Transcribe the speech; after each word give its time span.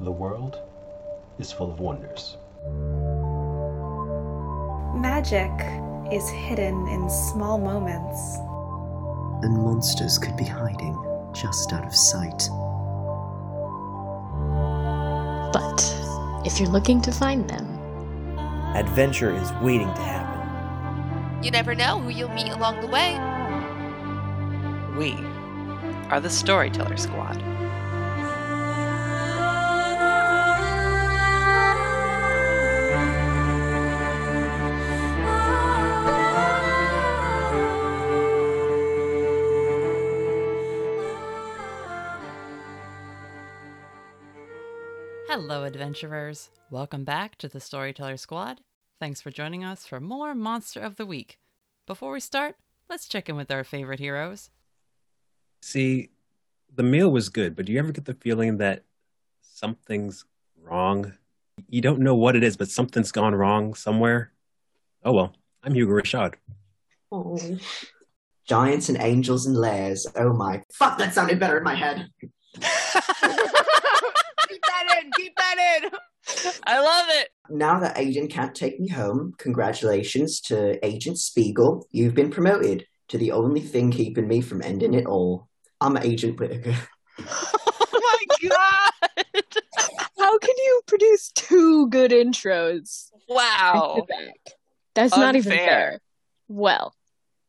The 0.00 0.12
world 0.12 0.60
is 1.38 1.50
full 1.52 1.72
of 1.72 1.80
wonders. 1.80 2.36
Magic 4.94 5.50
is 6.12 6.28
hidden 6.28 6.86
in 6.88 7.08
small 7.08 7.56
moments. 7.56 8.36
And 9.42 9.56
monsters 9.56 10.18
could 10.18 10.36
be 10.36 10.44
hiding 10.44 10.94
just 11.32 11.72
out 11.72 11.86
of 11.86 11.94
sight. 11.94 12.50
But 15.54 15.80
if 16.44 16.60
you're 16.60 16.68
looking 16.68 17.00
to 17.00 17.10
find 17.10 17.48
them, 17.48 17.66
adventure 18.74 19.34
is 19.34 19.50
waiting 19.62 19.92
to 19.94 20.02
happen. 20.02 21.42
You 21.42 21.50
never 21.50 21.74
know 21.74 22.00
who 22.00 22.10
you'll 22.10 22.28
meet 22.34 22.50
along 22.50 22.82
the 22.82 22.88
way. 22.88 23.14
We 24.98 25.12
are 26.10 26.20
the 26.20 26.28
Storyteller 26.28 26.98
Squad. 26.98 27.42
Hello, 45.38 45.64
adventurers. 45.64 46.48
Welcome 46.70 47.04
back 47.04 47.36
to 47.36 47.46
the 47.46 47.60
Storyteller 47.60 48.16
Squad. 48.16 48.62
Thanks 48.98 49.20
for 49.20 49.30
joining 49.30 49.64
us 49.64 49.84
for 49.84 50.00
more 50.00 50.34
Monster 50.34 50.80
of 50.80 50.96
the 50.96 51.04
Week. 51.04 51.38
Before 51.86 52.12
we 52.12 52.20
start, 52.20 52.56
let's 52.88 53.06
check 53.06 53.28
in 53.28 53.36
with 53.36 53.50
our 53.50 53.62
favorite 53.62 54.00
heroes. 54.00 54.48
See, 55.60 56.08
the 56.74 56.82
meal 56.82 57.10
was 57.10 57.28
good, 57.28 57.54
but 57.54 57.66
do 57.66 57.72
you 57.74 57.78
ever 57.78 57.92
get 57.92 58.06
the 58.06 58.14
feeling 58.14 58.56
that 58.56 58.84
something's 59.42 60.24
wrong? 60.58 61.12
You 61.68 61.82
don't 61.82 62.00
know 62.00 62.14
what 62.14 62.34
it 62.34 62.42
is, 62.42 62.56
but 62.56 62.70
something's 62.70 63.12
gone 63.12 63.34
wrong 63.34 63.74
somewhere? 63.74 64.32
Oh 65.04 65.12
well, 65.12 65.34
I'm 65.62 65.74
Hugo 65.74 65.92
Rashad. 65.92 66.36
Oh. 67.12 67.38
Giants 68.48 68.88
and 68.88 68.96
angels 69.02 69.44
and 69.44 69.54
lairs. 69.54 70.06
Oh 70.16 70.32
my. 70.32 70.62
Fuck, 70.72 70.96
that 70.96 71.12
sounded 71.12 71.38
better 71.38 71.58
in 71.58 71.64
my 71.64 71.74
head. 71.74 72.08
keep 75.16 75.36
that 75.36 75.80
in. 75.82 75.90
I 76.66 76.80
love 76.80 77.06
it. 77.10 77.28
Now 77.48 77.78
that 77.80 77.98
Aidan 77.98 78.28
can't 78.28 78.54
take 78.54 78.80
me 78.80 78.88
home, 78.88 79.34
congratulations 79.38 80.40
to 80.42 80.84
Agent 80.84 81.18
Spiegel. 81.18 81.86
You've 81.90 82.14
been 82.14 82.30
promoted 82.30 82.86
to 83.08 83.18
the 83.18 83.32
only 83.32 83.60
thing 83.60 83.90
keeping 83.90 84.26
me 84.26 84.40
from 84.40 84.62
ending 84.62 84.94
it 84.94 85.06
all. 85.06 85.48
I'm 85.80 85.96
Agent 85.96 86.40
Whittaker. 86.40 86.74
oh 87.20 88.26
my 88.40 88.48
god! 88.48 89.14
How 90.18 90.38
can 90.38 90.54
you 90.56 90.80
produce 90.86 91.30
two 91.32 91.88
good 91.88 92.10
intros? 92.10 93.10
Wow. 93.28 94.06
That's 94.94 95.12
Unfair. 95.12 95.26
not 95.26 95.36
even 95.36 95.52
fair. 95.52 96.00
Well, 96.48 96.94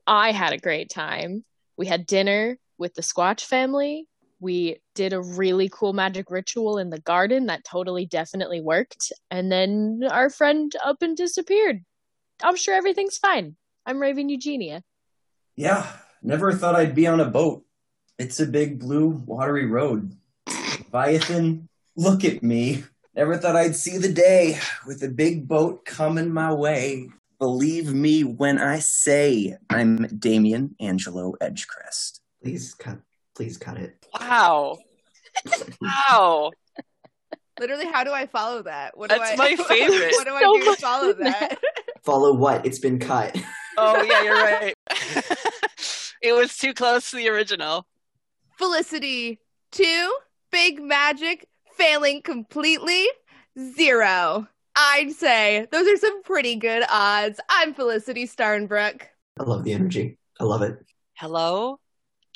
I 0.05 0.31
had 0.31 0.53
a 0.53 0.57
great 0.57 0.89
time. 0.89 1.43
We 1.77 1.87
had 1.87 2.05
dinner 2.05 2.57
with 2.77 2.93
the 2.93 3.01
Squatch 3.01 3.45
family 3.45 4.07
we 4.39 4.77
did 4.95 5.13
a 5.13 5.21
really 5.21 5.69
cool 5.69 5.93
magic 5.93 6.29
ritual 6.29 6.77
in 6.77 6.89
the 6.89 6.99
garden 6.99 7.47
that 7.47 7.63
totally 7.63 8.05
definitely 8.05 8.61
worked. 8.61 9.11
And 9.31 9.51
then 9.51 10.01
our 10.09 10.29
friend 10.29 10.71
up 10.83 11.01
and 11.01 11.15
disappeared. 11.17 11.83
I'm 12.43 12.55
sure 12.55 12.75
everything's 12.75 13.17
fine. 13.17 13.55
I'm 13.85 13.99
raven 13.99 14.29
eugenia. 14.29 14.83
Yeah 15.55 15.87
never 16.21 16.51
thought 16.53 16.75
i'd 16.75 16.95
be 16.95 17.07
on 17.07 17.19
a 17.19 17.29
boat. 17.29 17.63
It's 18.19 18.39
a 18.39 18.45
big 18.45 18.79
blue 18.79 19.09
watery 19.25 19.65
road. 19.65 20.15
Leviathan 20.47 21.69
look 21.95 22.23
at 22.25 22.41
me. 22.41 22.83
Never 23.15 23.37
thought 23.37 23.55
i'd 23.55 23.75
see 23.75 23.97
the 23.97 24.11
day 24.11 24.59
with 24.85 25.03
a 25.03 25.09
big 25.09 25.47
boat 25.47 25.85
coming 25.85 26.31
my 26.31 26.53
way. 26.53 27.09
Believe 27.39 27.93
me 27.93 28.23
when 28.23 28.59
i 28.59 28.79
say 28.79 29.57
i'm 29.69 30.07
damien 30.19 30.75
angelo 30.79 31.35
edgecrest. 31.41 32.19
Please 32.43 32.73
cut 32.73 32.99
please 33.37 33.55
cut 33.57 33.77
it 33.77 33.95
Wow. 34.19 34.77
wow. 35.79 36.51
Literally, 37.59 37.85
how 37.85 38.03
do 38.03 38.11
I 38.11 38.25
follow 38.27 38.63
that? 38.63 38.97
What 38.97 39.09
do 39.09 39.17
That's 39.17 39.31
I, 39.31 39.35
my 39.35 39.55
favorite. 39.67 40.11
What 40.11 40.25
do 40.27 40.33
I 40.33 40.41
do 40.41 40.75
to 40.75 40.81
follow 40.81 41.13
that? 41.13 41.57
Follow 42.03 42.33
what? 42.33 42.65
It's 42.65 42.79
been 42.79 42.99
cut. 42.99 43.37
Oh 43.79 44.01
yeah, 44.01 44.23
you're 44.23 44.33
right. 44.33 44.73
it 46.23 46.33
was 46.33 46.57
too 46.57 46.73
close 46.73 47.11
to 47.11 47.17
the 47.17 47.29
original. 47.29 47.85
Felicity, 48.57 49.39
two, 49.71 50.15
big 50.51 50.81
magic, 50.81 51.47
failing 51.73 52.23
completely, 52.23 53.05
zero. 53.75 54.47
I'd 54.75 55.11
say 55.11 55.67
those 55.71 55.87
are 55.87 55.97
some 55.97 56.23
pretty 56.23 56.55
good 56.55 56.85
odds. 56.89 57.39
I'm 57.51 57.75
Felicity 57.75 58.25
Starnbrook. 58.25 59.03
I 59.39 59.43
love 59.43 59.63
the 59.63 59.73
energy. 59.73 60.17
I 60.39 60.45
love 60.45 60.63
it. 60.63 60.79
Hello, 61.13 61.79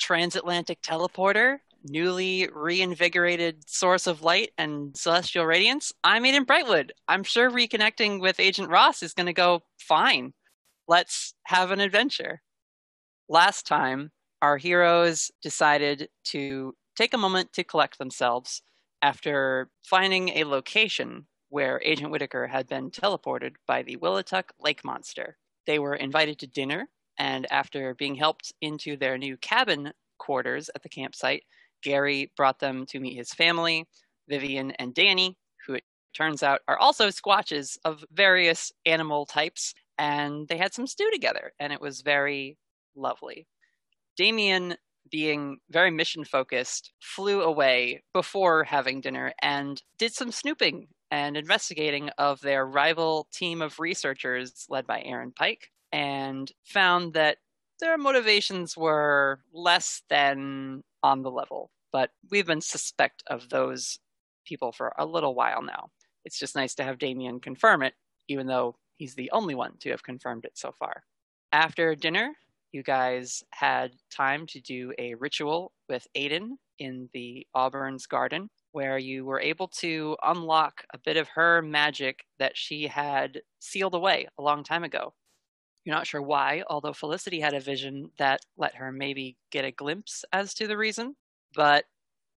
transatlantic 0.02 0.82
teleporter 0.82 1.58
newly 1.84 2.48
reinvigorated 2.52 3.68
source 3.68 4.06
of 4.06 4.22
light 4.22 4.50
and 4.58 4.96
celestial 4.96 5.46
radiance, 5.46 5.92
I'm 6.04 6.24
Aidan 6.24 6.44
Brightwood. 6.44 6.90
I'm 7.08 7.22
sure 7.22 7.50
reconnecting 7.50 8.20
with 8.20 8.40
Agent 8.40 8.68
Ross 8.68 9.02
is 9.02 9.14
going 9.14 9.26
to 9.26 9.32
go 9.32 9.62
fine. 9.78 10.32
Let's 10.88 11.34
have 11.44 11.70
an 11.70 11.80
adventure. 11.80 12.42
Last 13.28 13.66
time, 13.66 14.10
our 14.40 14.56
heroes 14.56 15.30
decided 15.40 16.08
to 16.24 16.74
take 16.96 17.14
a 17.14 17.18
moment 17.18 17.52
to 17.54 17.64
collect 17.64 17.98
themselves 17.98 18.62
after 19.02 19.70
finding 19.84 20.30
a 20.30 20.44
location 20.44 21.26
where 21.48 21.80
Agent 21.84 22.10
Whittaker 22.10 22.46
had 22.46 22.68
been 22.68 22.90
teleported 22.90 23.52
by 23.66 23.82
the 23.82 23.96
Willituck 23.96 24.50
Lake 24.60 24.84
Monster. 24.84 25.36
They 25.66 25.78
were 25.78 25.94
invited 25.94 26.38
to 26.40 26.46
dinner, 26.46 26.88
and 27.18 27.46
after 27.50 27.94
being 27.94 28.14
helped 28.14 28.52
into 28.60 28.96
their 28.96 29.18
new 29.18 29.36
cabin 29.36 29.92
quarters 30.18 30.70
at 30.74 30.82
the 30.82 30.88
campsite, 30.88 31.44
Gary 31.82 32.30
brought 32.36 32.60
them 32.60 32.86
to 32.86 33.00
meet 33.00 33.16
his 33.16 33.32
family, 33.32 33.86
Vivian 34.28 34.70
and 34.72 34.94
Danny, 34.94 35.36
who 35.66 35.74
it 35.74 35.84
turns 36.14 36.42
out 36.42 36.60
are 36.68 36.78
also 36.78 37.08
squatches 37.08 37.76
of 37.84 38.04
various 38.12 38.72
animal 38.86 39.26
types, 39.26 39.74
and 39.98 40.46
they 40.48 40.56
had 40.56 40.72
some 40.72 40.86
stew 40.86 41.10
together, 41.12 41.52
and 41.58 41.72
it 41.72 41.80
was 41.80 42.02
very 42.02 42.56
lovely. 42.94 43.46
Damien, 44.16 44.76
being 45.10 45.58
very 45.70 45.90
mission 45.90 46.24
focused, 46.24 46.92
flew 47.00 47.42
away 47.42 48.02
before 48.14 48.64
having 48.64 49.00
dinner 49.00 49.32
and 49.42 49.82
did 49.98 50.12
some 50.12 50.30
snooping 50.30 50.86
and 51.10 51.36
investigating 51.36 52.08
of 52.16 52.40
their 52.40 52.64
rival 52.64 53.26
team 53.32 53.60
of 53.60 53.78
researchers 53.78 54.64
led 54.70 54.86
by 54.86 55.02
Aaron 55.02 55.32
Pike, 55.32 55.70
and 55.92 56.50
found 56.64 57.14
that 57.14 57.38
their 57.80 57.98
motivations 57.98 58.76
were 58.76 59.40
less 59.52 60.02
than 60.08 60.82
on 61.02 61.22
the 61.22 61.30
level. 61.30 61.70
But 61.92 62.10
we've 62.30 62.46
been 62.46 62.60
suspect 62.60 63.22
of 63.26 63.48
those 63.48 63.98
people 64.46 64.72
for 64.72 64.94
a 64.98 65.06
little 65.06 65.34
while 65.34 65.62
now. 65.62 65.90
It's 66.24 66.38
just 66.38 66.56
nice 66.56 66.74
to 66.76 66.84
have 66.84 66.98
Damien 66.98 67.40
confirm 67.40 67.82
it, 67.82 67.94
even 68.28 68.46
though 68.46 68.76
he's 68.96 69.14
the 69.14 69.30
only 69.32 69.54
one 69.54 69.76
to 69.80 69.90
have 69.90 70.02
confirmed 70.02 70.44
it 70.44 70.56
so 70.56 70.72
far. 70.72 71.02
After 71.52 71.94
dinner, 71.94 72.32
you 72.72 72.82
guys 72.82 73.44
had 73.50 73.92
time 74.10 74.46
to 74.46 74.60
do 74.60 74.92
a 74.98 75.14
ritual 75.14 75.72
with 75.88 76.06
Aidan 76.14 76.56
in 76.78 77.10
the 77.12 77.46
Auburn's 77.54 78.06
garden, 78.06 78.48
where 78.70 78.96
you 78.96 79.24
were 79.26 79.40
able 79.40 79.68
to 79.68 80.16
unlock 80.22 80.84
a 80.94 80.98
bit 80.98 81.18
of 81.18 81.28
her 81.28 81.60
magic 81.60 82.24
that 82.38 82.56
she 82.56 82.86
had 82.86 83.42
sealed 83.58 83.94
away 83.94 84.26
a 84.38 84.42
long 84.42 84.64
time 84.64 84.84
ago. 84.84 85.12
You're 85.84 85.96
not 85.96 86.06
sure 86.06 86.22
why, 86.22 86.62
although 86.68 86.92
Felicity 86.92 87.40
had 87.40 87.54
a 87.54 87.60
vision 87.60 88.10
that 88.18 88.40
let 88.56 88.76
her 88.76 88.92
maybe 88.92 89.36
get 89.50 89.64
a 89.64 89.72
glimpse 89.72 90.24
as 90.32 90.54
to 90.54 90.66
the 90.66 90.76
reason. 90.76 91.16
But 91.54 91.86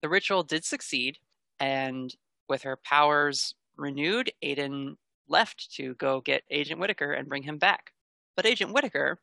the 0.02 0.10
ritual 0.10 0.44
did 0.44 0.64
succeed, 0.64 1.18
and 1.60 2.16
with 2.48 2.64
her 2.64 2.78
powers 2.78 3.56
renewed, 3.76 4.32
Aidan 4.42 4.98
left 5.28 5.74
to 5.76 5.96
go 5.96 6.22
get 6.22 6.44
Agent 6.50 6.80
Whittaker 6.80 7.14
and 7.14 7.28
bring 7.28 7.44
him 7.44 7.58
back. 7.58 7.92
But 8.36 8.46
Agent 8.46 8.74
Whittaker, 8.74 9.20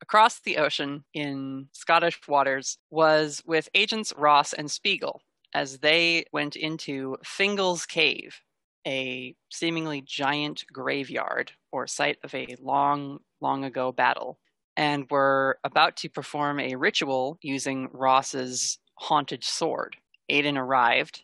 across 0.00 0.38
the 0.38 0.58
ocean 0.58 1.04
in 1.12 1.68
Scottish 1.72 2.20
waters, 2.28 2.78
was 2.90 3.42
with 3.46 3.68
Agents 3.74 4.12
Ross 4.16 4.52
and 4.52 4.70
Spiegel 4.70 5.22
as 5.52 5.78
they 5.78 6.24
went 6.32 6.56
into 6.56 7.16
Fingal's 7.24 7.86
Cave, 7.86 8.40
a 8.86 9.34
seemingly 9.50 10.00
giant 10.00 10.64
graveyard 10.72 11.52
or 11.72 11.86
site 11.86 12.18
of 12.22 12.34
a 12.34 12.56
long, 12.60 13.20
long 13.44 13.62
ago 13.62 13.92
battle, 13.92 14.38
and 14.76 15.08
were 15.10 15.58
about 15.62 15.96
to 15.98 16.08
perform 16.08 16.58
a 16.58 16.74
ritual 16.74 17.38
using 17.42 17.88
Ross's 17.92 18.78
haunted 18.94 19.44
sword. 19.44 19.96
Aidan 20.28 20.58
arrived, 20.58 21.22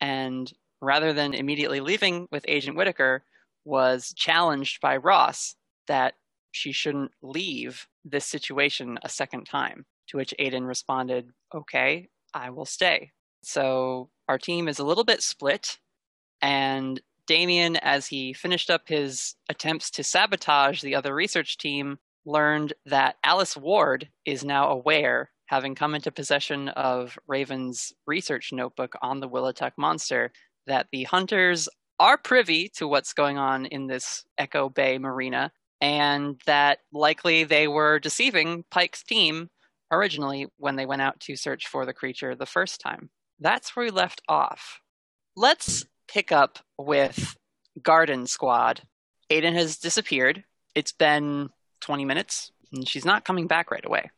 and 0.00 0.52
rather 0.80 1.12
than 1.12 1.34
immediately 1.34 1.80
leaving 1.80 2.28
with 2.30 2.44
Agent 2.46 2.76
Whittaker, 2.76 3.24
was 3.64 4.12
challenged 4.14 4.80
by 4.80 4.96
Ross 4.98 5.56
that 5.88 6.14
she 6.52 6.70
shouldn't 6.70 7.12
leave 7.22 7.88
this 8.04 8.26
situation 8.26 8.98
a 9.02 9.08
second 9.08 9.44
time. 9.44 9.86
To 10.08 10.18
which 10.18 10.34
Aidan 10.38 10.66
responded, 10.66 11.30
Okay, 11.54 12.08
I 12.34 12.50
will 12.50 12.66
stay. 12.66 13.12
So 13.42 14.10
our 14.28 14.38
team 14.38 14.68
is 14.68 14.78
a 14.78 14.84
little 14.84 15.04
bit 15.04 15.22
split. 15.22 15.78
And 16.42 17.00
Damien, 17.26 17.76
as 17.76 18.06
he 18.06 18.32
finished 18.32 18.70
up 18.70 18.88
his 18.88 19.34
attempts 19.48 19.90
to 19.92 20.04
sabotage 20.04 20.82
the 20.82 20.94
other 20.94 21.14
research 21.14 21.58
team, 21.58 21.98
learned 22.26 22.72
that 22.86 23.16
Alice 23.24 23.56
Ward 23.56 24.08
is 24.24 24.44
now 24.44 24.70
aware, 24.70 25.30
having 25.46 25.74
come 25.74 25.94
into 25.94 26.10
possession 26.10 26.68
of 26.70 27.18
Raven's 27.26 27.92
research 28.06 28.52
notebook 28.52 28.94
on 29.02 29.20
the 29.20 29.28
Willituck 29.28 29.72
monster, 29.76 30.32
that 30.66 30.86
the 30.92 31.04
hunters 31.04 31.68
are 32.00 32.18
privy 32.18 32.68
to 32.76 32.88
what's 32.88 33.12
going 33.12 33.38
on 33.38 33.66
in 33.66 33.86
this 33.86 34.24
Echo 34.38 34.68
Bay 34.68 34.98
marina, 34.98 35.52
and 35.80 36.40
that 36.46 36.78
likely 36.92 37.44
they 37.44 37.68
were 37.68 37.98
deceiving 37.98 38.64
Pike's 38.70 39.02
team 39.02 39.50
originally 39.90 40.46
when 40.56 40.76
they 40.76 40.86
went 40.86 41.02
out 41.02 41.20
to 41.20 41.36
search 41.36 41.68
for 41.68 41.86
the 41.86 41.92
creature 41.92 42.34
the 42.34 42.46
first 42.46 42.80
time. 42.80 43.10
That's 43.38 43.76
where 43.76 43.86
we 43.86 43.90
left 43.90 44.22
off. 44.28 44.80
Let's 45.36 45.84
pick 46.08 46.32
up 46.32 46.58
with 46.78 47.36
Garden 47.82 48.26
Squad. 48.26 48.82
Aidan 49.30 49.54
has 49.54 49.78
disappeared. 49.78 50.44
It's 50.74 50.92
been 50.92 51.50
20 51.80 52.04
minutes, 52.04 52.52
and 52.72 52.88
she's 52.88 53.04
not 53.04 53.24
coming 53.24 53.46
back 53.46 53.70
right 53.70 53.84
away. 53.84 54.10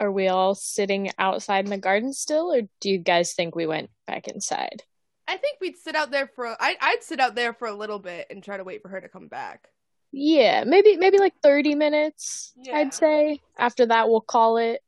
Are 0.00 0.10
we 0.10 0.28
all 0.28 0.54
sitting 0.54 1.10
outside 1.18 1.64
in 1.64 1.70
the 1.70 1.78
garden 1.78 2.12
still, 2.12 2.52
or 2.52 2.62
do 2.80 2.90
you 2.90 2.98
guys 2.98 3.34
think 3.34 3.54
we 3.54 3.66
went 3.66 3.90
back 4.06 4.26
inside? 4.28 4.82
I 5.28 5.36
think 5.36 5.58
we'd 5.60 5.76
sit 5.76 5.94
out 5.94 6.10
there 6.10 6.28
for. 6.34 6.48
I, 6.60 6.76
I'd 6.80 7.02
sit 7.02 7.20
out 7.20 7.34
there 7.36 7.54
for 7.54 7.68
a 7.68 7.74
little 7.74 8.00
bit 8.00 8.26
and 8.30 8.42
try 8.42 8.56
to 8.56 8.64
wait 8.64 8.82
for 8.82 8.88
her 8.88 9.00
to 9.00 9.08
come 9.08 9.28
back. 9.28 9.68
Yeah, 10.10 10.64
maybe 10.64 10.96
maybe 10.96 11.18
like 11.18 11.34
30 11.42 11.74
minutes, 11.74 12.52
Yeah. 12.56 12.76
I'd 12.76 12.92
say. 12.92 13.40
After 13.56 13.86
that, 13.86 14.08
we'll 14.08 14.20
call 14.20 14.56
it 14.58 14.82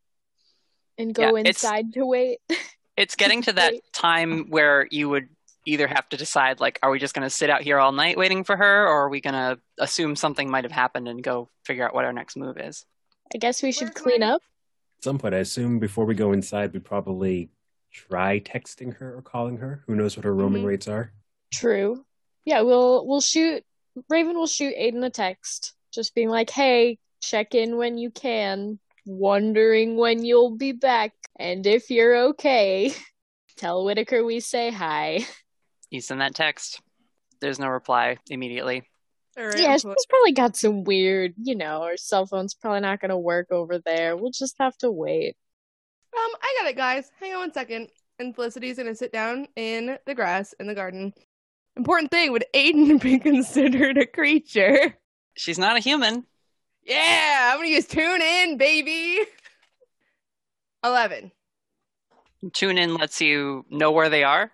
and 0.99 1.14
go 1.14 1.37
Yeah, 1.37 1.44
inside 1.47 1.93
to 1.94 2.05
wait. 2.05 2.40
It's 2.97 3.14
getting 3.17 3.43
to 3.43 3.52
that 3.55 3.75
time 3.93 4.50
where 4.50 4.87
you 4.90 5.08
would 5.08 5.29
either 5.66 5.87
have 5.87 6.08
to 6.11 6.16
decide 6.16 6.61
like 6.61 6.78
are 6.82 6.90
we 6.90 6.99
just 6.99 7.14
going 7.14 7.22
to 7.26 7.31
sit 7.31 7.49
out 7.50 7.62
here 7.62 7.78
all 7.78 7.93
night 7.93 8.16
waiting 8.19 8.44
for 8.44 8.56
her 8.56 8.87
or 8.87 9.05
are 9.05 9.08
we 9.08 9.20
going 9.20 9.34
to 9.34 9.58
assume 9.78 10.14
something 10.16 10.50
might 10.50 10.64
have 10.64 10.72
happened 10.72 11.08
and 11.08 11.22
go 11.22 11.49
figure 11.64 11.87
out 11.87 11.94
what 11.94 12.05
our 12.05 12.12
next 12.12 12.37
move 12.37 12.58
is. 12.58 12.84
I 13.34 13.38
guess 13.38 13.62
we 13.62 13.72
should 13.72 13.94
clean 13.94 14.22
up. 14.22 14.43
At 14.99 15.05
some 15.05 15.19
point, 15.19 15.34
I 15.34 15.38
assume 15.38 15.78
before 15.78 16.05
we 16.05 16.14
go 16.14 16.32
inside, 16.32 16.72
we 16.72 16.78
probably 16.81 17.50
try 17.93 18.40
texting 18.40 18.96
her 18.99 19.16
or 19.16 19.22
calling 19.22 19.56
her. 19.58 19.82
Who 19.87 19.94
knows 19.94 20.16
what 20.16 20.25
her 20.25 20.34
roaming 20.34 20.62
Mhm. 20.62 20.66
rates 20.66 20.88
are? 20.88 21.12
True. 21.52 22.05
Yeah, 22.44 22.61
we'll 22.62 23.06
we'll 23.06 23.20
shoot 23.20 23.64
Raven 24.08 24.34
will 24.37 24.46
shoot 24.46 24.75
Aidan 24.76 25.02
a 25.05 25.11
text, 25.11 25.75
just 25.93 26.14
being 26.14 26.28
like, 26.28 26.50
"Hey, 26.50 26.99
check 27.22 27.55
in 27.55 27.76
when 27.76 27.96
you 27.96 28.11
can. 28.11 28.78
Wondering 29.06 29.96
when 29.96 30.25
you'll 30.25 30.56
be 30.56 30.72
back, 30.72 31.12
and 31.38 31.66
if 31.66 31.90
you're 31.90 32.16
okay, 32.31 32.93
tell 33.56 33.84
Whittaker 33.84 34.25
we 34.25 34.40
say 34.40 34.70
hi." 34.70 35.20
You 35.91 36.01
send 36.01 36.21
that 36.21 36.35
text. 36.35 36.81
There's 37.41 37.59
no 37.59 37.69
reply 37.69 38.19
immediately. 38.29 38.85
All 39.37 39.47
right. 39.47 39.59
Yeah, 39.59 39.73
she's 39.77 40.07
probably 40.09 40.33
got 40.33 40.57
some 40.57 40.85
weird, 40.85 41.35
you 41.43 41.57
know, 41.57 41.83
her 41.85 41.97
cell 41.97 42.27
phone's 42.27 42.55
probably 42.55 42.81
not 42.81 43.01
gonna 43.01 43.19
work 43.19 43.51
over 43.51 43.79
there. 43.79 44.17
We'll 44.17 44.31
just 44.31 44.55
have 44.61 44.77
to 44.79 44.91
wait. 44.91 45.37
Um, 46.17 46.31
I 46.41 46.57
got 46.61 46.71
it, 46.71 46.77
guys. 46.77 47.11
Hang 47.21 47.33
on 47.33 47.41
one 47.41 47.53
second. 47.53 47.89
And 48.21 48.35
Felicity's 48.35 48.77
gonna 48.77 48.95
sit 48.95 49.13
down 49.13 49.49
in 49.57 49.99
the 50.07 50.15
grass 50.15 50.55
in 50.61 50.69
the 50.69 50.75
garden. 50.75 51.13
Important 51.77 52.13
thing: 52.13 52.31
would 52.31 52.45
Aidan 52.55 52.99
be 52.99 53.19
considered 53.19 53.99
a 53.99 54.07
creature? 54.07 54.97
She's 55.37 55.59
not 55.59 55.77
a 55.77 55.81
human. 55.81 56.25
Yeah, 56.85 57.51
I'm 57.53 57.59
gonna 57.59 57.71
use 57.71 57.87
tune 57.87 58.23
in, 58.23 58.57
baby. 58.57 59.19
Eleven. 60.85 61.33
Tune 62.53 62.79
in 62.79 62.95
lets 62.95 63.21
you 63.21 63.65
know 63.71 63.91
where 63.91 64.11
they 64.11 64.23
are 64.23 64.53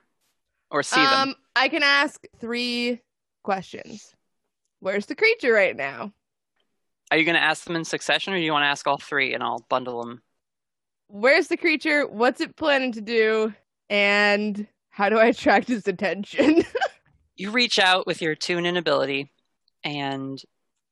or 0.71 0.83
see 0.83 1.01
um, 1.01 1.11
them. 1.11 1.35
I 1.57 1.69
can 1.69 1.83
ask 1.83 2.25
three 2.39 3.01
questions. 3.43 4.15
Where's 4.81 5.07
the 5.07 5.15
creature 5.15 5.53
right 5.53 5.77
now? 5.77 6.13
Are 7.11 7.19
you 7.19 7.25
going 7.25 7.37
to 7.37 7.43
ask 7.43 7.65
them 7.65 7.77
in 7.77 7.85
succession 7.85 8.33
or 8.33 8.37
do 8.37 8.43
you 8.43 8.53
want 8.53 8.63
to 8.63 8.69
ask 8.69 8.87
all 8.87 8.99
three 8.99 9.35
and 9.35 9.43
I'll 9.43 9.67
bundle 9.69 10.05
them? 10.05 10.23
Where's 11.09 11.49
the 11.49 11.57
creature? 11.57 12.07
What's 12.07 12.41
it 12.41 12.57
planning 12.57 12.93
to 12.93 13.01
do? 13.01 13.53
And 13.89 14.67
how 14.91 15.09
do 15.09 15.19
I 15.19 15.27
attract 15.27 15.69
his 15.69 15.87
attention? 15.89 16.65
You 17.37 17.53
reach 17.53 17.79
out 17.79 18.07
with 18.07 18.21
your 18.21 18.35
tune 18.35 18.67
in 18.67 18.77
ability 18.77 19.33
and 19.83 20.39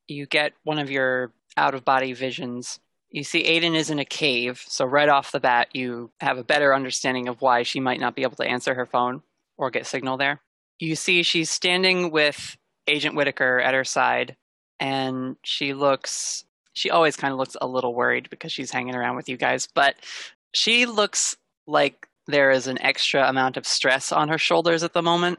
you 0.06 0.24
get 0.24 0.54
one 0.64 0.78
of 0.78 0.90
your 0.90 1.30
out 1.58 1.74
of 1.74 1.84
body 1.84 2.14
visions. 2.14 2.80
You 3.10 3.22
see 3.22 3.44
Aidan 3.44 3.74
is 3.74 3.90
in 3.90 3.98
a 3.98 4.06
cave, 4.06 4.64
so 4.66 4.86
right 4.86 5.10
off 5.10 5.30
the 5.30 5.40
bat, 5.40 5.68
you 5.74 6.10
have 6.20 6.38
a 6.38 6.42
better 6.42 6.74
understanding 6.74 7.28
of 7.28 7.42
why 7.42 7.64
she 7.64 7.80
might 7.80 8.00
not 8.00 8.16
be 8.16 8.22
able 8.22 8.36
to 8.36 8.48
answer 8.48 8.72
her 8.72 8.86
phone 8.86 9.20
or 9.58 9.70
get 9.70 9.86
signal 9.86 10.16
there. 10.16 10.40
You 10.78 10.96
see 10.96 11.22
she's 11.22 11.50
standing 11.50 12.10
with 12.10 12.56
Agent 12.86 13.16
Whittaker 13.16 13.60
at 13.60 13.74
her 13.74 13.84
side, 13.84 14.36
and 14.80 15.36
she 15.44 15.74
looks, 15.74 16.44
she 16.72 16.90
always 16.90 17.16
kind 17.16 17.32
of 17.32 17.38
looks 17.38 17.56
a 17.60 17.66
little 17.66 17.94
worried 17.94 18.30
because 18.30 18.52
she's 18.52 18.70
hanging 18.70 18.94
around 18.94 19.16
with 19.16 19.28
you 19.28 19.36
guys, 19.36 19.68
but 19.74 19.96
she 20.52 20.86
looks 20.86 21.36
like 21.66 22.06
there 22.26 22.50
is 22.50 22.66
an 22.66 22.80
extra 22.80 23.28
amount 23.28 23.56
of 23.56 23.66
stress 23.66 24.12
on 24.12 24.28
her 24.28 24.38
shoulders 24.38 24.82
at 24.82 24.92
the 24.92 25.02
moment. 25.02 25.38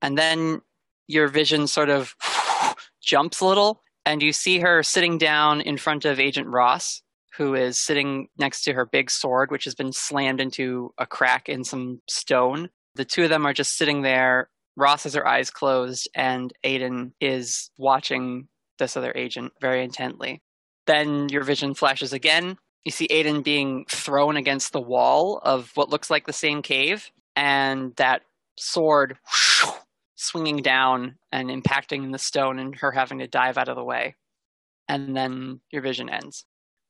And 0.00 0.16
then 0.16 0.62
your 1.06 1.28
vision 1.28 1.66
sort 1.66 1.90
of 1.90 2.14
jumps 3.02 3.40
a 3.40 3.46
little, 3.46 3.82
and 4.06 4.22
you 4.22 4.32
see 4.32 4.60
her 4.60 4.82
sitting 4.82 5.18
down 5.18 5.60
in 5.60 5.76
front 5.76 6.04
of 6.04 6.18
Agent 6.18 6.46
Ross, 6.46 7.02
who 7.36 7.54
is 7.54 7.78
sitting 7.78 8.28
next 8.38 8.62
to 8.62 8.72
her 8.72 8.86
big 8.86 9.10
sword, 9.10 9.50
which 9.50 9.64
has 9.64 9.74
been 9.74 9.92
slammed 9.92 10.40
into 10.40 10.92
a 10.98 11.06
crack 11.06 11.48
in 11.48 11.64
some 11.64 12.00
stone. 12.08 12.70
The 12.98 13.04
two 13.04 13.22
of 13.22 13.30
them 13.30 13.46
are 13.46 13.54
just 13.54 13.76
sitting 13.76 14.02
there. 14.02 14.50
Ross 14.76 15.04
has 15.04 15.14
her 15.14 15.26
eyes 15.26 15.50
closed, 15.50 16.08
and 16.16 16.52
Aidan 16.64 17.14
is 17.20 17.70
watching 17.78 18.48
this 18.80 18.96
other 18.96 19.12
agent 19.14 19.52
very 19.60 19.84
intently. 19.84 20.42
Then 20.88 21.28
your 21.28 21.44
vision 21.44 21.74
flashes 21.74 22.12
again. 22.12 22.58
You 22.84 22.90
see 22.90 23.06
Aidan 23.08 23.42
being 23.42 23.86
thrown 23.88 24.36
against 24.36 24.72
the 24.72 24.80
wall 24.80 25.40
of 25.44 25.70
what 25.76 25.90
looks 25.90 26.10
like 26.10 26.26
the 26.26 26.32
same 26.32 26.60
cave, 26.60 27.12
and 27.36 27.94
that 27.96 28.22
sword 28.58 29.16
swinging 30.16 30.56
down 30.56 31.18
and 31.30 31.50
impacting 31.50 32.10
the 32.10 32.18
stone, 32.18 32.58
and 32.58 32.74
her 32.76 32.90
having 32.90 33.20
to 33.20 33.28
dive 33.28 33.58
out 33.58 33.68
of 33.68 33.76
the 33.76 33.84
way. 33.84 34.16
And 34.88 35.16
then 35.16 35.60
your 35.70 35.82
vision 35.82 36.08
ends. 36.10 36.44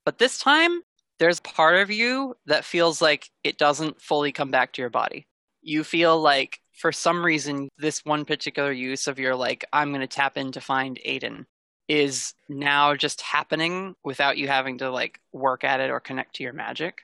But 0.06 0.18
this 0.18 0.38
time, 0.38 0.80
there's 1.18 1.40
part 1.40 1.76
of 1.76 1.90
you 1.90 2.34
that 2.46 2.64
feels 2.64 3.02
like 3.02 3.28
it 3.44 3.58
doesn't 3.58 4.00
fully 4.00 4.32
come 4.32 4.50
back 4.50 4.72
to 4.72 4.80
your 4.80 4.90
body. 4.90 5.27
You 5.68 5.84
feel 5.84 6.18
like, 6.18 6.60
for 6.72 6.92
some 6.92 7.22
reason, 7.22 7.68
this 7.76 8.02
one 8.02 8.24
particular 8.24 8.72
use 8.72 9.06
of 9.06 9.18
your, 9.18 9.36
like, 9.36 9.66
I'm 9.70 9.90
going 9.90 10.00
to 10.00 10.06
tap 10.06 10.38
in 10.38 10.50
to 10.52 10.62
find 10.62 10.98
Aidan 11.04 11.46
is 11.88 12.32
now 12.48 12.94
just 12.94 13.20
happening 13.20 13.94
without 14.02 14.38
you 14.38 14.48
having 14.48 14.78
to, 14.78 14.90
like, 14.90 15.20
work 15.30 15.64
at 15.64 15.80
it 15.80 15.90
or 15.90 16.00
connect 16.00 16.36
to 16.36 16.42
your 16.42 16.54
magic. 16.54 17.02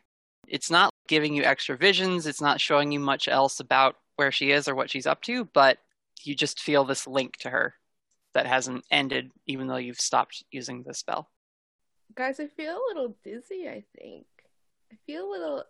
It's 0.49 0.71
not 0.71 0.95
giving 1.09 1.35
you 1.35 1.43
extra 1.43 1.77
visions, 1.77 2.27
it's 2.27 2.41
not 2.41 2.59
showing 2.59 2.91
you 2.91 3.01
much 3.01 3.29
else 3.29 3.61
about 3.61 3.97
where 4.17 4.33
she 4.33 4.51
is 4.51 4.67
or 4.67 4.75
what 4.75 4.89
she's 4.89 5.07
up 5.07 5.21
to, 5.25 5.45
but 5.45 5.77
you 6.23 6.35
just 6.35 6.59
feel 6.59 6.85
this 6.85 7.07
link 7.07 7.37
to 7.41 7.51
her 7.51 7.75
that 8.33 8.47
hasn't 8.47 8.87
ended 8.91 9.31
even 9.47 9.67
though 9.67 9.77
you've 9.77 10.01
stopped 10.01 10.43
using 10.51 10.85
the 10.85 10.95
spell. 10.95 11.29
Guys, 12.15 12.41
I 12.41 12.47
feel 12.47 12.77
a 12.77 12.87
little 12.89 13.15
dizzy, 13.23 13.69
I 13.69 13.85
think. 14.01 14.25
I 14.91 14.97
feel 15.05 15.29
a 15.29 15.31
little. 15.31 15.65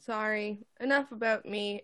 Sorry, 0.00 0.58
enough 0.80 1.12
about 1.12 1.44
me. 1.46 1.82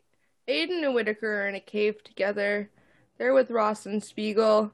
Aidan 0.48 0.84
and 0.84 0.94
Whittaker 0.94 1.42
are 1.44 1.48
in 1.48 1.54
a 1.54 1.60
cave 1.60 2.02
together. 2.04 2.70
They're 3.18 3.34
with 3.34 3.50
Ross 3.50 3.86
and 3.86 4.02
Spiegel. 4.02 4.72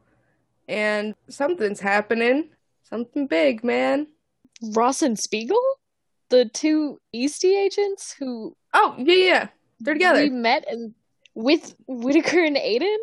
And 0.68 1.14
something's 1.28 1.80
happening. 1.80 2.50
Something 2.84 3.26
big, 3.26 3.64
man. 3.64 4.06
Ross 4.72 5.02
and 5.02 5.18
Spiegel, 5.18 5.60
the 6.28 6.44
two 6.44 7.00
Eastey 7.14 7.56
agents 7.56 8.14
who 8.18 8.56
Oh, 8.74 8.94
yeah, 8.98 9.14
yeah. 9.14 9.48
They're 9.80 9.94
together. 9.94 10.22
we 10.22 10.30
met 10.30 10.64
and 10.68 10.94
with 11.34 11.74
Whittaker 11.86 12.44
and 12.44 12.56
Aidan. 12.56 12.98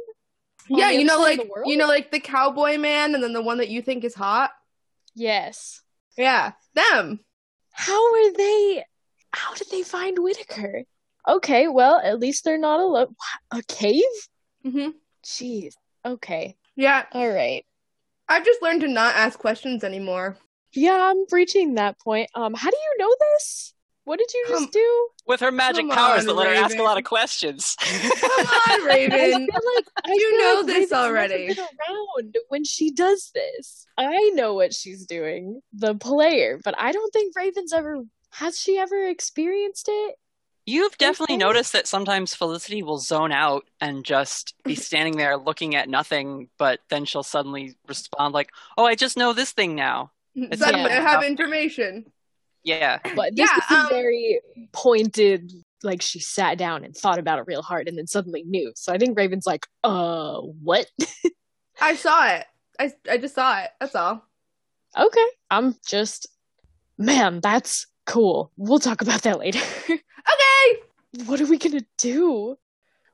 yeah, 0.70 0.91
you 0.91 1.03
know, 1.03 1.20
like 1.20 1.41
you 1.65 1.77
know, 1.77 1.88
like 1.88 2.12
the 2.12 2.20
cowboy 2.20 2.77
man, 2.77 3.15
and 3.15 3.24
then 3.24 3.34
the 3.34 3.41
one 3.41 3.58
that 3.58 3.70
you 3.70 3.82
think 3.82 4.03
is 4.03 4.13
hot. 4.13 4.51
Yes. 5.15 5.82
Yeah, 6.17 6.51
them. 6.75 7.20
How 7.72 8.13
are 8.13 8.34
they? 8.34 8.84
How 9.38 9.53
did 9.53 9.67
they 9.72 9.84
find 9.84 10.17
Whittaker? 10.20 10.84
Okay, 11.27 11.67
well, 11.67 12.00
at 12.03 12.20
least 12.20 12.44
they're 12.44 12.58
not 12.58 12.79
alone. 12.79 13.15
A 13.51 13.62
cave? 13.63 14.03
hmm 14.63 14.89
Jeez. 15.25 15.74
Okay. 16.06 16.56
Yeah, 16.75 17.06
All 17.12 17.29
right. 17.29 17.65
I've 18.29 18.46
just 18.46 18.62
learned 18.62 18.82
to 18.82 18.88
not 18.88 19.15
ask 19.15 19.38
questions 19.39 19.84
anymore. 19.84 20.38
Yeah, 20.74 20.98
I'm 21.12 21.24
reaching 21.32 21.75
that 21.75 22.00
point. 22.00 22.29
Um, 22.36 22.53
how 22.53 22.70
do 22.70 22.75
you 22.77 22.96
know 23.00 23.13
this? 23.34 23.74
What 24.03 24.20
did 24.20 24.34
you 24.34 24.46
just 24.50 24.63
Um, 24.65 24.70
do? 24.72 25.08
With 25.25 25.39
her 25.41 25.51
magic 25.51 25.82
Come 25.88 25.89
powers 25.98 26.22
on, 26.22 26.27
that 26.27 26.34
let 26.34 26.48
her 26.48 26.53
ask 26.53 26.77
a 26.77 26.84
lot 26.84 26.98
of 26.98 27.03
questions. 27.03 27.75
Come 27.82 27.91
on, 28.46 28.82
I 28.82 28.86
Raven. 28.86 29.48
feel 29.48 29.62
like 29.75 29.86
I 30.06 30.12
You 30.13 30.29
feel 30.38 30.39
know 30.39 30.53
like 30.62 30.65
this 30.67 30.75
Raven's 30.75 30.91
never 30.91 31.06
already. 31.08 31.48
around 31.50 32.36
when 32.50 32.63
she 32.63 32.91
does 32.91 33.32
this. 33.34 33.86
I 33.98 34.29
know 34.36 34.53
what 34.53 34.74
she's 34.74 35.06
doing, 35.06 35.62
the 35.74 35.96
player, 35.96 36.60
but 36.63 36.75
I 36.77 36.91
don't 36.94 37.12
think 37.12 37.34
Raven's 37.36 37.74
ever 37.74 38.01
has 38.31 38.60
she 38.60 38.77
ever 38.77 39.07
experienced 39.07 39.88
it. 39.89 40.15
You've 40.65 40.98
definitely 40.98 41.38
noticed 41.38 41.72
that 41.74 41.88
sometimes 41.88 42.36
Felicity 42.36 42.84
will 42.84 42.98
zone 42.98 43.31
out 43.31 43.63
and 43.79 44.03
just 44.03 44.53
be 44.65 44.75
standing 44.88 45.15
there 45.17 45.38
looking 45.38 45.75
at 45.75 45.88
nothing, 45.89 46.50
but 46.57 46.79
then 46.89 47.05
she'll 47.05 47.24
suddenly 47.24 47.75
respond 47.88 48.34
like, 48.34 48.50
"Oh, 48.77 48.86
I 48.86 48.96
just 48.96 49.15
know 49.17 49.31
this 49.34 49.51
thing 49.53 49.75
now." 49.75 50.12
It's 50.36 50.62
Suddenly 50.62 50.89
like- 50.89 51.00
I 51.00 51.01
have 51.01 51.24
information. 51.24 52.05
Yeah, 52.63 53.00
But 53.15 53.34
this 53.36 53.50
Yeah, 53.50 53.77
was 53.77 53.86
um, 53.86 53.89
very 53.89 54.41
pointed, 54.74 55.53
like 55.84 56.01
she 56.01 56.19
sat 56.19 56.57
down 56.57 56.84
and 56.84 56.93
thought 56.93 57.17
about 57.17 57.39
it 57.39 57.46
real 57.48 57.62
hard 57.62 57.88
and 57.88 57.98
then 57.98 58.07
suddenly 58.07 58.43
knew. 58.43 58.74
So 58.75 58.91
I 58.91 58.98
think 58.98 59.17
Raven's 59.17 59.48
like, 59.48 59.65
uh, 59.86 60.39
what? 60.41 60.86
I 61.81 61.96
saw 61.96 62.27
it. 62.27 62.46
I 62.77 62.91
I 63.10 63.17
just 63.19 63.36
saw 63.36 63.57
it. 63.62 63.69
That's 63.79 63.96
all. 63.96 64.22
okay. 65.00 65.25
I'm 65.50 65.75
just, 65.88 66.27
man, 66.98 67.39
that's 67.39 67.88
cool. 68.08 68.52
We'll 68.58 68.80
talk 68.80 69.02
about 69.02 69.22
that 69.24 69.40
later. 69.40 69.60
Okay. 70.30 71.24
what 71.26 71.40
are 71.40 71.46
we 71.46 71.58
gonna 71.58 71.86
do? 71.98 72.58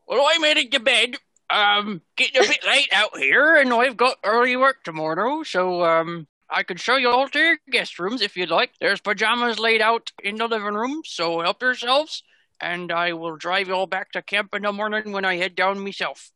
Well, 0.08 0.26
I 0.28 0.40
made 0.40 0.58
it 0.58 0.72
to 0.72 0.80
bed. 0.80 1.18
Um, 1.52 2.02
getting 2.16 2.44
a 2.44 2.48
bit 2.48 2.64
late 2.66 2.90
out 2.92 3.16
here, 3.20 3.56
and 3.56 3.72
I've 3.72 3.98
got 3.98 4.18
early 4.24 4.58
work 4.58 4.84
tomorrow, 4.84 5.44
so 5.44 5.84
um, 5.84 6.26
I 6.50 6.64
could 6.64 6.80
show 6.80 6.96
you 6.96 7.10
all 7.12 7.28
to 7.28 7.38
your 7.40 7.58
guest 7.70 8.00
rooms 8.00 8.24
if 8.24 8.36
you'd 8.36 8.50
like. 8.50 8.72
There's 8.80 9.00
pajamas 9.00 9.60
laid 9.60 9.80
out 9.80 10.12
in 10.24 10.38
the 10.38 10.48
living 10.48 10.74
room, 10.74 11.04
so 11.06 11.42
help 11.42 11.62
yourselves, 11.62 12.24
and 12.60 12.92
I 12.92 13.14
will 13.14 13.36
drive 13.36 13.68
you 13.68 13.76
all 13.76 13.86
back 13.86 14.12
to 14.14 14.24
camp 14.24 14.56
in 14.56 14.64
the 14.64 14.72
morning 14.72 15.12
when 15.12 15.24
I 15.26 15.36
head 15.36 15.54
down 15.54 15.84
myself. 15.84 16.32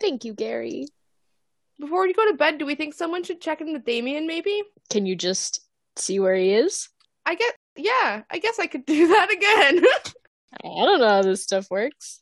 Thank 0.00 0.24
you, 0.24 0.32
Gary. 0.32 0.86
Before 1.78 2.06
you 2.06 2.14
go 2.14 2.30
to 2.30 2.36
bed, 2.36 2.56
do 2.56 2.64
we 2.64 2.76
think 2.76 2.94
someone 2.94 3.24
should 3.24 3.42
check 3.42 3.60
in 3.60 3.74
with 3.74 3.84
Damien? 3.84 4.26
Maybe. 4.26 4.62
Can 4.88 5.04
you 5.04 5.16
just 5.16 5.60
see 5.96 6.18
where 6.18 6.34
he 6.34 6.54
is? 6.54 6.88
I 7.26 7.34
get. 7.34 7.54
Yeah. 7.76 8.22
I 8.30 8.38
guess 8.38 8.58
I 8.58 8.66
could 8.66 8.86
do 8.86 9.08
that 9.08 9.30
again. 9.32 9.84
I 10.64 10.84
don't 10.84 11.00
know 11.00 11.08
how 11.08 11.22
this 11.22 11.42
stuff 11.42 11.70
works. 11.70 12.20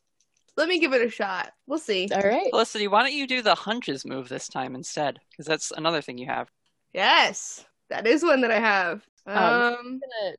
Let 0.57 0.69
me 0.69 0.79
give 0.79 0.93
it 0.93 1.07
a 1.07 1.11
shot. 1.11 1.53
We'll 1.67 1.79
see. 1.79 2.09
All 2.13 2.21
right. 2.23 2.51
Felicity, 2.51 2.89
why 2.89 3.03
don't 3.03 3.15
you 3.15 3.27
do 3.27 3.41
the 3.43 3.55
hunches 3.55 4.05
move 4.05 4.29
this 4.29 4.49
time 4.49 4.75
instead? 4.75 5.19
Because 5.31 5.47
that's 5.47 5.71
another 5.71 6.03
thing 6.03 6.19
you 6.19 6.27
have. 6.27 6.49
Yes, 6.93 7.65
that 7.89 8.07
is 8.07 8.23
one 8.23 8.43
that 8.43 8.51
I 8.51 8.59
have. 8.59 9.03
Um, 9.27 9.37
I'm 9.37 9.75
gonna 10.01 10.37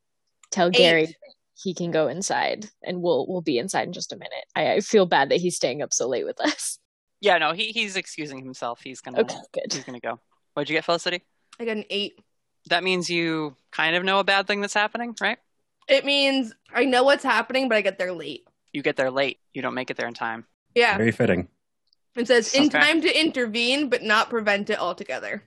tell 0.52 0.68
eight. 0.68 0.74
Gary 0.74 1.16
he 1.56 1.74
can 1.74 1.92
go 1.92 2.08
inside, 2.08 2.70
and 2.84 3.02
we'll 3.02 3.26
we'll 3.28 3.42
be 3.42 3.58
inside 3.58 3.88
in 3.88 3.94
just 3.94 4.12
a 4.12 4.18
minute. 4.18 4.46
I, 4.56 4.74
I 4.74 4.80
feel 4.82 5.06
bad 5.06 5.30
that 5.30 5.40
he's 5.40 5.56
staying 5.56 5.82
up 5.82 5.94
so 5.94 6.08
late 6.08 6.26
with 6.26 6.40
us. 6.42 6.78
Yeah, 7.22 7.38
no, 7.38 7.54
he 7.54 7.68
he's 7.68 7.96
excusing 7.96 8.44
himself. 8.44 8.82
He's 8.84 9.02
gonna 9.02 9.22
Okay, 9.22 9.38
good. 9.54 9.72
he's 9.72 9.84
gonna 9.84 10.00
go. 10.00 10.20
What'd 10.54 10.70
you 10.70 10.76
get, 10.76 10.86
Felicity? 10.86 11.24
I 11.60 11.66
got 11.66 11.78
an 11.78 11.86
eight. 11.90 12.20
That 12.70 12.84
means 12.84 13.10
you 13.10 13.56
kind 13.72 13.96
of 13.96 14.04
know 14.04 14.20
a 14.20 14.24
bad 14.24 14.48
thing 14.48 14.62
that's 14.62 14.74
happening, 14.74 15.16
right? 15.22 15.38
It 15.88 16.06
means 16.06 16.54
I 16.74 16.86
know 16.86 17.04
what's 17.04 17.24
happening, 17.24 17.68
but 17.70 17.76
I 17.78 17.82
get 17.82 17.98
there 17.98 18.14
late. 18.14 18.48
You 18.72 18.82
get 18.82 18.96
there 18.96 19.12
late. 19.12 19.40
You 19.54 19.62
don't 19.62 19.74
make 19.74 19.90
it 19.92 19.98
there 19.98 20.08
in 20.08 20.14
time. 20.14 20.46
Yeah. 20.76 20.98
Very 20.98 21.12
fitting. 21.12 21.48
It 22.16 22.28
says 22.28 22.54
in 22.54 22.66
Okay. 22.66 22.80
time 22.80 23.02
to 23.02 23.20
intervene, 23.20 23.90
but 23.90 24.04
not 24.04 24.30
prevent 24.30 24.70
it 24.70 24.80
altogether. 24.80 25.44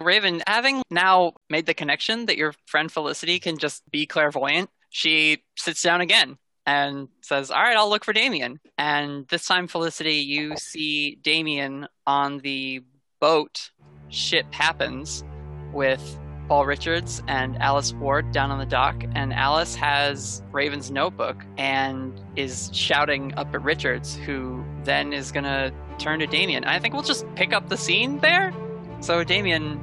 Raven, 0.00 0.42
having 0.46 0.82
now 0.90 1.34
made 1.48 1.66
the 1.66 1.74
connection 1.74 2.26
that 2.26 2.36
your 2.36 2.54
friend 2.66 2.90
Felicity 2.90 3.38
can 3.38 3.58
just 3.58 3.88
be 3.90 4.06
clairvoyant, 4.06 4.68
she 4.90 5.42
sits 5.56 5.82
down 5.82 6.00
again 6.00 6.36
and 6.66 7.08
says, 7.22 7.50
All 7.50 7.62
right, 7.62 7.76
I'll 7.76 7.88
look 7.88 8.04
for 8.04 8.12
Damien. 8.12 8.60
And 8.76 9.26
this 9.28 9.46
time, 9.46 9.68
Felicity, 9.68 10.16
you 10.16 10.56
see 10.56 11.14
Damien 11.22 11.86
on 12.06 12.38
the 12.38 12.82
boat. 13.20 13.70
Ship 14.08 14.46
happens 14.52 15.24
with 15.72 16.18
Paul 16.48 16.66
Richards 16.66 17.22
and 17.26 17.56
Alice 17.58 17.92
Ward 17.94 18.32
down 18.32 18.50
on 18.50 18.58
the 18.58 18.66
dock. 18.66 19.02
And 19.14 19.32
Alice 19.32 19.74
has 19.76 20.42
Raven's 20.52 20.90
notebook 20.90 21.36
and 21.58 22.20
is 22.36 22.70
shouting 22.72 23.34
up 23.34 23.52
at 23.54 23.62
Richards, 23.62 24.16
who 24.16 24.64
then 24.84 25.12
is 25.12 25.32
to 25.44 25.72
turn 25.98 26.20
to 26.20 26.26
Damien. 26.26 26.64
I 26.64 26.78
think 26.78 26.94
we'll 26.94 27.02
just 27.02 27.26
pick 27.34 27.52
up 27.52 27.68
the 27.68 27.76
scene 27.76 28.18
there. 28.20 28.52
So 29.00 29.24
Damien, 29.24 29.80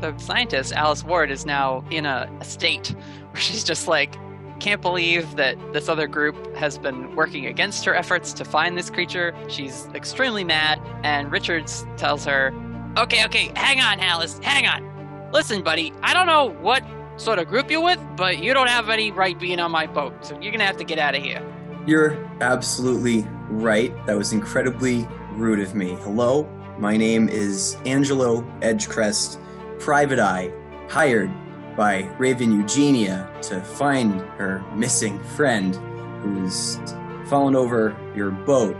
the 0.00 0.16
scientist, 0.18 0.72
Alice 0.72 1.04
Ward, 1.04 1.30
is 1.30 1.46
now 1.46 1.84
in 1.90 2.06
a, 2.06 2.30
a 2.40 2.44
state 2.44 2.88
where 3.30 3.40
she's 3.40 3.64
just 3.64 3.88
like, 3.88 4.16
can't 4.60 4.80
believe 4.80 5.36
that 5.36 5.56
this 5.72 5.88
other 5.88 6.06
group 6.06 6.54
has 6.54 6.78
been 6.78 7.14
working 7.16 7.46
against 7.46 7.84
her 7.84 7.94
efforts 7.94 8.32
to 8.34 8.44
find 8.44 8.78
this 8.78 8.88
creature. 8.88 9.34
She's 9.48 9.86
extremely 9.94 10.44
mad, 10.44 10.80
and 11.02 11.32
Richards 11.32 11.84
tells 11.96 12.24
her, 12.24 12.52
Okay, 12.96 13.24
okay, 13.24 13.50
hang 13.56 13.80
on, 13.80 13.98
Alice, 13.98 14.38
hang 14.38 14.66
on. 14.66 14.93
Listen, 15.34 15.62
buddy, 15.62 15.92
I 16.00 16.14
don't 16.14 16.28
know 16.28 16.50
what 16.60 16.84
sort 17.16 17.40
of 17.40 17.48
group 17.48 17.68
you're 17.68 17.82
with, 17.82 17.98
but 18.16 18.38
you 18.38 18.54
don't 18.54 18.68
have 18.68 18.88
any 18.88 19.10
right 19.10 19.36
being 19.36 19.58
on 19.58 19.72
my 19.72 19.84
boat, 19.84 20.24
so 20.24 20.38
you're 20.40 20.52
gonna 20.52 20.64
have 20.64 20.76
to 20.76 20.84
get 20.84 20.96
out 20.96 21.16
of 21.16 21.24
here. 21.24 21.42
You're 21.88 22.24
absolutely 22.40 23.26
right. 23.48 23.92
That 24.06 24.16
was 24.16 24.32
incredibly 24.32 25.08
rude 25.32 25.58
of 25.58 25.74
me. 25.74 25.96
Hello, 26.02 26.44
my 26.78 26.96
name 26.96 27.28
is 27.28 27.76
Angelo 27.84 28.42
Edgecrest, 28.60 29.40
Private 29.80 30.20
Eye, 30.20 30.52
hired 30.88 31.32
by 31.76 32.02
Raven 32.16 32.52
Eugenia 32.52 33.28
to 33.42 33.60
find 33.60 34.20
her 34.38 34.64
missing 34.76 35.20
friend 35.20 35.74
who's 36.22 36.78
fallen 37.26 37.56
over 37.56 37.96
your 38.14 38.30
boat. 38.30 38.76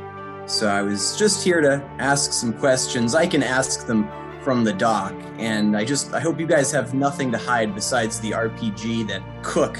So 0.46 0.68
I 0.68 0.82
was 0.82 1.16
just 1.18 1.42
here 1.42 1.60
to 1.60 1.82
ask 1.98 2.32
some 2.32 2.52
questions. 2.52 3.16
I 3.16 3.26
can 3.26 3.42
ask 3.42 3.88
them 3.88 4.08
from 4.44 4.62
the 4.62 4.72
dock, 4.72 5.14
and 5.38 5.76
I 5.76 5.84
just 5.84 6.12
I 6.12 6.20
hope 6.20 6.38
you 6.38 6.46
guys 6.46 6.70
have 6.70 6.92
nothing 6.94 7.32
to 7.32 7.38
hide 7.38 7.74
besides 7.74 8.20
the 8.20 8.32
RPG 8.32 9.08
that 9.08 9.22
Cook 9.42 9.78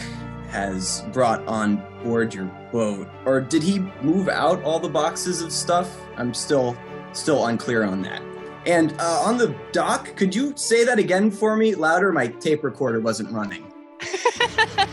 has 0.48 1.02
brought 1.12 1.46
on 1.46 1.84
board 2.02 2.32
your 2.32 2.46
boat. 2.72 3.08
Or 3.26 3.40
did 3.40 3.62
he 3.62 3.80
move 4.02 4.28
out 4.28 4.62
all 4.62 4.80
the 4.80 4.88
boxes 4.88 5.42
of 5.42 5.52
stuff? 5.52 5.94
I'm 6.16 6.32
still 6.32 6.76
still 7.12 7.46
unclear 7.46 7.84
on 7.84 8.02
that. 8.02 8.22
And 8.66 8.94
uh, 8.98 9.20
on 9.22 9.36
the 9.36 9.54
dock, 9.72 10.16
could 10.16 10.34
you 10.34 10.54
say 10.56 10.84
that 10.84 10.98
again 10.98 11.30
for 11.30 11.54
me 11.54 11.74
louder? 11.74 12.10
My 12.12 12.28
tape 12.28 12.64
recorder 12.64 13.00
wasn't 13.00 13.30
running. 13.30 13.70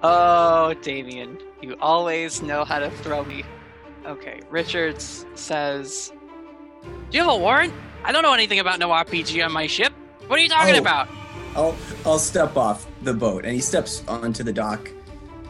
Oh, 0.00 0.74
Damien, 0.80 1.38
you 1.60 1.76
always 1.80 2.40
know 2.40 2.64
how 2.64 2.78
to 2.78 2.88
throw 2.88 3.24
me. 3.24 3.42
Okay, 4.06 4.40
Richards 4.48 5.26
says, 5.34 6.12
Do 7.10 7.18
you 7.18 7.24
have 7.24 7.32
a 7.32 7.36
warrant? 7.36 7.74
I 8.04 8.12
don't 8.12 8.22
know 8.22 8.32
anything 8.34 8.58
about 8.60 8.78
no 8.78 8.88
RPG 8.90 9.44
on 9.44 9.52
my 9.52 9.66
ship. 9.66 9.92
What 10.26 10.38
are 10.38 10.42
you 10.42 10.48
talking 10.48 10.74
Oh. 10.76 10.78
about? 10.78 11.08
I'll 11.56 11.76
I'll 12.06 12.18
step 12.18 12.56
off 12.56 12.86
the 13.02 13.14
boat, 13.14 13.44
and 13.44 13.52
he 13.54 13.60
steps 13.60 14.02
onto 14.06 14.42
the 14.42 14.52
dock, 14.52 14.90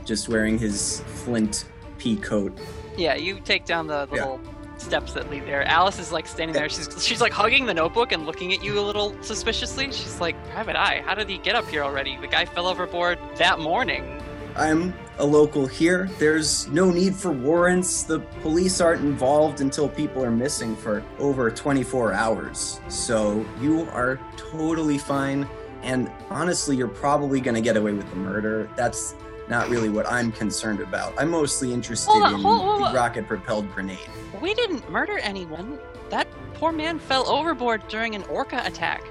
just 0.04 0.28
wearing 0.28 0.58
his 0.58 1.00
flint 1.24 1.64
pea 1.98 2.16
coat. 2.16 2.56
Yeah, 2.96 3.14
you 3.14 3.40
take 3.44 3.64
down 3.64 3.86
the 3.86 4.08
Yeah. 4.12 4.20
little 4.20 4.40
steps 4.78 5.12
that 5.14 5.28
lead 5.28 5.44
there. 5.44 5.64
Alice 5.66 5.98
is 5.98 6.12
like 6.12 6.26
standing 6.26 6.54
there. 6.54 6.68
She's 6.68 6.88
she's 7.04 7.20
like 7.20 7.32
hugging 7.32 7.66
the 7.66 7.74
notebook 7.74 8.12
and 8.12 8.24
looking 8.26 8.52
at 8.54 8.62
you 8.62 8.78
a 8.78 8.80
little 8.80 9.14
suspiciously. 9.22 9.86
She's 9.92 10.20
like, 10.20 10.36
Private 10.52 10.76
Eye, 10.76 11.02
how 11.04 11.14
did 11.14 11.28
he 11.28 11.38
get 11.38 11.54
up 11.56 11.68
here 11.68 11.82
already? 11.82 12.16
The 12.16 12.28
guy 12.28 12.44
fell 12.44 12.66
overboard 12.66 13.18
that 13.36 13.58
morning. 13.58 14.17
I'm 14.58 14.92
a 15.18 15.24
local 15.24 15.66
here. 15.66 16.08
There's 16.18 16.66
no 16.68 16.90
need 16.90 17.14
for 17.14 17.30
warrants. 17.30 18.02
The 18.02 18.18
police 18.42 18.80
aren't 18.80 19.02
involved 19.02 19.60
until 19.60 19.88
people 19.88 20.24
are 20.24 20.32
missing 20.32 20.74
for 20.74 21.04
over 21.20 21.48
24 21.50 22.12
hours. 22.12 22.80
So 22.88 23.46
you 23.60 23.82
are 23.92 24.18
totally 24.36 24.98
fine. 24.98 25.48
And 25.82 26.10
honestly, 26.28 26.76
you're 26.76 26.88
probably 26.88 27.40
going 27.40 27.54
to 27.54 27.60
get 27.60 27.76
away 27.76 27.92
with 27.92 28.10
the 28.10 28.16
murder. 28.16 28.68
That's 28.76 29.14
not 29.48 29.68
really 29.68 29.88
what 29.88 30.10
I'm 30.10 30.32
concerned 30.32 30.80
about. 30.80 31.14
I'm 31.16 31.30
mostly 31.30 31.72
interested 31.72 32.10
on, 32.10 32.34
in 32.34 32.40
hold- 32.40 32.62
hold 32.62 32.80
the 32.80 32.96
rocket 32.96 33.28
propelled 33.28 33.72
grenade. 33.72 33.98
We 34.42 34.54
didn't 34.54 34.90
murder 34.90 35.18
anyone. 35.18 35.78
That 36.10 36.26
poor 36.54 36.72
man 36.72 36.98
fell 36.98 37.28
overboard 37.28 37.86
during 37.88 38.16
an 38.16 38.24
orca 38.24 38.60
attack. 38.66 39.04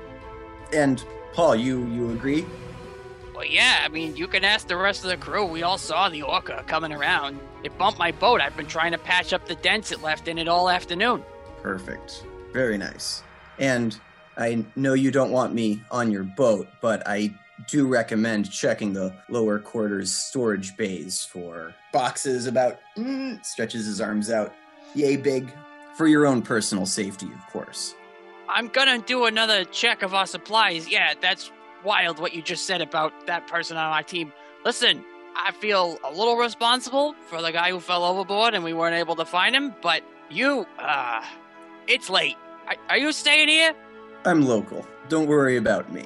And 0.74 1.04
Paul, 1.34 1.56
you 1.56 1.86
you 1.88 2.12
agree? 2.12 2.46
Well, 3.38 3.46
yeah, 3.46 3.82
I 3.84 3.88
mean, 3.90 4.16
you 4.16 4.28
can 4.28 4.44
ask 4.44 4.68
the 4.68 4.76
rest 4.76 5.04
of 5.04 5.12
the 5.12 5.18
crew. 5.18 5.46
We 5.46 5.62
all 5.62 5.78
saw 5.78 6.10
the 6.10 6.24
orca 6.24 6.64
coming 6.66 6.92
around. 6.92 7.40
It 7.64 7.78
bumped 7.78 8.00
my 8.00 8.12
boat. 8.12 8.42
I've 8.42 8.58
been 8.58 8.66
trying 8.66 8.94
to 8.94 8.98
patch 8.98 9.32
up 9.32 9.48
the 9.48 9.54
dents 9.54 9.92
it 9.92 10.02
left 10.02 10.28
in 10.28 10.40
it 10.40 10.48
all 10.48 10.72
afternoon. 10.72 11.24
Perfect. 11.62 12.26
Very 12.52 12.80
nice. 12.80 13.22
And 13.60 14.00
I 14.38 14.66
know 14.76 14.94
you 14.94 15.12
don't 15.12 15.30
want 15.30 15.54
me 15.54 15.84
on 15.92 16.10
your 16.10 16.24
boat, 16.24 16.68
but 16.82 17.08
I 17.08 17.32
do 17.68 17.86
recommend 17.86 18.50
checking 18.50 18.92
the 18.92 19.14
lower 19.30 19.60
quarters 19.60 20.12
storage 20.12 20.76
bays 20.76 21.24
for 21.24 21.76
boxes 21.94 22.48
about 22.48 22.80
mm, 22.98 23.46
stretches 23.46 23.86
his 23.86 24.02
arms 24.02 24.32
out, 24.32 24.56
yay 24.96 25.16
big, 25.16 25.54
for 25.96 26.08
your 26.08 26.26
own 26.26 26.42
personal 26.42 26.88
safety, 26.88 27.28
of 27.28 27.54
course. 27.54 27.94
I'm 28.50 28.70
gonna 28.70 28.98
do 28.98 29.26
another 29.26 29.64
check 29.64 30.02
of 30.02 30.16
our 30.16 30.26
supplies. 30.26 30.90
Yeah, 30.90 31.14
that's 31.22 31.52
wild 31.88 32.20
what 32.20 32.36
you 32.36 32.42
just 32.42 32.66
said 32.66 32.82
about 32.82 33.14
that 33.28 33.48
person 33.48 33.78
on 33.78 33.92
our 33.92 34.04
team. 34.04 34.34
Listen, 34.66 35.04
I 35.36 35.52
feel 35.54 35.98
a 36.04 36.12
little 36.12 36.36
responsible 36.36 37.16
for 37.30 37.42
the 37.42 37.52
guy 37.52 37.70
who 37.72 37.80
fell 37.80 38.04
overboard 38.04 38.54
and 38.54 38.64
we 38.64 38.74
weren't 38.74 38.96
able 38.96 39.16
to 39.16 39.26
find 39.26 39.56
him, 39.56 39.74
but 39.82 40.04
you, 40.30 40.68
uh, 40.78 41.24
it's 41.88 42.10
late. 42.10 42.36
Are, 42.68 42.76
are 42.90 42.98
you 42.98 43.12
staying 43.14 43.48
here? 43.48 43.74
I'm 44.26 44.46
local. 44.46 44.86
Don't 45.08 45.28
worry 45.28 45.56
about 45.56 45.92
me. 45.92 46.06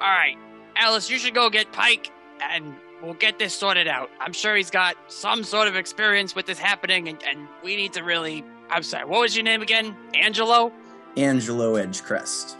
All 0.00 0.08
right, 0.08 0.36
Alice, 0.76 1.10
you 1.10 1.18
should 1.18 1.34
go 1.34 1.50
get 1.50 1.70
Pike, 1.72 2.10
and 2.40 2.74
we'll 3.02 3.14
get 3.14 3.38
this 3.38 3.54
sorted 3.54 3.88
out. 3.88 4.10
I'm 4.20 4.32
sure 4.32 4.56
he's 4.56 4.70
got 4.70 4.96
some 5.08 5.44
sort 5.44 5.68
of 5.68 5.76
experience 5.76 6.34
with 6.34 6.46
this 6.46 6.58
happening, 6.58 7.08
and, 7.08 7.22
and 7.22 7.48
we 7.62 7.76
need 7.76 7.92
to 7.94 8.02
really. 8.02 8.44
I'm 8.70 8.82
sorry, 8.82 9.04
what 9.04 9.20
was 9.20 9.36
your 9.36 9.44
name 9.44 9.62
again? 9.62 9.94
Angelo? 10.14 10.72
Angelo 11.16 11.74
Edgecrest. 11.74 12.56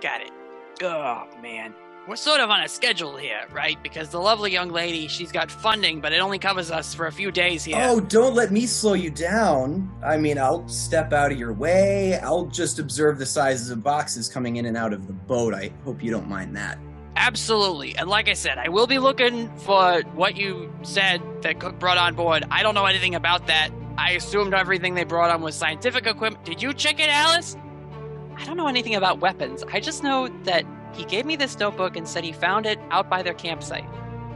Got 0.00 0.20
it. 0.20 0.30
Oh, 0.82 1.26
man. 1.40 1.74
We're 2.06 2.16
sort 2.16 2.40
of 2.40 2.50
on 2.50 2.60
a 2.60 2.68
schedule 2.68 3.16
here, 3.16 3.46
right? 3.50 3.82
Because 3.82 4.10
the 4.10 4.20
lovely 4.20 4.52
young 4.52 4.68
lady, 4.68 5.08
she's 5.08 5.32
got 5.32 5.50
funding, 5.50 6.02
but 6.02 6.12
it 6.12 6.18
only 6.18 6.38
covers 6.38 6.70
us 6.70 6.92
for 6.92 7.06
a 7.06 7.12
few 7.12 7.30
days 7.30 7.64
here. 7.64 7.78
Oh, 7.80 7.98
don't 7.98 8.34
let 8.34 8.52
me 8.52 8.66
slow 8.66 8.92
you 8.92 9.08
down. 9.08 9.90
I 10.04 10.18
mean, 10.18 10.38
I'll 10.38 10.68
step 10.68 11.14
out 11.14 11.32
of 11.32 11.38
your 11.38 11.54
way. 11.54 12.18
I'll 12.18 12.44
just 12.44 12.78
observe 12.78 13.18
the 13.18 13.24
sizes 13.24 13.70
of 13.70 13.82
boxes 13.82 14.28
coming 14.28 14.56
in 14.56 14.66
and 14.66 14.76
out 14.76 14.92
of 14.92 15.06
the 15.06 15.14
boat. 15.14 15.54
I 15.54 15.72
hope 15.82 16.02
you 16.02 16.10
don't 16.10 16.28
mind 16.28 16.54
that. 16.56 16.78
Absolutely. 17.16 17.96
And 17.96 18.10
like 18.10 18.28
I 18.28 18.34
said, 18.34 18.58
I 18.58 18.68
will 18.68 18.86
be 18.86 18.98
looking 18.98 19.48
for 19.58 20.02
what 20.14 20.36
you 20.36 20.70
said 20.82 21.22
that 21.40 21.58
Cook 21.58 21.78
brought 21.78 21.96
on 21.96 22.14
board. 22.14 22.44
I 22.50 22.62
don't 22.62 22.74
know 22.74 22.84
anything 22.84 23.14
about 23.14 23.46
that. 23.46 23.70
I 23.96 24.10
assumed 24.10 24.52
everything 24.52 24.94
they 24.94 25.04
brought 25.04 25.30
on 25.30 25.40
was 25.40 25.54
scientific 25.54 26.06
equipment. 26.06 26.44
Did 26.44 26.60
you 26.60 26.74
check 26.74 27.00
it, 27.00 27.08
Alice? 27.08 27.56
I 28.36 28.44
don't 28.44 28.56
know 28.56 28.68
anything 28.68 28.94
about 28.94 29.20
weapons. 29.20 29.64
I 29.72 29.80
just 29.80 30.02
know 30.02 30.28
that 30.44 30.64
he 30.92 31.04
gave 31.04 31.26
me 31.26 31.36
this 31.36 31.58
notebook 31.58 31.96
and 31.96 32.06
said 32.06 32.24
he 32.24 32.32
found 32.32 32.66
it 32.66 32.78
out 32.90 33.10
by 33.10 33.22
their 33.22 33.34
campsite. 33.34 33.84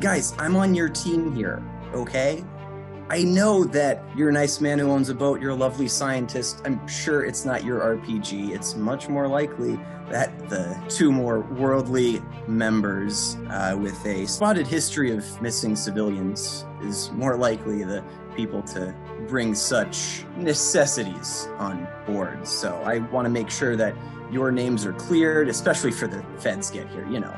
Guys, 0.00 0.34
I'm 0.38 0.56
on 0.56 0.74
your 0.74 0.88
team 0.88 1.34
here, 1.34 1.62
okay? 1.94 2.44
I 3.10 3.22
know 3.22 3.64
that 3.64 4.04
you're 4.14 4.28
a 4.28 4.32
nice 4.32 4.60
man 4.60 4.78
who 4.78 4.90
owns 4.90 5.08
a 5.08 5.14
boat, 5.14 5.40
you're 5.40 5.52
a 5.52 5.56
lovely 5.56 5.88
scientist. 5.88 6.60
I'm 6.64 6.86
sure 6.86 7.24
it's 7.24 7.44
not 7.44 7.64
your 7.64 7.80
RPG. 7.80 8.50
It's 8.50 8.76
much 8.76 9.08
more 9.08 9.26
likely 9.26 9.80
that 10.10 10.48
the 10.48 10.78
two 10.88 11.10
more 11.10 11.40
worldly 11.40 12.20
members 12.46 13.36
uh, 13.50 13.76
with 13.78 14.04
a 14.04 14.26
spotted 14.26 14.66
history 14.66 15.10
of 15.10 15.40
missing 15.40 15.74
civilians 15.74 16.66
is 16.82 17.10
more 17.12 17.36
likely 17.36 17.82
the 17.82 18.04
people 18.36 18.62
to 18.62 18.94
bring 19.26 19.54
such 19.54 20.24
necessities 20.36 21.48
on 21.58 21.88
board. 22.06 22.46
So 22.46 22.74
I 22.84 22.98
want 23.10 23.26
to 23.26 23.30
make 23.30 23.50
sure 23.50 23.76
that 23.76 23.94
your 24.30 24.50
names 24.50 24.84
are 24.84 24.92
cleared, 24.92 25.48
especially 25.48 25.90
for 25.90 26.06
the 26.06 26.22
feds 26.38 26.70
get 26.70 26.88
here, 26.90 27.06
you 27.08 27.20
know. 27.20 27.34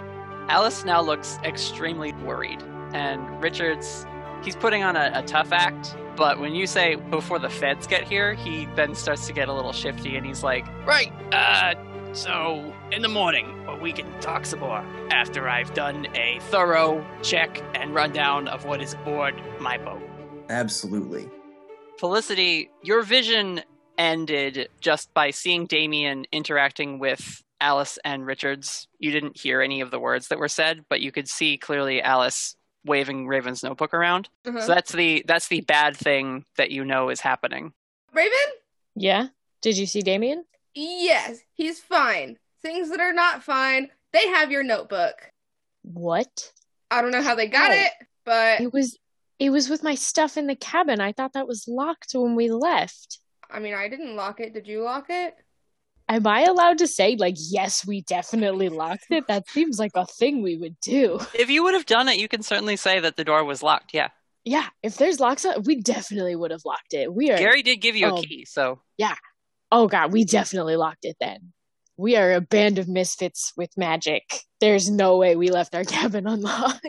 Alice 0.49 0.85
now 0.85 1.01
looks 1.01 1.39
extremely 1.45 2.13
worried, 2.25 2.63
and 2.93 3.41
Richards, 3.43 4.05
he's 4.43 4.57
putting 4.57 4.83
on 4.83 4.97
a, 4.97 5.13
a 5.15 5.23
tough 5.23 5.53
act. 5.53 5.97
But 6.17 6.41
when 6.41 6.55
you 6.55 6.67
say 6.67 6.97
before 6.97 7.39
the 7.39 7.49
feds 7.49 7.87
get 7.87 8.03
here, 8.03 8.35
he 8.35 8.67
then 8.75 8.95
starts 8.95 9.27
to 9.29 9.33
get 9.33 9.49
a 9.49 9.53
little 9.53 9.73
shifty, 9.73 10.17
and 10.17 10.27
he's 10.27 10.43
like, 10.43 10.67
"Right, 10.85 11.13
uh, 11.33 11.75
so 12.13 12.75
in 12.91 13.01
the 13.03 13.09
morning, 13.09 13.57
we 13.81 13.93
can 13.93 14.13
talk 14.21 14.45
some 14.45 14.59
more 14.59 14.85
after 15.11 15.49
I've 15.49 15.73
done 15.73 16.09
a 16.17 16.41
thorough 16.51 17.07
check 17.23 17.63
and 17.75 17.95
rundown 17.95 18.49
of 18.49 18.65
what 18.65 18.83
is 18.83 18.95
aboard 18.95 19.41
my 19.61 19.79
boat." 19.79 20.03
Absolutely. 20.49 21.31
Felicity, 22.01 22.71
your 22.83 23.03
vision 23.03 23.61
ended 23.99 24.71
just 24.81 25.13
by 25.13 25.31
seeing 25.31 25.67
Damien 25.67 26.25
interacting 26.33 26.99
with 26.99 27.43
Alice 27.61 27.99
and 28.07 28.25
Richards. 28.25 28.89
You 28.99 29.11
didn't 29.11 29.37
hear 29.39 29.61
any 29.61 29.83
of 29.83 29.91
the 29.91 30.01
words 30.01 30.29
that 30.29 30.39
were 30.39 30.49
said, 30.49 30.83
but 30.89 31.03
you 31.03 31.13
could 31.13 31.29
see 31.29 31.59
clearly 31.59 32.01
Alice 32.01 32.57
waving 32.87 33.27
Raven's 33.29 33.63
notebook 33.63 33.93
around. 33.93 34.31
Uh-huh. 34.47 34.63
So 34.63 34.69
that's 34.69 34.93
the 34.93 35.23
that's 35.29 35.49
the 35.49 35.61
bad 35.61 35.95
thing 35.95 36.47
that 36.57 36.71
you 36.71 36.87
know 36.87 37.11
is 37.11 37.21
happening. 37.21 37.75
Raven? 38.15 38.33
Yeah. 38.97 39.27
Did 39.61 39.77
you 39.77 39.85
see 39.85 40.01
Damien? 40.01 40.47
Yes, 40.75 41.41
he's 41.53 41.81
fine. 41.81 42.39
Things 42.63 42.89
that 42.89 43.01
are 43.01 43.13
not 43.13 43.43
fine, 43.43 43.91
they 44.15 44.27
have 44.29 44.51
your 44.51 44.63
notebook. 44.63 45.17
What? 45.83 46.51
I 46.91 47.03
don't 47.03 47.11
know 47.11 47.21
how 47.23 47.35
they 47.35 47.47
got 47.49 47.73
Oh. 47.73 47.75
it, 47.75 47.93
but 48.25 48.63
It 48.63 48.73
was 48.73 48.99
it 49.41 49.51
was 49.51 49.69
with 49.69 49.83
my 49.83 49.97
stuff 49.97 50.37
in 50.37 50.47
the 50.47 50.55
cabin. 50.55 51.01
I 51.01 51.11
thought 51.13 51.33
that 51.33 51.49
was 51.49 51.65
locked 51.67 52.13
when 52.15 52.37
we 52.37 52.51
left. 52.51 53.19
I 53.51 53.59
mean, 53.59 53.75
I 53.75 53.89
didn't 53.89 54.15
lock 54.15 54.39
it. 54.39 54.55
Did 54.55 54.69
you 54.69 54.83
lock 54.83 55.07
it? 55.09 55.35
Am 56.09 56.27
I 56.27 56.43
allowed 56.43 56.79
to 56.79 56.87
say 56.87 57.17
like 57.17 57.37
yes, 57.39 57.87
we 57.87 58.03
definitely 58.03 58.69
locked 58.69 59.07
it? 59.11 59.27
That 59.29 59.49
seems 59.49 59.79
like 59.79 59.93
a 59.95 60.07
thing 60.07 60.43
we 60.43 60.57
would 60.57 60.79
do. 60.81 61.19
If 61.35 61.51
you 61.51 61.63
would 61.65 61.75
have 61.75 61.87
done 61.87 62.09
it, 62.09 62.19
you 62.19 62.29
can 62.29 62.43
certainly 62.43 62.77
say 62.77 63.01
that 63.01 63.17
the 63.17 63.25
door 63.25 63.45
was 63.45 63.63
locked. 63.63 63.95
Yeah. 63.95 64.09
Yeah, 64.45 64.67
if 64.83 64.97
there's 64.97 65.21
locks 65.21 65.45
on, 65.45 65.63
we 65.65 65.81
definitely 65.81 66.35
would 66.35 66.51
have 66.51 66.65
locked 66.65 66.95
it. 66.95 67.13
We 67.15 67.31
are 67.31 67.39
Gary 67.39 67.63
did 67.63 67.77
give 67.77 67.95
you 67.97 68.07
a 68.09 68.13
Oh. 68.15 68.23
key, 68.23 68.45
so 68.45 68.81
Yeah. 68.99 69.15
Oh 69.73 69.87
god, 69.87 70.13
we 70.13 70.25
definitely 70.25 70.77
locked 70.77 71.05
it 71.05 71.17
then. 71.21 71.53
We 71.97 72.17
are 72.17 72.33
a 72.33 72.41
band 72.41 72.79
of 72.79 72.89
misfits 72.89 73.53
with 73.57 73.71
magic. 73.77 74.23
There's 74.61 74.91
no 74.91 75.17
way 75.19 75.37
we 75.37 75.51
left 75.51 75.75
our 75.75 75.85
cabin 75.85 76.27
unlocked. 76.27 76.87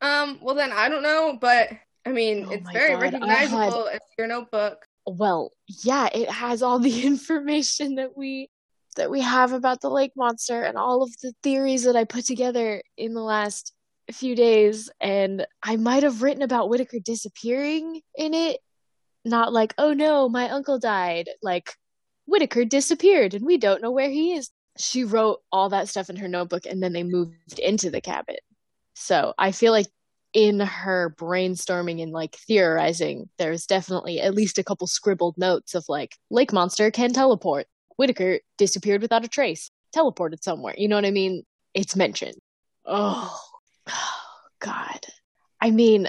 Um, 0.00 0.38
well 0.40 0.54
then 0.54 0.72
I 0.72 0.88
don't 0.88 1.02
know, 1.02 1.36
but 1.40 1.70
I 2.06 2.10
mean, 2.10 2.46
Oh 2.48 2.52
it's 2.52 2.70
very 2.70 2.92
God, 2.94 3.02
recognizable 3.02 3.88
as 3.88 4.00
your 4.18 4.26
notebook. 4.26 4.86
Well, 5.06 5.52
yeah, 5.66 6.08
it 6.12 6.30
has 6.30 6.62
all 6.62 6.78
the 6.78 7.02
information 7.06 7.96
that 7.96 8.16
we 8.16 8.48
that 8.96 9.10
we 9.10 9.20
have 9.20 9.52
about 9.52 9.80
the 9.80 9.90
lake 9.90 10.12
monster 10.16 10.62
and 10.62 10.76
all 10.76 11.02
of 11.02 11.10
the 11.22 11.32
theories 11.42 11.84
that 11.84 11.96
I 11.96 12.04
put 12.04 12.24
together 12.24 12.82
in 12.96 13.14
the 13.14 13.22
last 13.22 13.72
few 14.12 14.34
days 14.34 14.90
and 15.00 15.46
I 15.62 15.76
might 15.76 16.02
have 16.02 16.22
written 16.22 16.42
about 16.42 16.68
Whittaker 16.68 16.98
disappearing 16.98 18.02
in 18.16 18.34
it. 18.34 18.58
Not 19.24 19.52
like, 19.52 19.74
oh 19.78 19.92
no, 19.92 20.28
my 20.28 20.48
uncle 20.50 20.78
died. 20.78 21.28
Like 21.42 21.74
Whittaker 22.26 22.64
disappeared 22.64 23.34
and 23.34 23.46
we 23.46 23.58
don't 23.58 23.82
know 23.82 23.92
where 23.92 24.10
he 24.10 24.32
is. 24.32 24.50
She 24.78 25.04
wrote 25.04 25.40
all 25.52 25.68
that 25.68 25.88
stuff 25.88 26.10
in 26.10 26.16
her 26.16 26.28
notebook 26.28 26.66
and 26.66 26.82
then 26.82 26.92
they 26.92 27.02
moved 27.02 27.58
into 27.58 27.90
the 27.90 28.00
cabin. 28.00 28.36
So 29.00 29.32
I 29.38 29.52
feel 29.52 29.72
like 29.72 29.86
in 30.34 30.60
her 30.60 31.14
brainstorming 31.18 32.02
and 32.02 32.12
like 32.12 32.36
theorizing, 32.36 33.30
there's 33.38 33.66
definitely 33.66 34.20
at 34.20 34.34
least 34.34 34.58
a 34.58 34.62
couple 34.64 34.86
scribbled 34.86 35.38
notes 35.38 35.74
of 35.74 35.86
like, 35.88 36.16
Lake 36.30 36.52
Monster 36.52 36.90
can 36.90 37.12
teleport. 37.12 37.66
Whittaker 37.96 38.40
disappeared 38.58 39.02
without 39.02 39.24
a 39.24 39.28
trace, 39.28 39.70
teleported 39.96 40.42
somewhere. 40.42 40.74
You 40.76 40.88
know 40.88 40.96
what 40.96 41.06
I 41.06 41.10
mean? 41.10 41.44
It's 41.74 41.96
mentioned. 41.96 42.36
Oh, 42.84 43.38
God. 44.60 45.00
I 45.60 45.70
mean, 45.70 46.08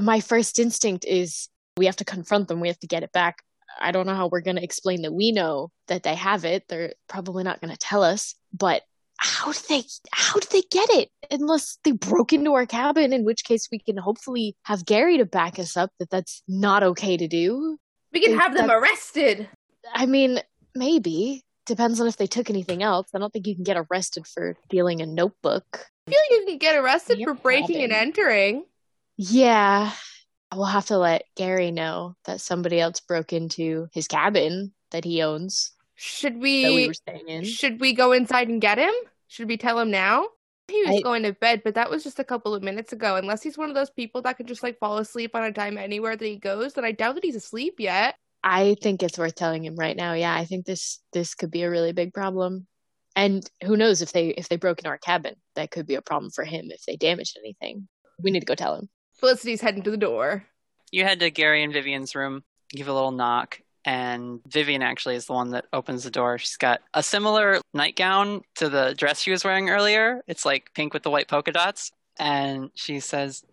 my 0.00 0.20
first 0.20 0.58
instinct 0.58 1.04
is 1.04 1.48
we 1.76 1.86
have 1.86 1.96
to 1.96 2.04
confront 2.04 2.48
them, 2.48 2.60
we 2.60 2.68
have 2.68 2.80
to 2.80 2.86
get 2.86 3.02
it 3.02 3.12
back. 3.12 3.42
I 3.80 3.92
don't 3.92 4.06
know 4.06 4.14
how 4.14 4.28
we're 4.28 4.40
going 4.40 4.56
to 4.56 4.64
explain 4.64 5.02
that 5.02 5.12
we 5.12 5.32
know 5.32 5.70
that 5.88 6.04
they 6.04 6.14
have 6.14 6.44
it. 6.44 6.64
They're 6.68 6.94
probably 7.08 7.44
not 7.44 7.60
going 7.60 7.72
to 7.72 7.78
tell 7.78 8.02
us, 8.02 8.34
but 8.52 8.82
how 9.16 9.52
did 9.52 9.62
they 9.68 9.82
how 10.12 10.38
did 10.38 10.50
they 10.50 10.62
get 10.70 10.88
it 10.90 11.10
unless 11.30 11.78
they 11.84 11.92
broke 11.92 12.32
into 12.32 12.54
our 12.54 12.66
cabin 12.66 13.12
in 13.12 13.24
which 13.24 13.44
case 13.44 13.68
we 13.70 13.78
can 13.78 13.96
hopefully 13.96 14.56
have 14.64 14.84
Gary 14.84 15.18
to 15.18 15.24
back 15.24 15.58
us 15.58 15.76
up 15.76 15.90
that 15.98 16.10
that's 16.10 16.42
not 16.48 16.82
okay 16.82 17.16
to 17.16 17.28
do. 17.28 17.78
We 18.12 18.20
can 18.20 18.32
Is 18.32 18.38
have 18.38 18.54
them 18.54 18.70
arrested. 18.70 19.48
I 19.92 20.06
mean, 20.06 20.40
maybe 20.74 21.42
depends 21.66 22.00
on 22.00 22.06
if 22.06 22.16
they 22.16 22.26
took 22.26 22.50
anything 22.50 22.82
else. 22.82 23.08
I 23.14 23.18
don't 23.18 23.32
think 23.32 23.46
you 23.46 23.54
can 23.54 23.64
get 23.64 23.76
arrested 23.76 24.26
for 24.26 24.56
stealing 24.66 25.00
a 25.00 25.06
notebook. 25.06 25.64
I 26.06 26.10
feel 26.10 26.20
like 26.20 26.40
you 26.40 26.46
can 26.46 26.58
get 26.58 26.76
arrested 26.76 27.20
for 27.24 27.34
breaking 27.34 27.82
and 27.82 27.92
entering. 27.92 28.64
Yeah. 29.16 29.92
We'll 30.54 30.66
have 30.66 30.86
to 30.86 30.98
let 30.98 31.24
Gary 31.36 31.70
know 31.70 32.14
that 32.26 32.40
somebody 32.40 32.78
else 32.78 33.00
broke 33.00 33.32
into 33.32 33.88
his 33.92 34.06
cabin 34.06 34.72
that 34.90 35.04
he 35.04 35.22
owns 35.22 35.72
Should 35.96 36.34
that 36.34 36.40
we 36.40 36.74
we, 36.74 36.88
were 36.88 37.44
should 37.44 37.80
we 37.80 37.92
go 37.92 38.12
inside 38.12 38.48
and 38.48 38.60
get 38.60 38.78
him? 38.78 38.92
Should 39.28 39.48
we 39.48 39.56
tell 39.56 39.78
him 39.78 39.90
now? 39.90 40.26
He 40.68 40.82
was 40.84 40.96
I- 40.96 41.02
going 41.02 41.22
to 41.24 41.32
bed, 41.32 41.62
but 41.64 41.74
that 41.74 41.90
was 41.90 42.02
just 42.02 42.18
a 42.18 42.24
couple 42.24 42.54
of 42.54 42.62
minutes 42.62 42.92
ago. 42.92 43.16
Unless 43.16 43.42
he's 43.42 43.58
one 43.58 43.68
of 43.68 43.74
those 43.74 43.90
people 43.90 44.22
that 44.22 44.36
can 44.36 44.46
just 44.46 44.62
like 44.62 44.78
fall 44.78 44.98
asleep 44.98 45.34
on 45.34 45.44
a 45.44 45.52
dime 45.52 45.76
anywhere 45.78 46.16
that 46.16 46.24
he 46.24 46.36
goes, 46.36 46.74
then 46.74 46.84
I 46.84 46.92
doubt 46.92 47.16
that 47.16 47.24
he's 47.24 47.36
asleep 47.36 47.74
yet. 47.78 48.16
I 48.42 48.76
think 48.82 49.02
it's 49.02 49.18
worth 49.18 49.34
telling 49.34 49.64
him 49.64 49.76
right 49.76 49.96
now. 49.96 50.14
Yeah, 50.14 50.34
I 50.34 50.44
think 50.44 50.66
this 50.66 51.00
this 51.12 51.34
could 51.34 51.50
be 51.50 51.62
a 51.62 51.70
really 51.70 51.92
big 51.92 52.12
problem. 52.12 52.66
And 53.16 53.48
who 53.62 53.76
knows 53.76 54.02
if 54.02 54.12
they 54.12 54.28
if 54.28 54.48
they 54.48 54.56
broke 54.56 54.78
into 54.80 54.88
our 54.90 54.98
cabin, 54.98 55.36
that 55.54 55.70
could 55.70 55.86
be 55.86 55.94
a 55.94 56.02
problem 56.02 56.30
for 56.30 56.44
him 56.44 56.70
if 56.70 56.84
they 56.86 56.96
damaged 56.96 57.38
anything. 57.38 57.88
We 58.20 58.30
need 58.30 58.40
to 58.40 58.46
go 58.46 58.54
tell 58.54 58.74
him. 58.76 58.88
Felicity's 59.14 59.60
heading 59.60 59.82
to 59.84 59.90
the 59.90 59.96
door. 59.96 60.44
you 60.90 61.04
head 61.04 61.20
to 61.20 61.30
Gary 61.30 61.62
and 61.62 61.72
Vivian's 61.72 62.14
room, 62.14 62.42
give 62.70 62.88
a 62.88 62.92
little 62.92 63.12
knock, 63.12 63.60
and 63.84 64.40
Vivian 64.48 64.82
actually 64.82 65.14
is 65.14 65.26
the 65.26 65.34
one 65.34 65.50
that 65.50 65.66
opens 65.72 66.04
the 66.04 66.10
door. 66.10 66.38
She's 66.38 66.56
got 66.56 66.80
a 66.94 67.02
similar 67.02 67.60
nightgown 67.74 68.42
to 68.56 68.68
the 68.68 68.94
dress 68.96 69.20
she 69.20 69.30
was 69.30 69.44
wearing 69.44 69.68
earlier. 69.68 70.22
It's 70.26 70.44
like 70.44 70.72
pink 70.74 70.94
with 70.94 71.02
the 71.02 71.10
white 71.10 71.28
polka 71.28 71.52
dots. 71.52 71.92
And 72.18 72.70
she 72.74 73.00
says, 73.00 73.44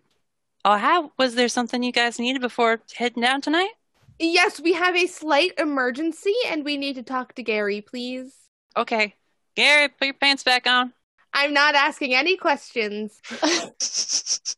Oh, 0.63 0.77
how 0.77 1.11
was 1.17 1.35
there 1.35 1.49
something 1.49 1.83
you 1.83 1.91
guys 1.91 2.19
needed 2.19 2.41
before 2.41 2.79
heading 2.95 3.23
down 3.23 3.41
tonight? 3.41 3.71
Yes, 4.19 4.61
we 4.61 4.73
have 4.73 4.95
a 4.95 5.07
slight 5.07 5.53
emergency 5.57 6.35
and 6.47 6.63
we 6.63 6.77
need 6.77 6.93
to 6.95 7.03
talk 7.03 7.33
to 7.35 7.43
Gary, 7.43 7.81
please. 7.81 8.33
Okay. 8.77 9.15
Gary, 9.55 9.89
put 9.89 10.05
your 10.05 10.13
pants 10.13 10.43
back 10.43 10.67
on. 10.67 10.93
I'm 11.33 11.53
not 11.53 11.75
asking 11.75 12.13
any 12.13 12.37
questions. 12.37 13.19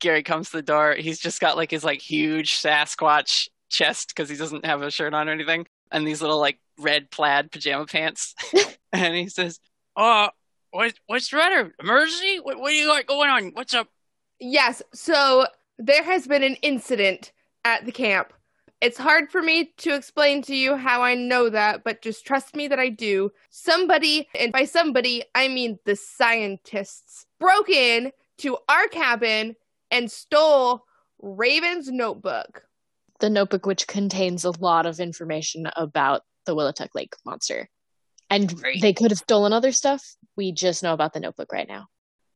Gary 0.00 0.22
comes 0.22 0.50
to 0.50 0.56
the 0.56 0.62
door. 0.62 0.94
He's 0.94 1.18
just 1.20 1.40
got 1.40 1.56
like 1.56 1.70
his 1.70 1.84
like 1.84 2.00
huge 2.00 2.54
Sasquatch 2.54 3.48
chest 3.70 4.08
because 4.08 4.28
he 4.28 4.36
doesn't 4.36 4.66
have 4.66 4.82
a 4.82 4.90
shirt 4.90 5.14
on 5.14 5.28
or 5.28 5.32
anything, 5.32 5.66
and 5.90 6.06
these 6.06 6.20
little 6.20 6.38
like 6.38 6.58
red 6.78 7.10
plaid 7.10 7.50
pajama 7.50 7.86
pants. 7.86 8.34
and 8.92 9.14
he 9.14 9.28
says, 9.28 9.60
"Oh, 9.96 10.28
what, 10.70 10.92
what's 11.06 11.30
the 11.30 11.38
matter? 11.38 11.74
Emergency? 11.80 12.40
What, 12.42 12.60
what 12.60 12.70
do 12.70 12.76
you 12.76 12.86
got 12.86 13.06
going 13.06 13.30
on? 13.30 13.50
What's 13.54 13.74
up?" 13.74 13.88
Yes. 14.38 14.82
So 14.92 15.46
there 15.78 16.02
has 16.02 16.26
been 16.26 16.42
an 16.42 16.56
incident 16.56 17.32
at 17.64 17.86
the 17.86 17.92
camp. 17.92 18.32
It's 18.80 18.96
hard 18.96 19.30
for 19.30 19.42
me 19.42 19.74
to 19.78 19.94
explain 19.94 20.40
to 20.42 20.56
you 20.56 20.74
how 20.76 21.02
I 21.02 21.14
know 21.14 21.50
that, 21.50 21.84
but 21.84 22.00
just 22.00 22.24
trust 22.24 22.56
me 22.56 22.66
that 22.68 22.78
I 22.78 22.88
do. 22.88 23.30
Somebody, 23.50 24.26
and 24.38 24.52
by 24.52 24.64
somebody, 24.64 25.22
I 25.34 25.48
mean 25.48 25.78
the 25.84 25.96
scientists, 25.96 27.26
broke 27.38 27.68
in 27.68 28.10
to 28.38 28.56
our 28.70 28.88
cabin 28.88 29.56
and 29.90 30.10
stole 30.10 30.86
Raven's 31.20 31.90
notebook. 31.90 32.64
The 33.20 33.30
notebook, 33.30 33.66
which 33.66 33.86
contains 33.86 34.44
a 34.44 34.50
lot 34.58 34.86
of 34.86 34.98
information 35.00 35.68
about 35.76 36.22
the 36.46 36.54
Willituck 36.56 36.88
Lake 36.94 37.14
monster. 37.24 37.68
And 38.30 38.54
Great. 38.60 38.80
they 38.80 38.92
could 38.92 39.10
have 39.10 39.18
stolen 39.18 39.52
other 39.52 39.72
stuff. 39.72 40.02
We 40.36 40.52
just 40.52 40.82
know 40.82 40.94
about 40.94 41.12
the 41.12 41.20
notebook 41.20 41.52
right 41.52 41.68
now. 41.68 41.86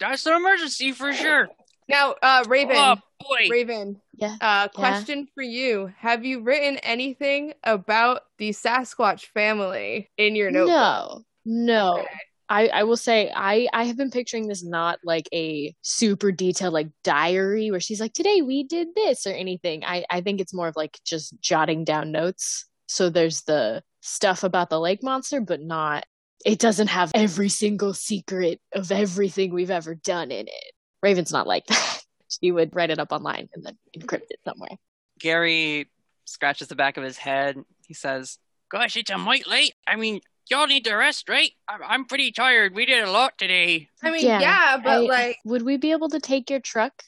That's 0.01 0.27
an 0.27 0.35
emergency 0.35 0.93
for 0.93 1.13
sure. 1.13 1.49
Now, 1.89 2.15
uh, 2.23 2.45
Raven, 2.49 2.77
Oh 2.77 2.97
boy. 3.21 3.49
Raven, 3.49 4.01
Yeah. 4.17 4.37
uh, 4.41 4.69
question 4.69 5.29
for 5.35 5.43
you: 5.43 5.93
Have 5.99 6.25
you 6.25 6.41
written 6.43 6.79
anything 6.79 7.55
about 7.63 8.23
the 8.39 8.51
Sasquatch 8.51 9.27
family 9.27 10.11
in 10.17 10.35
your 10.35 10.51
notebook? 10.51 11.25
No, 11.45 11.95
no. 11.95 11.99
Okay. 12.01 12.09
I, 12.55 12.69
I 12.69 12.85
will 12.85 12.97
say 12.97 13.33
I, 13.35 13.67
I 13.73 13.83
have 13.83 13.97
been 13.97 14.13
picturing 14.13 14.47
this 14.47 14.63
not 14.63 15.01
like 15.03 15.29
a 15.35 15.75
super 15.83 16.31
detailed 16.31 16.73
like 16.73 16.87
diary 17.03 17.73
where 17.73 17.81
she's 17.81 17.99
like 18.01 18.13
today 18.13 18.43
we 18.43 18.63
did 18.63 18.95
this 18.95 19.27
or 19.27 19.33
anything. 19.33 19.85
I, 19.85 20.05
I 20.09 20.21
think 20.21 20.41
it's 20.41 20.55
more 20.55 20.69
of 20.69 20.77
like 20.77 21.01
just 21.05 21.35
jotting 21.41 21.83
down 21.83 22.13
notes. 22.13 22.67
So 22.87 23.11
there's 23.11 23.43
the 23.43 23.83
stuff 24.03 24.45
about 24.45 24.71
the 24.71 24.79
lake 24.79 25.03
monster, 25.03 25.41
but 25.41 25.63
not 25.63 26.05
it 26.47 26.61
doesn't 26.61 26.89
have 26.89 27.11
every 27.13 27.49
single 27.49 27.93
secret 27.93 28.61
of 28.73 28.93
everything 28.93 29.53
we've 29.53 29.73
ever 29.73 29.97
done 29.97 30.31
in 30.31 30.47
it. 30.47 30.73
Raven's 31.03 31.33
not 31.33 31.49
like 31.49 31.67
that. 31.69 32.05
She 32.41 32.53
would 32.53 32.73
write 32.77 32.91
it 32.91 33.01
up 33.01 33.11
online 33.11 33.49
and 33.53 33.65
then 33.65 33.77
encrypt 33.99 34.31
it 34.31 34.39
somewhere. 34.45 34.79
Gary 35.19 35.91
scratches 36.25 36.69
the 36.69 36.77
back 36.77 36.99
of 36.99 37.03
his 37.03 37.19
head. 37.19 37.57
He 37.89 37.95
says, 37.95 38.39
Gosh, 38.71 38.97
it's 38.97 39.11
a 39.11 39.19
mite 39.19 39.49
late. 39.49 39.75
I 39.89 39.97
mean, 39.97 40.21
y'all 40.51 40.67
need 40.67 40.85
to 40.85 40.95
rest, 40.95 41.29
right? 41.29 41.51
I'm, 41.69 41.81
I'm 41.87 42.05
pretty 42.05 42.33
tired. 42.33 42.75
We 42.75 42.87
did 42.87 43.05
a 43.05 43.11
lot 43.11 43.39
today. 43.39 43.89
I 44.03 44.11
mean, 44.11 44.25
yeah, 44.25 44.77
but 44.83 44.91
I- 44.91 44.99
like, 45.01 45.39
would 45.45 45.63
we 45.63 45.77
be 45.77 45.93
able 45.93 46.09
to 46.11 46.21
take 46.21 46.51
your 46.51 46.61
truck 46.61 47.03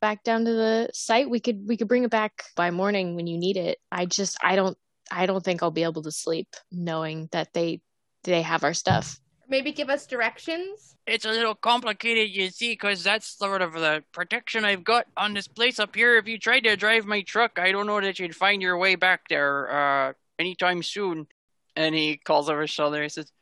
back 0.00 0.22
down 0.24 0.44
to 0.44 0.52
the 0.52 0.90
site? 0.92 1.28
We 1.30 1.40
could 1.40 1.66
we 1.66 1.76
could 1.76 1.88
bring 1.88 2.04
it 2.04 2.10
back 2.10 2.44
by 2.56 2.70
morning 2.70 3.16
when 3.16 3.26
you 3.26 3.38
need 3.38 3.56
it. 3.56 3.78
I 3.92 4.06
just 4.06 4.36
I 4.42 4.56
don't 4.56 4.76
I 5.10 5.26
don't 5.26 5.44
think 5.44 5.62
I'll 5.62 5.70
be 5.70 5.82
able 5.84 6.02
to 6.02 6.12
sleep 6.12 6.48
knowing 6.72 7.28
that 7.32 7.52
they 7.52 7.80
they 8.24 8.42
have 8.42 8.64
our 8.64 8.74
stuff. 8.74 9.18
maybe 9.48 9.72
give 9.72 9.90
us 9.90 10.06
directions. 10.06 10.94
It's 11.06 11.24
a 11.24 11.30
little 11.30 11.56
complicated, 11.56 12.30
you 12.30 12.50
see, 12.50 12.72
because 12.72 13.02
that's 13.02 13.26
sort 13.36 13.62
of 13.62 13.72
the 13.72 14.04
protection 14.12 14.64
I've 14.64 14.84
got 14.84 15.06
on 15.16 15.34
this 15.34 15.48
place 15.48 15.80
up 15.80 15.96
here. 15.96 16.16
If 16.18 16.28
you 16.28 16.38
tried 16.38 16.60
to 16.64 16.76
drive 16.76 17.04
my 17.04 17.22
truck, 17.22 17.58
I 17.58 17.72
don't 17.72 17.86
know 17.86 18.00
that 18.00 18.20
you'd 18.20 18.36
find 18.36 18.62
your 18.62 18.76
way 18.78 18.94
back 18.94 19.22
there 19.28 19.72
uh, 19.72 20.12
anytime 20.38 20.82
soon. 20.84 21.26
And 21.80 21.94
he 21.94 22.18
calls 22.18 22.50
over 22.50 22.60
his 22.60 22.70
shoulder. 22.70 23.02
He 23.02 23.08
says, 23.08 23.32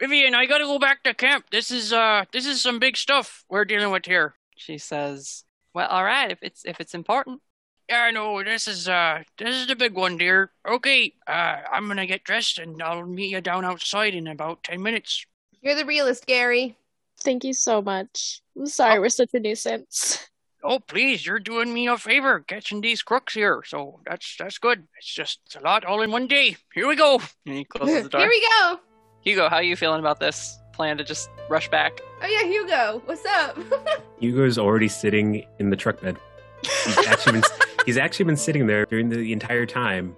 Vivian, 0.00 0.34
I 0.34 0.46
gotta 0.46 0.64
go 0.64 0.78
back 0.78 1.04
to 1.04 1.14
camp. 1.14 1.46
This 1.50 1.70
is 1.70 1.92
uh, 1.92 2.24
this 2.32 2.46
is 2.46 2.60
some 2.60 2.78
big 2.80 2.96
stuff 2.96 3.44
we're 3.48 3.64
dealing 3.64 3.92
with 3.92 4.06
here. 4.06 4.34
She 4.56 4.78
says, 4.78 5.44
"Well, 5.72 5.88
all 5.88 6.04
right, 6.04 6.32
if 6.32 6.38
it's 6.42 6.64
if 6.64 6.80
it's 6.80 6.94
important." 6.94 7.40
Yeah, 7.88 8.10
no, 8.10 8.42
this 8.42 8.66
is 8.66 8.88
uh, 8.88 9.22
this 9.38 9.54
is 9.54 9.66
the 9.68 9.76
big 9.76 9.94
one, 9.94 10.16
dear. 10.16 10.50
Okay, 10.66 11.14
uh, 11.28 11.60
I'm 11.70 11.86
gonna 11.86 12.06
get 12.06 12.24
dressed 12.24 12.58
and 12.58 12.82
I'll 12.82 13.06
meet 13.06 13.30
you 13.30 13.40
down 13.40 13.64
outside 13.64 14.14
in 14.14 14.26
about 14.26 14.64
ten 14.64 14.82
minutes. 14.82 15.24
You're 15.62 15.76
the 15.76 15.86
realist, 15.86 16.26
Gary. 16.26 16.76
Thank 17.20 17.44
you 17.44 17.52
so 17.52 17.80
much. 17.80 18.42
I'm 18.56 18.66
sorry 18.66 18.98
we're 18.98 19.10
such 19.10 19.34
a 19.34 19.40
nuisance. 19.40 20.28
Oh, 20.66 20.78
please, 20.80 21.26
you're 21.26 21.38
doing 21.38 21.72
me 21.74 21.88
a 21.88 21.98
favor 21.98 22.40
catching 22.40 22.80
these 22.80 23.02
crooks 23.02 23.34
here. 23.34 23.62
So 23.66 24.00
that's 24.06 24.34
that's 24.38 24.56
good. 24.56 24.86
It's 24.96 25.12
just 25.14 25.40
it's 25.44 25.56
a 25.56 25.60
lot 25.60 25.84
all 25.84 26.00
in 26.00 26.10
one 26.10 26.26
day. 26.26 26.56
Here 26.74 26.88
we 26.88 26.96
go. 26.96 27.20
And 27.46 27.54
he 27.54 27.64
closes 27.64 28.04
the 28.04 28.08
door. 28.10 28.20
Here 28.22 28.30
we 28.30 28.40
go. 28.60 28.80
Hugo, 29.20 29.48
how 29.50 29.56
are 29.56 29.62
you 29.62 29.76
feeling 29.76 30.00
about 30.00 30.20
this 30.20 30.58
plan 30.72 30.96
to 30.98 31.04
just 31.04 31.28
rush 31.50 31.68
back? 31.68 32.00
Oh 32.22 32.26
yeah, 32.26 32.46
Hugo, 32.48 33.02
what's 33.04 33.24
up? 33.26 33.58
Hugo's 34.18 34.58
already 34.58 34.88
sitting 34.88 35.46
in 35.58 35.68
the 35.68 35.76
truck 35.76 36.00
bed. 36.00 36.16
He's 36.62 37.06
actually 37.06 37.32
been, 37.32 37.42
he's 37.84 37.98
actually 37.98 38.24
been 38.24 38.36
sitting 38.36 38.66
there 38.66 38.86
during 38.86 39.10
the 39.10 39.32
entire 39.34 39.66
time, 39.66 40.16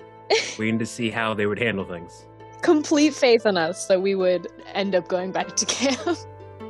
waiting 0.59 0.79
to 0.79 0.87
see 0.87 1.11
how 1.11 1.35
they 1.35 1.47
would 1.47 1.59
handle 1.59 1.85
things. 1.85 2.25
Complete 2.63 3.15
faith 3.15 3.47
in 3.47 3.57
us 3.57 3.87
that 3.87 4.01
we 4.01 4.15
would 4.15 4.47
end 4.75 4.95
up 4.95 5.09
going 5.09 5.33
back 5.33 5.57
to 5.57 5.67
camp. 5.67 6.19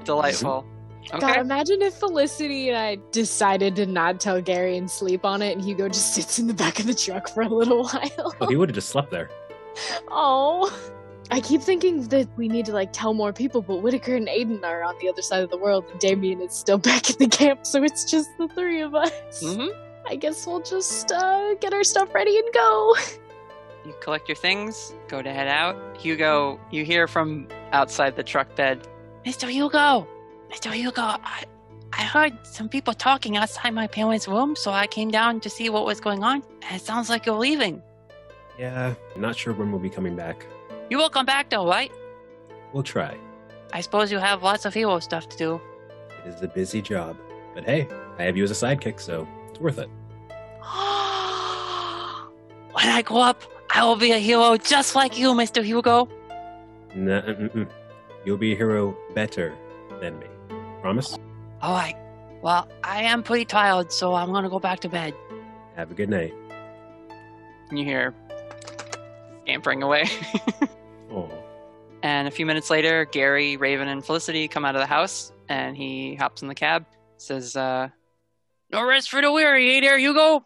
Delightful. 0.04 0.66
God, 1.10 1.38
imagine 1.38 1.82
if 1.82 1.94
Felicity 1.94 2.68
and 2.68 2.78
I 2.78 2.98
decided 3.12 3.76
to 3.76 3.86
not 3.86 4.20
tell 4.20 4.40
Gary 4.40 4.76
and 4.76 4.90
sleep 4.90 5.24
on 5.24 5.42
it, 5.42 5.52
and 5.56 5.64
Hugo 5.64 5.88
just 5.88 6.14
sits 6.14 6.38
in 6.38 6.46
the 6.46 6.54
back 6.54 6.80
of 6.80 6.86
the 6.86 6.94
truck 6.94 7.28
for 7.28 7.42
a 7.42 7.48
little 7.48 7.84
while. 7.84 8.34
Oh, 8.40 8.46
he 8.48 8.56
would 8.56 8.68
have 8.70 8.74
just 8.74 8.88
slept 8.88 9.10
there. 9.10 9.30
Oh. 10.08 10.70
I 11.28 11.40
keep 11.40 11.60
thinking 11.60 12.06
that 12.08 12.28
we 12.36 12.46
need 12.46 12.66
to 12.66 12.72
like 12.72 12.92
tell 12.92 13.12
more 13.12 13.32
people, 13.32 13.60
but 13.60 13.82
Whittaker 13.82 14.14
and 14.14 14.28
Aidan 14.28 14.64
are 14.64 14.84
on 14.84 14.94
the 15.00 15.08
other 15.08 15.22
side 15.22 15.42
of 15.42 15.50
the 15.50 15.58
world, 15.58 15.84
and 15.90 15.98
Damien 15.98 16.40
is 16.40 16.52
still 16.54 16.78
back 16.90 17.10
at 17.10 17.18
the 17.18 17.26
camp, 17.26 17.66
so 17.66 17.82
it's 17.82 18.04
just 18.08 18.28
the 18.38 18.46
three 18.48 18.80
of 18.80 18.94
us. 18.94 19.42
hmm 19.42 19.66
I 20.08 20.14
guess 20.14 20.46
we'll 20.46 20.60
just 20.62 21.10
uh, 21.10 21.54
get 21.54 21.74
our 21.74 21.82
stuff 21.82 22.14
ready 22.14 22.38
and 22.38 22.46
go. 22.54 22.94
You 23.84 23.92
collect 24.00 24.28
your 24.28 24.36
things, 24.36 24.94
go 25.08 25.20
to 25.20 25.32
head 25.32 25.48
out. 25.48 25.76
Hugo, 25.96 26.60
you 26.70 26.84
hear 26.84 27.08
from 27.08 27.48
outside 27.72 28.14
the 28.14 28.22
truck 28.22 28.54
bed, 28.54 28.86
Mr. 29.24 29.50
Hugo, 29.50 30.06
Mr. 30.50 30.72
Hugo, 30.72 31.02
I, 31.02 31.44
I 31.92 32.02
heard 32.02 32.32
some 32.46 32.68
people 32.68 32.94
talking 32.94 33.36
outside 33.36 33.70
my 33.70 33.86
parents' 33.86 34.28
room, 34.28 34.56
so 34.56 34.70
I 34.70 34.86
came 34.86 35.10
down 35.10 35.40
to 35.40 35.50
see 35.50 35.68
what 35.70 35.84
was 35.84 36.00
going 36.00 36.22
on. 36.22 36.42
It 36.70 36.80
sounds 36.80 37.08
like 37.08 37.26
you're 37.26 37.38
leaving. 37.38 37.82
Yeah, 38.58 38.94
not 39.16 39.36
sure 39.36 39.52
when 39.52 39.70
we'll 39.70 39.80
be 39.80 39.90
coming 39.90 40.16
back. 40.16 40.46
You 40.88 40.98
will 40.98 41.10
come 41.10 41.26
back 41.26 41.50
though, 41.50 41.66
right? 41.68 41.92
We'll 42.72 42.82
try. 42.82 43.16
I 43.72 43.80
suppose 43.80 44.12
you 44.12 44.18
have 44.18 44.42
lots 44.42 44.64
of 44.64 44.72
hero 44.72 44.98
stuff 45.00 45.28
to 45.28 45.36
do. 45.36 45.60
It 46.24 46.28
is 46.28 46.42
a 46.42 46.48
busy 46.48 46.80
job. 46.80 47.16
But 47.54 47.64
hey, 47.64 47.88
I 48.18 48.24
have 48.24 48.36
you 48.36 48.44
as 48.44 48.50
a 48.50 48.54
sidekick, 48.54 49.00
so 49.00 49.26
it's 49.48 49.60
worth 49.60 49.78
it. 49.78 49.88
when 52.72 52.88
I 52.88 53.02
grow 53.04 53.20
up, 53.20 53.42
I 53.70 53.84
will 53.84 53.96
be 53.96 54.12
a 54.12 54.18
hero 54.18 54.56
just 54.56 54.94
like 54.94 55.18
you, 55.18 55.32
Mr. 55.32 55.64
Hugo. 55.64 56.08
Nah, 56.94 57.22
mm-mm. 57.22 57.68
You'll 58.24 58.38
be 58.38 58.52
a 58.52 58.56
hero 58.56 58.96
better 59.14 59.54
than 60.00 60.18
me. 60.18 60.26
Promise? 60.86 61.18
All 61.62 61.74
right. 61.74 61.96
Well, 62.42 62.68
I 62.84 63.02
am 63.02 63.24
pretty 63.24 63.44
tired, 63.44 63.90
so 63.90 64.14
I'm 64.14 64.30
gonna 64.30 64.48
go 64.48 64.60
back 64.60 64.78
to 64.80 64.88
bed. 64.88 65.14
Have 65.74 65.90
a 65.90 65.94
good 65.94 66.08
night. 66.08 66.32
You 67.72 67.84
hear 67.84 68.14
scampering 69.42 69.82
away. 69.82 70.04
Oh, 71.10 71.30
and 72.02 72.28
a 72.28 72.30
few 72.30 72.44
minutes 72.44 72.68
later, 72.68 73.04
Gary, 73.04 73.56
Raven, 73.56 73.88
and 73.88 74.04
Felicity 74.04 74.48
come 74.48 74.64
out 74.64 74.74
of 74.74 74.80
the 74.80 74.86
house, 74.86 75.32
and 75.48 75.76
he 75.76 76.14
hops 76.14 76.42
in 76.42 76.48
the 76.48 76.54
cab. 76.54 76.84
Says, 77.16 77.56
uh, 77.56 77.88
"No 78.70 78.86
rest 78.86 79.08
for 79.08 79.22
the 79.22 79.32
weary, 79.32 79.66
hey 79.66 79.80
there, 79.80 79.98
Hugo." 79.98 80.44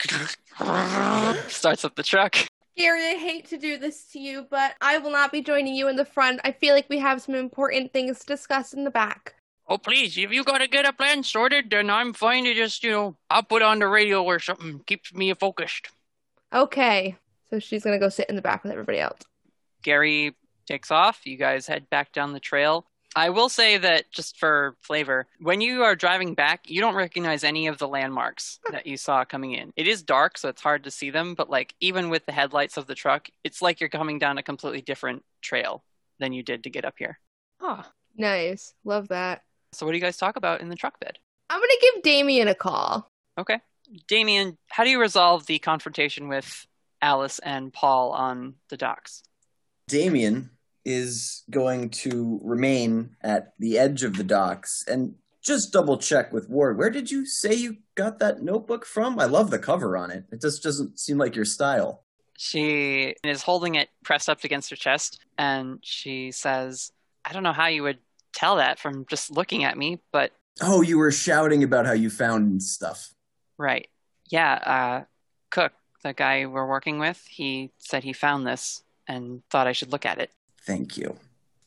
Starts 1.48 1.84
up 1.84 1.96
the 1.96 2.02
truck. 2.02 2.36
Gary, 2.76 3.06
I 3.06 3.14
hate 3.14 3.46
to 3.48 3.56
do 3.56 3.78
this 3.78 4.04
to 4.12 4.18
you, 4.18 4.46
but 4.50 4.74
I 4.80 4.98
will 4.98 5.12
not 5.12 5.32
be 5.32 5.42
joining 5.42 5.74
you 5.74 5.88
in 5.88 5.96
the 5.96 6.04
front. 6.04 6.40
I 6.44 6.52
feel 6.52 6.74
like 6.74 6.88
we 6.90 6.98
have 6.98 7.22
some 7.22 7.34
important 7.34 7.92
things 7.92 8.20
to 8.20 8.26
discuss 8.26 8.72
in 8.72 8.84
the 8.84 8.90
back. 8.90 9.34
Oh, 9.70 9.78
please, 9.78 10.18
if 10.18 10.32
you 10.32 10.42
gotta 10.42 10.66
get 10.66 10.84
a 10.84 10.92
plan 10.92 11.22
sorted, 11.22 11.70
then 11.70 11.90
I'm 11.90 12.12
fine 12.12 12.44
to 12.44 12.54
just, 12.54 12.82
you 12.82 12.90
know, 12.90 13.16
I'll 13.30 13.44
put 13.44 13.62
on 13.62 13.78
the 13.78 13.86
radio 13.86 14.22
or 14.24 14.40
something. 14.40 14.80
Keeps 14.80 15.14
me 15.14 15.32
focused. 15.34 15.88
Okay. 16.52 17.16
So 17.48 17.60
she's 17.60 17.84
gonna 17.84 18.00
go 18.00 18.08
sit 18.08 18.28
in 18.28 18.34
the 18.34 18.42
back 18.42 18.64
with 18.64 18.72
everybody 18.72 18.98
else. 18.98 19.20
Gary 19.82 20.34
takes 20.66 20.90
off. 20.90 21.24
You 21.24 21.36
guys 21.36 21.68
head 21.68 21.88
back 21.88 22.12
down 22.12 22.32
the 22.32 22.40
trail. 22.40 22.84
I 23.14 23.30
will 23.30 23.48
say 23.48 23.78
that 23.78 24.10
just 24.10 24.36
for 24.38 24.76
flavor, 24.80 25.26
when 25.40 25.60
you 25.60 25.82
are 25.82 25.96
driving 25.96 26.34
back, 26.34 26.68
you 26.68 26.80
don't 26.80 26.94
recognize 26.94 27.42
any 27.42 27.66
of 27.66 27.78
the 27.78 27.88
landmarks 27.88 28.60
that 28.70 28.86
you 28.86 28.96
saw 28.96 29.24
coming 29.24 29.52
in. 29.52 29.72
It 29.76 29.88
is 29.88 30.02
dark, 30.02 30.38
so 30.38 30.48
it's 30.48 30.62
hard 30.62 30.84
to 30.84 30.92
see 30.92 31.10
them, 31.10 31.34
but 31.34 31.50
like 31.50 31.74
even 31.80 32.08
with 32.08 32.26
the 32.26 32.32
headlights 32.32 32.76
of 32.76 32.86
the 32.86 32.94
truck, 32.94 33.28
it's 33.42 33.62
like 33.62 33.80
you're 33.80 33.88
coming 33.88 34.18
down 34.18 34.38
a 34.38 34.42
completely 34.44 34.80
different 34.80 35.24
trail 35.42 35.82
than 36.20 36.32
you 36.32 36.42
did 36.42 36.64
to 36.64 36.70
get 36.70 36.84
up 36.84 36.94
here. 36.98 37.18
Oh, 37.60 37.84
Nice. 38.16 38.74
Love 38.84 39.08
that. 39.08 39.42
So 39.72 39.86
what 39.86 39.92
do 39.92 39.98
you 39.98 40.02
guys 40.02 40.16
talk 40.16 40.36
about 40.36 40.60
in 40.60 40.68
the 40.68 40.76
truck 40.76 40.98
bed? 41.00 41.18
I'm 41.48 41.60
gonna 41.60 41.72
give 41.80 42.02
Damien 42.02 42.48
a 42.48 42.54
call. 42.54 43.10
Okay. 43.38 43.60
Damien, 44.06 44.56
how 44.68 44.84
do 44.84 44.90
you 44.90 45.00
resolve 45.00 45.46
the 45.46 45.58
confrontation 45.58 46.28
with 46.28 46.66
Alice 47.02 47.40
and 47.40 47.72
Paul 47.72 48.12
on 48.12 48.54
the 48.68 48.76
docks? 48.76 49.22
Damien 49.88 50.50
is 50.84 51.42
going 51.50 51.90
to 51.90 52.40
remain 52.42 53.16
at 53.20 53.52
the 53.58 53.78
edge 53.78 54.02
of 54.02 54.16
the 54.16 54.24
docks 54.24 54.84
and 54.86 55.14
just 55.42 55.72
double 55.72 55.98
check 55.98 56.32
with 56.32 56.48
Ward. 56.48 56.78
Where 56.78 56.90
did 56.90 57.10
you 57.10 57.26
say 57.26 57.54
you 57.54 57.78
got 57.94 58.18
that 58.18 58.42
notebook 58.42 58.84
from? 58.84 59.18
I 59.18 59.24
love 59.24 59.50
the 59.50 59.58
cover 59.58 59.96
on 59.96 60.10
it. 60.10 60.24
It 60.30 60.40
just 60.40 60.62
doesn't 60.62 60.98
seem 60.98 61.18
like 61.18 61.34
your 61.34 61.44
style. 61.44 62.04
She 62.36 63.14
is 63.24 63.42
holding 63.42 63.74
it 63.74 63.88
pressed 64.04 64.28
up 64.28 64.44
against 64.44 64.70
her 64.70 64.76
chest, 64.76 65.20
and 65.36 65.78
she 65.82 66.30
says, 66.30 66.90
I 67.24 67.32
don't 67.32 67.42
know 67.42 67.52
how 67.52 67.66
you 67.66 67.82
would 67.82 67.98
tell 68.32 68.56
that 68.56 68.78
from 68.78 69.06
just 69.06 69.30
looking 69.30 69.64
at 69.64 69.76
me, 69.76 70.00
but 70.12 70.32
Oh, 70.60 70.82
you 70.82 70.98
were 70.98 71.12
shouting 71.12 71.62
about 71.62 71.86
how 71.86 71.92
you 71.92 72.10
found 72.10 72.62
stuff. 72.62 73.14
Right. 73.56 73.88
Yeah, 74.30 74.52
uh, 74.54 75.04
Cook, 75.50 75.72
the 76.02 76.12
guy 76.12 76.46
we're 76.46 76.66
working 76.66 76.98
with, 76.98 77.24
he 77.28 77.70
said 77.78 78.04
he 78.04 78.12
found 78.12 78.46
this 78.46 78.82
and 79.08 79.42
thought 79.50 79.66
I 79.66 79.72
should 79.72 79.92
look 79.92 80.04
at 80.06 80.18
it. 80.18 80.30
Thank 80.66 80.96
you. 80.96 81.16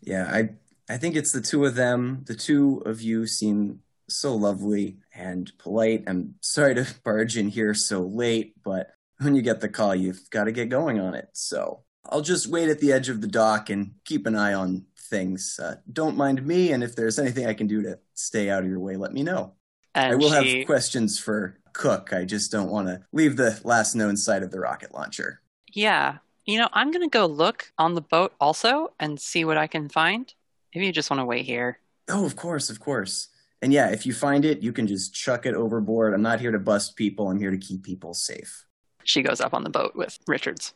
Yeah, 0.02 0.30
I 0.32 0.50
I 0.90 0.98
think 0.98 1.16
it's 1.16 1.32
the 1.32 1.42
two 1.42 1.66
of 1.66 1.76
them. 1.76 2.24
The 2.28 2.36
two 2.36 2.84
of 2.86 3.02
you 3.02 3.26
seem 3.26 3.80
so 4.10 4.36
lovely 4.36 4.98
and 5.16 5.52
polite. 5.58 6.04
I'm 6.08 6.36
sorry 6.42 6.76
to 6.76 6.88
barge 7.04 7.38
in 7.38 7.50
here 7.50 7.74
so 7.74 8.02
late, 8.02 8.54
but 8.64 8.92
when 9.20 9.36
you 9.36 9.42
get 9.42 9.62
the 9.62 9.70
call, 9.70 9.96
you've 9.96 10.30
got 10.30 10.46
to 10.46 10.52
get 10.52 10.70
going 10.70 11.00
on 11.00 11.16
it. 11.16 11.30
So 11.34 11.82
I'll 12.06 12.22
just 12.22 12.48
wait 12.48 12.70
at 12.70 12.80
the 12.80 12.92
edge 12.92 13.10
of 13.10 13.22
the 13.22 13.28
dock 13.28 13.70
and 13.70 13.94
keep 14.06 14.28
an 14.28 14.36
eye 14.36 14.54
on 14.54 14.86
things. 15.14 15.60
Uh, 15.62 15.76
don't 15.92 16.18
mind 16.18 16.46
me, 16.46 16.72
and 16.72 16.84
if 16.84 16.96
there's 16.96 17.20
anything 17.20 17.46
I 17.46 17.54
can 17.54 17.68
do 17.68 17.84
to 17.84 18.00
stay 18.16 18.50
out 18.50 18.64
of 18.64 18.70
your 18.70 18.80
way, 18.80 18.96
let 18.98 19.14
me 19.14 19.22
know. 19.22 19.54
And 19.94 20.14
I 20.14 20.16
will 20.16 20.32
she- 20.32 20.58
have 20.58 20.66
questions 20.66 21.20
for 21.20 21.60
Cook. 21.74 22.12
I 22.12 22.26
just 22.26 22.52
don't 22.52 22.70
want 22.70 22.88
to 22.88 23.02
leave 23.12 23.36
the 23.36 23.60
last 23.64 23.96
known 23.96 24.18
site 24.18 24.44
of 24.44 24.52
the 24.52 24.60
rocket 24.60 24.94
launcher. 24.94 25.42
Yeah. 25.72 26.18
You 26.46 26.58
know, 26.60 26.70
I'm 26.74 26.92
going 26.92 27.08
to 27.08 27.10
go 27.10 27.26
look 27.26 27.72
on 27.78 27.94
the 27.94 28.02
boat 28.02 28.34
also 28.40 28.94
and 29.00 29.20
see 29.20 29.46
what 29.46 29.58
I 29.58 29.68
can 29.68 29.88
find. 29.88 30.34
Maybe 30.74 30.88
you 30.88 30.92
just 30.92 31.10
want 31.10 31.20
to 31.22 31.26
wait 31.26 31.46
here. 31.46 31.80
Oh, 32.10 32.26
of 32.26 32.36
course, 32.36 32.70
of 32.70 32.80
course. 32.80 33.30
And 33.62 33.72
yeah, 33.72 33.90
if 33.92 34.06
you 34.06 34.14
find 34.14 34.44
it, 34.46 34.62
you 34.62 34.74
can 34.74 34.88
just 34.88 35.14
chuck 35.14 35.46
it 35.46 35.56
overboard. 35.56 36.14
I'm 36.14 36.22
not 36.22 36.42
here 36.42 36.52
to 36.52 36.60
bust 36.60 36.96
people. 36.96 37.30
I'm 37.30 37.40
here 37.40 37.52
to 37.52 37.58
keep 37.58 37.84
people 37.84 38.14
safe. 38.14 38.66
She 39.04 39.22
goes 39.22 39.40
up 39.40 39.54
on 39.54 39.64
the 39.64 39.70
boat 39.70 39.96
with 39.96 40.20
Richards. 40.28 40.74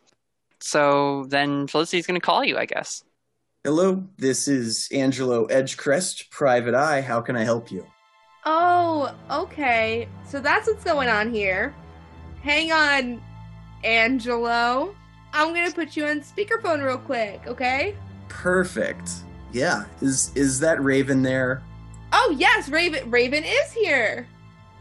So 0.59 1.25
then 1.27 1.67
Felicity's 1.67 2.07
going 2.07 2.19
to 2.19 2.25
call 2.25 2.43
you, 2.43 2.57
I 2.57 2.65
guess. 2.65 3.03
Hello, 3.67 4.01
this 4.17 4.47
is 4.47 4.87
Angelo 4.93 5.45
Edgecrest, 5.47 6.29
Private 6.29 6.73
Eye. 6.73 7.01
How 7.01 7.19
can 7.19 7.35
I 7.35 7.43
help 7.43 7.69
you? 7.69 7.85
Oh, 8.45 9.13
okay. 9.29 10.07
So 10.25 10.39
that's 10.39 10.69
what's 10.69 10.85
going 10.85 11.09
on 11.09 11.33
here. 11.33 11.75
Hang 12.41 12.71
on, 12.71 13.21
Angelo. 13.83 14.95
I'm 15.33 15.53
gonna 15.53 15.69
put 15.69 15.97
you 15.97 16.05
on 16.05 16.21
speakerphone 16.21 16.81
real 16.81 16.97
quick, 16.97 17.41
okay? 17.45 17.93
Perfect. 18.29 19.11
Yeah, 19.51 19.83
is 19.99 20.31
is 20.33 20.61
that 20.61 20.81
Raven 20.81 21.21
there? 21.21 21.61
Oh 22.13 22.33
yes, 22.37 22.69
Raven. 22.69 23.11
Raven 23.11 23.43
is 23.43 23.73
here. 23.73 24.29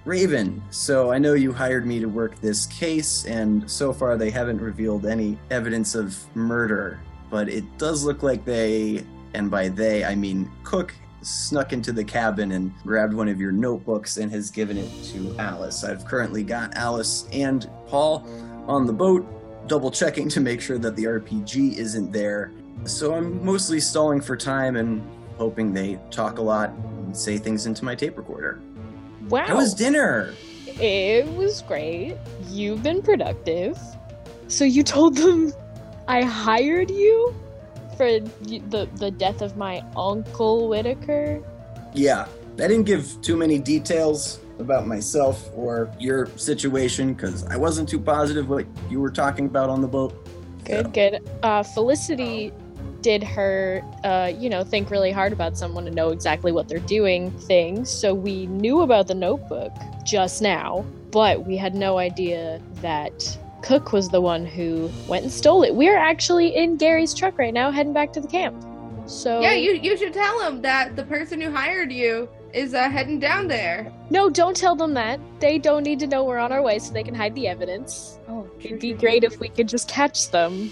Raven, 0.05 0.62
so 0.70 1.11
I 1.11 1.18
know 1.18 1.33
you 1.33 1.53
hired 1.53 1.87
me 1.88 1.99
to 1.99 2.07
work 2.07 2.40
this 2.40 2.66
case, 2.66 3.25
and 3.25 3.68
so 3.68 3.92
far 3.92 4.16
they 4.16 4.31
haven't 4.31 4.61
revealed 4.61 5.07
any 5.07 5.40
evidence 5.51 5.96
of 5.96 6.16
murder. 6.37 7.01
But 7.31 7.49
it 7.49 7.65
does 7.79 8.05
look 8.05 8.23
like 8.23 8.45
they, 8.45 9.05
and 9.35 9.51
by 9.51 9.69
they 9.69 10.05
I 10.05 10.15
mean 10.15 10.51
Cook, 10.65 10.95
snuck 11.23 11.73
into 11.73 11.93
the 11.93 12.05
cabin 12.05 12.53
and 12.53 12.73
grabbed 12.85 13.12
one 13.12 13.29
of 13.29 13.41
your 13.41 13.53
notebooks 13.53 14.17
and 14.17 14.31
has 14.31 14.51
given 14.51 14.77
it 14.77 14.89
to 15.05 15.35
Alice. 15.39 15.83
I've 15.83 16.05
currently 16.05 16.45
got 16.45 16.75
Alice 16.77 17.27
and 17.33 17.69
Paul 17.89 18.25
on 18.69 18.87
the 18.87 18.93
boat, 18.93 19.27
double 19.67 19.91
checking 19.91 20.29
to 20.31 20.41
make 20.41 20.61
sure 20.61 20.79
that 20.79 20.95
the 20.95 21.05
RPG 21.05 21.77
isn't 21.79 22.12
there. 22.12 22.53
So 22.85 23.15
I'm 23.15 23.45
mostly 23.45 23.81
stalling 23.81 24.21
for 24.21 24.37
time 24.37 24.77
and 24.77 25.03
hoping 25.37 25.73
they 25.73 25.99
talk 26.11 26.39
a 26.39 26.43
lot 26.43 26.71
and 26.71 27.17
say 27.17 27.39
things 27.39 27.67
into 27.67 27.85
my 27.85 27.95
tape 27.95 28.17
recorder. 28.17 28.61
Wow. 29.29 29.47
How 29.47 29.57
was 29.57 29.75
dinner? 29.75 30.33
It 30.67 31.27
was 31.35 31.62
great. 31.62 32.17
You've 32.49 32.83
been 32.83 33.03
productive. 33.03 33.79
So 34.49 34.65
you 34.65 34.83
told 34.83 35.17
them 35.17 35.53
I 36.09 36.23
hired 36.23 36.90
you 36.90 37.35
for 37.97 38.21
the 38.21 38.88
the 38.97 39.11
death 39.11 39.42
of 39.42 39.57
my 39.57 39.83
uncle 39.97 40.69
Whittaker? 40.69 41.42
Yeah, 41.95 42.27
I 42.55 42.69
didn't 42.69 42.85
give 42.85 43.21
too 43.23 43.37
many 43.37 43.59
details 43.59 44.40
about 44.59 44.87
myself 44.87 45.51
or 45.55 45.90
your 45.99 46.27
situation 46.37 47.12
because 47.12 47.45
I 47.47 47.57
wasn't 47.57 47.88
too 47.88 48.01
positive 48.01 48.49
what 48.49 48.66
you 48.88 49.01
were 49.01 49.11
talking 49.11 49.47
about 49.47 49.69
on 49.69 49.81
the 49.81 49.88
boat. 49.88 50.27
Good, 50.64 50.92
good. 50.92 51.29
Uh, 51.42 51.62
Felicity 51.62 52.53
did 53.03 53.23
her, 53.23 53.83
uh, 54.05 54.33
you 54.37 54.49
know, 54.49 54.64
think 54.64 54.90
really 54.90 55.12
hard 55.12 55.33
about 55.33 55.57
someone 55.57 55.85
to 55.85 55.90
know 55.90 56.11
exactly 56.11 56.51
what 56.51 56.69
they're 56.69 56.79
doing 56.81 57.31
things. 57.31 57.90
So 57.90 58.14
we 58.14 58.47
knew 58.47 58.81
about 58.81 59.07
the 59.07 59.14
notebook 59.14 59.73
just 60.05 60.42
now, 60.42 60.85
but 61.11 61.47
we 61.47 61.57
had 61.57 61.75
no 61.75 61.99
idea 61.99 62.61
that 62.81 63.38
Cook 63.62 63.92
was 63.92 64.09
the 64.09 64.21
one 64.21 64.45
who 64.47 64.90
went 65.09 65.25
and 65.25 65.33
stole 65.33 65.62
it. 65.62 65.75
We're 65.75 65.97
actually 65.97 66.55
in 66.55 66.77
Gary's 66.77 67.12
truck 67.14 67.38
right 67.38 67.53
now, 67.55 67.71
heading 67.71 67.92
back 67.92 68.12
to 68.14 68.21
the 68.21 68.29
camp. 68.29 68.62
So 69.07 69.40
Yeah, 69.40 69.53
you 69.53 69.73
you 69.73 69.97
should 69.97 70.12
tell 70.12 70.40
him 70.47 70.62
that 70.62 70.97
the 70.97 71.05
person 71.05 71.40
who 71.40 71.51
hired 71.51 71.92
you 71.92 72.29
is 72.53 72.75
uh, 72.75 72.88
heading 72.88 73.19
down 73.19 73.49
there. 73.49 73.92
No, 74.11 74.31
don't 74.31 74.57
tell 74.57 74.75
them 74.77 74.95
that. 74.95 75.21
They 75.40 75.59
don't 75.59 75.83
need 75.83 75.99
to 76.01 76.07
know 76.07 76.25
we're 76.25 76.38
on 76.38 76.53
our 76.53 76.62
way 76.62 76.79
so 76.79 76.92
they 76.92 77.03
can 77.03 77.14
hide 77.14 77.35
the 77.35 77.49
evidence. 77.49 78.19
Oh, 78.29 78.49
It'd 78.61 78.81
be 78.81 78.92
great 78.95 79.25
if 79.25 79.38
we 79.40 79.49
could 79.49 79.69
just 79.69 79.88
catch 79.88 80.31
them 80.31 80.71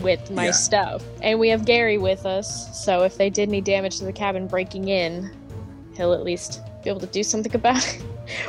with 0.00 0.30
my 0.30 0.46
Yeah. 0.46 0.50
stuff. 0.52 1.02
And 1.22 1.38
we 1.40 1.48
have 1.48 1.64
Gary 1.64 1.96
with 1.98 2.26
us, 2.26 2.84
so 2.84 3.02
if 3.02 3.16
they 3.16 3.30
did 3.30 3.48
any 3.48 3.60
damage 3.60 3.98
to 3.98 4.04
the 4.04 4.12
cabin 4.12 4.46
breaking 4.46 4.88
in, 4.88 5.30
he'll 5.96 6.12
at 6.12 6.22
least 6.22 6.60
be 6.84 6.90
able 6.90 7.00
to 7.00 7.06
do 7.06 7.22
something 7.22 7.54
about 7.54 7.78
it. 7.94 8.02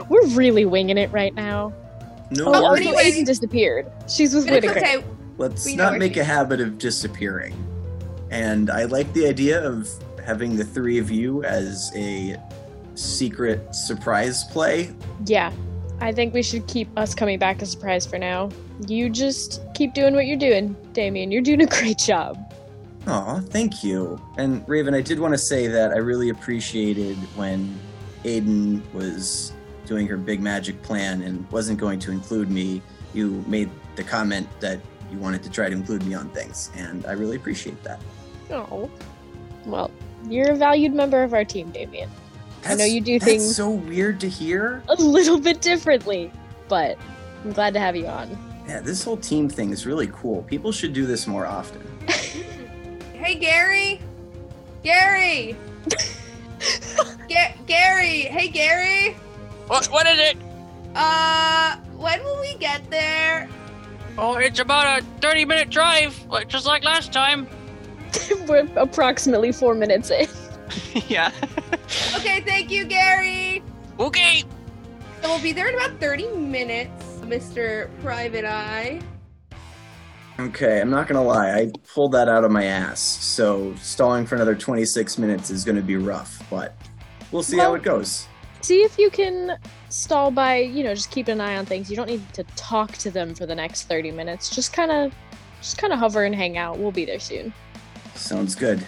We're 0.10 0.28
really 0.28 0.66
winging 0.66 0.98
it 0.98 1.12
right 1.12 1.34
now. 1.34 1.74
No 2.32 2.46
Oh, 2.46 2.54
also, 2.54 2.64
worries. 2.70 2.88
anyway- 2.88 3.04
Aidan 3.06 3.24
disappeared. 3.26 3.88
She's 4.08 4.34
with 4.34 4.50
Whittaker. 4.50 4.78
okay. 4.80 5.04
Let's 5.38 5.66
we 5.66 5.76
not 5.76 5.98
make 5.98 6.18
a 6.18 6.24
habit 6.24 6.60
of 6.60 6.78
disappearing. 6.78 7.54
And 8.32 8.70
I 8.70 8.86
like 8.86 9.12
the 9.14 9.28
idea 9.28 9.64
of 9.66 9.88
having 10.26 10.58
the 10.58 10.66
three 10.66 10.98
of 10.98 11.10
you 11.12 11.44
as 11.44 11.92
a 11.96 12.36
secret 12.96 13.74
surprise 13.74 14.44
play. 14.46 14.90
Yeah, 15.26 15.52
I 16.02 16.12
think 16.12 16.34
we 16.34 16.44
should 16.44 16.68
keep 16.68 16.90
us 16.98 17.14
coming 17.16 17.40
back 17.40 17.62
a 17.62 17.66
surprise 17.66 18.06
for 18.06 18.18
now. 18.18 18.50
You 18.88 19.10
just 19.10 19.62
keep 19.74 19.94
doing 19.94 20.14
what 20.16 20.26
you're 20.26 20.38
doing, 20.38 20.76
Damien. 20.94 21.32
You're 21.32 21.42
doing 21.42 21.62
a 21.62 21.66
great 21.68 21.98
job. 22.00 22.38
Aw, 23.08 23.40
thank 23.50 23.84
you. 23.84 24.20
And 24.38 24.68
Raven, 24.68 24.94
I 24.94 25.02
did 25.02 25.20
want 25.20 25.34
to 25.34 25.38
say 25.38 25.68
that 25.68 25.92
I 25.92 25.98
really 25.98 26.30
appreciated 26.30 27.16
when 27.38 27.80
Aidan 28.26 28.84
was 28.94 29.54
doing 29.88 30.06
her 30.08 30.18
big 30.18 30.42
magic 30.42 30.82
plan 30.84 31.24
and 31.24 31.50
wasn't 31.52 31.80
going 31.80 31.98
to 32.00 32.12
include 32.12 32.52
me. 32.52 32.82
You 33.14 33.44
made 33.48 33.70
the 33.96 34.04
comment 34.04 34.48
that 34.60 34.80
you 35.12 35.18
wanted 35.18 35.42
to 35.44 35.50
try 35.50 35.70
to 35.70 35.76
include 35.76 36.06
me 36.06 36.14
on 36.14 36.30
things, 36.30 36.70
and 36.76 37.06
I 37.06 37.14
really 37.14 37.38
appreciate 37.38 37.82
that. 37.84 38.00
Oh, 38.52 38.92
well, 39.66 39.90
you're 40.30 40.52
a 40.52 40.56
valued 40.56 40.94
member 40.94 41.24
of 41.24 41.34
our 41.34 41.46
team, 41.46 41.72
Damien. 41.72 42.10
I 42.66 42.76
know 42.76 42.84
you 42.86 43.00
do 43.02 43.18
that's 43.18 43.32
things- 43.32 43.56
so 43.56 43.70
weird 43.70 44.20
to 44.20 44.30
hear. 44.30 44.84
A 44.90 44.96
little 44.96 45.40
bit 45.40 45.62
differently, 45.62 46.32
but 46.68 46.98
I'm 47.46 47.54
glad 47.54 47.74
to 47.74 47.80
have 47.80 47.96
you 47.96 48.08
on. 48.08 48.38
Yeah, 48.68 48.82
this 48.82 49.04
whole 49.04 49.16
team 49.16 49.48
thing 49.48 49.72
is 49.72 49.86
really 49.86 50.10
cool. 50.12 50.42
People 50.44 50.74
should 50.74 50.92
do 50.92 51.06
this 51.06 51.26
more 51.28 51.46
often. 51.48 51.82
Hey, 53.14 53.36
Gary. 53.36 54.00
Gary. 54.84 55.58
Ga- 57.28 57.56
Gary. 57.66 58.22
Hey, 58.22 58.48
Gary. 58.48 59.18
What, 59.68 59.86
what 59.88 60.08
is 60.08 60.20
it? 60.20 60.38
Uh, 60.96 61.76
when 61.98 62.24
will 62.24 62.40
we 62.40 62.56
get 62.56 62.90
there? 62.90 63.50
Oh, 64.18 64.36
it's 64.38 64.60
about 64.60 65.02
a 65.02 65.06
30 65.22 65.46
minute 65.46 65.70
drive, 65.70 66.18
like- 66.30 66.48
just 66.48 66.66
like 66.66 66.84
last 66.84 67.12
time. 67.14 67.48
We're 68.48 68.68
approximately 68.78 69.52
four 69.52 69.76
minutes 69.76 70.10
in. 70.10 70.28
yeah. 71.08 71.32
Okay, 72.16 72.42
thank 72.42 72.72
you, 72.72 72.86
Gary. 72.86 73.62
Okay. 74.00 74.44
So 75.22 75.30
we'll 75.30 75.42
be 75.42 75.52
there 75.52 75.68
in 75.70 75.76
about 75.76 76.00
30 76.00 76.30
minutes, 76.38 77.06
Mr. 77.22 77.90
Private 78.02 78.46
Eye. 78.46 79.02
Okay, 80.40 80.80
I'm 80.80 80.92
not 80.92 81.08
gonna 81.08 81.24
lie, 81.24 81.52
I 81.52 81.72
pulled 81.94 82.12
that 82.12 82.30
out 82.30 82.44
of 82.44 82.52
my 82.52 82.64
ass. 82.66 83.00
So 83.02 83.74
stalling 83.76 84.26
for 84.26 84.36
another 84.36 84.56
26 84.56 85.18
minutes 85.18 85.50
is 85.50 85.66
gonna 85.66 85.82
be 85.82 85.96
rough, 85.98 86.44
but 86.50 86.76
we'll 87.32 87.42
see 87.44 87.58
how 87.58 87.72
Well- 87.72 87.76
it 87.76 87.84
goes. 87.84 88.28
See 88.68 88.84
if 88.84 89.00
you 89.00 89.10
can 89.10 89.58
stall 89.88 90.30
by, 90.30 90.58
you 90.58 90.84
know, 90.84 90.94
just 90.94 91.10
keep 91.10 91.30
an 91.30 91.40
eye 91.40 91.56
on 91.56 91.66
things. 91.66 91.90
You 91.90 91.96
don't 91.96 92.10
need 92.10 92.34
to 92.34 92.44
talk 92.58 92.92
to 92.98 93.10
them 93.10 93.34
for 93.34 93.46
the 93.46 93.56
next 93.56 93.84
30 93.84 94.12
minutes. 94.12 94.54
Just 94.54 94.74
kind 94.74 94.92
of 94.92 95.14
just 95.62 95.78
kind 95.78 95.94
of 95.94 96.00
hover 96.00 96.26
and 96.26 96.36
hang 96.36 96.58
out. 96.58 96.78
We'll 96.78 96.92
be 96.92 97.06
there 97.06 97.18
soon. 97.18 97.54
Sounds 98.14 98.56
good. 98.56 98.86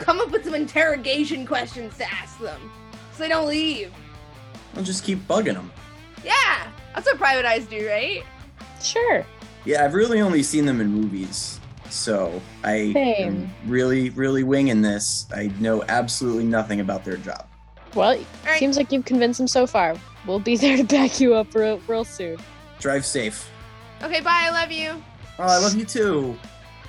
Come 0.00 0.18
up 0.18 0.32
with 0.32 0.44
some 0.44 0.54
interrogation 0.56 1.46
questions 1.46 1.96
to 1.98 2.12
ask 2.12 2.40
them 2.40 2.60
so 3.12 3.22
they 3.22 3.28
don't 3.28 3.46
leave. 3.46 3.92
I'll 4.74 4.82
just 4.82 5.04
keep 5.04 5.20
bugging 5.28 5.54
them. 5.54 5.70
Yeah, 6.24 6.66
that's 6.92 7.06
what 7.06 7.18
Private 7.18 7.44
Eyes 7.46 7.66
do, 7.66 7.88
right? 7.88 8.24
Sure. 8.82 9.24
Yeah, 9.64 9.84
I've 9.84 9.94
really 9.94 10.20
only 10.20 10.42
seen 10.42 10.66
them 10.66 10.80
in 10.80 10.88
movies, 10.88 11.60
so 11.88 12.42
I 12.64 12.92
Same. 12.94 13.28
am 13.28 13.50
really, 13.64 14.10
really 14.10 14.42
winging 14.42 14.82
this. 14.82 15.28
I 15.32 15.52
know 15.60 15.84
absolutely 15.88 16.46
nothing 16.46 16.80
about 16.80 17.04
their 17.04 17.18
job. 17.18 17.46
Well, 17.98 18.10
All 18.16 18.24
right. 18.46 18.58
seems 18.60 18.76
like 18.76 18.92
you've 18.92 19.04
convinced 19.04 19.38
them 19.38 19.48
so 19.48 19.66
far. 19.66 19.96
We'll 20.24 20.38
be 20.38 20.56
there 20.64 20.76
to 20.76 20.84
back 20.84 21.20
you 21.20 21.34
up 21.34 21.52
real, 21.54 21.80
real 21.88 22.04
soon. 22.04 22.38
Drive 22.78 23.04
safe. 23.04 23.50
Okay, 24.02 24.20
bye. 24.20 24.42
I 24.44 24.50
love 24.50 24.70
you. 24.70 25.02
Oh, 25.38 25.44
I 25.44 25.58
love 25.58 25.74
you 25.74 25.84
too. 25.84 26.38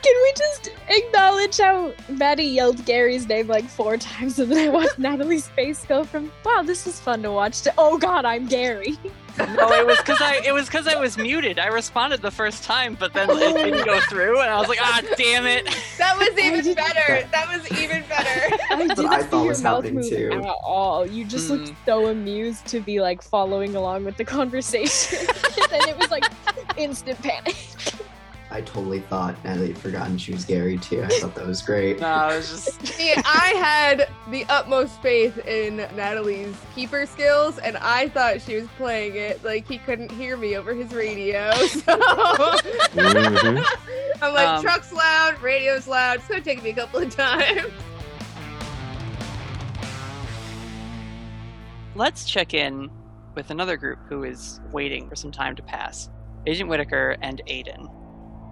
Can 0.02 0.13
we 0.24 0.34
just 0.38 0.72
acknowledge 0.88 1.58
how 1.58 1.91
Maddie 2.08 2.43
yelled 2.45 2.86
Gary's 2.86 3.28
name 3.28 3.48
like 3.48 3.65
four 3.65 3.98
times 3.98 4.39
and 4.39 4.50
then 4.50 4.69
I 4.69 4.72
watched 4.72 4.98
Natalie's 5.00 5.48
face 5.50 5.84
go 5.86 6.06
from 6.06 6.32
"Wow, 6.45 6.62
this 6.63 6.88
is 6.88 7.00
fun 7.02 7.22
to 7.24 7.32
watch" 7.34 7.62
to 7.63 7.74
"Oh 7.78 7.98
God, 7.98 8.24
I'm 8.24 8.48
Gary." 8.48 8.98
no, 9.39 9.71
it 9.71 9.86
was 9.86 9.97
because 9.97 10.21
I 10.21 10.41
it 10.45 10.54
was 10.54 10.65
because 10.65 10.88
I 10.88 10.99
was 10.99 11.17
muted. 11.17 11.60
I 11.60 11.67
responded 11.67 12.21
the 12.21 12.32
first 12.32 12.63
time, 12.63 12.95
but 12.99 13.13
then 13.13 13.30
it 13.30 13.54
didn't 13.56 13.86
go 13.86 13.99
through, 14.02 14.39
and 14.39 14.49
I 14.49 14.60
was 14.60 14.67
like, 14.67 14.80
ah, 14.82 15.02
damn 15.17 15.45
it. 15.45 15.65
That 15.97 16.17
was 16.17 16.30
even 16.38 16.73
better. 16.75 17.28
That 17.32 17.47
was 17.47 17.80
even 17.80 18.04
better. 18.10 18.56
I 18.69 18.75
didn't 18.75 18.99
I 18.99 19.21
see 19.23 19.43
your 19.43 19.58
mouth 19.62 19.91
move 19.91 20.10
too. 20.10 20.32
at 20.34 20.43
all. 20.63 21.06
You 21.06 21.25
just 21.25 21.49
looked 21.49 21.73
so 21.86 22.08
amused 22.08 22.65
to 22.67 22.80
be 22.80 23.02
like 23.02 23.21
following 23.21 23.75
along 23.75 24.06
with 24.06 24.17
the 24.17 24.25
conversation, 24.25 25.19
and 25.28 25.71
then 25.71 25.89
it 25.89 25.97
was 25.97 26.12
like 26.12 26.25
instant 26.78 27.21
panic. 27.21 27.56
I 28.51 28.62
totally 28.62 28.99
thought 29.01 29.35
Natalie 29.43 29.67
had 29.67 29.77
forgotten 29.77 30.17
she 30.17 30.31
was 30.31 30.43
Gary 30.43 30.77
too. 30.79 31.03
I 31.03 31.07
thought 31.07 31.35
that 31.35 31.45
was 31.45 31.62
great. 31.62 31.99
No, 32.01 32.29
it 32.29 32.38
was 32.38 32.49
just 32.49 32.85
See, 32.97 33.13
I 33.15 33.53
had 33.57 34.09
the 34.31 34.43
utmost 34.49 34.99
faith 35.03 35.38
in 35.45 35.77
Natalie's 35.95 36.55
keeper 36.73 37.05
skills, 37.05 37.59
and 37.59 37.77
I 37.77 38.09
thought 38.09 38.41
she 38.41 38.55
was 38.55 38.67
playing 38.77 39.15
it 39.15 39.43
like 39.43 39.67
he 39.67 39.77
couldn't 39.77 40.12
hear 40.12 40.35
me 40.35 40.57
over 40.57 40.73
his 40.73 40.91
radio. 40.93 41.51
So 41.69 41.95
Mhm. 42.95 43.63
I'm 44.21 44.33
like, 44.33 44.47
Um, 44.47 44.62
truck's 44.63 44.91
loud, 44.91 45.39
radio's 45.41 45.88
loud. 45.88 46.17
It's 46.17 46.27
gonna 46.27 46.41
take 46.41 46.63
me 46.63 46.71
a 46.71 46.75
couple 46.75 47.01
of 47.01 47.15
times. 47.15 47.71
let's 51.95 52.23
check 52.25 52.53
in 52.53 52.89
with 53.35 53.49
another 53.51 53.75
group 53.77 53.99
who 54.07 54.23
is 54.23 54.59
waiting 54.71 55.07
for 55.09 55.15
some 55.15 55.31
time 55.31 55.55
to 55.55 55.62
pass. 55.62 56.09
Agent 56.47 56.69
Whittaker 56.69 57.17
and 57.21 57.41
Aidan. 57.47 57.88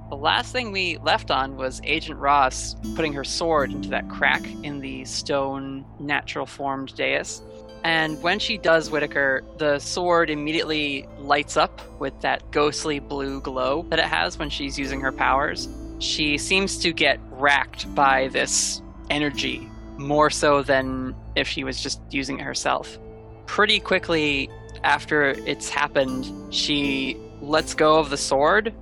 The 0.09 0.15
last 0.15 0.53
thing 0.53 0.71
we 0.71 0.97
left 0.99 1.31
on 1.31 1.57
was 1.57 1.81
Agent 1.83 2.17
Ross 2.17 2.75
putting 2.95 3.11
her 3.11 3.25
sword 3.25 3.71
into 3.71 3.89
that 3.89 4.09
crack 4.09 4.41
in 4.63 4.79
the 4.79 5.03
stone 5.03 5.83
natural 5.99 6.45
formed 6.45 6.95
dais. 6.95 7.41
And 7.83 8.21
when 8.23 8.39
she 8.39 8.57
does 8.57 8.89
Whittaker, 8.89 9.43
the 9.57 9.79
sword 9.79 10.29
immediately 10.29 11.05
lights 11.19 11.57
up 11.57 11.81
with 11.99 12.17
that 12.21 12.49
ghostly 12.51 12.99
blue 12.99 13.41
glow 13.41 13.85
that 13.89 13.99
it 13.99 14.05
has 14.05 14.39
when 14.39 14.49
she's 14.49 14.79
using 14.79 15.01
her 15.01 15.11
powers. 15.11 15.67
She 15.99 16.37
seems 16.37 16.77
to 16.79 16.93
get 16.93 17.19
racked 17.29 17.93
by 17.93 18.29
this 18.29 18.81
energy 19.09 19.69
more 19.97 20.29
so 20.29 20.63
than 20.63 21.15
if 21.35 21.49
she 21.49 21.65
was 21.65 21.81
just 21.81 21.99
using 22.11 22.39
it 22.39 22.43
herself. 22.43 22.97
Pretty 23.45 23.81
quickly 23.81 24.49
after 24.85 25.31
it's 25.45 25.67
happened, 25.67 26.31
she 26.53 27.17
lets 27.41 27.73
go 27.73 27.99
of 27.99 28.09
the 28.09 28.17
sword 28.17 28.73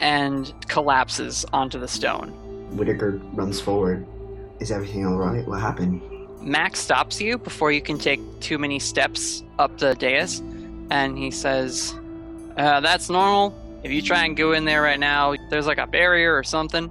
and 0.00 0.52
collapses 0.68 1.44
onto 1.52 1.78
the 1.78 1.88
stone. 1.88 2.30
Whittaker 2.76 3.20
runs 3.32 3.60
forward. 3.60 4.06
Is 4.60 4.70
everything 4.70 5.06
all 5.06 5.16
right? 5.16 5.46
What 5.46 5.60
happened? 5.60 6.02
Max 6.40 6.78
stops 6.80 7.20
you 7.20 7.38
before 7.38 7.72
you 7.72 7.80
can 7.80 7.98
take 7.98 8.20
too 8.40 8.58
many 8.58 8.78
steps 8.78 9.42
up 9.58 9.78
the 9.78 9.94
dais, 9.94 10.40
and 10.90 11.18
he 11.18 11.30
says, 11.30 11.94
uh, 12.56 12.80
That's 12.80 13.10
normal. 13.10 13.54
If 13.82 13.92
you 13.92 14.02
try 14.02 14.24
and 14.24 14.36
go 14.36 14.52
in 14.52 14.64
there 14.64 14.82
right 14.82 14.98
now, 14.98 15.34
there's 15.50 15.66
like 15.66 15.78
a 15.78 15.86
barrier 15.86 16.36
or 16.36 16.42
something. 16.42 16.90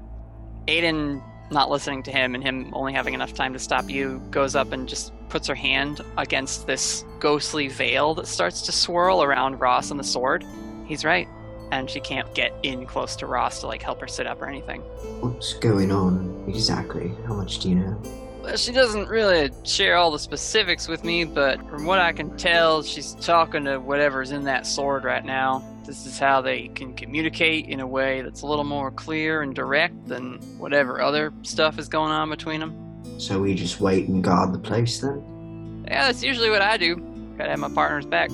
Aidan, 0.68 1.22
not 1.52 1.70
listening 1.70 2.04
to 2.04 2.12
him 2.12 2.36
and 2.36 2.44
him 2.44 2.74
only 2.74 2.94
having 2.94 3.14
enough 3.14 3.34
time 3.34 3.54
to 3.54 3.60
stop 3.60 3.90
you, 3.90 4.22
goes 4.32 4.56
up 4.56 4.72
and 4.72 4.88
just 4.88 5.14
puts 5.30 5.48
her 5.48 5.56
hand 5.56 6.02
against 6.18 6.68
this 6.68 7.04
ghostly 7.20 7.68
veil 7.68 8.14
that 8.16 8.28
starts 8.28 8.62
to 8.64 8.72
swirl 8.72 9.24
around 9.24 9.60
Ross 9.60 9.92
and 9.92 10.00
the 10.00 10.04
sword. 10.04 10.46
He's 10.86 11.04
right. 11.04 11.28
And 11.72 11.90
she 11.90 12.00
can't 12.00 12.34
get 12.34 12.54
in 12.64 12.86
close 12.86 13.16
to 13.18 13.26
Ross 13.26 13.62
to 13.62 13.68
like 13.68 13.82
help 13.82 14.00
her 14.02 14.08
sit 14.08 14.26
up 14.26 14.42
or 14.42 14.48
anything. 14.48 14.82
What's 15.20 15.54
going 15.56 15.92
on 15.92 16.46
exactly? 16.48 17.12
How 17.26 17.34
much 17.34 17.60
do 17.60 17.70
you 17.70 17.76
know? 17.76 18.02
Well, 18.42 18.56
She 18.56 18.72
doesn't 18.72 19.10
really 19.10 19.52
share 19.64 19.96
all 19.98 20.10
the 20.12 20.20
specifics 20.20 20.88
with 20.88 21.04
me, 21.04 21.26
but 21.26 21.60
from 21.70 21.86
what 21.86 22.00
I 22.00 22.14
can 22.14 22.36
tell, 22.38 22.82
she's 22.84 23.16
talking 23.16 23.66
to 23.66 23.78
whatever's 23.80 24.32
in 24.32 24.44
that 24.46 24.66
sword 24.66 25.04
right 25.04 25.26
now. 25.26 25.64
This 25.86 26.06
is 26.06 26.20
how 26.20 26.42
they 26.42 26.68
can 26.70 26.94
communicate 26.94 27.68
in 27.68 27.80
a 27.80 27.88
way 27.88 28.22
that's 28.22 28.42
a 28.42 28.48
little 28.48 28.66
more 28.66 28.92
clear 28.92 29.42
and 29.42 29.54
direct 29.56 30.08
than 30.08 30.40
whatever 30.58 31.02
other 31.02 31.34
stuff 31.44 31.80
is 31.80 31.88
going 31.90 32.12
on 32.12 32.30
between 32.30 32.60
them. 32.60 33.20
So 33.20 33.42
we 33.42 33.56
just 33.56 33.80
wait 33.82 34.08
and 34.08 34.24
guard 34.24 34.54
the 34.54 34.60
place 34.60 35.00
then? 35.00 35.86
Yeah, 35.88 36.08
that's 36.08 36.24
usually 36.24 36.50
what 36.50 36.62
I 36.62 36.78
do. 36.78 36.96
Gotta 37.38 37.52
have 37.52 37.60
my 37.60 37.70
partner's 37.70 38.06
back. 38.06 38.30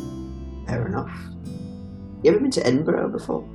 Fair 0.68 0.88
enough. 0.88 1.12
You 2.24 2.32
ever 2.32 2.40
been 2.40 2.52
to 2.52 2.66
Edinburgh 2.66 3.10
before? 3.10 3.48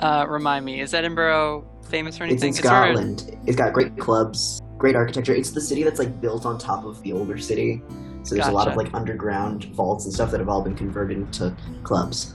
Uh, 0.00 0.26
remind 0.28 0.64
me, 0.64 0.80
is 0.80 0.92
Edinburgh 0.92 1.64
famous 1.88 2.18
for 2.18 2.24
anything? 2.24 2.48
It's 2.48 2.58
in 2.58 2.64
Scotland. 2.64 3.38
It's 3.46 3.56
got 3.56 3.72
great 3.72 3.96
clubs, 3.96 4.60
great 4.76 4.96
architecture. 4.96 5.32
It's 5.32 5.52
the 5.52 5.60
city 5.60 5.84
that's 5.84 6.00
like 6.00 6.20
built 6.20 6.44
on 6.44 6.58
top 6.58 6.84
of 6.84 7.00
the 7.02 7.12
older 7.12 7.38
city. 7.38 7.80
So 8.24 8.34
there's 8.34 8.48
a 8.48 8.52
lot 8.52 8.66
of 8.66 8.76
like 8.76 8.92
underground 8.92 9.66
vaults 9.66 10.04
and 10.04 10.12
stuff 10.12 10.32
that 10.32 10.40
have 10.40 10.48
all 10.48 10.62
been 10.62 10.74
converted 10.74 11.16
into 11.16 11.54
clubs. 11.84 12.34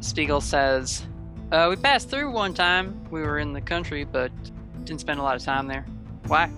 Spiegel 0.00 0.40
says, 0.40 1.06
uh, 1.52 1.66
We 1.68 1.76
passed 1.76 2.08
through 2.08 2.30
one 2.30 2.54
time. 2.54 2.98
We 3.10 3.20
were 3.20 3.38
in 3.38 3.52
the 3.52 3.60
country, 3.60 4.04
but 4.04 4.32
didn't 4.84 5.00
spend 5.00 5.20
a 5.20 5.22
lot 5.22 5.36
of 5.36 5.42
time 5.42 5.66
there. 5.66 5.84
Why? 6.26 6.50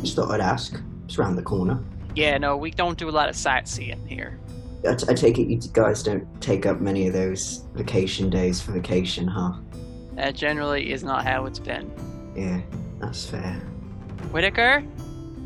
Just 0.00 0.16
thought 0.16 0.32
I'd 0.32 0.40
ask. 0.40 0.80
It's 1.04 1.16
around 1.16 1.36
the 1.36 1.42
corner. 1.42 1.78
Yeah, 2.16 2.38
no, 2.38 2.56
we 2.56 2.72
don't 2.72 2.98
do 2.98 3.08
a 3.08 3.10
lot 3.12 3.28
of 3.28 3.36
sightseeing 3.36 4.04
here. 4.08 4.40
I, 4.88 4.94
t- 4.94 5.06
I 5.08 5.14
take 5.14 5.38
it 5.38 5.48
you 5.48 5.58
guys 5.72 6.02
don't 6.02 6.26
take 6.40 6.66
up 6.66 6.80
many 6.80 7.06
of 7.06 7.12
those 7.12 7.64
vacation 7.74 8.30
days 8.30 8.60
for 8.60 8.72
vacation, 8.72 9.26
huh? 9.26 9.52
That 10.14 10.34
generally 10.34 10.92
is 10.92 11.02
not 11.04 11.24
how 11.24 11.46
it's 11.46 11.58
been. 11.58 11.90
Yeah, 12.34 12.60
that's 13.00 13.24
fair. 13.26 13.54
Whittaker, 14.32 14.84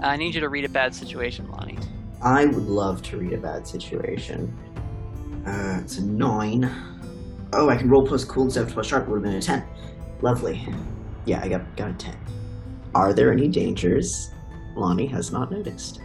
I 0.02 0.16
need 0.16 0.34
you 0.34 0.40
to 0.40 0.48
read 0.48 0.64
a 0.64 0.68
bad 0.68 0.94
situation, 0.94 1.48
Lonnie. 1.50 1.78
I 2.22 2.46
would 2.46 2.66
love 2.66 3.02
to 3.04 3.16
read 3.16 3.32
a 3.32 3.38
bad 3.38 3.66
situation. 3.66 4.56
Uh, 5.46 5.80
it's 5.82 5.98
a 5.98 6.04
nine. 6.04 6.70
Oh, 7.52 7.68
I 7.68 7.76
can 7.76 7.88
roll 7.88 8.06
plus 8.06 8.24
cool 8.24 8.44
instead 8.44 8.66
of 8.66 8.72
plus 8.72 8.86
sharp. 8.86 9.08
Would 9.08 9.16
have 9.16 9.22
been 9.24 9.34
a 9.34 9.42
ten. 9.42 9.64
Lovely. 10.20 10.66
Yeah, 11.24 11.40
I 11.42 11.48
got 11.48 11.76
got 11.76 11.90
a 11.90 11.94
ten. 11.94 12.16
Are 12.94 13.12
there 13.12 13.32
any 13.32 13.48
dangers? 13.48 14.30
Lonnie 14.76 15.06
has 15.06 15.32
not 15.32 15.50
noticed. 15.50 16.00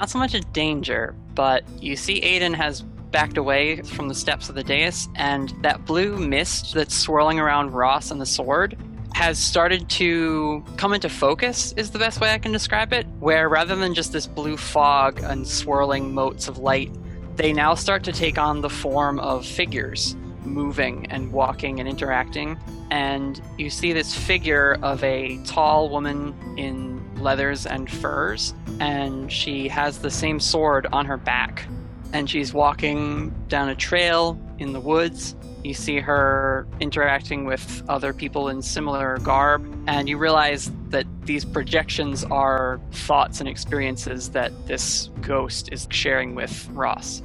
Not 0.00 0.08
so 0.08 0.18
much 0.18 0.32
a 0.32 0.40
danger, 0.40 1.14
but 1.34 1.62
you 1.78 1.94
see 1.94 2.22
Aidan 2.22 2.54
has 2.54 2.80
backed 2.80 3.36
away 3.36 3.82
from 3.82 4.08
the 4.08 4.14
steps 4.14 4.48
of 4.48 4.54
the 4.54 4.64
dais, 4.64 5.10
and 5.14 5.52
that 5.60 5.84
blue 5.84 6.16
mist 6.16 6.72
that's 6.72 6.94
swirling 6.94 7.38
around 7.38 7.72
Ross 7.72 8.10
and 8.10 8.18
the 8.18 8.24
sword 8.24 8.78
has 9.12 9.38
started 9.38 9.90
to 9.90 10.64
come 10.78 10.94
into 10.94 11.10
focus, 11.10 11.72
is 11.76 11.90
the 11.90 11.98
best 11.98 12.18
way 12.18 12.32
I 12.32 12.38
can 12.38 12.50
describe 12.50 12.94
it. 12.94 13.06
Where 13.18 13.50
rather 13.50 13.76
than 13.76 13.92
just 13.92 14.10
this 14.10 14.26
blue 14.26 14.56
fog 14.56 15.20
and 15.22 15.46
swirling 15.46 16.14
motes 16.14 16.48
of 16.48 16.56
light, 16.56 16.90
they 17.36 17.52
now 17.52 17.74
start 17.74 18.02
to 18.04 18.12
take 18.12 18.38
on 18.38 18.62
the 18.62 18.70
form 18.70 19.18
of 19.20 19.44
figures 19.44 20.16
moving 20.44 21.06
and 21.10 21.30
walking 21.30 21.78
and 21.78 21.86
interacting. 21.86 22.58
And 22.90 23.40
you 23.56 23.70
see 23.70 23.92
this 23.92 24.14
figure 24.14 24.78
of 24.82 25.02
a 25.04 25.38
tall 25.44 25.88
woman 25.88 26.34
in 26.56 27.00
leathers 27.22 27.66
and 27.66 27.90
furs, 27.90 28.54
and 28.80 29.30
she 29.30 29.68
has 29.68 29.98
the 29.98 30.10
same 30.10 30.40
sword 30.40 30.86
on 30.92 31.06
her 31.06 31.16
back. 31.16 31.66
And 32.12 32.28
she's 32.28 32.52
walking 32.52 33.32
down 33.48 33.68
a 33.68 33.74
trail 33.76 34.40
in 34.58 34.72
the 34.72 34.80
woods. 34.80 35.36
You 35.62 35.74
see 35.74 36.00
her 36.00 36.66
interacting 36.80 37.44
with 37.44 37.84
other 37.88 38.12
people 38.12 38.48
in 38.48 38.62
similar 38.62 39.18
garb, 39.18 39.62
and 39.86 40.08
you 40.08 40.18
realize 40.18 40.72
that 40.88 41.06
these 41.24 41.44
projections 41.44 42.24
are 42.24 42.80
thoughts 42.90 43.40
and 43.40 43.48
experiences 43.48 44.30
that 44.30 44.50
this 44.66 45.10
ghost 45.20 45.68
is 45.70 45.86
sharing 45.90 46.34
with 46.34 46.68
Ross. 46.70 47.22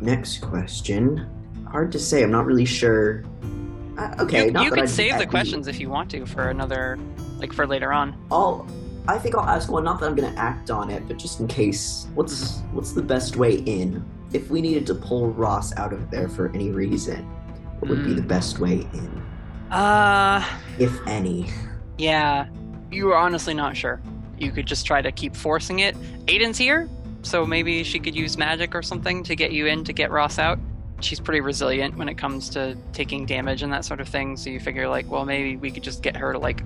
Next 0.00 0.42
question. 0.42 1.26
Hard 1.70 1.92
to 1.92 1.98
say. 1.98 2.22
I'm 2.22 2.30
not 2.32 2.44
really 2.44 2.66
sure. 2.66 3.24
Uh, 3.96 4.14
okay, 4.20 4.46
you 4.50 4.60
you 4.62 4.74
I'd 4.74 4.88
save 4.90 5.18
the 5.18 5.26
questions 5.26 5.68
if 5.68 5.80
you 5.80 5.88
want 5.88 6.10
to 6.10 6.26
for 6.26 6.50
another, 6.50 6.98
like 7.38 7.52
for 7.52 7.66
later 7.66 7.92
on. 7.92 8.16
I'll. 8.30 8.66
I 9.08 9.18
think 9.18 9.36
I'll 9.36 9.48
ask 9.48 9.70
one. 9.70 9.84
Not 9.84 10.00
that 10.00 10.06
I'm 10.06 10.16
going 10.16 10.32
to 10.32 10.38
act 10.38 10.70
on 10.70 10.90
it, 10.90 11.06
but 11.06 11.16
just 11.16 11.38
in 11.40 11.46
case. 11.46 12.08
What's 12.14 12.58
what's 12.72 12.92
the 12.92 13.02
best 13.02 13.36
way 13.36 13.56
in? 13.58 14.04
If 14.32 14.50
we 14.50 14.60
needed 14.60 14.86
to 14.88 14.94
pull 14.94 15.30
Ross 15.30 15.74
out 15.76 15.92
of 15.92 16.10
there 16.10 16.28
for 16.28 16.48
any 16.52 16.70
reason, 16.70 17.24
what 17.78 17.88
would 17.90 18.02
be 18.04 18.10
Hmm. 18.10 18.16
the 18.16 18.22
best 18.22 18.58
way 18.58 18.86
in, 18.92 19.22
Uh, 19.70 20.44
if 20.78 20.92
any? 21.06 21.46
yeah, 21.96 22.46
you 22.90 23.08
are 23.12 23.16
honestly 23.16 23.54
not 23.54 23.76
sure. 23.76 24.00
You 24.38 24.50
could 24.50 24.66
just 24.66 24.84
try 24.84 25.00
to 25.00 25.12
keep 25.12 25.34
forcing 25.36 25.78
it. 25.78 25.96
Aidan's 26.28 26.58
here, 26.58 26.88
so 27.22 27.46
maybe 27.46 27.84
she 27.84 27.98
could 28.00 28.14
use 28.16 28.36
magic 28.36 28.74
or 28.74 28.82
something 28.82 29.22
to 29.22 29.36
get 29.36 29.52
you 29.52 29.66
in 29.66 29.84
to 29.84 29.92
get 29.92 30.10
Ross 30.10 30.38
out. 30.40 30.58
She's 31.00 31.20
pretty 31.20 31.40
resilient 31.40 31.96
when 31.96 32.08
it 32.08 32.16
comes 32.16 32.48
to 32.50 32.76
taking 32.92 33.26
damage 33.26 33.62
and 33.62 33.72
that 33.72 33.84
sort 33.84 34.00
of 34.00 34.08
thing. 34.08 34.36
So 34.36 34.50
you 34.50 34.60
figure 34.60 34.88
like, 34.88 35.10
well, 35.10 35.24
maybe 35.24 35.56
we 35.56 35.70
could 35.70 35.82
just 35.82 36.02
get 36.02 36.16
her 36.16 36.32
to 36.32 36.38
like 36.38 36.62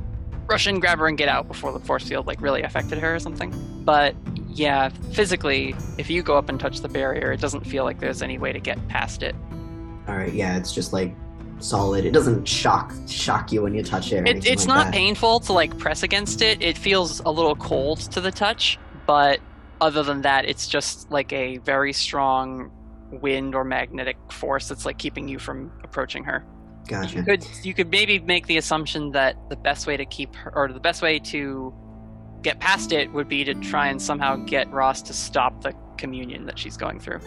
rush 0.46 0.66
in, 0.66 0.80
grab 0.80 0.98
her, 0.98 1.06
and 1.06 1.18
get 1.18 1.28
out 1.28 1.48
before 1.48 1.72
the 1.72 1.80
force 1.80 2.08
field 2.08 2.26
like 2.26 2.40
really 2.40 2.62
affected 2.62 2.98
her 2.98 3.14
or 3.14 3.18
something. 3.18 3.52
But 3.84 4.14
yeah, 4.48 4.88
physically, 5.12 5.74
if 5.98 6.10
you 6.10 6.22
go 6.22 6.36
up 6.36 6.48
and 6.48 6.58
touch 6.58 6.80
the 6.80 6.88
barrier, 6.88 7.32
it 7.32 7.40
doesn't 7.40 7.66
feel 7.66 7.84
like 7.84 8.00
there's 8.00 8.22
any 8.22 8.38
way 8.38 8.52
to 8.52 8.60
get 8.60 8.86
past 8.88 9.22
it. 9.22 9.34
All 10.08 10.16
right, 10.16 10.32
yeah, 10.32 10.56
it's 10.56 10.72
just 10.72 10.92
like 10.92 11.14
solid. 11.58 12.04
It 12.04 12.12
doesn't 12.12 12.46
shock 12.46 12.92
shock 13.06 13.52
you 13.52 13.62
when 13.62 13.74
you 13.74 13.82
touch 13.82 14.12
it. 14.12 14.26
It, 14.26 14.46
it's 14.46 14.66
like 14.66 14.68
not 14.68 14.84
that. 14.86 14.94
painful 14.94 15.40
to 15.40 15.52
like 15.52 15.76
press 15.78 16.02
against 16.02 16.42
it. 16.42 16.62
It 16.62 16.76
feels 16.76 17.20
a 17.20 17.30
little 17.30 17.56
cold 17.56 18.00
to 18.12 18.20
the 18.20 18.30
touch, 18.30 18.78
but 19.06 19.40
other 19.80 20.02
than 20.02 20.22
that, 20.22 20.44
it's 20.44 20.68
just 20.68 21.10
like 21.10 21.32
a 21.32 21.58
very 21.58 21.92
strong 21.92 22.70
wind 23.10 23.54
or 23.54 23.64
magnetic 23.64 24.16
force 24.30 24.68
that's 24.68 24.84
like 24.84 24.98
keeping 24.98 25.28
you 25.28 25.38
from 25.38 25.72
approaching 25.82 26.24
her. 26.24 26.44
Gotcha. 26.88 27.18
You 27.18 27.24
could 27.24 27.46
you 27.62 27.74
could 27.74 27.90
maybe 27.90 28.18
make 28.18 28.46
the 28.46 28.56
assumption 28.56 29.12
that 29.12 29.36
the 29.48 29.56
best 29.56 29.86
way 29.86 29.96
to 29.96 30.06
keep 30.06 30.34
her 30.36 30.52
or 30.54 30.72
the 30.72 30.80
best 30.80 31.02
way 31.02 31.18
to 31.18 31.74
get 32.42 32.58
past 32.58 32.92
it 32.92 33.12
would 33.12 33.28
be 33.28 33.44
to 33.44 33.54
try 33.54 33.88
and 33.88 34.00
somehow 34.00 34.36
get 34.36 34.70
Ross 34.70 35.02
to 35.02 35.12
stop 35.12 35.62
the 35.62 35.74
communion 35.98 36.46
that 36.46 36.58
she's 36.58 36.76
going 36.76 36.98
through. 36.98 37.20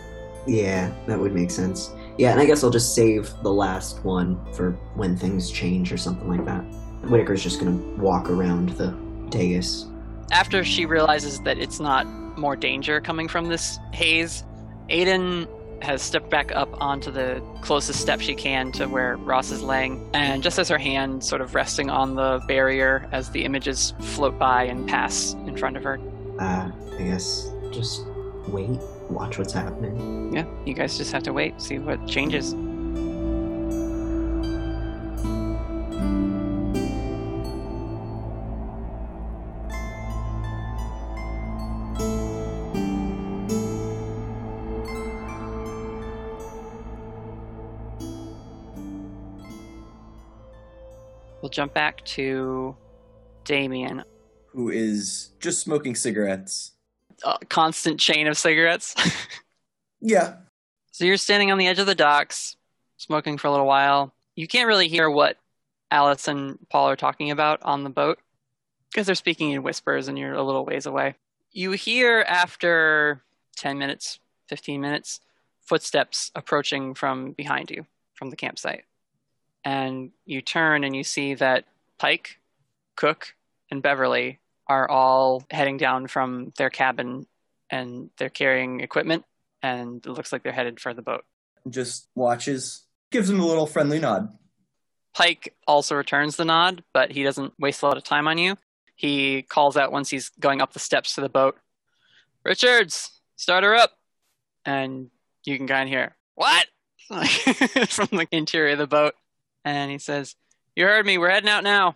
Yeah, 0.47 0.91
that 1.07 1.19
would 1.19 1.33
make 1.33 1.51
sense. 1.51 1.91
Yeah, 2.17 2.31
and 2.31 2.41
I 2.41 2.45
guess 2.45 2.63
I'll 2.63 2.71
just 2.71 2.95
save 2.95 3.31
the 3.43 3.53
last 3.53 4.03
one 4.03 4.39
for 4.53 4.71
when 4.95 5.15
things 5.15 5.51
change 5.51 5.93
or 5.93 5.97
something 5.97 6.27
like 6.27 6.45
that. 6.45 6.61
Whittaker's 7.09 7.43
just 7.43 7.59
gonna 7.59 7.77
walk 7.97 8.29
around 8.29 8.69
the 8.69 8.91
dais. 9.29 9.85
after 10.31 10.63
she 10.63 10.85
realizes 10.85 11.39
that 11.41 11.57
it's 11.57 11.79
not 11.79 12.07
more 12.37 12.55
danger 12.55 12.99
coming 12.99 13.27
from 13.27 13.45
this 13.45 13.77
haze, 13.93 14.43
Aidan 14.89 15.47
has 15.83 16.01
stepped 16.01 16.29
back 16.29 16.51
up 16.53 16.69
onto 16.81 17.11
the 17.11 17.43
closest 17.61 17.99
step 17.99 18.21
she 18.21 18.33
can 18.33 18.71
to 18.73 18.87
where 18.87 19.17
Ross 19.17 19.51
is 19.51 19.61
laying, 19.61 20.09
and 20.13 20.41
just 20.41 20.57
as 20.57 20.69
her 20.69 20.77
hand 20.77 21.23
sort 21.23 21.41
of 21.41 21.55
resting 21.55 21.89
on 21.89 22.15
the 22.15 22.41
barrier 22.47 23.07
as 23.11 23.29
the 23.31 23.43
images 23.43 23.93
float 23.99 24.39
by 24.39 24.63
and 24.63 24.87
pass 24.87 25.33
in 25.33 25.57
front 25.57 25.77
of 25.77 25.83
her. 25.83 25.99
Uh, 26.39 26.71
I 26.97 27.03
guess 27.03 27.51
just 27.71 28.05
wait, 28.47 28.69
watch 29.09 29.37
what's 29.37 29.53
happening. 29.53 30.33
Yeah, 30.33 30.45
you 30.65 30.73
guys 30.73 30.97
just 30.97 31.11
have 31.11 31.23
to 31.23 31.33
wait, 31.33 31.61
see 31.61 31.79
what 31.79 32.07
changes. 32.07 32.55
Jump 51.53 51.73
back 51.73 52.03
to 52.05 52.75
Damien. 53.45 54.03
Who 54.47 54.69
is 54.69 55.31
just 55.39 55.61
smoking 55.61 55.95
cigarettes? 55.95 56.71
A 57.23 57.37
constant 57.45 57.99
chain 57.99 58.27
of 58.27 58.37
cigarettes. 58.37 58.95
Yeah. 60.03 60.35
So 60.91 61.05
you're 61.05 61.17
standing 61.17 61.49
on 61.49 61.57
the 61.57 61.67
edge 61.67 61.79
of 61.79 61.87
the 61.87 61.95
docks, 61.95 62.57
smoking 62.97 63.37
for 63.37 63.47
a 63.47 63.51
little 63.51 63.65
while. 63.65 64.13
You 64.35 64.47
can't 64.47 64.67
really 64.67 64.89
hear 64.89 65.09
what 65.09 65.37
Alice 65.89 66.27
and 66.27 66.59
Paul 66.69 66.89
are 66.89 66.97
talking 66.97 67.31
about 67.31 67.63
on 67.63 67.85
the 67.85 67.89
boat 67.89 68.19
because 68.91 69.05
they're 69.05 69.15
speaking 69.15 69.51
in 69.51 69.63
whispers 69.63 70.09
and 70.09 70.19
you're 70.19 70.33
a 70.33 70.43
little 70.43 70.65
ways 70.65 70.85
away. 70.85 71.15
You 71.51 71.71
hear 71.71 72.25
after 72.27 73.23
10 73.55 73.77
minutes, 73.77 74.19
15 74.49 74.81
minutes, 74.81 75.21
footsteps 75.61 76.31
approaching 76.35 76.93
from 76.93 77.31
behind 77.31 77.71
you 77.71 77.85
from 78.13 78.29
the 78.29 78.35
campsite. 78.35 78.83
And 79.63 80.11
you 80.25 80.41
turn 80.41 80.83
and 80.83 80.95
you 80.95 81.03
see 81.03 81.35
that 81.35 81.65
Pike, 81.97 82.39
Cook, 82.95 83.35
and 83.71 83.81
Beverly 83.81 84.39
are 84.67 84.89
all 84.89 85.43
heading 85.49 85.77
down 85.77 86.07
from 86.07 86.53
their 86.57 86.69
cabin 86.69 87.25
and 87.69 88.09
they're 88.17 88.29
carrying 88.29 88.81
equipment 88.81 89.25
and 89.61 90.05
it 90.05 90.09
looks 90.09 90.31
like 90.31 90.43
they're 90.43 90.51
headed 90.51 90.79
for 90.79 90.93
the 90.93 91.01
boat. 91.01 91.23
Just 91.69 92.07
watches, 92.15 92.83
gives 93.11 93.29
him 93.29 93.39
a 93.39 93.45
little 93.45 93.65
friendly 93.65 93.99
nod. 93.99 94.37
Pike 95.13 95.55
also 95.67 95.95
returns 95.95 96.35
the 96.35 96.45
nod, 96.45 96.83
but 96.93 97.11
he 97.11 97.23
doesn't 97.23 97.53
waste 97.59 97.81
a 97.83 97.85
lot 97.85 97.97
of 97.97 98.03
time 98.03 98.27
on 98.27 98.37
you. 98.37 98.57
He 98.95 99.43
calls 99.43 99.77
out 99.77 99.91
once 99.91 100.09
he's 100.09 100.29
going 100.29 100.61
up 100.61 100.73
the 100.73 100.79
steps 100.79 101.15
to 101.15 101.21
the 101.21 101.29
boat, 101.29 101.57
Richards, 102.43 103.11
start 103.35 103.63
her 103.63 103.75
up. 103.75 103.91
And 104.65 105.09
you 105.45 105.57
can 105.57 105.67
kind 105.67 105.83
of 105.83 105.89
hear, 105.89 106.15
What? 106.35 106.67
from 107.89 108.07
the 108.11 108.27
interior 108.31 108.73
of 108.73 108.77
the 108.79 108.87
boat. 108.87 109.15
And 109.65 109.91
he 109.91 109.97
says, 109.97 110.35
You 110.75 110.85
heard 110.85 111.05
me, 111.05 111.17
we're 111.17 111.29
heading 111.29 111.49
out 111.49 111.63
now. 111.63 111.95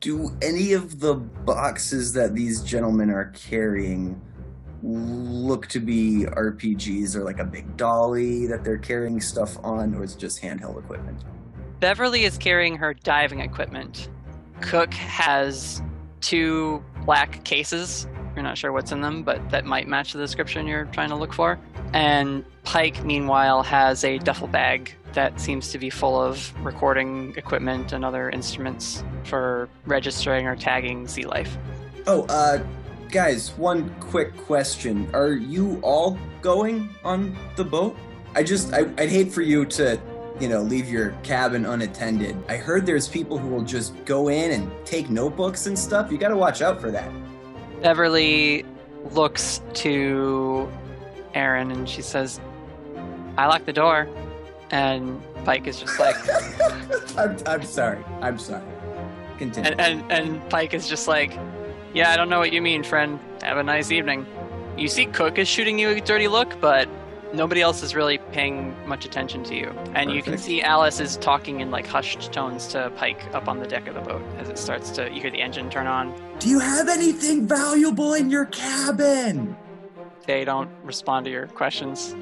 Do 0.00 0.36
any 0.42 0.72
of 0.72 1.00
the 1.00 1.14
boxes 1.14 2.12
that 2.12 2.34
these 2.34 2.62
gentlemen 2.62 3.10
are 3.10 3.30
carrying 3.30 4.20
look 4.82 5.66
to 5.68 5.80
be 5.80 6.26
RPGs 6.28 7.16
or 7.16 7.24
like 7.24 7.38
a 7.38 7.44
big 7.44 7.76
dolly 7.76 8.46
that 8.46 8.64
they're 8.64 8.78
carrying 8.78 9.20
stuff 9.20 9.56
on, 9.64 9.94
or 9.94 10.04
is 10.04 10.14
it 10.14 10.18
just 10.18 10.42
handheld 10.42 10.78
equipment? 10.78 11.24
Beverly 11.80 12.24
is 12.24 12.36
carrying 12.36 12.76
her 12.76 12.92
diving 12.92 13.40
equipment. 13.40 14.10
Cook 14.60 14.92
has 14.94 15.82
two 16.20 16.84
black 17.04 17.44
cases. 17.44 18.06
You're 18.34 18.42
not 18.42 18.58
sure 18.58 18.72
what's 18.72 18.92
in 18.92 19.00
them, 19.00 19.22
but 19.22 19.48
that 19.50 19.64
might 19.64 19.88
match 19.88 20.12
the 20.12 20.18
description 20.18 20.66
you're 20.66 20.86
trying 20.86 21.10
to 21.10 21.16
look 21.16 21.32
for. 21.32 21.58
And 21.92 22.44
Pike, 22.64 23.04
meanwhile, 23.04 23.62
has 23.62 24.04
a 24.04 24.18
duffel 24.18 24.48
bag 24.48 24.94
that 25.14 25.40
seems 25.40 25.70
to 25.72 25.78
be 25.78 25.90
full 25.90 26.20
of 26.20 26.52
recording 26.64 27.34
equipment 27.36 27.92
and 27.92 28.04
other 28.04 28.30
instruments 28.30 29.02
for 29.24 29.68
registering 29.86 30.46
or 30.46 30.56
tagging 30.56 31.08
Sea 31.08 31.24
Life. 31.24 31.56
Oh, 32.06 32.24
uh, 32.28 32.62
guys, 33.10 33.52
one 33.52 33.94
quick 34.00 34.36
question. 34.36 35.08
Are 35.14 35.32
you 35.32 35.80
all 35.82 36.18
going 36.42 36.90
on 37.04 37.36
the 37.56 37.64
boat? 37.64 37.96
I 38.34 38.42
just, 38.42 38.72
I, 38.72 38.80
I'd 38.98 39.08
hate 39.08 39.32
for 39.32 39.42
you 39.42 39.64
to, 39.66 40.00
you 40.40 40.48
know, 40.48 40.60
leave 40.60 40.90
your 40.90 41.10
cabin 41.22 41.64
unattended. 41.64 42.36
I 42.48 42.56
heard 42.56 42.84
there's 42.84 43.08
people 43.08 43.38
who 43.38 43.48
will 43.48 43.62
just 43.62 44.04
go 44.04 44.28
in 44.28 44.50
and 44.50 44.70
take 44.84 45.08
notebooks 45.08 45.66
and 45.66 45.78
stuff. 45.78 46.10
You 46.10 46.18
gotta 46.18 46.36
watch 46.36 46.60
out 46.60 46.80
for 46.80 46.90
that. 46.90 47.10
Beverly 47.80 48.64
looks 49.12 49.60
to 49.74 50.68
Aaron 51.34 51.70
and 51.70 51.88
she 51.88 52.02
says, 52.02 52.40
I 53.36 53.46
locked 53.46 53.66
the 53.66 53.72
door. 53.72 54.08
And 54.70 55.22
Pike 55.44 55.66
is 55.66 55.78
just 55.78 55.98
like, 55.98 56.16
I'm, 57.18 57.36
I'm 57.46 57.62
sorry. 57.62 58.04
I'm 58.20 58.38
sorry. 58.38 58.64
Continue. 59.38 59.70
and, 59.72 59.80
and, 59.80 60.12
and 60.12 60.50
Pike 60.50 60.74
is 60.74 60.88
just 60.88 61.06
like, 61.08 61.36
Yeah, 61.92 62.10
I 62.10 62.16
don't 62.16 62.28
know 62.28 62.38
what 62.38 62.52
you 62.52 62.62
mean, 62.62 62.82
friend. 62.82 63.18
Have 63.42 63.58
a 63.58 63.62
nice 63.62 63.90
evening. 63.90 64.26
You 64.76 64.88
see, 64.88 65.06
Cook 65.06 65.38
is 65.38 65.46
shooting 65.48 65.78
you 65.78 65.90
a 65.90 66.00
dirty 66.00 66.26
look, 66.28 66.60
but 66.60 66.88
nobody 67.32 67.60
else 67.60 67.82
is 67.82 67.94
really 67.94 68.18
paying 68.32 68.74
much 68.88 69.04
attention 69.04 69.44
to 69.44 69.54
you. 69.54 69.68
And 69.94 70.10
you 70.12 70.22
can 70.22 70.32
Perfect. 70.32 70.46
see 70.46 70.62
Alice 70.62 71.00
is 71.00 71.16
talking 71.16 71.60
in 71.60 71.70
like 71.70 71.86
hushed 71.86 72.32
tones 72.32 72.66
to 72.68 72.90
Pike 72.96 73.22
up 73.34 73.48
on 73.48 73.58
the 73.58 73.66
deck 73.66 73.86
of 73.88 73.94
the 73.94 74.00
boat 74.00 74.22
as 74.38 74.48
it 74.48 74.58
starts 74.58 74.90
to, 74.92 75.10
you 75.12 75.20
hear 75.20 75.30
the 75.30 75.40
engine 75.40 75.68
turn 75.70 75.86
on. 75.86 76.14
Do 76.38 76.48
you 76.48 76.58
have 76.58 76.88
anything 76.88 77.46
valuable 77.46 78.14
in 78.14 78.30
your 78.30 78.46
cabin? 78.46 79.56
They 80.26 80.44
don't 80.44 80.70
respond 80.84 81.26
to 81.26 81.30
your 81.30 81.48
questions. 81.48 82.14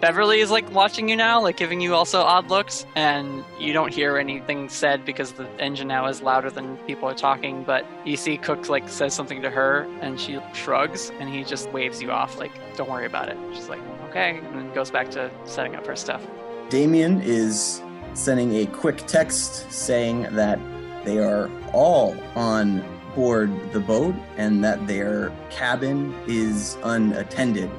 Beverly 0.00 0.40
is 0.40 0.50
like 0.50 0.70
watching 0.72 1.10
you 1.10 1.16
now, 1.16 1.42
like 1.42 1.58
giving 1.58 1.82
you 1.82 1.94
also 1.94 2.22
odd 2.22 2.48
looks, 2.48 2.86
and 2.94 3.44
you 3.58 3.74
don't 3.74 3.92
hear 3.92 4.16
anything 4.16 4.70
said 4.70 5.04
because 5.04 5.32
the 5.32 5.46
engine 5.58 5.88
now 5.88 6.06
is 6.06 6.22
louder 6.22 6.48
than 6.48 6.78
people 6.78 7.06
are 7.06 7.14
talking. 7.14 7.64
But 7.64 7.84
you 8.06 8.16
see 8.16 8.38
Cook 8.38 8.70
like 8.70 8.88
says 8.88 9.12
something 9.12 9.42
to 9.42 9.50
her, 9.50 9.86
and 10.00 10.18
she 10.18 10.38
shrugs, 10.54 11.12
and 11.20 11.28
he 11.28 11.44
just 11.44 11.70
waves 11.70 12.00
you 12.00 12.10
off, 12.10 12.38
like 12.38 12.52
"Don't 12.76 12.88
worry 12.88 13.04
about 13.04 13.28
it." 13.28 13.36
She's 13.52 13.68
like, 13.68 13.82
"Okay," 14.08 14.38
and 14.38 14.54
then 14.54 14.72
goes 14.72 14.90
back 14.90 15.10
to 15.10 15.30
setting 15.44 15.76
up 15.76 15.86
her 15.86 15.96
stuff. 15.96 16.26
Damien 16.70 17.20
is 17.20 17.82
sending 18.14 18.54
a 18.56 18.66
quick 18.66 18.98
text 19.06 19.70
saying 19.70 20.22
that 20.30 20.58
they 21.04 21.18
are 21.18 21.50
all 21.74 22.16
on 22.36 22.82
board 23.14 23.50
the 23.72 23.80
boat 23.80 24.14
and 24.38 24.64
that 24.64 24.86
their 24.86 25.30
cabin 25.50 26.14
is 26.26 26.78
unattended. 26.84 27.70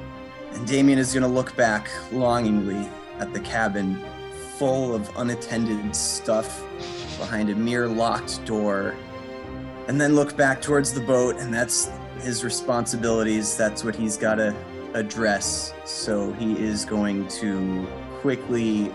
And 0.54 0.66
Damien 0.66 0.98
is 0.98 1.12
going 1.12 1.22
to 1.22 1.28
look 1.28 1.54
back 1.56 1.90
longingly 2.12 2.88
at 3.18 3.32
the 3.32 3.40
cabin 3.40 4.02
full 4.56 4.94
of 4.94 5.10
unattended 5.16 5.94
stuff 5.94 6.62
behind 7.18 7.50
a 7.50 7.54
mere 7.54 7.88
locked 7.88 8.44
door 8.44 8.94
and 9.88 10.00
then 10.00 10.14
look 10.14 10.36
back 10.36 10.62
towards 10.62 10.92
the 10.92 11.00
boat 11.00 11.36
and 11.36 11.52
that's 11.52 11.90
his 12.20 12.44
responsibilities. 12.44 13.56
That's 13.56 13.84
what 13.84 13.96
he's 13.96 14.16
got 14.16 14.36
to 14.36 14.54
address. 14.94 15.74
So 15.84 16.32
he 16.34 16.58
is 16.58 16.84
going 16.84 17.28
to 17.28 17.86
quickly 18.20 18.92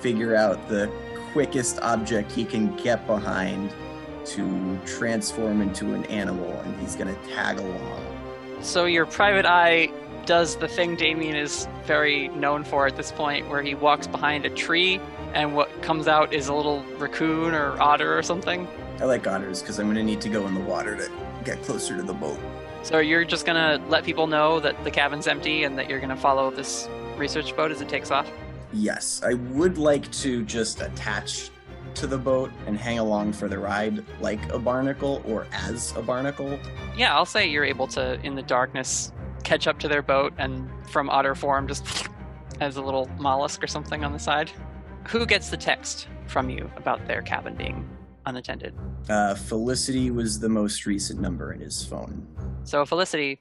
figure 0.00 0.36
out 0.36 0.68
the 0.68 0.90
quickest 1.32 1.78
object 1.80 2.32
he 2.32 2.44
can 2.44 2.76
get 2.76 3.06
behind 3.06 3.72
to 4.26 4.78
transform 4.84 5.60
into 5.60 5.94
an 5.94 6.04
animal 6.06 6.50
and 6.60 6.80
he's 6.80 6.96
going 6.96 7.14
to 7.14 7.28
tag 7.28 7.58
along. 7.58 8.02
So 8.60 8.86
your 8.86 9.06
private 9.06 9.46
eye 9.46 9.90
does 10.26 10.56
the 10.56 10.68
thing 10.68 10.96
Damien 10.96 11.36
is 11.36 11.68
very 11.84 12.28
known 12.28 12.64
for 12.64 12.86
at 12.86 12.96
this 12.96 13.12
point, 13.12 13.48
where 13.48 13.62
he 13.62 13.74
walks 13.74 14.06
behind 14.06 14.44
a 14.44 14.50
tree, 14.50 15.00
and 15.34 15.54
what 15.54 15.70
comes 15.82 16.08
out 16.08 16.32
is 16.32 16.48
a 16.48 16.54
little 16.54 16.82
raccoon 16.98 17.54
or 17.54 17.80
otter 17.80 18.16
or 18.16 18.22
something. 18.22 18.66
i 19.00 19.04
like 19.04 19.26
otters 19.26 19.60
because 19.60 19.78
i'm 19.78 19.86
going 19.86 19.96
to 19.96 20.02
need 20.02 20.20
to 20.20 20.28
go 20.28 20.46
in 20.46 20.54
the 20.54 20.60
water 20.60 20.96
to 20.96 21.10
get 21.44 21.62
closer 21.62 21.96
to 21.96 22.02
the 22.02 22.12
boat 22.14 22.38
So 22.82 22.98
you're 22.98 23.24
just 23.24 23.44
gonna 23.46 23.80
let 23.88 24.04
people 24.04 24.26
know 24.26 24.60
that 24.60 24.82
the 24.84 24.90
cabin's 24.90 25.26
empty 25.26 25.64
and 25.64 25.76
that 25.78 25.88
you're 25.90 26.00
gonna 26.00 26.16
follow 26.16 26.50
this 26.50 26.88
research 27.16 27.54
boat 27.56 27.70
as 27.70 27.80
it 27.80 27.88
takes 27.88 28.10
off. 28.10 28.28
Yes, 28.72 29.22
I 29.24 29.34
would 29.34 29.76
like 29.78 30.10
to 30.22 30.44
just 30.44 30.80
attach 30.80 31.50
to 31.94 32.06
the 32.06 32.18
boat 32.18 32.50
and 32.66 32.76
hang 32.76 32.98
along 32.98 33.32
for 33.32 33.48
the 33.48 33.58
ride 33.58 34.04
like 34.20 34.40
a 34.52 34.58
barnacle 34.58 35.22
or 35.26 35.46
as 35.52 35.94
a 35.96 36.02
barnacle. 36.02 36.58
Yeah, 36.96 37.14
I'll 37.16 37.24
say 37.26 37.46
you're 37.48 37.64
able 37.64 37.86
to, 37.88 38.20
in 38.22 38.34
the 38.34 38.42
darkness, 38.42 39.12
catch 39.46 39.68
up 39.68 39.78
to 39.78 39.88
their 39.88 40.02
boat 40.02 40.34
and 40.38 40.68
from 40.90 41.08
otter 41.08 41.34
form 41.36 41.68
just 41.68 42.08
as 42.60 42.76
a 42.76 42.82
little 42.82 43.08
mollusk 43.18 43.62
or 43.62 43.68
something 43.68 44.04
on 44.04 44.12
the 44.12 44.18
side. 44.18 44.50
Who 45.08 45.24
gets 45.24 45.50
the 45.50 45.56
text 45.56 46.08
from 46.26 46.50
you 46.50 46.68
about 46.76 47.06
their 47.06 47.22
cabin 47.22 47.54
being 47.54 47.88
unattended? 48.26 48.74
Uh, 49.08 49.36
Felicity 49.36 50.10
was 50.10 50.40
the 50.40 50.48
most 50.48 50.84
recent 50.84 51.20
number 51.20 51.52
in 51.52 51.60
his 51.60 51.84
phone. 51.84 52.26
So, 52.64 52.84
Felicity, 52.84 53.40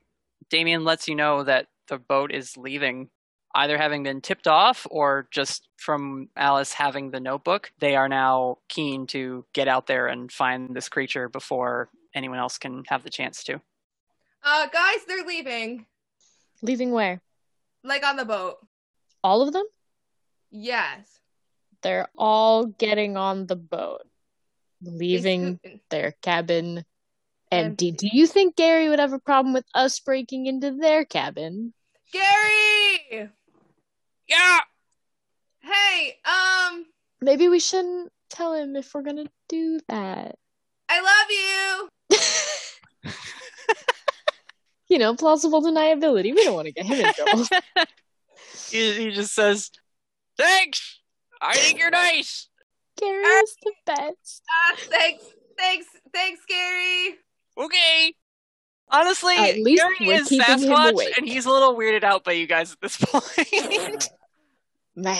Damien 0.52 0.84
lets 0.84 1.08
you 1.08 1.16
know 1.16 1.44
that 1.44 1.66
the 1.88 1.98
boat 1.98 2.32
is 2.32 2.56
leaving, 2.56 3.10
either 3.56 3.76
having 3.76 4.04
been 4.04 4.22
tipped 4.22 4.48
off 4.48 4.86
or 4.92 5.28
just 5.32 5.68
from 5.78 6.30
Alice 6.38 6.72
having 6.72 7.10
the 7.10 7.20
notebook. 7.20 7.72
They 7.80 7.96
are 7.96 8.08
now 8.08 8.60
keen 8.70 9.08
to 9.08 9.44
get 9.54 9.68
out 9.68 9.88
there 9.88 10.06
and 10.06 10.32
find 10.32 10.76
this 10.76 10.88
creature 10.88 11.30
before 11.30 11.90
anyone 12.14 12.38
else 12.38 12.60
can 12.60 12.84
have 12.90 13.04
the 13.04 13.10
chance 13.10 13.44
to. 13.46 13.60
Uh, 14.44 14.68
guys, 14.68 15.00
they're 15.08 15.26
leaving. 15.26 15.88
Leaving 16.62 16.92
where? 16.92 17.22
Like 17.84 18.06
on 18.06 18.16
the 18.16 18.26
boat. 18.26 18.58
All 19.24 19.42
of 19.42 19.54
them? 19.54 19.66
Yes. 20.52 21.20
They're 21.82 22.08
all 22.18 22.66
getting 22.66 23.18
on 23.18 23.46
the 23.46 23.56
boat, 23.56 24.02
leaving 24.82 25.60
their 25.90 26.14
cabin 26.22 26.84
empty. 27.52 27.92
Do 27.92 28.08
you 28.12 28.26
think 28.26 28.56
Gary 28.56 28.90
would 28.90 29.00
have 29.00 29.14
a 29.14 29.20
problem 29.20 29.54
with 29.54 29.66
us 29.76 30.00
breaking 30.00 30.48
into 30.48 30.72
their 30.72 31.06
cabin? 31.06 31.74
Gary! 32.12 33.30
Yeah! 34.28 34.60
Hey, 35.60 36.18
um, 36.26 36.86
Maybe 37.22 37.48
we 37.48 37.60
shouldn't 37.60 38.12
tell 38.30 38.54
him 38.54 38.76
if 38.76 38.94
we're 38.94 39.02
gonna 39.02 39.26
do 39.50 39.80
that. 39.88 40.38
I 40.90 41.02
love 41.02 42.20
you. 42.20 43.12
You 44.88 45.00
know, 45.00 45.16
plausible 45.16 45.62
deniability. 45.64 46.36
We 46.36 46.44
don't 46.44 46.54
want 46.56 46.68
to 46.68 46.72
get 46.72 46.86
him 46.86 47.06
in 47.06 47.14
trouble. 47.14 47.46
he, 48.70 48.94
he 48.94 49.12
just 49.12 49.34
says, 49.34 49.72
Thanks! 50.38 51.00
I 51.42 51.56
think 51.56 51.80
you're 51.80 51.90
nice! 51.90 52.48
Gary 53.00 53.24
is 53.24 53.56
the 53.64 53.74
best. 53.86 54.44
Ah, 54.50 54.76
thanks, 54.78 55.24
thanks, 55.58 55.86
thanks, 56.14 56.42
Gary. 56.48 57.16
Okay! 57.58 58.14
Honestly, 58.90 59.36
At 59.36 59.58
least 59.58 59.82
Gary 59.82 59.96
we're 60.02 60.22
is 60.22 60.28
keeping 60.30 60.60
him 60.60 60.70
Sasquatch, 60.70 61.18
and 61.18 61.28
he's 61.28 61.46
a 61.46 61.50
little 61.52 61.76
weirded 61.76 62.04
out 62.04 62.24
by 62.24 62.34
you 62.34 62.46
guys 62.48 62.72
at 62.72 62.80
this 62.82 62.98
point. 62.98 64.10
Man. 64.96 65.18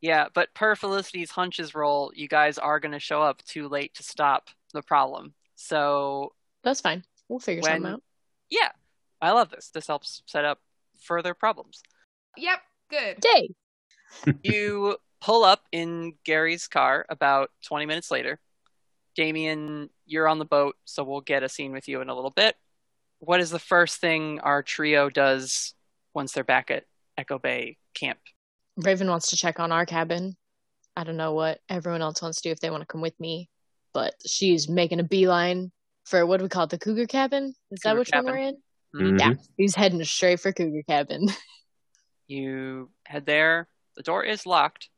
yeah, 0.00 0.28
but 0.32 0.54
per 0.54 0.76
Felicity's 0.76 1.30
hunches 1.30 1.74
roll, 1.74 2.12
you 2.14 2.28
guys 2.28 2.56
are 2.58 2.80
going 2.80 2.92
to 2.92 3.00
show 3.00 3.20
up 3.20 3.42
too 3.44 3.68
late 3.68 3.94
to 3.94 4.02
stop 4.02 4.48
the 4.72 4.82
problem. 4.82 5.34
So, 5.56 6.32
That's 6.62 6.80
fine. 6.80 7.04
We'll 7.28 7.40
figure 7.40 7.62
When- 7.62 7.72
something 7.72 7.92
out. 7.94 8.02
yeah, 8.50 8.70
I 9.24 9.32
love 9.32 9.50
this. 9.50 9.70
This 9.72 9.86
helps 9.86 10.22
set 10.26 10.44
up 10.44 10.60
further 11.02 11.34
problems. 11.34 11.82
Yep, 12.36 12.58
good. 12.90 13.20
Day. 13.20 13.48
you 14.42 14.96
pull 15.20 15.44
up 15.44 15.62
in 15.72 16.14
Gary's 16.24 16.68
car 16.68 17.06
about 17.08 17.50
20 17.66 17.86
minutes 17.86 18.10
later. 18.10 18.38
Damien, 19.16 19.88
you're 20.06 20.28
on 20.28 20.38
the 20.38 20.44
boat, 20.44 20.76
so 20.84 21.02
we'll 21.02 21.22
get 21.22 21.42
a 21.42 21.48
scene 21.48 21.72
with 21.72 21.88
you 21.88 22.00
in 22.00 22.08
a 22.08 22.14
little 22.14 22.30
bit. 22.30 22.56
What 23.20 23.40
is 23.40 23.50
the 23.50 23.58
first 23.58 24.00
thing 24.00 24.40
our 24.40 24.62
trio 24.62 25.08
does 25.08 25.74
once 26.12 26.32
they're 26.32 26.44
back 26.44 26.70
at 26.70 26.84
Echo 27.16 27.38
Bay 27.38 27.78
camp? 27.94 28.18
Raven 28.76 29.08
wants 29.08 29.28
to 29.30 29.36
check 29.36 29.60
on 29.60 29.72
our 29.72 29.86
cabin. 29.86 30.36
I 30.96 31.04
don't 31.04 31.16
know 31.16 31.32
what 31.32 31.60
everyone 31.68 32.02
else 32.02 32.20
wants 32.20 32.42
to 32.42 32.48
do 32.48 32.52
if 32.52 32.60
they 32.60 32.70
want 32.70 32.82
to 32.82 32.86
come 32.86 33.00
with 33.00 33.18
me, 33.18 33.48
but 33.94 34.14
she's 34.26 34.68
making 34.68 35.00
a 35.00 35.04
beeline 35.04 35.72
for 36.04 36.26
what 36.26 36.36
do 36.36 36.42
we 36.44 36.48
call 36.48 36.64
it? 36.64 36.70
The 36.70 36.78
Cougar 36.78 37.06
Cabin? 37.06 37.54
Is 37.70 37.80
that 37.80 37.90
Cougar 37.90 37.98
which 38.00 38.10
Cabin. 38.10 38.24
one 38.26 38.34
we're 38.34 38.48
in? 38.48 38.56
Mhm. 38.94 39.18
Yeah, 39.20 39.32
he's 39.56 39.74
heading 39.74 40.02
straight 40.04 40.40
for 40.40 40.52
Cougar 40.52 40.82
Cabin. 40.88 41.28
You 42.26 42.90
head 43.04 43.26
there. 43.26 43.68
The 43.96 44.02
door 44.02 44.24
is 44.24 44.46
locked. 44.46 44.88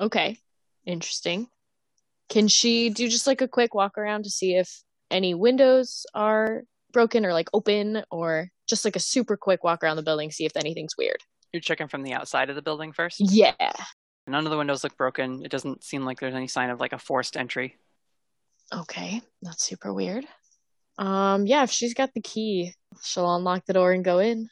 okay, 0.00 0.38
interesting. 0.84 1.48
Can 2.28 2.48
she 2.48 2.90
do 2.90 3.08
just 3.08 3.28
like 3.28 3.40
a 3.40 3.46
quick 3.48 3.74
walk 3.74 3.96
around 3.96 4.24
to 4.24 4.30
see 4.30 4.56
if 4.56 4.82
any 5.10 5.34
windows 5.34 6.04
are 6.14 6.62
broken 6.92 7.24
or 7.24 7.32
like 7.32 7.48
open, 7.54 8.02
or 8.10 8.48
just 8.68 8.84
like 8.84 8.96
a 8.96 9.00
super 9.00 9.36
quick 9.36 9.62
walk 9.62 9.84
around 9.84 9.96
the 9.96 10.02
building, 10.02 10.32
see 10.32 10.44
if 10.44 10.56
anything's 10.56 10.96
weird? 10.98 11.18
You're 11.52 11.60
checking 11.60 11.86
from 11.88 12.02
the 12.02 12.12
outside 12.14 12.50
of 12.50 12.56
the 12.56 12.62
building 12.62 12.92
first. 12.92 13.18
Yeah. 13.20 13.52
None 14.26 14.44
of 14.44 14.50
the 14.50 14.58
windows 14.58 14.82
look 14.82 14.96
broken. 14.96 15.44
It 15.44 15.50
doesn't 15.50 15.84
seem 15.84 16.04
like 16.04 16.18
there's 16.18 16.34
any 16.34 16.48
sign 16.48 16.70
of 16.70 16.80
like 16.80 16.92
a 16.92 16.98
forced 16.98 17.36
entry. 17.36 17.76
Okay, 18.74 19.22
that's 19.42 19.62
super 19.62 19.92
weird. 19.92 20.24
Um, 20.98 21.46
yeah, 21.46 21.62
if 21.62 21.70
she's 21.70 21.94
got 21.94 22.12
the 22.14 22.20
key, 22.20 22.74
she'll 23.02 23.34
unlock 23.34 23.64
the 23.66 23.72
door 23.72 23.92
and 23.92 24.04
go 24.04 24.18
in. 24.18 24.48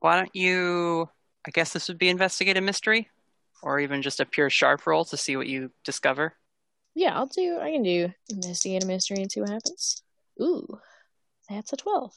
Why 0.00 0.16
don't 0.16 0.34
you? 0.34 1.08
I 1.46 1.50
guess 1.50 1.72
this 1.72 1.88
would 1.88 1.98
be 1.98 2.08
investigate 2.08 2.56
a 2.56 2.60
mystery, 2.60 3.08
or 3.62 3.80
even 3.80 4.02
just 4.02 4.20
a 4.20 4.26
pure 4.26 4.50
sharp 4.50 4.86
roll 4.86 5.04
to 5.06 5.16
see 5.16 5.36
what 5.36 5.46
you 5.46 5.70
discover. 5.84 6.34
Yeah, 6.94 7.16
I'll 7.16 7.26
do. 7.26 7.58
I 7.60 7.70
can 7.70 7.82
do 7.82 8.12
investigate 8.28 8.84
a 8.84 8.86
mystery 8.86 9.18
and 9.22 9.30
see 9.30 9.40
what 9.40 9.50
happens. 9.50 10.02
Ooh, 10.40 10.78
that's 11.48 11.72
a 11.72 11.76
twelve. 11.76 12.12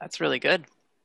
That's 0.00 0.20
really 0.20 0.38
good. 0.38 0.64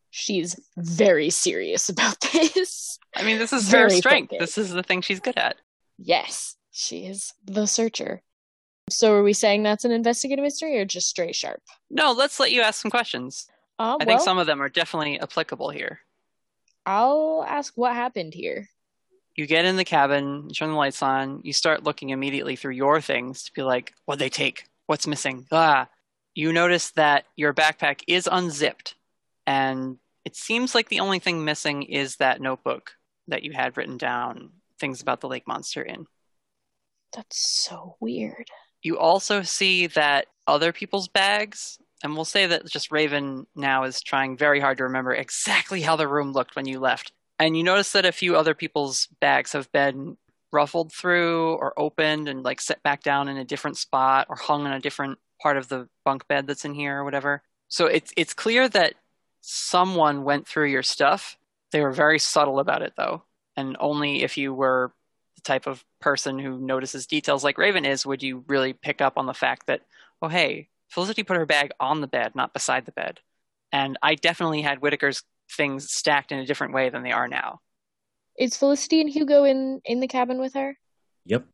She's 0.10 0.60
very 0.78 1.30
serious 1.30 1.90
about 1.90 2.20
this. 2.34 2.98
I 3.16 3.24
mean, 3.24 3.38
this 3.38 3.54
is 3.54 3.72
her 3.72 3.90
strength. 3.90 4.32
focused. 4.32 4.56
This 4.56 4.66
is 4.66 4.72
the 4.72 4.84
thing 4.84 5.02
she's 5.02 5.20
good 5.20 5.38
at. 5.38 5.58
Yes, 5.98 6.56
she 6.72 7.06
is 7.06 7.34
the 7.46 7.68
searcher. 7.68 8.22
So, 8.90 9.14
are 9.14 9.24
we 9.24 9.34
saying 9.34 9.64
that's 9.64 9.86
an 9.86 9.92
investigative 9.92 10.44
mystery 10.44 10.80
or 10.80 10.86
just 10.86 11.10
stray 11.10 11.34
sharp? 11.34 11.62
No, 11.90 12.14
let's 12.14 12.40
let 12.40 12.52
you 12.52 12.62
ask 12.62 12.82
some 12.82 12.92
questions. 12.92 13.48
Uh, 13.80 13.84
I 13.84 13.88
well, 13.88 14.00
think 14.00 14.22
some 14.22 14.38
of 14.38 14.48
them 14.48 14.62
are 14.62 14.70
definitely 14.70 15.20
applicable 15.20 15.70
here. 15.70 16.00
I'll 16.86 17.46
ask 17.48 17.74
what 17.76 17.94
happened 17.94 18.34
here. 18.34 18.70
You 19.36 19.46
get 19.46 19.66
in 19.66 19.76
the 19.76 19.84
cabin, 19.84 20.46
you 20.48 20.56
turn 20.56 20.70
the 20.70 20.76
lights 20.76 21.04
on, 21.04 21.42
you 21.44 21.54
start 21.54 21.84
looking 21.84 22.10
immediately 22.10 22.56
through 22.56 22.74
your 22.74 23.02
things 23.02 23.44
to 23.44 23.54
be 23.54 23.62
like, 23.62 23.94
what'd 24.06 24.20
they 24.20 24.30
take? 24.30 24.66
What's 24.88 25.06
missing? 25.06 25.46
Ah. 25.52 25.90
You 26.34 26.54
notice 26.54 26.92
that 26.92 27.26
your 27.36 27.54
backpack 27.54 28.04
is 28.08 28.30
unzipped, 28.32 28.96
and 29.46 29.98
it 30.24 30.36
seems 30.36 30.76
like 30.76 30.88
the 30.90 31.00
only 31.00 31.20
thing 31.20 31.44
missing 31.44 31.84
is 31.84 32.18
that 32.18 32.42
notebook 32.42 32.94
that 33.28 33.44
you 33.44 33.54
had 33.54 33.76
written 33.76 33.98
down 33.98 34.52
things 34.80 35.02
about 35.02 35.20
the 35.20 35.28
lake 35.28 35.48
monster 35.48 35.82
in. 35.82 36.06
That's 37.14 37.66
so 37.66 37.96
weird. 38.00 38.50
You 38.82 38.98
also 38.98 39.42
see 39.42 39.88
that 39.88 40.28
other 40.46 40.72
people's 40.72 41.08
bags, 41.08 41.80
and 42.04 42.16
we'll 42.16 42.26
say 42.26 42.46
that 42.48 42.68
just 42.68 42.92
Raven 42.92 43.48
now 43.56 43.84
is 43.84 44.02
trying 44.02 44.38
very 44.38 44.60
hard 44.60 44.78
to 44.78 44.84
remember 44.84 45.14
exactly 45.14 45.82
how 45.82 45.96
the 45.96 46.08
room 46.08 46.32
looked 46.32 46.56
when 46.56 46.68
you 46.68 46.80
left. 46.80 47.12
And 47.40 47.56
you 47.56 47.64
notice 47.64 47.92
that 47.92 48.06
a 48.06 48.12
few 48.12 48.36
other 48.36 48.54
people's 48.54 49.08
bags 49.20 49.54
have 49.54 49.72
been 49.72 50.18
ruffled 50.52 50.92
through 50.94 51.56
or 51.56 51.78
opened 51.78 52.28
and 52.28 52.44
like 52.44 52.62
set 52.62 52.82
back 52.84 53.04
down 53.04 53.28
in 53.28 53.38
a 53.38 53.46
different 53.46 53.78
spot 53.78 54.28
or 54.30 54.36
hung 54.36 54.66
in 54.66 54.72
a 54.72 54.80
different 54.80 55.20
part 55.42 55.58
of 55.58 55.68
the 55.68 55.88
bunk 56.06 56.28
bed 56.28 56.48
that's 56.48 56.66
in 56.66 56.74
here 56.74 57.00
or 57.00 57.04
whatever. 57.04 57.44
So 57.68 57.86
it's 57.86 58.14
it's 58.16 58.34
clear 58.34 58.70
that 58.70 58.96
someone 59.42 60.24
went 60.24 60.48
through 60.48 60.70
your 60.70 60.84
stuff. 60.84 61.38
They 61.72 61.82
were 61.82 61.92
very 61.92 62.20
subtle 62.20 62.60
about 62.60 62.82
it 62.82 62.94
though. 62.98 63.24
And 63.56 63.76
only 63.80 64.24
if 64.24 64.38
you 64.38 64.54
were 64.54 64.94
type 65.48 65.66
of 65.66 65.84
person 66.00 66.38
who 66.38 66.60
notices 66.60 67.08
details 67.08 67.44
like 67.44 67.58
Raven 67.58 67.86
is, 67.86 68.06
would 68.06 68.22
you 68.22 68.44
really 68.48 68.74
pick 68.74 69.02
up 69.02 69.18
on 69.18 69.26
the 69.26 69.34
fact 69.34 69.68
that, 69.68 69.82
oh, 70.22 70.28
hey, 70.28 70.70
Felicity 70.90 71.24
put 71.24 71.38
her 71.38 71.46
bag 71.46 71.72
on 71.80 72.02
the 72.02 72.08
bed, 72.08 72.34
not 72.36 72.54
beside 72.54 72.86
the 72.86 72.92
bed. 72.92 73.20
And 73.72 73.98
I 74.02 74.16
definitely 74.16 74.62
had 74.62 74.80
Whittaker's 74.80 75.24
things 75.52 75.92
stacked 75.92 76.32
in 76.32 76.40
a 76.40 76.46
different 76.46 76.74
way 76.74 76.90
than 76.90 77.04
they 77.04 77.12
are 77.12 77.28
now. 77.28 77.60
Is 78.38 78.56
Felicity 78.56 79.02
and 79.02 79.10
Hugo 79.10 79.44
in 79.44 79.82
in 79.84 80.00
the 80.00 80.08
cabin 80.08 80.40
with 80.40 80.54
her? 80.54 80.78
Yep. 81.26 81.46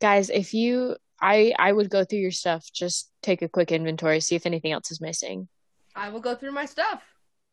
Guys, 0.00 0.30
if 0.30 0.54
you 0.54 0.96
I 1.20 1.52
I 1.58 1.72
would 1.72 1.90
go 1.90 2.04
through 2.04 2.20
your 2.20 2.30
stuff, 2.30 2.70
just 2.72 3.10
take 3.22 3.42
a 3.42 3.48
quick 3.48 3.72
inventory, 3.72 4.20
see 4.20 4.36
if 4.36 4.46
anything 4.46 4.72
else 4.72 4.90
is 4.90 5.00
missing. 5.00 5.48
I 5.94 6.08
will 6.08 6.20
go 6.20 6.34
through 6.34 6.52
my 6.52 6.66
stuff. 6.66 7.02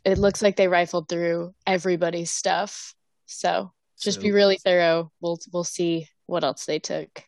It 0.05 0.17
looks 0.17 0.41
like 0.41 0.55
they 0.55 0.67
rifled 0.67 1.09
through 1.09 1.53
everybody's 1.65 2.31
stuff. 2.31 2.93
So 3.25 3.73
just 3.99 4.21
be 4.21 4.31
really 4.31 4.57
thorough. 4.57 5.11
We'll 5.21 5.39
we'll 5.51 5.63
see 5.63 6.07
what 6.25 6.43
else 6.43 6.65
they 6.65 6.79
took. 6.79 7.23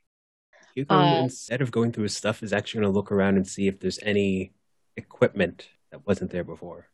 Hugo, 0.76 0.96
Uh, 0.96 1.24
instead 1.24 1.62
of 1.62 1.72
going 1.72 1.92
through 1.92 2.04
his 2.04 2.16
stuff, 2.18 2.44
is 2.44 2.54
actually 2.54 2.82
going 2.82 2.94
to 2.94 2.98
look 2.98 3.12
around 3.12 3.38
and 3.38 3.48
see 3.48 3.68
if 3.68 3.80
there's 3.80 4.00
any 4.04 4.54
equipment 4.98 5.70
that 5.92 6.06
wasn't 6.06 6.32
there 6.32 6.44
before. 6.44 6.88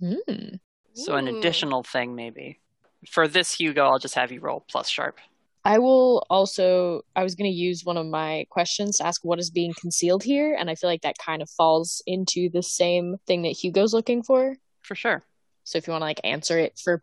Hmm. 0.00 0.56
So 0.94 1.14
an 1.14 1.28
additional 1.28 1.82
thing, 1.82 2.14
maybe. 2.14 2.60
For 3.08 3.28
this 3.28 3.54
Hugo, 3.54 3.84
I'll 3.84 3.98
just 3.98 4.14
have 4.16 4.32
you 4.32 4.40
roll 4.40 4.64
plus 4.68 4.88
sharp. 4.88 5.18
I 5.64 5.78
will 5.78 6.26
also 6.30 7.02
I 7.14 7.22
was 7.22 7.34
going 7.34 7.50
to 7.50 7.56
use 7.56 7.84
one 7.84 7.98
of 7.98 8.06
my 8.06 8.46
questions 8.50 8.96
to 8.96 9.06
ask 9.06 9.24
what 9.24 9.38
is 9.38 9.50
being 9.50 9.74
concealed 9.78 10.22
here 10.22 10.56
and 10.58 10.70
I 10.70 10.74
feel 10.74 10.88
like 10.88 11.02
that 11.02 11.18
kind 11.18 11.42
of 11.42 11.50
falls 11.50 12.02
into 12.06 12.48
the 12.48 12.62
same 12.62 13.16
thing 13.26 13.42
that 13.42 13.50
Hugo's 13.50 13.92
looking 13.92 14.22
for. 14.22 14.56
For 14.80 14.94
sure. 14.94 15.22
So 15.64 15.76
if 15.76 15.86
you 15.86 15.92
want 15.92 16.00
to 16.00 16.06
like 16.06 16.20
answer 16.24 16.58
it 16.58 16.80
for 16.82 17.02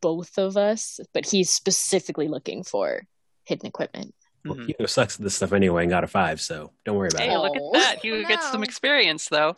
both 0.00 0.38
of 0.38 0.56
us, 0.56 1.00
but 1.14 1.26
he's 1.26 1.50
specifically 1.50 2.28
looking 2.28 2.62
for 2.64 3.02
hidden 3.44 3.66
equipment. 3.66 4.14
Well, 4.44 4.54
Mhm. 4.56 4.66
Hugo 4.66 4.86
sucks 4.86 5.16
at 5.16 5.22
this 5.22 5.34
stuff 5.36 5.52
anyway 5.52 5.82
and 5.82 5.90
got 5.90 6.04
a 6.04 6.06
five, 6.06 6.40
so 6.40 6.72
don't 6.84 6.96
worry 6.96 7.08
about 7.08 7.22
Hey, 7.22 7.32
it. 7.34 7.38
look 7.38 7.56
at 7.56 7.62
Oh. 7.62 7.70
that. 7.74 7.98
Hugo 8.04 8.26
gets 8.26 8.50
some 8.50 8.62
experience, 8.62 9.28
though. 9.28 9.56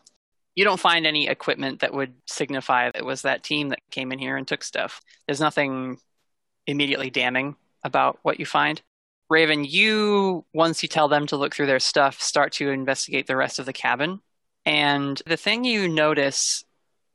You 0.57 0.65
don't 0.65 0.81
find 0.81 1.07
any 1.07 1.29
equipment 1.29 1.81
that 1.81 1.93
would 1.95 2.15
signify 2.27 2.87
that 2.87 2.97
it 2.97 3.05
was 3.05 3.23
that 3.23 3.43
team 3.45 3.69
that 3.69 3.79
came 3.91 4.11
in 4.13 4.19
here 4.19 4.37
and 4.37 4.47
took 4.49 4.65
stuff. 4.65 5.01
There's 5.27 5.41
nothing 5.41 5.99
immediately 6.67 7.11
damning 7.11 7.57
about 7.85 8.19
what 8.23 8.39
you 8.41 8.47
find. 8.47 8.81
Raven, 9.29 9.65
you, 9.65 10.45
once 10.53 10.83
you 10.83 10.89
tell 10.89 11.09
them 11.09 11.27
to 11.29 11.37
look 11.37 11.55
through 11.55 11.67
their 11.67 11.79
stuff, 11.79 12.21
start 12.21 12.53
to 12.55 12.71
investigate 12.71 13.27
the 13.27 13.37
rest 13.37 13.59
of 13.59 13.67
the 13.67 13.73
cabin. 13.73 14.21
And 14.67 15.23
the 15.25 15.37
thing 15.37 15.65
you 15.65 15.89
notice 15.89 16.65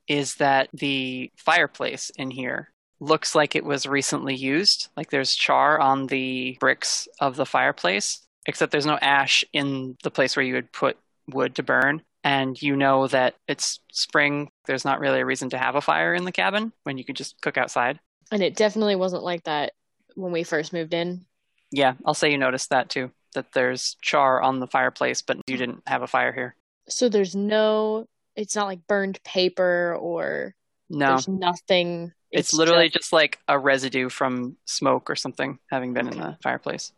is 0.08 0.36
that 0.36 0.70
the 0.74 1.32
fireplace 1.38 2.10
in 2.16 2.32
here 2.32 2.72
looks 3.00 3.36
like 3.36 3.56
it 3.56 3.66
was 3.66 3.86
recently 3.86 4.36
used. 4.36 4.90
Like 4.96 5.10
there's 5.10 5.34
char 5.34 5.80
on 5.80 6.08
the 6.08 6.58
bricks 6.60 7.08
of 7.20 7.36
the 7.36 7.46
fireplace, 7.46 8.22
except 8.46 8.72
there's 8.72 8.86
no 8.86 8.98
ash 9.02 9.44
in 9.54 9.98
the 10.04 10.12
place 10.12 10.36
where 10.36 10.46
you 10.46 10.56
would 10.56 10.72
put 10.72 10.98
wood 11.28 11.56
to 11.56 11.64
burn. 11.64 12.02
And 12.24 12.60
you 12.60 12.76
know 12.76 13.06
that 13.08 13.36
it's 13.48 13.80
spring. 13.92 14.50
There's 14.66 14.84
not 14.84 15.00
really 15.00 15.20
a 15.20 15.26
reason 15.26 15.52
to 15.52 15.60
have 15.60 15.76
a 15.76 15.82
fire 15.82 16.16
in 16.16 16.26
the 16.26 16.32
cabin 16.32 16.74
when 16.84 16.98
you 16.98 17.06
could 17.06 17.16
just 17.16 17.40
cook 17.42 17.56
outside. 17.56 18.00
And 18.32 18.42
it 18.42 18.56
definitely 18.56 18.96
wasn't 18.96 19.24
like 19.24 19.44
that 19.44 19.74
when 20.16 20.32
we 20.32 20.44
first 20.44 20.74
moved 20.74 20.96
in. 20.96 21.26
Yeah, 21.72 21.94
I'll 22.04 22.16
say 22.16 22.32
you 22.32 22.40
noticed 22.40 22.72
that 22.72 22.90
too. 22.90 23.12
That 23.36 23.52
there's 23.54 23.96
char 24.02 24.42
on 24.42 24.60
the 24.60 24.66
fireplace, 24.66 25.22
but 25.22 25.38
you 25.46 25.58
didn't 25.58 25.84
have 25.86 26.02
a 26.02 26.08
fire 26.08 26.32
here. 26.32 26.56
So 26.90 27.10
there's 27.10 27.36
no, 27.36 28.08
it's 28.36 28.56
not 28.56 28.68
like 28.68 28.88
burned 28.88 29.22
paper 29.24 29.96
or 30.00 30.56
No, 30.90 31.10
there's 31.10 31.28
nothing. 31.28 32.12
It's, 32.32 32.50
It's, 32.50 32.54
literally 32.54 32.86
just- 32.90 32.96
just 33.06 33.14
like 33.14 33.40
a 33.48 33.58
residue 33.58 34.10
from 34.10 34.58
smoke 34.66 35.10
or 35.10 35.16
something 35.16 35.60
having 35.72 35.94
been 35.94 36.08
in 36.08 36.18
the 36.20 36.38
fireplace. 36.44 36.92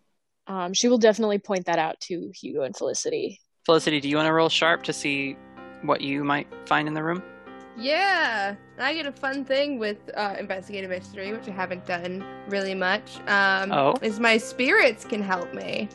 Um, 0.48 0.74
she 0.74 0.88
will 0.88 0.98
definitely 0.98 1.40
point 1.40 1.66
that 1.66 1.78
out 1.80 2.00
to 2.02 2.32
Hugo 2.34 2.62
and 2.64 2.76
Felicity. 2.76 3.40
Felicity, 3.66 4.00
do 4.00 4.08
you 4.08 4.16
want 4.16 4.28
to 4.28 4.34
roll 4.34 4.48
sharp 4.50 4.84
to 4.84 4.94
see 4.94 5.36
what 5.82 6.00
you 6.02 6.24
might 6.24 6.48
find 6.68 6.88
in 6.88 6.94
the 6.94 7.04
room? 7.04 7.22
Yeah, 7.78 8.56
I 8.80 8.94
get 8.94 9.06
a 9.06 9.12
fun 9.12 9.46
thing 9.46 9.78
with 9.78 9.98
uh, 10.16 10.36
investigative 10.40 10.90
mystery, 10.90 11.32
which 11.34 11.48
I 11.48 11.52
haven't 11.52 11.86
done 11.86 12.24
really 12.48 12.74
much. 12.74 13.18
Um, 13.28 13.72
Oh. 13.72 13.94
is 14.02 14.20
my 14.20 14.38
spirits 14.38 15.06
can 15.06 15.22
help 15.22 15.54
me, 15.54 15.88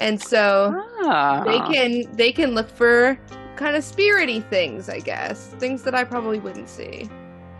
and 0.00 0.20
so 0.20 0.74
Ah. 1.02 1.44
they 1.44 1.58
can 1.72 2.16
they 2.16 2.32
can 2.32 2.54
look 2.54 2.68
for 2.68 3.16
kind 3.56 3.76
of 3.76 3.84
spirity 3.84 4.42
things, 4.50 4.88
I 4.88 4.98
guess, 4.98 5.48
things 5.60 5.82
that 5.82 5.94
I 5.94 6.02
probably 6.04 6.40
wouldn't 6.40 6.68
see. 6.68 7.08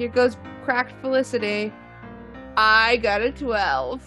Here 0.01 0.09
goes 0.09 0.39
cracked 0.65 0.99
Felicity. 1.03 1.71
I 2.57 2.97
got 2.97 3.21
a 3.21 3.31
twelve. 3.31 4.01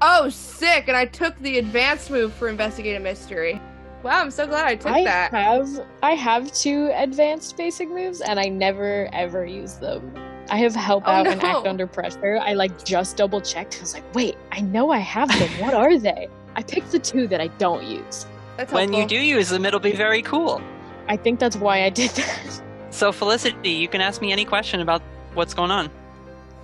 Oh, 0.00 0.28
sick! 0.28 0.84
And 0.86 0.96
I 0.96 1.06
took 1.06 1.36
the 1.40 1.58
advanced 1.58 2.08
move 2.08 2.32
for 2.32 2.48
investigative 2.48 3.02
mystery. 3.02 3.60
Wow, 4.04 4.20
I'm 4.20 4.30
so 4.30 4.46
glad 4.46 4.66
I 4.66 4.76
took 4.76 4.92
I 4.92 5.02
that. 5.02 5.32
have 5.32 5.68
I 6.04 6.12
have 6.12 6.52
two 6.52 6.92
advanced 6.94 7.56
basic 7.56 7.88
moves 7.88 8.20
and 8.20 8.38
I 8.38 8.44
never 8.44 9.08
ever 9.12 9.44
use 9.44 9.74
them. 9.74 10.14
I 10.50 10.58
have 10.58 10.76
help 10.76 11.02
Oh, 11.08 11.10
out 11.10 11.26
and 11.26 11.42
act 11.42 11.66
under 11.66 11.88
pressure. 11.88 12.38
I 12.40 12.52
like 12.52 12.84
just 12.84 13.16
double 13.16 13.40
checked. 13.40 13.78
I 13.78 13.80
was 13.80 13.94
like, 13.94 14.14
wait, 14.14 14.36
I 14.52 14.60
know 14.60 14.92
I 14.92 14.98
have 14.98 15.30
them. 15.30 15.50
What 15.60 15.74
are 15.74 15.98
they? 15.98 16.28
I 16.54 16.62
picked 16.62 16.92
the 16.92 17.00
two 17.00 17.26
that 17.26 17.40
I 17.40 17.48
don't 17.58 17.82
use. 17.82 18.24
That's 18.56 18.72
when 18.72 18.92
you 18.92 19.04
do 19.04 19.16
use 19.16 19.48
them, 19.48 19.66
it'll 19.66 19.80
be 19.80 19.96
very 19.96 20.22
cool. 20.22 20.62
I 21.08 21.16
think 21.16 21.40
that's 21.40 21.56
why 21.56 21.82
I 21.82 21.90
did 21.90 22.10
that. 22.10 22.62
So, 22.90 23.12
Felicity, 23.12 23.70
you 23.70 23.88
can 23.88 24.00
ask 24.00 24.20
me 24.20 24.32
any 24.32 24.44
question 24.44 24.80
about 24.80 25.00
what's 25.34 25.54
going 25.54 25.70
on. 25.70 25.88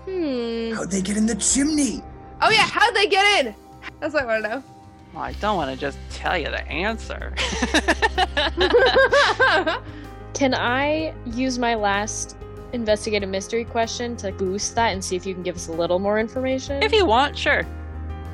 Hmm. 0.04 0.74
How'd 0.74 0.90
they 0.90 1.02
get 1.02 1.16
in 1.16 1.26
the 1.26 1.34
chimney? 1.34 2.02
Oh 2.40 2.50
yeah, 2.50 2.66
how'd 2.66 2.94
they 2.94 3.06
get 3.06 3.46
in? 3.46 3.54
That's 4.00 4.14
what 4.14 4.24
I 4.24 4.26
want 4.26 4.44
to 4.44 4.62
Well, 5.14 5.22
I 5.22 5.32
don't 5.34 5.56
want 5.56 5.70
to 5.70 5.76
just 5.76 5.98
tell 6.10 6.36
you 6.36 6.46
the 6.46 6.66
answer. 6.68 7.34
Can 10.34 10.54
I 10.54 11.14
use 11.24 11.58
my 11.58 11.74
last 11.74 12.36
investigative 12.72 13.30
mystery 13.30 13.64
question 13.64 14.16
to 14.18 14.32
boost 14.32 14.74
that 14.74 14.92
and 14.92 15.02
see 15.02 15.16
if 15.16 15.24
you 15.24 15.32
can 15.32 15.42
give 15.42 15.56
us 15.56 15.68
a 15.68 15.72
little 15.72 15.98
more 15.98 16.18
information? 16.18 16.82
if 16.82 16.92
you 16.92 17.06
want, 17.06 17.36
sure. 17.36 17.66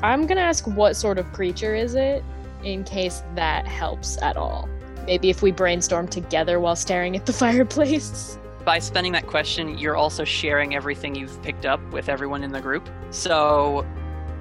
I'm 0.02 0.26
gonna 0.26 0.40
ask 0.40 0.66
what 0.66 0.96
sort 0.96 1.18
of 1.18 1.32
creature 1.32 1.76
is 1.76 1.94
it, 1.94 2.24
in 2.64 2.82
case 2.82 3.22
that 3.36 3.66
helps 3.66 4.20
at 4.20 4.36
all. 4.36 4.68
Maybe 5.06 5.30
if 5.30 5.42
we 5.42 5.52
brainstorm 5.52 6.08
together 6.08 6.58
while 6.58 6.76
staring 6.76 7.14
at 7.16 7.26
the 7.26 7.32
fireplace. 7.44 8.38
By 8.64 8.78
spending 8.78 9.12
that 9.12 9.26
question, 9.26 9.76
you're 9.76 9.96
also 9.96 10.24
sharing 10.24 10.76
everything 10.76 11.16
you've 11.16 11.42
picked 11.42 11.66
up 11.66 11.80
with 11.92 12.08
everyone 12.08 12.44
in 12.44 12.52
the 12.52 12.60
group. 12.60 12.88
So, 13.10 13.84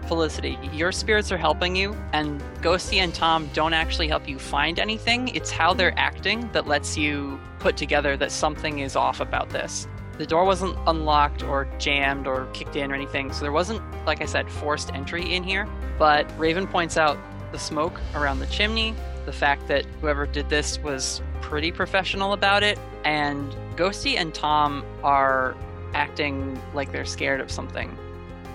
Felicity, 0.08 0.60
your 0.74 0.92
spirits 0.92 1.32
are 1.32 1.38
helping 1.38 1.76
you, 1.76 1.96
and 2.14 2.42
Ghosty 2.62 2.98
and 2.98 3.14
Tom 3.14 3.50
don't 3.54 3.74
actually 3.74 4.08
help 4.08 4.28
you 4.28 4.38
find 4.38 4.80
anything. 4.80 5.30
It's 5.30 5.50
how 5.50 5.74
they're 5.74 5.98
acting 5.98 6.50
that 6.52 6.68
lets 6.68 6.98
you 6.98 7.40
put 7.60 7.78
together 7.78 8.16
that 8.18 8.32
something 8.32 8.80
is 8.80 8.96
off 8.96 9.22
about 9.22 9.50
this. 9.50 9.88
The 10.18 10.26
door 10.28 10.46
wasn't 10.46 10.78
unlocked 10.86 11.42
or 11.42 11.68
jammed 11.80 12.28
or 12.28 12.46
kicked 12.54 12.76
in 12.76 12.92
or 12.92 12.96
anything, 12.96 13.32
so 13.32 13.42
there 13.42 13.52
wasn't, 13.52 13.82
like 14.06 14.22
I 14.22 14.26
said, 14.26 14.52
forced 14.52 14.94
entry 14.94 15.34
in 15.34 15.44
here. 15.44 15.68
But 15.98 16.32
Raven 16.38 16.68
points 16.68 16.98
out 16.98 17.18
the 17.52 17.60
smoke 17.60 18.00
around 18.16 18.40
the 18.40 18.48
chimney, 18.48 18.94
the 19.26 19.32
fact 19.32 19.68
that 19.68 19.86
whoever 20.00 20.28
did 20.28 20.50
this 20.50 20.78
was 20.80 21.22
pretty 21.42 21.72
professional 21.72 22.34
about 22.34 22.64
it, 22.64 22.80
and 23.04 23.54
Ghosty 23.76 24.18
and 24.18 24.34
Tom 24.34 24.84
are 25.04 25.56
acting 25.94 26.62
like 26.74 26.92
they're 26.92 27.06
scared 27.06 27.42
of 27.42 27.52
something. 27.52 27.98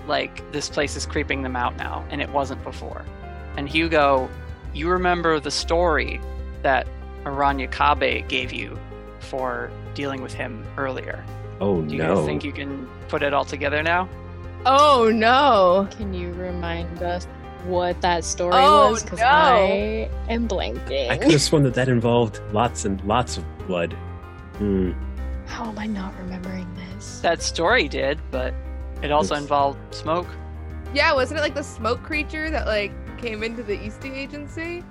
Like 0.07 0.49
this 0.51 0.69
place 0.69 0.95
is 0.95 1.05
creeping 1.05 1.41
them 1.43 1.55
out 1.55 1.75
now, 1.77 2.05
and 2.09 2.21
it 2.21 2.29
wasn't 2.29 2.63
before. 2.63 3.05
And 3.57 3.67
Hugo, 3.67 4.29
you 4.73 4.89
remember 4.89 5.39
the 5.39 5.51
story 5.51 6.21
that 6.61 6.87
Aranya 7.23 7.69
Kabe 7.69 8.27
gave 8.27 8.53
you 8.53 8.77
for 9.19 9.69
dealing 9.93 10.21
with 10.21 10.33
him 10.33 10.65
earlier. 10.77 11.23
Oh 11.59 11.81
no. 11.81 11.87
Do 11.87 11.95
you 11.95 12.03
no. 12.03 12.15
guys 12.15 12.25
think 12.25 12.43
you 12.43 12.51
can 12.53 12.87
put 13.07 13.23
it 13.23 13.33
all 13.33 13.45
together 13.45 13.83
now? 13.83 14.07
oh 14.65 15.11
no. 15.13 15.87
Can 15.97 16.13
you 16.13 16.33
remind 16.33 17.01
us 17.01 17.27
what 17.67 18.01
that 18.01 18.23
story 18.23 18.53
Oh, 18.55 18.91
was? 18.91 19.03
Because 19.03 19.19
no. 19.19 19.25
I 19.25 20.09
am 20.29 20.47
blanking. 20.47 21.09
I 21.09 21.17
could 21.17 21.31
have 21.31 21.41
sworn 21.41 21.63
that 21.63 21.73
that 21.75 21.89
involved 21.89 22.41
lots 22.51 22.85
and 22.85 23.03
lots 23.05 23.37
of 23.37 23.43
blood. 23.67 23.93
Hmm. 24.57 24.91
How 25.45 25.65
am 25.65 25.77
I 25.79 25.85
not 25.85 26.13
remembering 26.19 26.67
this? 26.75 27.19
That 27.21 27.41
story 27.41 27.87
did, 27.87 28.19
but 28.31 28.53
it 29.01 29.11
also 29.11 29.35
Oops. 29.35 29.41
involved 29.43 29.79
smoke. 29.93 30.27
Yeah, 30.93 31.13
wasn't 31.13 31.39
it 31.39 31.41
like 31.41 31.53
the 31.55 31.63
smoke 31.63 32.01
creature 32.03 32.49
that 32.49 32.65
like 32.67 32.91
came 33.17 33.43
into 33.43 33.63
the 33.63 33.77
Eastey 33.77 34.15
agency? 34.15 34.83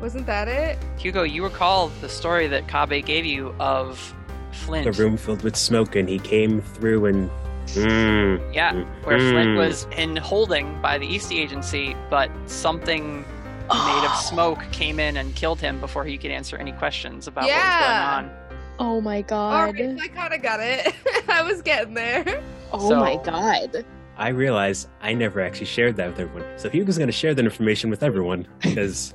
Wasn't 0.00 0.26
that 0.26 0.48
it? 0.48 0.78
Hugo, 0.98 1.22
you 1.22 1.42
recall 1.42 1.88
the 2.00 2.08
story 2.08 2.46
that 2.48 2.68
Kabe 2.68 3.04
gave 3.04 3.24
you 3.24 3.54
of 3.58 4.14
Flint. 4.52 4.84
The 4.84 5.02
room 5.02 5.16
filled 5.16 5.42
with 5.42 5.56
smoke, 5.56 5.96
and 5.96 6.08
he 6.08 6.18
came 6.18 6.60
through 6.60 7.06
and. 7.06 7.30
Hmm. 7.74 8.36
Yeah, 8.52 8.72
where 9.04 9.18
Flint 9.18 9.50
Mm. 9.50 9.56
was 9.58 9.86
in 9.96 10.16
holding 10.16 10.80
by 10.80 10.98
the 10.98 11.06
Eastey 11.06 11.38
Agency, 11.38 11.96
but 12.10 12.30
something 12.46 13.24
made 13.68 14.04
of 14.04 14.14
smoke 14.16 14.60
came 14.72 15.00
in 15.00 15.16
and 15.16 15.34
killed 15.34 15.60
him 15.60 15.80
before 15.80 16.04
he 16.04 16.16
could 16.16 16.30
answer 16.30 16.56
any 16.56 16.72
questions 16.72 17.26
about 17.26 17.46
Yeah. 17.46 17.56
what 17.56 18.24
was 18.24 18.30
going 18.30 18.30
on. 18.30 18.30
Oh 18.78 19.00
my 19.00 19.22
god. 19.22 19.68
Alright, 19.76 19.98
I 20.00 20.08
kind 20.08 20.34
of 20.34 20.42
got 20.42 20.60
it. 20.60 20.94
I 21.28 21.42
was 21.42 21.62
getting 21.62 21.94
there. 21.94 22.40
Oh 22.72 22.88
So- 22.90 23.00
my 23.00 23.16
god. 23.24 23.84
I 24.18 24.28
realized 24.30 24.88
I 25.02 25.12
never 25.12 25.40
actually 25.42 25.66
shared 25.66 25.96
that 25.96 26.08
with 26.08 26.20
everyone. 26.20 26.58
So 26.58 26.70
Hugo's 26.70 26.96
going 26.96 27.08
to 27.08 27.12
share 27.12 27.34
that 27.34 27.44
information 27.44 27.90
with 27.90 28.02
everyone 28.02 28.46
because 28.62 29.12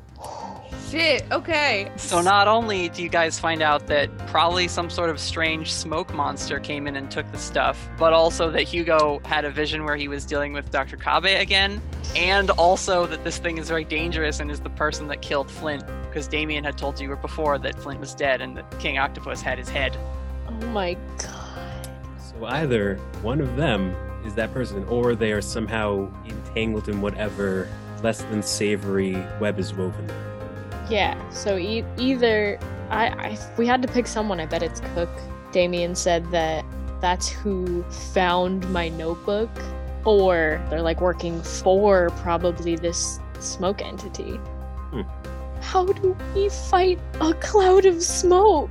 Shit. 0.91 1.23
Okay. 1.31 1.89
So 1.95 2.19
not 2.21 2.49
only 2.49 2.89
do 2.89 3.01
you 3.01 3.07
guys 3.07 3.39
find 3.39 3.61
out 3.61 3.87
that 3.87 4.09
probably 4.27 4.67
some 4.67 4.89
sort 4.89 5.09
of 5.09 5.21
strange 5.21 5.71
smoke 5.71 6.13
monster 6.13 6.59
came 6.59 6.85
in 6.85 6.97
and 6.97 7.09
took 7.09 7.31
the 7.31 7.37
stuff, 7.37 7.89
but 7.97 8.11
also 8.11 8.51
that 8.51 8.63
Hugo 8.63 9.21
had 9.23 9.45
a 9.45 9.51
vision 9.51 9.85
where 9.85 9.95
he 9.95 10.09
was 10.09 10.25
dealing 10.25 10.51
with 10.51 10.69
Dr. 10.69 10.97
Kabe 10.97 11.39
again, 11.39 11.81
and 12.13 12.49
also 12.51 13.05
that 13.05 13.23
this 13.23 13.37
thing 13.37 13.57
is 13.57 13.69
very 13.69 13.85
dangerous 13.85 14.41
and 14.41 14.51
is 14.51 14.59
the 14.59 14.69
person 14.71 15.07
that 15.07 15.21
killed 15.21 15.49
Flint, 15.49 15.85
because 16.09 16.27
Damien 16.27 16.65
had 16.65 16.77
told 16.77 16.99
you 16.99 17.15
before 17.15 17.57
that 17.59 17.79
Flint 17.79 18.01
was 18.01 18.13
dead 18.13 18.41
and 18.41 18.57
that 18.57 18.79
King 18.79 18.97
Octopus 18.97 19.41
had 19.41 19.57
his 19.57 19.69
head. 19.69 19.97
Oh 20.49 20.51
my 20.67 20.97
god. 21.19 21.89
so 22.19 22.45
either 22.47 22.97
one 23.21 23.39
of 23.39 23.55
them 23.55 23.95
is 24.25 24.35
that 24.35 24.53
person, 24.53 24.83
or 24.89 25.15
they 25.15 25.31
are 25.31 25.41
somehow 25.41 26.11
entangled 26.25 26.89
in 26.89 26.99
whatever 26.99 27.69
less 28.03 28.23
than 28.23 28.43
savory 28.43 29.13
web 29.39 29.57
is 29.57 29.73
woven. 29.73 30.11
Yeah, 30.91 31.17
so 31.29 31.57
e- 31.57 31.85
either 31.97 32.59
I, 32.89 33.07
I 33.07 33.27
if 33.29 33.57
we 33.57 33.65
had 33.65 33.81
to 33.81 33.87
pick 33.87 34.07
someone, 34.07 34.39
I 34.39 34.45
bet 34.45 34.61
it's 34.61 34.81
Cook. 34.93 35.09
Damien 35.53 35.95
said 35.95 36.29
that 36.31 36.65
that's 36.99 37.29
who 37.29 37.83
found 38.13 38.69
my 38.71 38.89
notebook, 38.89 39.49
or 40.05 40.61
they're 40.69 40.81
like 40.81 40.99
working 41.01 41.41
for 41.41 42.09
probably 42.17 42.75
this 42.75 43.19
smoke 43.39 43.81
entity. 43.81 44.35
Hmm. 44.91 45.01
How 45.61 45.85
do 45.85 46.15
we 46.35 46.49
fight 46.49 46.99
a 47.21 47.33
cloud 47.35 47.85
of 47.85 48.03
smoke? 48.03 48.69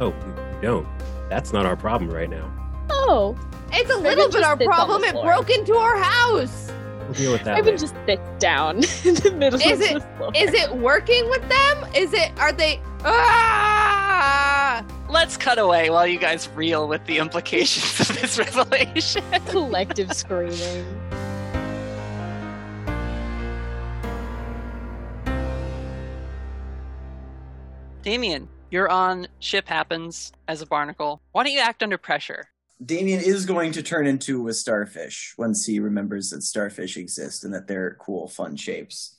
Oh, 0.00 0.10
we 0.10 0.62
don't. 0.62 0.86
That's 1.28 1.52
not 1.52 1.64
our 1.66 1.76
problem 1.76 2.10
right 2.10 2.30
now. 2.30 2.50
Oh, 2.90 3.36
It's 3.72 3.90
a 3.90 3.96
little 3.96 4.28
bit 4.28 4.42
our 4.42 4.56
just 4.56 4.58
sits 4.58 4.68
on 4.68 4.74
problem. 4.74 5.04
It 5.04 5.12
floor. 5.12 5.24
broke 5.26 5.50
into 5.50 5.74
our 5.74 5.96
house. 5.98 6.67
We'll 7.08 7.14
deal 7.14 7.32
with 7.32 7.44
that. 7.44 7.54
Ivan 7.56 7.64
later. 7.64 7.78
just 7.78 7.94
sits 8.06 8.20
down 8.38 8.76
in 9.04 9.14
the 9.14 9.32
middle 9.34 9.58
Is 9.60 9.72
of 9.72 9.80
it- 9.80 9.94
the 9.94 10.00
floor. 10.18 10.30
Is 10.34 10.52
it 10.52 10.76
working 10.76 11.28
with 11.30 11.48
them? 11.48 11.84
Is 11.94 12.12
it? 12.12 12.30
Are 12.38 12.52
they? 12.52 12.80
Ah! 13.02 14.84
Let's 15.08 15.38
cut 15.38 15.58
away 15.58 15.88
while 15.88 16.06
you 16.06 16.18
guys 16.18 16.48
reel 16.54 16.86
with 16.86 17.02
the 17.06 17.16
implications 17.16 18.10
of 18.10 18.20
this 18.20 18.38
revelation. 18.56 19.24
collective 19.46 20.12
screaming? 20.22 20.84
Damien, 28.02 28.48
you're 28.70 28.88
on 28.90 29.28
Ship 29.40 29.66
Happens 29.68 30.32
as 30.46 30.62
a 30.62 30.66
barnacle. 30.66 31.20
Why 31.32 31.44
don't 31.44 31.52
you 31.52 31.60
act 31.60 31.82
under 31.82 31.98
pressure? 31.98 32.48
Damien 32.84 33.20
is 33.20 33.44
going 33.44 33.72
to 33.72 33.82
turn 33.82 34.06
into 34.06 34.46
a 34.48 34.52
starfish 34.52 35.34
once 35.36 35.66
he 35.66 35.80
remembers 35.80 36.30
that 36.30 36.42
starfish 36.42 36.96
exist 36.96 37.44
and 37.44 37.52
that 37.52 37.66
they're 37.66 37.96
cool, 38.00 38.28
fun 38.28 38.56
shapes. 38.56 39.16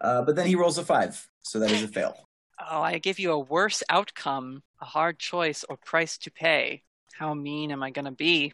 Uh, 0.00 0.22
but 0.22 0.36
then 0.36 0.46
he 0.46 0.54
rolls 0.54 0.78
a 0.78 0.84
five, 0.84 1.28
so 1.42 1.58
that 1.58 1.70
is 1.70 1.82
a 1.82 1.88
fail. 1.88 2.16
Oh, 2.70 2.80
I 2.80 2.98
give 2.98 3.18
you 3.18 3.32
a 3.32 3.38
worse 3.38 3.82
outcome, 3.90 4.62
a 4.80 4.84
hard 4.84 5.18
choice, 5.18 5.64
or 5.68 5.76
price 5.76 6.16
to 6.18 6.30
pay. 6.30 6.84
How 7.12 7.34
mean 7.34 7.72
am 7.72 7.82
I 7.82 7.90
going 7.90 8.04
to 8.04 8.12
be? 8.12 8.52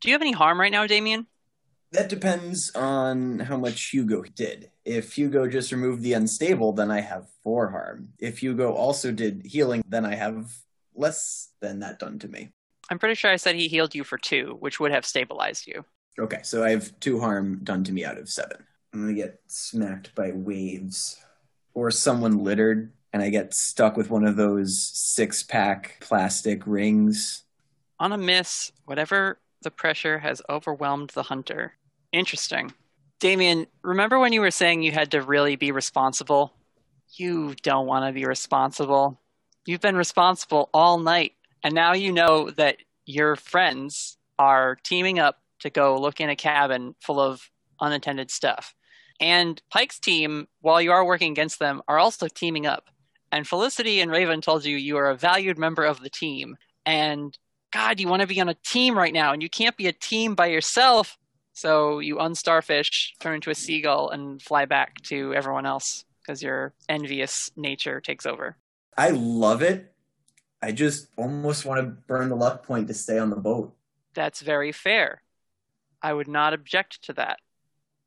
Do 0.00 0.08
you 0.08 0.14
have 0.14 0.20
any 0.20 0.32
harm 0.32 0.60
right 0.60 0.72
now, 0.72 0.88
Damien? 0.88 1.28
That 1.92 2.08
depends 2.08 2.72
on 2.74 3.38
how 3.38 3.56
much 3.56 3.90
Hugo 3.90 4.24
did. 4.24 4.72
If 4.84 5.12
Hugo 5.12 5.46
just 5.48 5.70
removed 5.70 6.02
the 6.02 6.14
unstable, 6.14 6.72
then 6.72 6.90
I 6.90 7.00
have 7.00 7.28
four 7.44 7.70
harm. 7.70 8.08
If 8.18 8.40
Hugo 8.40 8.72
also 8.72 9.12
did 9.12 9.42
healing, 9.44 9.84
then 9.88 10.04
I 10.04 10.16
have 10.16 10.52
less 10.96 11.50
than 11.60 11.78
that 11.80 12.00
done 12.00 12.18
to 12.18 12.28
me. 12.28 12.50
I'm 12.90 12.98
pretty 12.98 13.14
sure 13.14 13.30
I 13.30 13.36
said 13.36 13.56
he 13.56 13.68
healed 13.68 13.94
you 13.94 14.04
for 14.04 14.18
two, 14.18 14.56
which 14.60 14.78
would 14.80 14.92
have 14.92 15.04
stabilized 15.04 15.66
you. 15.66 15.84
Okay, 16.18 16.40
so 16.42 16.64
I 16.64 16.70
have 16.70 16.98
two 17.00 17.20
harm 17.20 17.60
done 17.62 17.84
to 17.84 17.92
me 17.92 18.04
out 18.04 18.18
of 18.18 18.28
seven. 18.28 18.64
I'm 18.92 19.00
gonna 19.02 19.14
get 19.14 19.40
smacked 19.46 20.14
by 20.14 20.32
waves. 20.32 21.18
Or 21.74 21.90
someone 21.90 22.42
littered, 22.42 22.92
and 23.12 23.22
I 23.22 23.28
get 23.28 23.52
stuck 23.52 23.96
with 23.96 24.08
one 24.08 24.24
of 24.24 24.36
those 24.36 24.82
six 24.82 25.42
pack 25.42 25.98
plastic 26.00 26.66
rings. 26.66 27.44
On 28.00 28.12
a 28.12 28.18
miss, 28.18 28.72
whatever 28.86 29.38
the 29.62 29.70
pressure 29.70 30.18
has 30.18 30.40
overwhelmed 30.48 31.10
the 31.10 31.24
hunter. 31.24 31.74
Interesting. 32.12 32.72
Damien, 33.18 33.66
remember 33.82 34.18
when 34.18 34.32
you 34.32 34.40
were 34.40 34.50
saying 34.50 34.82
you 34.82 34.92
had 34.92 35.10
to 35.10 35.22
really 35.22 35.56
be 35.56 35.72
responsible? 35.72 36.54
You 37.12 37.54
don't 37.62 37.86
want 37.86 38.06
to 38.06 38.12
be 38.12 38.26
responsible. 38.26 39.20
You've 39.66 39.80
been 39.80 39.96
responsible 39.96 40.70
all 40.72 40.98
night, 40.98 41.32
and 41.66 41.74
now 41.74 41.94
you 41.94 42.12
know 42.12 42.48
that 42.50 42.76
your 43.06 43.34
friends 43.34 44.18
are 44.38 44.78
teaming 44.84 45.18
up 45.18 45.40
to 45.58 45.68
go 45.68 46.00
look 46.00 46.20
in 46.20 46.30
a 46.30 46.36
cabin 46.36 46.94
full 47.00 47.18
of 47.18 47.50
unattended 47.80 48.30
stuff. 48.30 48.72
And 49.18 49.60
Pike's 49.68 49.98
team, 49.98 50.46
while 50.60 50.80
you 50.80 50.92
are 50.92 51.04
working 51.04 51.32
against 51.32 51.58
them, 51.58 51.82
are 51.88 51.98
also 51.98 52.28
teaming 52.28 52.66
up. 52.66 52.84
And 53.32 53.48
Felicity 53.48 54.00
and 54.00 54.12
Raven 54.12 54.40
told 54.40 54.64
you 54.64 54.76
you 54.76 54.96
are 54.96 55.10
a 55.10 55.16
valued 55.16 55.58
member 55.58 55.82
of 55.82 56.00
the 56.00 56.08
team. 56.08 56.56
And 56.84 57.36
God, 57.72 57.98
you 57.98 58.06
want 58.06 58.22
to 58.22 58.28
be 58.28 58.40
on 58.40 58.48
a 58.48 58.54
team 58.54 58.96
right 58.96 59.12
now, 59.12 59.32
and 59.32 59.42
you 59.42 59.50
can't 59.50 59.76
be 59.76 59.88
a 59.88 59.92
team 59.92 60.36
by 60.36 60.46
yourself. 60.46 61.18
So 61.52 61.98
you 61.98 62.18
unstarfish, 62.18 63.18
turn 63.18 63.34
into 63.34 63.50
a 63.50 63.56
seagull, 63.56 64.10
and 64.10 64.40
fly 64.40 64.66
back 64.66 65.02
to 65.06 65.34
everyone 65.34 65.66
else 65.66 66.04
because 66.22 66.44
your 66.44 66.74
envious 66.88 67.50
nature 67.56 68.00
takes 68.00 68.24
over. 68.24 68.56
I 68.96 69.10
love 69.10 69.62
it. 69.62 69.95
I 70.66 70.72
just 70.72 71.06
almost 71.16 71.64
want 71.64 71.80
to 71.80 71.86
burn 71.86 72.28
the 72.28 72.34
luck 72.34 72.66
point 72.66 72.88
to 72.88 72.94
stay 72.94 73.20
on 73.20 73.30
the 73.30 73.36
boat. 73.36 73.72
That's 74.14 74.40
very 74.40 74.72
fair. 74.72 75.22
I 76.02 76.12
would 76.12 76.26
not 76.26 76.54
object 76.54 77.02
to 77.04 77.12
that. 77.12 77.38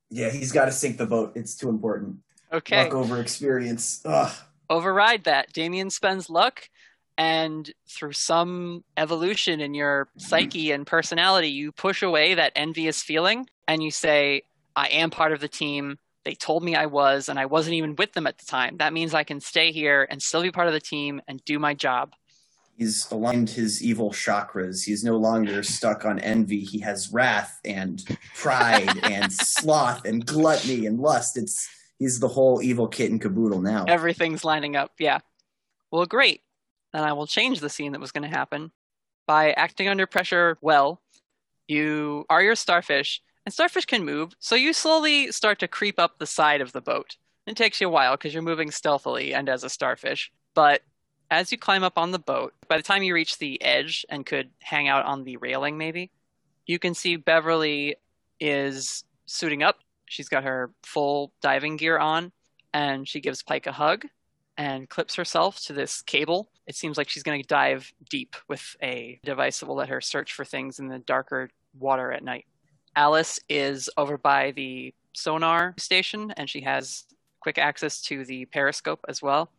Yeah, 0.10 0.30
he's 0.30 0.52
got 0.52 0.66
to 0.66 0.74
sink 0.74 0.98
the 0.98 1.06
boat. 1.06 1.32
It's 1.36 1.56
too 1.56 1.70
important. 1.70 2.18
Okay. 2.52 2.84
Luck 2.84 2.94
over 2.94 3.22
experience. 3.22 4.02
Ugh. 4.04 4.34
override 4.70 5.24
that. 5.24 5.54
Damien 5.54 5.90
spends 5.90 6.30
luck, 6.30 6.70
and 7.18 7.72
through 7.88 8.12
some 8.12 8.84
evolution 8.98 9.62
in 9.62 9.74
your 9.74 10.10
psyche 10.18 10.72
and 10.72 10.86
personality, 10.86 11.48
you 11.48 11.72
push 11.72 12.04
away 12.04 12.34
that 12.34 12.52
envious 12.58 13.02
feeling 13.02 13.48
and 13.70 13.82
you 13.82 13.92
say, 13.92 14.42
I 14.76 14.88
am 14.88 15.12
part 15.12 15.32
of 15.32 15.40
the 15.40 15.48
team. 15.48 15.98
They 16.26 16.36
told 16.36 16.62
me 16.62 16.76
I 16.76 16.88
was, 16.88 17.30
and 17.30 17.40
I 17.40 17.46
wasn't 17.46 17.76
even 17.76 17.96
with 17.96 18.12
them 18.12 18.28
at 18.28 18.38
the 18.38 18.46
time. 18.46 18.78
That 18.80 18.92
means 18.92 19.14
I 19.14 19.24
can 19.24 19.40
stay 19.40 19.72
here 19.72 20.06
and 20.10 20.22
still 20.22 20.42
be 20.42 20.52
part 20.52 20.68
of 20.68 20.74
the 20.74 20.82
team 20.82 21.22
and 21.26 21.44
do 21.46 21.58
my 21.58 21.74
job. 21.74 22.14
He's 22.80 23.12
aligned 23.12 23.50
his 23.50 23.84
evil 23.84 24.12
chakras. 24.12 24.86
He's 24.86 25.04
no 25.04 25.18
longer 25.18 25.64
stuck 25.64 26.06
on 26.06 26.18
envy. 26.20 26.62
He 26.62 26.80
has 26.80 27.12
wrath 27.12 27.60
and 27.66 28.02
pride 28.36 28.98
and 29.04 29.34
sloth 29.34 30.06
and 30.06 30.26
gluttony 30.26 30.86
and 30.86 30.98
lust. 30.98 31.36
It's 31.36 31.70
he's 31.98 32.22
the 32.22 32.30
whole 32.30 32.62
evil 32.62 32.88
kit 32.88 33.12
and 33.12 33.20
caboodle 33.20 33.62
now. 33.62 33.84
Everything's 33.86 34.46
lining 34.46 34.78
up. 34.78 34.94
Yeah. 34.98 35.20
Well, 35.92 36.06
great. 36.06 36.42
Then 36.94 37.04
I 37.04 37.12
will 37.12 37.28
change 37.28 37.60
the 37.60 37.70
scene 37.70 37.92
that 37.92 38.00
was 38.00 38.14
going 38.14 38.24
to 38.30 38.34
happen 38.34 38.72
by 39.28 39.52
acting 39.52 39.90
under 39.90 40.08
pressure 40.08 40.58
well. 40.62 41.02
You 41.68 42.26
are 42.30 42.42
your 42.42 42.56
starfish, 42.56 43.22
and 43.46 43.54
starfish 43.54 43.88
can 43.88 44.06
move, 44.06 44.32
so 44.40 44.56
you 44.56 44.72
slowly 44.72 45.34
start 45.34 45.60
to 45.60 45.68
creep 45.68 46.00
up 46.00 46.18
the 46.18 46.26
side 46.26 46.62
of 46.62 46.72
the 46.72 46.82
boat. 46.82 47.18
It 47.46 47.58
takes 47.58 47.82
you 47.82 47.88
a 47.88 47.92
while 47.92 48.14
because 48.14 48.34
you're 48.34 48.42
moving 48.42 48.72
stealthily 48.72 49.34
and 49.34 49.50
as 49.50 49.66
a 49.66 49.70
starfish. 49.70 50.32
But 50.56 50.82
as 51.32 51.52
you 51.52 51.58
climb 51.58 51.84
up 51.84 51.98
on 51.98 52.12
the 52.12 52.20
boat, 52.20 52.54
by 52.68 52.78
the 52.78 52.84
time 52.84 53.04
you 53.04 53.14
reach 53.14 53.38
the 53.38 53.62
edge 53.62 54.06
and 54.10 54.26
could 54.26 54.50
hang 54.60 54.88
out 54.88 55.06
on 55.06 55.24
the 55.24 55.38
railing, 55.38 55.78
maybe, 55.78 56.12
you 56.66 56.80
can 56.80 56.94
see 56.94 57.16
Beverly 57.16 57.96
is 58.40 59.04
suiting 59.26 59.64
up. 59.64 59.80
She's 60.06 60.30
got 60.30 60.44
her 60.44 60.72
full 60.84 61.32
diving 61.42 61.78
gear 61.78 61.98
on, 61.98 62.32
and 62.74 63.08
she 63.08 63.20
gives 63.20 63.44
Pike 63.44 63.68
a 63.68 63.72
hug 63.72 64.06
and 64.58 64.90
clips 64.90 65.16
herself 65.16 65.60
to 65.66 65.74
this 65.74 66.02
cable. 66.02 66.50
It 66.68 66.76
seems 66.76 66.98
like 66.98 67.10
she's 67.10 67.24
going 67.24 67.42
to 67.42 67.48
dive 67.48 67.94
deep 68.10 68.36
with 68.48 68.76
a 68.84 69.20
device 69.24 69.60
that 69.60 69.68
will 69.68 69.76
let 69.76 69.90
her 69.90 70.02
search 70.02 70.34
for 70.34 70.44
things 70.44 70.80
in 70.80 70.90
the 70.90 71.00
darker 71.00 71.50
water 71.80 72.12
at 72.12 72.24
night. 72.24 72.46
Alice 72.96 73.40
is 73.48 73.90
over 73.96 74.18
by 74.18 74.52
the 74.52 74.94
sonar 75.14 75.76
station 75.78 76.34
and 76.36 76.50
she 76.50 76.62
has 76.62 77.06
quick 77.40 77.58
access 77.58 78.02
to 78.02 78.26
the 78.26 78.46
periscope 78.46 79.00
as 79.08 79.22
well. 79.22 79.50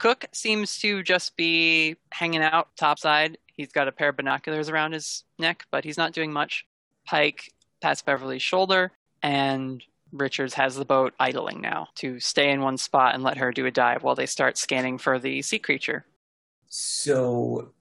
Cook 0.00 0.24
seems 0.32 0.78
to 0.78 1.02
just 1.02 1.36
be 1.36 1.94
hanging 2.10 2.42
out 2.42 2.74
topside. 2.76 3.36
He's 3.46 3.70
got 3.70 3.86
a 3.86 3.92
pair 3.92 4.08
of 4.08 4.16
binoculars 4.16 4.70
around 4.70 4.92
his 4.92 5.24
neck, 5.38 5.66
but 5.70 5.84
he's 5.84 5.98
not 5.98 6.14
doing 6.14 6.32
much. 6.32 6.66
Pike 7.04 7.52
pats 7.82 8.00
Beverly's 8.00 8.42
shoulder, 8.42 8.92
and 9.22 9.84
Richards 10.10 10.54
has 10.54 10.74
the 10.74 10.86
boat 10.86 11.12
idling 11.20 11.60
now 11.60 11.88
to 11.96 12.18
stay 12.18 12.50
in 12.50 12.62
one 12.62 12.78
spot 12.78 13.14
and 13.14 13.22
let 13.22 13.36
her 13.36 13.52
do 13.52 13.66
a 13.66 13.70
dive 13.70 14.02
while 14.02 14.14
they 14.14 14.24
start 14.24 14.56
scanning 14.56 14.96
for 14.96 15.18
the 15.18 15.42
sea 15.42 15.58
creature. 15.58 16.06
So 16.66 17.72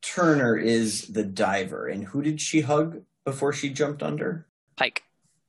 Turner 0.00 0.56
is 0.56 1.08
the 1.08 1.24
diver, 1.24 1.88
and 1.88 2.04
who 2.04 2.22
did 2.22 2.40
she 2.40 2.62
hug 2.62 3.02
before 3.24 3.52
she 3.52 3.68
jumped 3.68 4.02
under? 4.02 4.46
Pike. 4.76 5.02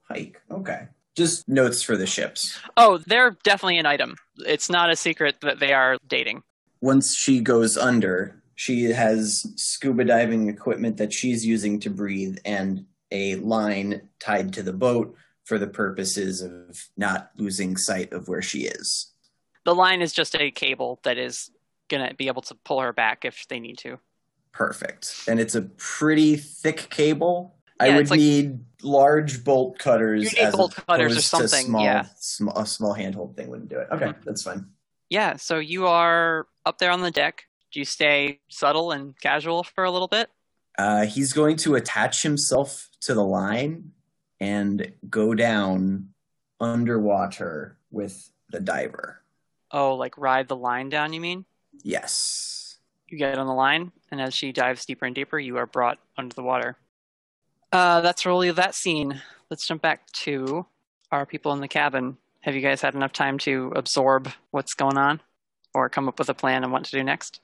Pike. 0.10 0.42
Okay. 0.52 0.88
Just 1.16 1.48
notes 1.48 1.84
for 1.84 1.98
the 1.98 2.08
ships. 2.08 2.60
Oh, 2.78 2.98
they're 3.06 3.38
definitely 3.44 3.78
an 3.78 3.86
item. 3.86 4.16
It's 4.38 4.70
not 4.70 4.90
a 4.90 4.96
secret 4.96 5.42
that 5.42 5.60
they 5.60 5.74
are 5.74 5.98
dating. 6.08 6.44
Once 6.80 7.16
she 7.16 7.42
goes 7.42 7.78
under, 7.78 8.42
she 8.56 8.86
has 8.86 9.46
scuba 9.56 10.06
diving 10.06 10.48
equipment 10.48 10.98
that 10.98 11.12
she's 11.12 11.46
using 11.46 11.80
to 11.82 11.90
breathe 11.90 12.38
and 12.46 12.86
a 13.12 13.36
line 13.36 14.10
tied 14.20 14.54
to 14.54 14.64
the 14.64 14.74
boat 14.74 15.16
for 15.44 15.58
the 15.58 15.68
purposes 15.68 16.42
of 16.42 16.88
not 16.96 17.32
losing 17.36 17.76
sight 17.76 18.14
of 18.14 18.28
where 18.28 18.42
she 18.42 18.60
is. 18.60 19.12
The 19.66 19.76
line 19.76 20.02
is 20.02 20.14
just 20.14 20.36
a 20.36 20.50
cable 20.50 21.00
that 21.04 21.18
is 21.18 21.52
going 21.90 22.08
to 22.08 22.16
be 22.16 22.28
able 22.28 22.42
to 22.44 22.56
pull 22.56 22.80
her 22.80 22.94
back 22.94 23.26
if 23.26 23.48
they 23.48 23.60
need 23.60 23.78
to. 23.80 24.00
Perfect. 24.54 25.24
And 25.28 25.40
it's 25.40 25.56
a 25.56 25.62
pretty 25.62 26.36
thick 26.36 26.90
cable. 26.90 27.56
I 27.82 27.96
would 27.96 28.10
like- 28.10 28.20
need 28.20 28.66
large 28.84 29.44
bolt 29.44 29.78
cutters. 29.80 30.24
You 30.24 30.30
need 30.30 30.48
as 30.48 30.56
bolt 30.56 30.76
cutters 30.76 31.18
or 31.18 31.22
something, 31.22 31.66
Small, 31.66 31.84
yeah. 31.84 32.06
sm- 32.20 32.50
a 32.50 32.66
small 32.66 32.94
handhold 32.94 33.36
thing 33.36 33.50
wouldn't 33.50 33.70
do 33.70 33.78
it. 33.80 33.88
Okay, 33.92 34.06
Mhm. 34.08 34.24
that's 34.24 34.44
fine. 34.44 34.66
Yeah, 35.10 35.36
so 35.38 35.60
you 35.60 35.88
are 35.88 36.48
up 36.66 36.78
there 36.80 36.92
on 36.92 37.02
the 37.02 37.12
deck. 37.12 37.46
Do 37.72 37.80
you 37.80 37.86
stay 37.86 38.40
subtle 38.50 38.92
and 38.92 39.20
casual 39.20 39.64
for 39.64 39.84
a 39.84 39.92
little 39.92 40.08
bit? 40.08 40.30
Uh, 40.78 41.06
he's 41.06 41.34
going 41.34 41.58
to 41.58 41.76
attach 41.76 42.24
himself 42.24 42.90
to 43.02 43.14
the 43.14 43.24
line 43.24 43.92
and 44.40 44.92
go 45.10 45.34
down 45.36 46.10
underwater 46.60 47.78
with 47.92 48.32
the 48.50 48.60
diver. 48.60 49.22
Oh, 49.72 49.96
like 49.96 50.18
ride 50.18 50.48
the 50.48 50.56
line 50.56 50.90
down, 50.90 51.14
you 51.14 51.22
mean? 51.22 51.46
Yes. 51.84 52.78
You 53.08 53.18
get 53.18 53.38
on 53.38 53.48
the 53.48 53.54
line, 53.54 53.92
and 54.12 54.22
as 54.22 54.34
she 54.34 54.52
dives 54.52 54.86
deeper 54.86 55.06
and 55.06 55.14
deeper, 55.16 55.38
you 55.40 55.58
are 55.58 55.66
brought 55.66 56.00
under 56.18 56.34
the 56.34 56.44
water. 56.44 56.78
Uh, 57.72 58.02
that's 58.02 58.26
really 58.26 58.52
that 58.52 58.76
scene. 58.76 59.22
Let's 59.50 59.66
jump 59.66 59.82
back 59.82 60.10
to 60.12 60.66
our 61.12 61.26
people 61.26 61.54
in 61.54 61.62
the 61.62 61.68
cabin. 61.68 62.18
Have 62.42 62.56
you 62.56 62.62
guys 62.62 62.82
had 62.82 62.96
enough 62.96 63.14
time 63.14 63.38
to 63.40 63.72
absorb 63.76 64.30
what's 64.52 64.74
going 64.74 64.98
on, 64.98 65.22
or 65.74 65.90
come 65.90 66.08
up 66.08 66.20
with 66.20 66.30
a 66.30 66.34
plan 66.34 66.64
on 66.64 66.72
what 66.72 66.84
to 66.86 66.92
do 66.92 67.04
next? 67.04 67.42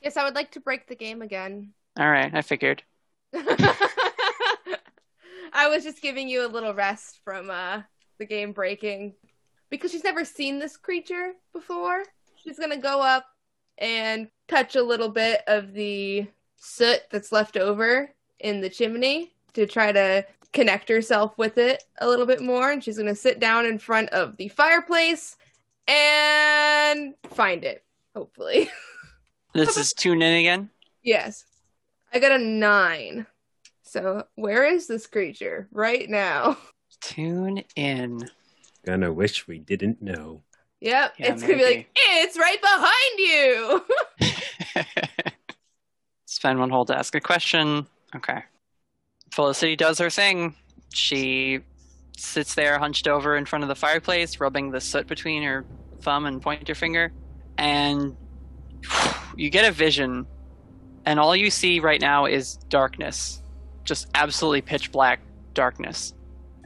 Yes, 0.00 0.16
I 0.16 0.24
would 0.24 0.34
like 0.34 0.52
to 0.52 0.60
break 0.60 0.86
the 0.86 0.94
game 0.94 1.20
again. 1.20 1.72
All 1.98 2.10
right, 2.10 2.32
I 2.32 2.42
figured. 2.42 2.82
I 3.34 3.88
was 5.68 5.84
just 5.84 6.02
giving 6.02 6.28
you 6.28 6.46
a 6.46 6.48
little 6.48 6.74
rest 6.74 7.20
from 7.24 7.50
uh, 7.50 7.82
the 8.18 8.26
game 8.26 8.52
breaking 8.52 9.14
because 9.68 9.90
she's 9.90 10.04
never 10.04 10.24
seen 10.24 10.58
this 10.58 10.76
creature 10.76 11.32
before. 11.52 12.04
She's 12.36 12.58
gonna 12.58 12.76
go 12.76 13.02
up 13.02 13.26
and 13.78 14.28
touch 14.48 14.76
a 14.76 14.82
little 14.82 15.08
bit 15.08 15.42
of 15.46 15.72
the 15.72 16.26
soot 16.56 17.02
that's 17.10 17.32
left 17.32 17.56
over 17.56 18.10
in 18.38 18.60
the 18.60 18.70
chimney 18.70 19.32
to 19.56 19.66
try 19.66 19.90
to 19.92 20.24
connect 20.52 20.88
herself 20.88 21.36
with 21.36 21.58
it 21.58 21.82
a 21.98 22.08
little 22.08 22.24
bit 22.26 22.40
more. 22.40 22.70
And 22.70 22.82
she's 22.82 22.96
gonna 22.96 23.14
sit 23.14 23.40
down 23.40 23.66
in 23.66 23.78
front 23.78 24.08
of 24.10 24.36
the 24.36 24.48
fireplace 24.48 25.36
and 25.88 27.14
find 27.30 27.64
it, 27.64 27.84
hopefully. 28.14 28.70
This 29.54 29.78
is 29.78 29.94
tune 29.94 30.20
in 30.20 30.34
again. 30.34 30.68
yes. 31.02 31.46
I 32.12 32.18
got 32.18 32.32
a 32.32 32.38
nine. 32.38 33.26
So 33.82 34.24
where 34.34 34.66
is 34.66 34.86
this 34.86 35.06
creature 35.06 35.66
right 35.72 36.10
now? 36.10 36.58
Tune 37.00 37.64
in. 37.74 38.28
Gonna 38.84 39.10
wish 39.10 39.48
we 39.48 39.58
didn't 39.58 40.02
know. 40.02 40.42
Yep, 40.80 41.14
Yeah, 41.18 41.32
it's 41.32 41.40
gonna 41.40 41.56
be 41.56 41.64
like 41.64 41.88
it's 41.96 42.36
right 42.38 42.60
behind 42.60 43.18
you. 43.18 44.84
Spend 46.26 46.58
one 46.58 46.68
hold 46.68 46.88
to 46.88 46.98
ask 46.98 47.14
a 47.14 47.20
question. 47.20 47.86
Okay. 48.14 48.42
Felicity 49.36 49.76
does 49.76 49.98
her 49.98 50.08
thing. 50.08 50.54
She 50.94 51.60
sits 52.16 52.54
there 52.54 52.78
hunched 52.78 53.06
over 53.06 53.36
in 53.36 53.44
front 53.44 53.64
of 53.64 53.68
the 53.68 53.74
fireplace, 53.74 54.40
rubbing 54.40 54.70
the 54.70 54.80
soot 54.80 55.06
between 55.06 55.42
her 55.42 55.66
thumb 56.00 56.24
and 56.24 56.40
pointer 56.40 56.74
finger, 56.74 57.12
and 57.58 58.16
you 59.36 59.50
get 59.50 59.66
a 59.66 59.72
vision, 59.72 60.26
and 61.04 61.20
all 61.20 61.36
you 61.36 61.50
see 61.50 61.80
right 61.80 62.00
now 62.00 62.24
is 62.24 62.56
darkness. 62.70 63.42
Just 63.84 64.08
absolutely 64.14 64.62
pitch 64.62 64.90
black 64.90 65.20
darkness. 65.52 66.14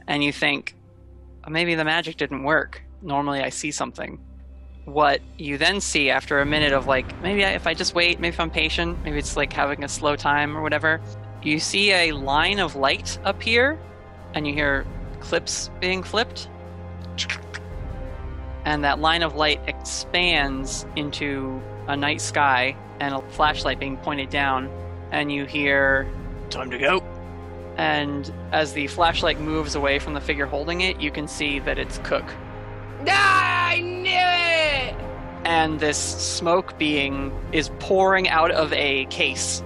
And 0.07 0.23
you 0.23 0.31
think, 0.31 0.73
"Oh, 1.43 1.49
maybe 1.49 1.75
the 1.75 1.83
magic 1.83 2.15
didn't 2.15 2.43
work. 2.43 2.81
Normally 3.01 3.41
I 3.41 3.49
see 3.49 3.71
something. 3.71 4.17
What 4.85 5.19
you 5.37 5.57
then 5.57 5.81
see 5.81 6.09
after 6.09 6.39
a 6.39 6.45
minute 6.45 6.71
of 6.71 6.87
like, 6.87 7.21
maybe 7.21 7.41
if 7.41 7.67
I 7.67 7.73
just 7.73 7.95
wait, 7.95 8.21
maybe 8.21 8.33
if 8.33 8.39
I'm 8.39 8.49
patient, 8.49 8.97
maybe 9.03 9.17
it's 9.17 9.35
like 9.35 9.51
having 9.51 9.83
a 9.83 9.89
slow 9.89 10.15
time 10.15 10.55
or 10.55 10.61
whatever, 10.61 11.01
you 11.43 11.59
see 11.59 11.91
a 11.91 12.11
line 12.11 12.59
of 12.59 12.75
light 12.75 13.17
appear 13.23 13.79
and 14.33 14.45
you 14.47 14.53
hear 14.53 14.85
clips 15.19 15.69
being 15.79 16.03
flipped. 16.03 16.47
And 18.63 18.83
that 18.83 18.99
line 18.99 19.23
of 19.23 19.35
light 19.35 19.59
expands 19.67 20.85
into 20.95 21.61
a 21.87 21.95
night 21.97 22.21
sky 22.21 22.75
and 22.99 23.15
a 23.15 23.21
flashlight 23.29 23.79
being 23.79 23.97
pointed 23.97 24.29
down. 24.29 24.69
And 25.11 25.31
you 25.31 25.45
hear, 25.45 26.07
Time 26.49 26.69
to 26.69 26.77
go. 26.77 27.03
And 27.77 28.31
as 28.51 28.73
the 28.73 28.87
flashlight 28.87 29.39
moves 29.39 29.73
away 29.75 29.97
from 29.97 30.13
the 30.13 30.21
figure 30.21 30.45
holding 30.45 30.81
it, 30.81 30.99
you 30.99 31.09
can 31.09 31.27
see 31.27 31.59
that 31.59 31.79
it's 31.79 31.97
Cook. 31.99 32.25
Ah, 33.07 33.69
I 33.69 33.79
knew 33.79 34.11
it. 34.11 34.95
and 35.45 35.79
this 35.79 35.97
smoke 35.97 36.77
being 36.77 37.31
is 37.51 37.71
pouring 37.79 38.29
out 38.29 38.51
of 38.51 38.71
a 38.73 39.05
case 39.05 39.63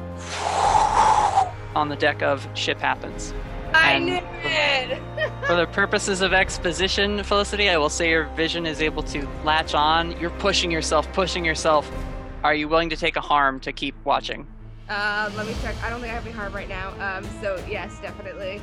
on 1.76 1.90
the 1.90 1.96
deck 1.96 2.22
of 2.22 2.48
ship 2.54 2.80
happens 2.80 3.34
I 3.74 3.94
And- 3.94 4.06
knew 4.06 4.22
it. 4.44 5.02
for 5.48 5.56
the 5.56 5.68
purposes 5.68 6.22
of 6.22 6.34
exposition 6.34 7.22
felicity 7.24 7.70
i 7.70 7.78
will 7.78 7.90
say 7.90 8.10
your 8.10 8.26
vision 8.36 8.66
is 8.66 8.82
able 8.82 9.04
to 9.04 9.28
latch 9.44 9.74
on 9.74 10.18
you're 10.20 10.30
pushing 10.32 10.72
yourself 10.72 11.12
pushing 11.14 11.44
yourself 11.44 11.90
are 12.44 12.54
you 12.56 12.68
willing 12.68 12.90
to 12.90 12.96
take 12.96 13.16
a 13.16 13.22
harm 13.22 13.60
to 13.60 13.74
keep 13.74 13.96
watching 14.06 14.48
Uh, 14.88 15.32
let 15.36 15.48
me 15.48 15.56
check. 15.64 15.76
I 15.84 15.90
don't 15.90 16.00
think 16.00 16.12
I 16.12 16.16
have 16.16 16.26
any 16.28 16.36
harm 16.36 16.54
right 16.54 16.70
now. 16.70 16.90
Um, 17.18 17.26
so 17.42 17.60
yes, 17.68 18.00
definitely. 18.02 18.62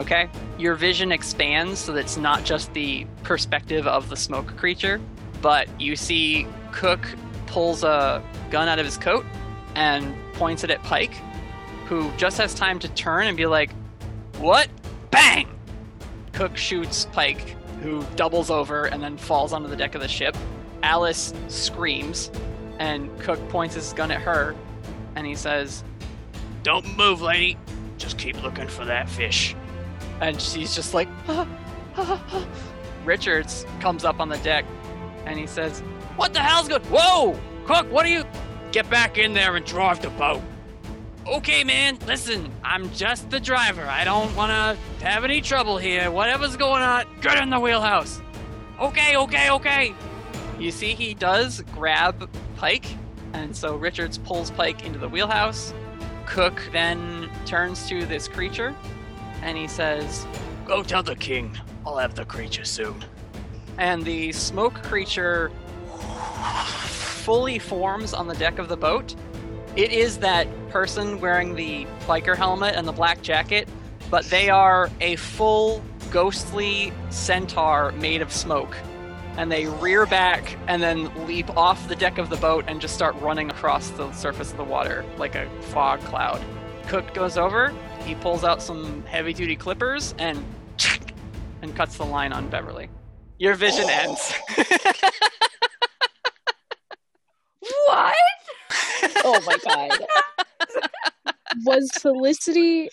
okay 0.00 0.28
your 0.58 0.74
vision 0.74 1.12
expands 1.12 1.78
so 1.78 1.92
that 1.92 2.00
it's 2.00 2.16
not 2.16 2.44
just 2.44 2.72
the 2.74 3.06
perspective 3.22 3.86
of 3.86 4.08
the 4.08 4.16
smoke 4.16 4.56
creature 4.56 5.00
but 5.40 5.68
you 5.80 5.94
see 5.96 6.46
cook 6.72 7.00
pulls 7.46 7.84
a 7.84 8.22
gun 8.50 8.68
out 8.68 8.78
of 8.78 8.84
his 8.86 8.96
coat 8.98 9.24
and 9.76 10.14
points 10.34 10.64
it 10.64 10.70
at 10.70 10.82
pike 10.82 11.14
who 11.86 12.10
just 12.16 12.38
has 12.38 12.54
time 12.54 12.78
to 12.80 12.88
turn 12.88 13.26
and 13.26 13.36
be 13.36 13.46
like 13.46 13.72
what? 14.38 14.68
Bang! 15.10 15.48
Cook 16.32 16.56
shoots 16.56 17.06
pike 17.12 17.56
who 17.82 18.02
doubles 18.16 18.50
over 18.50 18.86
and 18.86 19.02
then 19.02 19.16
falls 19.16 19.52
onto 19.52 19.68
the 19.68 19.76
deck 19.76 19.94
of 19.94 20.00
the 20.00 20.08
ship. 20.08 20.36
Alice 20.82 21.32
screams 21.48 22.30
and 22.78 23.16
cook 23.20 23.38
points 23.48 23.74
his 23.74 23.92
gun 23.92 24.10
at 24.10 24.20
her 24.20 24.56
and 25.16 25.26
he 25.26 25.34
says 25.34 25.84
don't 26.62 26.96
move 26.96 27.20
lady. 27.20 27.56
Just 27.98 28.18
keep 28.18 28.42
looking 28.42 28.68
for 28.68 28.84
that 28.84 29.08
fish. 29.08 29.54
And 30.20 30.40
she's 30.40 30.74
just 30.74 30.94
like 30.94 31.08
richards 33.04 33.66
comes 33.80 34.04
up 34.04 34.20
on 34.20 34.28
the 34.28 34.38
deck 34.38 34.64
and 35.26 35.38
he 35.38 35.46
says 35.46 35.80
what 36.16 36.32
the 36.32 36.40
hell's 36.40 36.68
going 36.68 36.82
whoa! 36.84 37.38
Cook 37.66 37.90
what 37.92 38.06
are 38.06 38.10
you 38.10 38.24
get 38.70 38.88
back 38.88 39.18
in 39.18 39.34
there 39.34 39.56
and 39.56 39.64
drive 39.66 40.00
the 40.00 40.10
boat 40.10 40.42
okay 41.26 41.62
man 41.64 41.98
listen 42.06 42.50
i'm 42.64 42.90
just 42.92 43.30
the 43.30 43.38
driver 43.38 43.82
i 43.86 44.04
don't 44.04 44.34
want 44.34 44.50
to 44.50 45.04
have 45.04 45.24
any 45.24 45.40
trouble 45.40 45.78
here 45.78 46.10
whatever's 46.10 46.56
going 46.56 46.82
on 46.82 47.04
get 47.20 47.40
in 47.40 47.50
the 47.50 47.58
wheelhouse 47.58 48.20
okay 48.80 49.16
okay 49.16 49.50
okay 49.50 49.94
you 50.58 50.70
see 50.70 50.94
he 50.94 51.14
does 51.14 51.62
grab 51.72 52.28
pike 52.56 52.86
and 53.34 53.56
so 53.56 53.76
richards 53.76 54.18
pulls 54.18 54.50
pike 54.50 54.84
into 54.84 54.98
the 54.98 55.08
wheelhouse 55.08 55.72
cook 56.26 56.60
then 56.72 57.30
turns 57.46 57.88
to 57.88 58.04
this 58.06 58.26
creature 58.26 58.74
and 59.42 59.58
he 59.58 59.66
says, 59.66 60.26
Go 60.64 60.82
tell 60.82 61.02
the 61.02 61.16
king. 61.16 61.58
I'll 61.84 61.98
have 61.98 62.14
the 62.14 62.24
creature 62.24 62.64
soon. 62.64 63.04
And 63.78 64.04
the 64.04 64.32
smoke 64.32 64.74
creature 64.82 65.50
fully 66.86 67.58
forms 67.58 68.14
on 68.14 68.28
the 68.28 68.34
deck 68.34 68.58
of 68.58 68.68
the 68.68 68.76
boat. 68.76 69.14
It 69.74 69.90
is 69.90 70.18
that 70.18 70.46
person 70.68 71.20
wearing 71.20 71.54
the 71.54 71.86
biker 72.06 72.36
helmet 72.36 72.74
and 72.74 72.86
the 72.86 72.92
black 72.92 73.22
jacket, 73.22 73.68
but 74.10 74.24
they 74.26 74.50
are 74.50 74.90
a 75.00 75.16
full 75.16 75.82
ghostly 76.10 76.92
centaur 77.08 77.92
made 77.92 78.20
of 78.20 78.30
smoke. 78.30 78.76
And 79.38 79.50
they 79.50 79.66
rear 79.66 80.04
back 80.04 80.58
and 80.68 80.82
then 80.82 81.26
leap 81.26 81.48
off 81.56 81.88
the 81.88 81.96
deck 81.96 82.18
of 82.18 82.28
the 82.28 82.36
boat 82.36 82.66
and 82.68 82.82
just 82.82 82.94
start 82.94 83.14
running 83.16 83.50
across 83.50 83.88
the 83.90 84.12
surface 84.12 84.50
of 84.50 84.58
the 84.58 84.64
water 84.64 85.06
like 85.16 85.34
a 85.34 85.48
fog 85.62 86.00
cloud. 86.00 86.42
Cook 86.88 87.14
goes 87.14 87.38
over, 87.38 87.72
he 88.04 88.14
pulls 88.16 88.44
out 88.44 88.60
some 88.60 89.02
heavy 89.04 89.32
duty 89.32 89.56
clippers 89.56 90.14
and 90.18 90.44
and 91.62 91.74
cuts 91.74 91.96
the 91.96 92.04
line 92.04 92.32
on 92.32 92.48
Beverly. 92.48 92.90
Your 93.38 93.54
vision 93.54 93.86
oh. 93.86 93.88
ends. 93.88 94.34
What? 97.86 98.16
Oh 99.24 99.40
my 99.46 99.56
god. 99.64 100.06
was 101.64 101.90
Felicity 101.92 102.88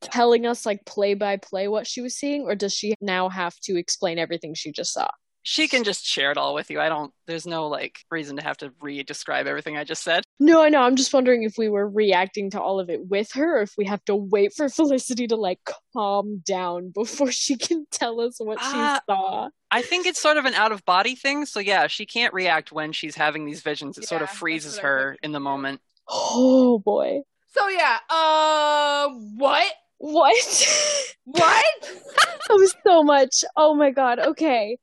telling 0.00 0.46
us 0.46 0.66
like 0.66 0.84
play 0.84 1.14
by 1.14 1.36
play 1.36 1.68
what 1.68 1.86
she 1.86 2.00
was 2.00 2.14
seeing, 2.14 2.42
or 2.42 2.54
does 2.54 2.74
she 2.74 2.94
now 3.00 3.28
have 3.28 3.58
to 3.60 3.76
explain 3.76 4.18
everything 4.18 4.54
she 4.54 4.72
just 4.72 4.92
saw? 4.92 5.08
she 5.42 5.66
can 5.68 5.84
just 5.84 6.04
share 6.04 6.30
it 6.30 6.38
all 6.38 6.54
with 6.54 6.70
you. 6.70 6.80
I 6.80 6.88
don't 6.88 7.12
there's 7.26 7.46
no 7.46 7.66
like 7.66 7.98
reason 8.10 8.36
to 8.36 8.42
have 8.42 8.56
to 8.58 8.72
re-describe 8.80 9.46
everything 9.46 9.76
I 9.76 9.84
just 9.84 10.02
said. 10.02 10.24
No, 10.44 10.60
I 10.60 10.70
know. 10.70 10.82
I'm 10.82 10.96
just 10.96 11.14
wondering 11.14 11.44
if 11.44 11.56
we 11.56 11.68
were 11.68 11.88
reacting 11.88 12.50
to 12.50 12.60
all 12.60 12.80
of 12.80 12.90
it 12.90 13.06
with 13.08 13.30
her, 13.34 13.58
or 13.58 13.62
if 13.62 13.74
we 13.78 13.84
have 13.84 14.04
to 14.06 14.16
wait 14.16 14.52
for 14.52 14.68
Felicity 14.80 15.28
to 15.28 15.36
like 15.36 15.60
calm 15.92 16.42
down 16.44 16.90
before 16.90 17.30
she 17.30 17.56
can 17.56 17.86
tell 17.92 18.20
us 18.20 18.40
what 18.40 18.58
Ah. 18.60 19.00
she 19.06 19.12
saw. 19.12 19.48
I 19.70 19.82
think 19.82 20.04
it's 20.04 20.20
sort 20.20 20.38
of 20.38 20.44
an 20.44 20.54
out 20.54 20.72
of 20.72 20.84
body 20.84 21.14
thing, 21.14 21.46
so 21.46 21.60
yeah, 21.60 21.86
she 21.86 22.06
can't 22.06 22.34
react 22.34 22.72
when 22.72 22.90
she's 22.90 23.14
having 23.14 23.46
these 23.46 23.60
visions. 23.62 23.98
It 23.98 24.08
sort 24.08 24.22
of 24.22 24.30
freezes 24.30 24.78
her 24.78 25.16
in 25.22 25.30
the 25.30 25.38
moment. 25.38 25.80
Oh 26.08 26.80
boy. 26.80 27.20
So 27.54 27.68
yeah. 27.68 27.98
Uh, 28.10 29.10
what? 29.36 29.72
What? 29.98 30.68
What? 31.24 31.64
that 31.82 32.50
was 32.50 32.74
so 32.84 33.04
much. 33.04 33.44
Oh 33.56 33.76
my 33.76 33.92
god. 33.92 34.18
Okay. 34.18 34.76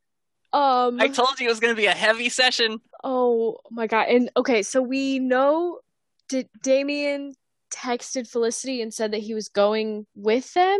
Um 0.53 0.99
I 0.99 1.07
told 1.07 1.39
you 1.39 1.47
it 1.47 1.49
was 1.49 1.59
going 1.59 1.73
to 1.75 1.79
be 1.79 1.85
a 1.87 1.91
heavy 1.91 2.29
session. 2.29 2.79
Oh 3.03 3.57
my 3.71 3.87
god. 3.87 4.07
And 4.09 4.31
okay, 4.35 4.63
so 4.63 4.81
we 4.81 5.19
know 5.19 5.79
did 6.27 6.47
Damien 6.63 7.33
texted 7.71 8.27
Felicity 8.27 8.81
and 8.81 8.93
said 8.93 9.11
that 9.11 9.19
he 9.19 9.33
was 9.33 9.49
going 9.49 10.05
with 10.15 10.53
them? 10.53 10.79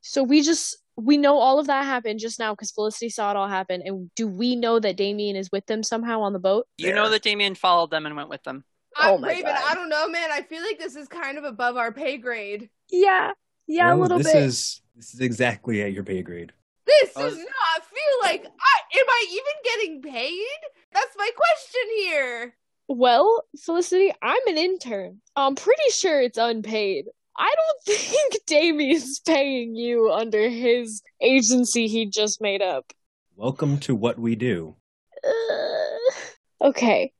So 0.00 0.22
we 0.22 0.42
just 0.42 0.76
we 0.96 1.16
know 1.16 1.38
all 1.38 1.58
of 1.58 1.68
that 1.68 1.84
happened 1.84 2.18
just 2.20 2.38
now 2.38 2.52
because 2.52 2.70
Felicity 2.72 3.08
saw 3.08 3.30
it 3.30 3.36
all 3.36 3.48
happen. 3.48 3.82
And 3.84 4.10
do 4.16 4.26
we 4.28 4.56
know 4.56 4.78
that 4.80 4.96
Damien 4.96 5.36
is 5.36 5.50
with 5.52 5.64
them 5.66 5.82
somehow 5.82 6.20
on 6.22 6.32
the 6.32 6.38
boat? 6.38 6.66
You 6.76 6.92
know 6.92 7.08
that 7.08 7.22
Damien 7.22 7.54
followed 7.54 7.90
them 7.90 8.04
and 8.04 8.16
went 8.16 8.28
with 8.28 8.42
them. 8.42 8.64
Oh 8.98 9.14
I'm 9.14 9.20
my 9.22 9.28
Raven. 9.28 9.44
God. 9.44 9.62
I 9.64 9.74
don't 9.74 9.88
know, 9.88 10.08
man. 10.08 10.30
I 10.30 10.42
feel 10.42 10.62
like 10.62 10.78
this 10.78 10.96
is 10.96 11.08
kind 11.08 11.38
of 11.38 11.44
above 11.44 11.76
our 11.76 11.92
pay 11.92 12.18
grade. 12.18 12.68
Yeah. 12.90 13.30
Yeah, 13.66 13.94
Well, 13.94 14.00
a 14.00 14.02
little 14.02 14.18
this 14.18 14.32
bit. 14.32 14.42
is 14.42 14.82
this 14.96 15.14
is 15.14 15.20
exactly 15.20 15.82
at 15.82 15.92
your 15.92 16.04
pay 16.04 16.20
grade. 16.22 16.52
This 16.86 17.12
Oh, 17.16 17.22
does 17.22 17.34
is- 17.34 17.38
not 17.38 17.84
feel 17.86 18.18
like. 18.22 18.44
I, 18.46 18.98
am 18.98 19.06
I 19.08 19.26
even 19.30 19.42
getting 19.64 20.02
paid? 20.12 20.58
That's 20.92 21.14
my 21.16 21.30
question 21.36 21.82
here. 21.98 22.54
Well, 22.88 23.44
Felicity, 23.58 24.12
I'm 24.20 24.46
an 24.48 24.58
intern. 24.58 25.20
I'm 25.36 25.54
pretty 25.54 25.90
sure 25.90 26.20
it's 26.20 26.38
unpaid. 26.38 27.06
I 27.38 27.54
don't 27.54 27.96
think 27.98 28.34
Damien's 28.46 29.20
paying 29.20 29.74
you 29.74 30.10
under 30.12 30.48
his 30.48 31.02
agency 31.20 31.86
he 31.88 32.06
just 32.06 32.40
made 32.42 32.60
up. 32.62 32.92
Welcome 33.36 33.78
to 33.80 33.94
what 33.94 34.18
we 34.18 34.34
do. 34.34 34.76
Uh, 35.24 36.08
okay. 36.68 37.12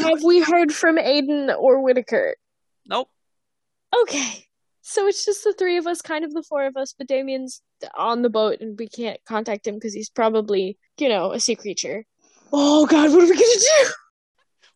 Have 0.00 0.22
we 0.24 0.40
heard 0.40 0.72
from 0.72 0.98
Aidan 0.98 1.50
or 1.50 1.82
Whittaker? 1.82 2.36
Nope. 2.86 3.10
Okay. 4.02 4.46
So 4.82 5.06
it's 5.06 5.24
just 5.24 5.44
the 5.44 5.52
three 5.52 5.76
of 5.76 5.86
us, 5.86 6.00
kind 6.00 6.24
of 6.24 6.32
the 6.32 6.42
four 6.42 6.64
of 6.66 6.76
us, 6.76 6.94
but 6.96 7.06
Damien's 7.06 7.60
on 7.96 8.22
the 8.22 8.30
boat 8.30 8.60
and 8.60 8.78
we 8.78 8.88
can't 8.88 9.18
contact 9.24 9.66
him 9.66 9.74
because 9.74 9.94
he's 9.94 10.10
probably, 10.10 10.78
you 10.98 11.08
know, 11.08 11.32
a 11.32 11.40
sea 11.40 11.54
creature. 11.56 12.04
Oh 12.52 12.86
god, 12.86 13.10
what 13.10 13.22
are 13.22 13.26
we 13.26 13.34
gonna 13.34 13.42
do? 13.42 13.90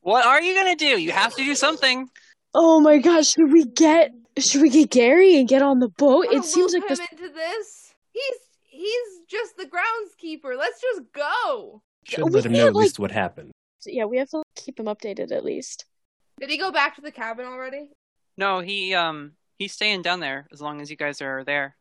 What 0.02 0.26
are 0.26 0.42
you 0.42 0.54
gonna 0.54 0.76
do? 0.76 1.00
You 1.00 1.12
have 1.12 1.34
to 1.36 1.44
do 1.44 1.54
something. 1.54 2.08
Oh 2.54 2.80
my 2.80 2.98
gosh, 2.98 3.28
should 3.32 3.52
we 3.52 3.64
get 3.64 4.10
should 4.38 4.62
we 4.62 4.70
get 4.70 4.90
Gary 4.90 5.36
and 5.38 5.48
get 5.48 5.62
on 5.62 5.78
the 5.78 5.88
boat? 5.88 6.26
Wanna 6.26 6.38
It 6.38 6.44
seems 6.44 6.72
loop 6.72 6.82
like 6.82 6.90
him 6.90 6.96
this 6.96 7.12
into 7.12 7.34
this. 7.34 7.94
He's 8.10 8.36
he's 8.68 9.20
just 9.28 9.56
the 9.56 9.64
groundskeeper. 9.66 10.58
Let's 10.58 10.80
just 10.80 11.02
go. 11.12 11.82
Should 12.04 12.24
We 12.24 12.30
let 12.30 12.46
him 12.46 12.52
know 12.52 12.58
can't, 12.58 12.68
at 12.68 12.74
least 12.74 12.98
what 12.98 13.10
happened. 13.10 13.52
yeah, 13.86 14.04
we 14.04 14.18
have 14.18 14.28
to 14.30 14.42
keep 14.56 14.78
him 14.78 14.86
updated 14.86 15.30
at 15.32 15.44
least. 15.44 15.86
Did 16.40 16.50
he 16.50 16.58
go 16.58 16.72
back 16.72 16.96
to 16.96 17.00
the 17.00 17.12
cabin 17.12 17.46
already? 17.46 17.90
No, 18.36 18.60
he 18.60 18.94
um 18.94 19.32
he's 19.58 19.72
staying 19.72 20.02
down 20.02 20.20
there 20.20 20.48
as 20.52 20.60
long 20.60 20.80
as 20.80 20.90
you 20.90 20.96
guys 20.96 21.22
are 21.22 21.44
there. 21.44 21.76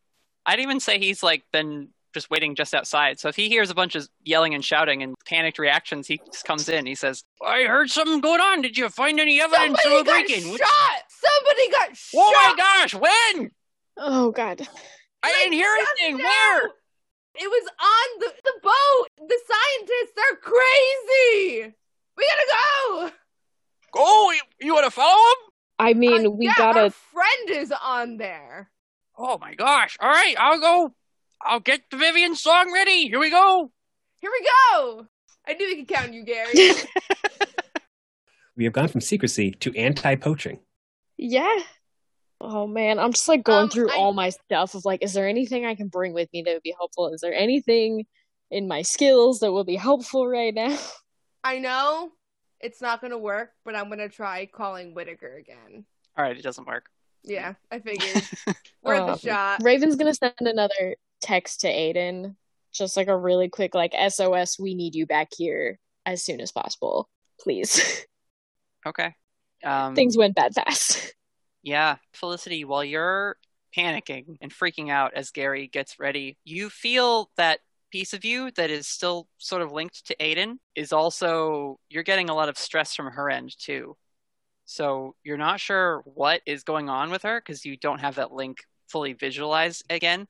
I'd 0.45 0.59
even 0.59 0.79
say 0.79 0.97
he's 0.99 1.21
like 1.23 1.43
been 1.51 1.89
just 2.13 2.29
waiting 2.29 2.55
just 2.55 2.73
outside. 2.73 3.19
So 3.19 3.29
if 3.29 3.35
he 3.35 3.47
hears 3.47 3.69
a 3.69 3.75
bunch 3.75 3.95
of 3.95 4.07
yelling 4.23 4.53
and 4.53 4.63
shouting 4.65 5.01
and 5.01 5.15
panicked 5.25 5.59
reactions, 5.59 6.07
he 6.07 6.19
just 6.31 6.43
comes 6.45 6.67
in. 6.67 6.85
He 6.85 6.95
says, 6.95 7.23
"I 7.45 7.63
heard 7.63 7.89
something 7.89 8.19
going 8.21 8.41
on. 8.41 8.61
Did 8.61 8.77
you 8.77 8.89
find 8.89 9.19
any 9.19 9.39
evidence 9.39 9.81
Somebody 9.81 9.95
of 9.95 10.01
a 10.01 10.03
break-in?" 10.11 10.51
Which- 10.51 10.61
shot. 10.61 11.03
Somebody 11.09 11.69
got 11.71 11.95
shot. 11.97 12.19
Oh 12.19 12.31
my 12.33 12.53
gosh! 12.57 12.95
When? 12.95 13.51
Oh 13.97 14.31
god. 14.31 14.67
I 15.23 15.31
didn't 15.31 15.53
hear 15.53 15.69
anything. 15.99 16.17
now. 16.17 16.23
Where? 16.23 16.65
It 17.35 17.47
was 17.47 17.69
on 17.79 18.19
the 18.19 18.33
the 18.43 18.53
boat. 18.63 19.27
The 19.29 19.39
scientists 19.47 20.17
are 20.31 20.35
crazy. 20.37 21.73
We 22.17 22.27
gotta 22.27 22.47
go. 22.51 23.11
Oh, 23.95 24.31
you, 24.31 24.41
you 24.65 24.73
want 24.73 24.85
to 24.85 24.91
follow 24.91 25.11
him? 25.13 25.51
I 25.79 25.93
mean, 25.93 26.27
Uh, 26.27 26.29
we 26.31 26.45
yeah, 26.45 26.53
gotta 26.57 26.79
Our 26.83 26.89
friend 26.89 27.49
is 27.49 27.73
on 27.83 28.17
there. 28.17 28.69
Oh 29.17 29.37
my 29.39 29.53
gosh! 29.55 29.97
All 29.99 30.09
right, 30.09 30.35
I'll 30.39 30.59
go. 30.59 30.93
I'll 31.43 31.59
get 31.59 31.81
the 31.91 31.97
Vivian 31.97 32.35
song 32.35 32.71
ready. 32.73 33.07
Here 33.07 33.19
we 33.19 33.29
go. 33.31 33.71
Here 34.19 34.31
we 34.31 34.41
go. 34.73 35.07
I 35.47 35.53
knew 35.53 35.65
we 35.67 35.77
could 35.83 35.87
count 35.93 36.07
on 36.09 36.13
you, 36.13 36.23
Gary. 36.23 36.53
We 38.57 38.65
have 38.65 38.73
gone 38.73 38.89
from 38.89 39.01
secrecy 39.01 39.51
to 39.51 39.73
anti-poaching. 39.75 40.59
Yeah. 41.17 41.55
Oh 42.41 42.67
man, 42.67 42.99
I'm 42.99 43.13
just 43.13 43.27
like 43.29 43.43
going 43.43 43.63
Um, 43.63 43.69
through 43.69 43.89
I- 43.91 43.95
all 43.95 44.13
my 44.13 44.29
stuff 44.29 44.75
of 44.75 44.83
like, 44.83 45.01
is 45.01 45.13
there 45.13 45.27
anything 45.27 45.65
I 45.65 45.73
can 45.73 45.87
bring 45.87 46.13
with 46.13 46.27
me 46.33 46.43
that 46.43 46.53
would 46.53 46.61
be 46.61 46.75
helpful? 46.77 47.07
Is 47.13 47.21
there 47.21 47.33
anything 47.33 48.05
in 48.51 48.67
my 48.67 48.81
skills 48.81 49.39
that 49.39 49.51
will 49.53 49.63
be 49.63 49.77
helpful 49.77 50.27
right 50.27 50.53
now? 50.53 50.77
I 51.45 51.59
know 51.59 52.11
it's 52.59 52.81
not 52.81 53.01
gonna 53.01 53.17
work, 53.17 53.51
but 53.63 53.73
I'm 53.75 53.89
gonna 53.89 54.09
try 54.09 54.45
calling 54.47 54.93
Whittaker 54.93 55.37
again. 55.37 55.85
All 56.17 56.23
right, 56.25 56.37
it 56.37 56.43
doesn't 56.43 56.67
work. 56.67 56.85
Yeah, 57.23 57.53
I 57.71 57.79
figured. 57.79 58.23
Worth 58.83 58.99
Um, 58.99 59.09
a 59.09 59.17
shot. 59.17 59.63
Raven's 59.63 59.95
gonna 59.95 60.13
send 60.13 60.33
another 60.39 60.95
text 61.21 61.61
to 61.61 61.67
Aidan, 61.67 62.35
just 62.73 62.97
like 62.97 63.07
a 63.07 63.17
really 63.17 63.49
quick 63.49 63.75
like 63.75 63.93
SOS, 63.93 64.59
we 64.59 64.73
need 64.73 64.95
you 64.95 65.05
back 65.05 65.29
here 65.37 65.79
as 66.05 66.23
soon 66.23 66.41
as 66.41 66.51
possible. 66.51 67.09
Please. 67.39 68.05
Okay. 68.83 69.13
Um, 69.63 69.93
Things 69.93 70.17
went 70.17 70.33
bad 70.33 70.55
fast. 70.55 71.13
Yeah, 71.61 71.97
Felicity, 72.13 72.65
while 72.65 72.83
you're 72.83 73.35
panicking 73.77 74.37
and 74.41 74.51
freaking 74.51 74.89
out 74.89 75.13
as 75.13 75.29
Gary 75.29 75.67
gets 75.67 75.99
ready, 75.99 76.39
you 76.43 76.67
feel 76.71 77.29
that 77.37 77.59
piece 77.91 78.13
of 78.13 78.25
you 78.25 78.49
that 78.55 78.71
is 78.71 78.87
still 78.87 79.27
sort 79.37 79.61
of 79.61 79.71
linked 79.71 80.07
to 80.07 80.15
Aidan 80.19 80.59
is 80.73 80.91
also, 80.91 81.79
you're 81.89 82.01
getting 82.01 82.31
a 82.31 82.33
lot 82.33 82.49
of 82.49 82.57
stress 82.57 82.95
from 82.95 83.11
her 83.11 83.29
end 83.29 83.55
too. 83.55 83.95
So 84.71 85.15
you're 85.21 85.37
not 85.37 85.59
sure 85.59 86.01
what 86.05 86.41
is 86.45 86.63
going 86.63 86.87
on 86.87 87.11
with 87.11 87.23
her 87.23 87.41
because 87.41 87.65
you 87.65 87.75
don't 87.75 87.99
have 87.99 88.15
that 88.15 88.31
link 88.31 88.59
fully 88.87 89.11
visualized 89.11 89.83
again, 89.89 90.29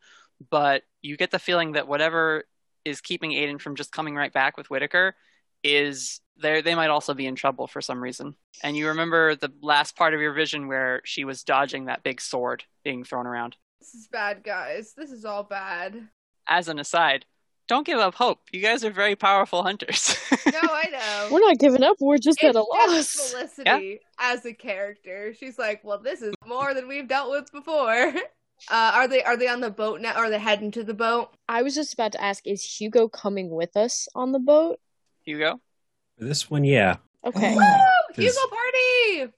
but 0.49 0.81
you 1.03 1.15
get 1.15 1.29
the 1.29 1.37
feeling 1.37 1.73
that 1.73 1.87
whatever 1.87 2.45
is 2.83 3.01
keeping 3.01 3.33
Aidan 3.33 3.59
from 3.59 3.75
just 3.75 3.91
coming 3.91 4.15
right 4.15 4.33
back 4.33 4.57
with 4.57 4.71
Whittaker 4.71 5.15
is 5.63 6.21
there 6.37 6.63
they 6.63 6.73
might 6.73 6.89
also 6.89 7.13
be 7.13 7.27
in 7.27 7.35
trouble 7.35 7.67
for 7.67 7.81
some 7.81 8.01
reason. 8.01 8.33
And 8.63 8.75
you 8.75 8.87
remember 8.87 9.35
the 9.35 9.53
last 9.61 9.95
part 9.95 10.15
of 10.15 10.19
your 10.19 10.33
vision 10.33 10.67
where 10.67 11.03
she 11.05 11.23
was 11.23 11.43
dodging 11.43 11.85
that 11.85 12.01
big 12.01 12.19
sword 12.19 12.63
being 12.83 13.03
thrown 13.03 13.27
around. 13.27 13.57
This 13.79 13.93
is 13.93 14.07
bad, 14.11 14.43
guys. 14.43 14.93
This 14.97 15.11
is 15.11 15.23
all 15.23 15.43
bad. 15.43 16.07
As 16.47 16.67
an 16.67 16.79
aside, 16.79 17.25
don't 17.72 17.86
give 17.86 17.99
up 17.99 18.15
hope. 18.15 18.39
You 18.51 18.59
guys 18.61 18.84
are 18.84 18.91
very 18.91 19.15
powerful 19.15 19.63
hunters. 19.63 20.15
No, 20.51 20.59
I 20.63 20.89
know. 20.91 21.30
We're 21.32 21.39
not 21.39 21.57
giving 21.59 21.84
up, 21.84 21.95
we're 22.01 22.17
just 22.17 22.43
at 22.43 22.55
a 22.55 22.61
loss. 22.61 22.89
just 22.89 23.32
Felicity 23.32 23.99
as 24.19 24.45
a 24.45 24.53
character. 24.53 25.34
She's 25.34 25.57
like, 25.57 25.82
well, 25.84 25.97
this 25.97 26.22
is 26.22 26.34
more 26.45 26.74
than 26.74 26.88
we've 26.89 27.07
dealt 27.07 27.32
with 27.32 27.51
before. 27.51 28.13
Uh, 28.69 28.91
are 28.93 29.07
they 29.07 29.24
are 29.24 29.36
they 29.38 29.47
on 29.47 29.59
the 29.59 29.72
boat 29.72 30.01
now? 30.01 30.13
Are 30.13 30.30
they 30.30 30.38
heading 30.38 30.69
to 30.74 30.84
the 30.84 30.93
boat? 30.93 31.32
I 31.49 31.63
was 31.63 31.74
just 31.74 31.95
about 31.95 32.11
to 32.11 32.22
ask, 32.24 32.45
is 32.45 32.63
Hugo 32.63 33.07
coming 33.07 33.49
with 33.49 33.76
us 33.76 34.07
on 34.13 34.34
the 34.34 34.39
boat? 34.39 34.80
Hugo? 35.26 35.59
This 36.19 36.47
one, 36.47 36.63
yeah, 36.63 36.97
Okay. 37.26 37.55
Woo! 37.55 37.61
Hugo 38.15 38.38
party! 38.51 39.34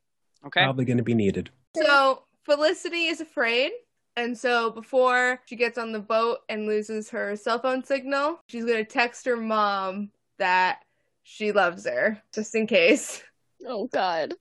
Okay. 0.47 0.63
probably 0.63 0.83
going 0.83 0.97
to 0.97 1.03
be 1.03 1.13
needed. 1.13 1.51
So 1.81 2.23
Felicity 2.43 3.05
is 3.05 3.21
afraid, 3.21 3.71
and 4.15 4.37
so 4.37 4.69
before 4.71 5.39
she 5.45 5.55
gets 5.55 5.77
on 5.77 5.91
the 5.91 5.99
boat 5.99 6.39
and 6.49 6.67
loses 6.67 7.09
her 7.09 7.35
cell 7.35 7.59
phone 7.59 7.83
signal, 7.83 8.39
she's 8.47 8.65
gonna 8.65 8.83
text 8.85 9.25
her 9.25 9.37
mom 9.37 10.11
that 10.39 10.79
she 11.23 11.51
loves 11.51 11.85
her, 11.85 12.21
just 12.33 12.53
in 12.55 12.67
case. 12.67 13.23
Oh 13.65 13.87
god. 13.87 14.33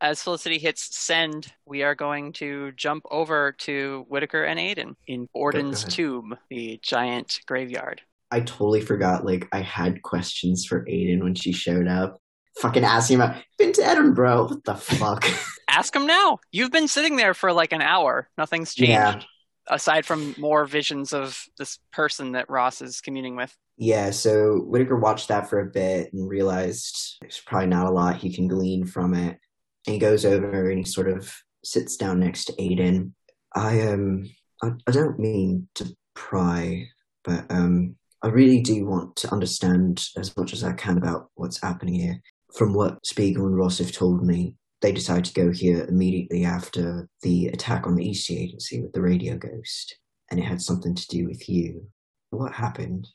As 0.00 0.20
Felicity 0.20 0.58
hits 0.58 0.96
send, 0.98 1.52
we 1.64 1.84
are 1.84 1.94
going 1.94 2.32
to 2.34 2.72
jump 2.72 3.04
over 3.08 3.52
to 3.58 4.04
Whittaker 4.08 4.42
and 4.42 4.58
Aidan 4.58 4.96
in 5.06 5.28
Borden's 5.32 5.82
ahead. 5.82 5.92
tomb, 5.92 6.36
the 6.50 6.80
giant 6.82 7.38
graveyard. 7.46 8.02
I 8.32 8.40
totally 8.40 8.80
forgot. 8.80 9.24
Like 9.24 9.46
I 9.52 9.60
had 9.60 10.02
questions 10.02 10.64
for 10.64 10.84
Aidan 10.88 11.22
when 11.22 11.34
she 11.34 11.52
showed 11.52 11.86
up. 11.86 12.21
Fucking 12.60 12.84
asking 12.84 13.16
about 13.16 13.36
been 13.58 13.72
to 13.72 13.86
Edinburgh. 13.86 14.48
What 14.48 14.64
the 14.64 14.74
fuck? 14.74 15.24
Ask 15.70 15.96
him 15.96 16.06
now. 16.06 16.38
You've 16.50 16.70
been 16.70 16.88
sitting 16.88 17.16
there 17.16 17.34
for 17.34 17.52
like 17.52 17.72
an 17.72 17.80
hour. 17.80 18.28
Nothing's 18.36 18.74
changed. 18.74 18.90
yeah, 18.90 19.22
aside 19.68 20.04
from 20.04 20.34
more 20.38 20.66
visions 20.66 21.12
of 21.12 21.42
this 21.58 21.78
person 21.92 22.32
that 22.32 22.50
Ross 22.50 22.82
is 22.82 23.00
communing 23.00 23.36
with. 23.36 23.56
yeah. 23.78 24.10
So 24.10 24.58
Whittaker 24.66 24.98
watched 24.98 25.28
that 25.28 25.48
for 25.48 25.60
a 25.60 25.70
bit 25.70 26.12
and 26.12 26.28
realized 26.28 27.16
there's 27.20 27.40
probably 27.40 27.68
not 27.68 27.86
a 27.86 27.90
lot 27.90 28.16
he 28.16 28.34
can 28.34 28.48
glean 28.48 28.84
from 28.84 29.14
it. 29.14 29.38
And 29.86 29.94
he 29.94 29.98
goes 29.98 30.24
over 30.24 30.68
and 30.68 30.78
he 30.78 30.84
sort 30.84 31.08
of 31.08 31.34
sits 31.64 31.96
down 31.96 32.20
next 32.20 32.44
to 32.46 32.62
Aidan. 32.62 33.14
I 33.54 33.80
um, 33.88 34.28
I, 34.62 34.72
I 34.86 34.90
don't 34.90 35.18
mean 35.18 35.68
to 35.76 35.96
pry, 36.14 36.86
but 37.24 37.46
um, 37.50 37.96
I 38.22 38.28
really 38.28 38.60
do 38.60 38.86
want 38.86 39.16
to 39.16 39.32
understand 39.32 40.04
as 40.16 40.36
much 40.36 40.52
as 40.52 40.62
I 40.62 40.72
can 40.72 40.98
about 40.98 41.30
what's 41.34 41.60
happening 41.60 41.94
here. 41.94 42.22
From 42.54 42.74
what 42.74 43.04
Spiegel 43.06 43.46
and 43.46 43.56
Ross 43.56 43.78
have 43.78 43.92
told 43.92 44.24
me, 44.24 44.56
they 44.82 44.92
decided 44.92 45.24
to 45.26 45.34
go 45.34 45.50
here 45.50 45.84
immediately 45.84 46.44
after 46.44 47.08
the 47.22 47.46
attack 47.46 47.86
on 47.86 47.94
the 47.94 48.04
Eastey 48.04 48.38
agency 48.38 48.82
with 48.82 48.92
the 48.92 49.00
radio 49.00 49.38
ghost, 49.38 49.96
and 50.30 50.38
it 50.38 50.44
had 50.44 50.60
something 50.60 50.94
to 50.94 51.06
do 51.08 51.26
with 51.26 51.48
you. 51.48 51.86
What 52.30 52.52
happened? 52.52 53.08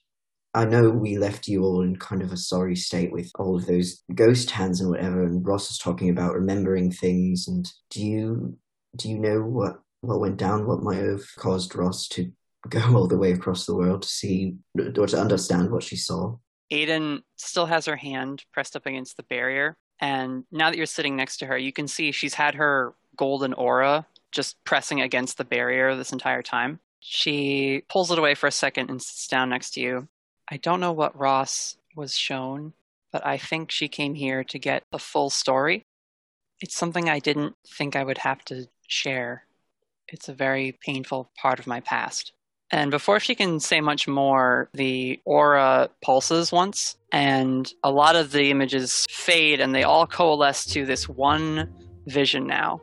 I 0.54 0.66
know 0.66 0.90
we 0.90 1.20
left 1.20 1.48
you 1.48 1.64
all 1.64 1.84
in 1.84 1.98
kind 1.98 2.24
of 2.24 2.32
a 2.32 2.38
sorry 2.38 2.76
state 2.76 3.12
with 3.12 3.30
all 3.38 3.58
of 3.58 3.68
those 3.68 4.02
ghost 4.16 4.50
hands 4.50 4.82
and 4.82 4.90
whatever, 4.90 5.24
and 5.24 5.46
Ross 5.46 5.70
was 5.70 5.78
talking 5.78 6.10
about 6.10 6.34
remembering 6.34 6.92
things. 6.92 7.48
And 7.48 7.70
do 7.92 8.04
you 8.04 8.58
do 8.96 9.10
you 9.10 9.20
know 9.20 9.42
what 9.42 9.82
what 10.02 10.20
went 10.20 10.38
down? 10.38 10.66
What 10.66 10.82
might 10.82 11.04
have 11.04 11.22
caused 11.38 11.76
Ross 11.76 12.08
to 12.10 12.32
go 12.70 12.80
all 12.96 13.08
the 13.08 13.20
way 13.20 13.34
across 13.34 13.68
the 13.68 13.76
world 13.76 14.02
to 14.02 14.08
see 14.08 14.56
or 14.98 15.06
to 15.06 15.20
understand 15.20 15.70
what 15.70 15.84
she 15.84 15.96
saw? 15.96 16.38
Aidan 16.72 17.24
still 17.36 17.66
has 17.66 17.86
her 17.86 17.96
hand 17.96 18.44
pressed 18.54 18.76
up 18.76 18.86
against 18.86 19.18
the 19.18 19.24
barrier. 19.24 19.78
And 20.00 20.44
now 20.52 20.70
that 20.70 20.78
you're 20.78 20.86
sitting 20.86 21.16
next 21.16 21.38
to 21.38 21.46
her, 21.48 21.58
you 21.58 21.74
can 21.74 21.88
see 21.88 22.12
she's 22.12 22.36
had 22.36 22.56
her 22.56 22.94
golden 23.16 23.54
aura 23.54 24.06
just 24.32 24.64
pressing 24.64 25.02
against 25.02 25.38
the 25.38 25.46
barrier 25.46 25.96
this 25.96 26.12
entire 26.12 26.44
time. 26.44 26.80
She 27.00 27.84
pulls 27.90 28.12
it 28.12 28.20
away 28.20 28.36
for 28.36 28.48
a 28.48 28.52
second 28.52 28.90
and 28.90 29.02
sits 29.02 29.28
down 29.28 29.50
next 29.50 29.72
to 29.72 29.82
you. 29.82 30.08
I 30.50 30.58
don't 30.58 30.80
know 30.80 30.92
what 30.92 31.18
Ross 31.18 31.78
was 31.96 32.16
shown, 32.16 32.74
but 33.12 33.26
I 33.26 33.38
think 33.38 33.72
she 33.72 33.88
came 33.88 34.14
here 34.14 34.44
to 34.46 34.60
get 34.60 34.84
the 34.92 35.00
full 35.00 35.30
story. 35.30 35.86
It's 36.60 36.76
something 36.76 37.10
I 37.10 37.20
didn't 37.20 37.56
think 37.68 37.96
I 37.96 38.04
would 38.04 38.20
have 38.20 38.44
to 38.46 38.68
share. 38.88 39.46
It's 40.08 40.30
a 40.30 40.34
very 40.34 40.78
painful 40.82 41.32
part 41.38 41.60
of 41.60 41.68
my 41.68 41.80
past. 41.80 42.34
And 42.72 42.92
before 42.92 43.20
she 43.20 43.34
can 43.34 43.60
say 43.60 43.80
much 43.80 44.08
more, 44.08 44.70
the 44.74 45.20
aura 45.24 45.90
pulses 46.04 46.52
once, 46.52 46.98
and 47.12 47.72
a 47.84 47.92
lot 47.92 48.16
of 48.16 48.32
the 48.32 48.52
images 48.52 49.06
fade 49.10 49.62
and 49.62 49.74
they 49.74 49.84
all 49.84 50.06
coalesce 50.06 50.66
to 50.66 50.86
this 50.86 51.08
one 51.08 51.74
vision 52.08 52.46
now. 52.46 52.82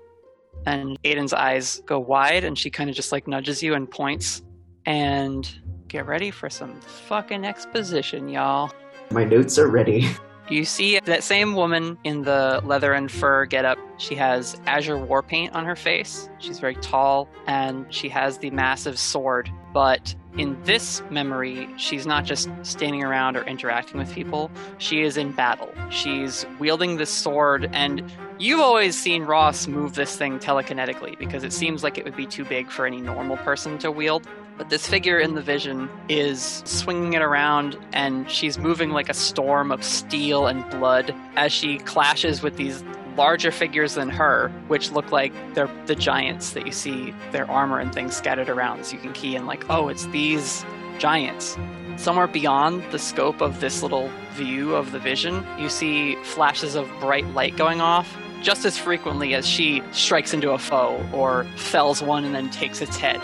And 0.66 0.98
Aidan's 1.04 1.34
eyes 1.34 1.82
go 1.84 1.98
wide 1.98 2.44
and 2.44 2.58
she 2.58 2.70
kind 2.70 2.88
of 2.88 2.96
just 2.96 3.12
like 3.12 3.28
nudges 3.28 3.62
you 3.62 3.74
and 3.74 3.90
points. 3.90 4.42
And 4.86 5.48
get 5.88 6.06
ready 6.06 6.30
for 6.30 6.50
some 6.50 6.80
fucking 6.80 7.44
exposition, 7.44 8.28
y'all. 8.28 8.70
My 9.10 9.24
notes 9.24 9.58
are 9.58 9.68
ready. 9.68 10.08
You 10.50 10.66
see 10.66 11.00
that 11.00 11.22
same 11.22 11.54
woman 11.54 11.96
in 12.04 12.22
the 12.22 12.60
leather 12.64 12.92
and 12.92 13.10
fur 13.10 13.46
getup. 13.46 13.78
She 13.96 14.14
has 14.16 14.60
azure 14.66 14.98
war 14.98 15.22
paint 15.22 15.54
on 15.54 15.64
her 15.64 15.76
face. 15.76 16.28
She's 16.38 16.58
very 16.58 16.74
tall 16.76 17.28
and 17.46 17.86
she 17.92 18.10
has 18.10 18.38
the 18.38 18.50
massive 18.50 18.98
sword. 18.98 19.50
But 19.72 20.14
in 20.36 20.60
this 20.64 21.02
memory, 21.10 21.68
she's 21.76 22.06
not 22.06 22.24
just 22.24 22.50
standing 22.62 23.02
around 23.02 23.36
or 23.36 23.44
interacting 23.44 23.98
with 23.98 24.12
people. 24.12 24.50
She 24.78 25.02
is 25.02 25.16
in 25.16 25.32
battle. 25.32 25.72
She's 25.90 26.44
wielding 26.58 26.96
this 26.96 27.10
sword, 27.10 27.70
and 27.72 28.12
you've 28.38 28.60
always 28.60 28.98
seen 28.98 29.22
Ross 29.22 29.68
move 29.68 29.94
this 29.94 30.16
thing 30.16 30.40
telekinetically 30.40 31.18
because 31.18 31.44
it 31.44 31.52
seems 31.52 31.84
like 31.84 31.98
it 31.98 32.04
would 32.04 32.16
be 32.16 32.26
too 32.26 32.44
big 32.44 32.70
for 32.70 32.84
any 32.84 33.00
normal 33.00 33.36
person 33.38 33.78
to 33.78 33.90
wield. 33.90 34.26
But 34.56 34.70
this 34.70 34.86
figure 34.86 35.18
in 35.18 35.34
the 35.34 35.42
vision 35.42 35.90
is 36.08 36.62
swinging 36.64 37.14
it 37.14 37.22
around 37.22 37.76
and 37.92 38.30
she's 38.30 38.56
moving 38.56 38.90
like 38.90 39.08
a 39.08 39.14
storm 39.14 39.72
of 39.72 39.82
steel 39.82 40.46
and 40.46 40.68
blood 40.70 41.14
as 41.36 41.52
she 41.52 41.78
clashes 41.78 42.40
with 42.40 42.56
these 42.56 42.84
larger 43.16 43.50
figures 43.50 43.94
than 43.94 44.10
her, 44.10 44.50
which 44.68 44.92
look 44.92 45.10
like 45.10 45.32
they're 45.54 45.70
the 45.86 45.96
giants 45.96 46.50
that 46.50 46.66
you 46.66 46.72
see 46.72 47.14
their 47.32 47.50
armor 47.50 47.80
and 47.80 47.92
things 47.92 48.16
scattered 48.16 48.48
around. 48.48 48.84
So 48.86 48.94
you 48.94 49.02
can 49.02 49.12
key 49.12 49.34
in, 49.34 49.46
like, 49.46 49.64
oh, 49.68 49.88
it's 49.88 50.06
these 50.06 50.64
giants. 50.98 51.56
Somewhere 51.96 52.26
beyond 52.26 52.84
the 52.92 52.98
scope 52.98 53.40
of 53.40 53.60
this 53.60 53.82
little 53.82 54.08
view 54.34 54.74
of 54.74 54.92
the 54.92 54.98
vision, 54.98 55.44
you 55.58 55.68
see 55.68 56.16
flashes 56.24 56.74
of 56.76 56.88
bright 57.00 57.26
light 57.34 57.56
going 57.56 57.80
off 57.80 58.16
just 58.42 58.64
as 58.64 58.76
frequently 58.76 59.34
as 59.34 59.46
she 59.46 59.82
strikes 59.92 60.34
into 60.34 60.50
a 60.50 60.58
foe 60.58 61.04
or 61.12 61.44
fells 61.56 62.02
one 62.02 62.24
and 62.24 62.34
then 62.34 62.50
takes 62.50 62.80
its 62.80 62.96
head 62.96 63.20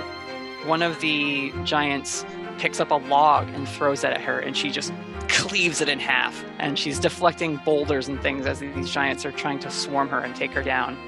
one 0.64 0.82
of 0.82 1.00
the 1.00 1.52
giants 1.64 2.24
picks 2.58 2.80
up 2.80 2.90
a 2.90 2.94
log 2.94 3.48
and 3.50 3.68
throws 3.68 4.04
it 4.04 4.12
at 4.12 4.20
her, 4.20 4.38
and 4.38 4.56
she 4.56 4.70
just 4.70 4.92
cleaves 5.28 5.80
it 5.80 5.88
in 5.88 5.98
half. 5.98 6.44
And 6.58 6.78
she's 6.78 6.98
deflecting 6.98 7.56
boulders 7.64 8.08
and 8.08 8.20
things 8.20 8.46
as 8.46 8.61
these 8.61 8.90
giants 8.90 9.24
are 9.24 9.32
trying 9.32 9.58
to 9.61 9.70
swarm 9.70 10.08
her 10.08 10.20
and 10.20 10.34
take 10.36 10.52
her 10.52 10.62
down. 10.62 10.98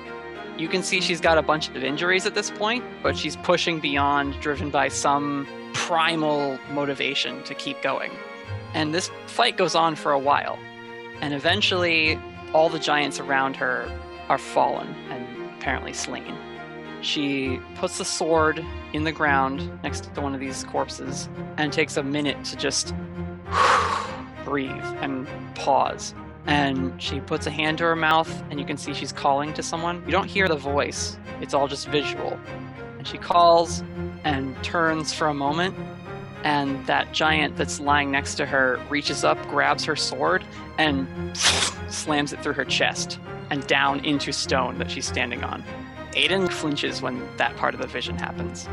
You 0.58 0.68
can 0.68 0.82
see 0.82 1.00
she's 1.00 1.20
got 1.20 1.38
a 1.38 1.42
bunch 1.42 1.68
of 1.68 1.76
injuries 1.76 2.26
at 2.26 2.34
this 2.34 2.50
point, 2.50 2.84
but 3.02 3.16
she's 3.16 3.36
pushing 3.36 3.80
beyond, 3.80 4.38
driven 4.40 4.70
by 4.70 4.88
some 4.88 5.46
primal 5.72 6.58
motivation 6.70 7.42
to 7.44 7.54
keep 7.54 7.80
going. 7.82 8.12
And 8.74 8.94
this 8.94 9.10
fight 9.26 9.56
goes 9.56 9.74
on 9.74 9.96
for 9.96 10.12
a 10.12 10.18
while. 10.18 10.58
And 11.20 11.34
eventually, 11.34 12.18
all 12.52 12.68
the 12.68 12.78
giants 12.78 13.18
around 13.18 13.56
her 13.56 13.88
are 14.28 14.38
fallen 14.38 14.88
and 15.10 15.50
apparently 15.56 15.92
slain. 15.92 16.36
She 17.02 17.58
puts 17.74 17.98
the 17.98 18.04
sword 18.04 18.64
in 18.92 19.02
the 19.02 19.10
ground 19.10 19.70
next 19.82 20.14
to 20.14 20.20
one 20.20 20.34
of 20.34 20.40
these 20.40 20.62
corpses 20.64 21.28
and 21.56 21.72
takes 21.72 21.96
a 21.96 22.02
minute 22.02 22.42
to 22.46 22.56
just 22.56 22.94
breathe 24.44 24.70
and 25.00 25.26
pause. 25.56 26.14
And 26.46 27.00
she 27.02 27.20
puts 27.20 27.46
a 27.46 27.50
hand 27.50 27.78
to 27.78 27.84
her 27.84 27.96
mouth, 27.96 28.30
and 28.50 28.58
you 28.58 28.66
can 28.66 28.76
see 28.76 28.94
she's 28.94 29.12
calling 29.12 29.52
to 29.54 29.62
someone. 29.62 30.02
You 30.06 30.12
don't 30.12 30.28
hear 30.28 30.48
the 30.48 30.56
voice, 30.56 31.18
it's 31.40 31.54
all 31.54 31.68
just 31.68 31.88
visual. 31.88 32.38
And 32.98 33.06
she 33.06 33.18
calls 33.18 33.82
and 34.24 34.60
turns 34.62 35.12
for 35.12 35.26
a 35.26 35.34
moment, 35.34 35.76
and 36.44 36.84
that 36.86 37.12
giant 37.12 37.56
that's 37.56 37.80
lying 37.80 38.12
next 38.12 38.36
to 38.36 38.46
her 38.46 38.80
reaches 38.90 39.24
up, 39.24 39.40
grabs 39.48 39.84
her 39.84 39.96
sword, 39.96 40.44
and 40.78 41.36
slams 41.88 42.32
it 42.32 42.42
through 42.42 42.54
her 42.54 42.64
chest 42.64 43.18
and 43.50 43.66
down 43.66 44.04
into 44.04 44.32
stone 44.32 44.78
that 44.78 44.90
she's 44.90 45.06
standing 45.06 45.42
on. 45.42 45.64
Aidan 46.14 46.48
flinches 46.48 47.02
when 47.02 47.26
that 47.36 47.56
part 47.56 47.74
of 47.74 47.80
the 47.80 47.86
vision 47.86 48.18
happens. 48.18 48.68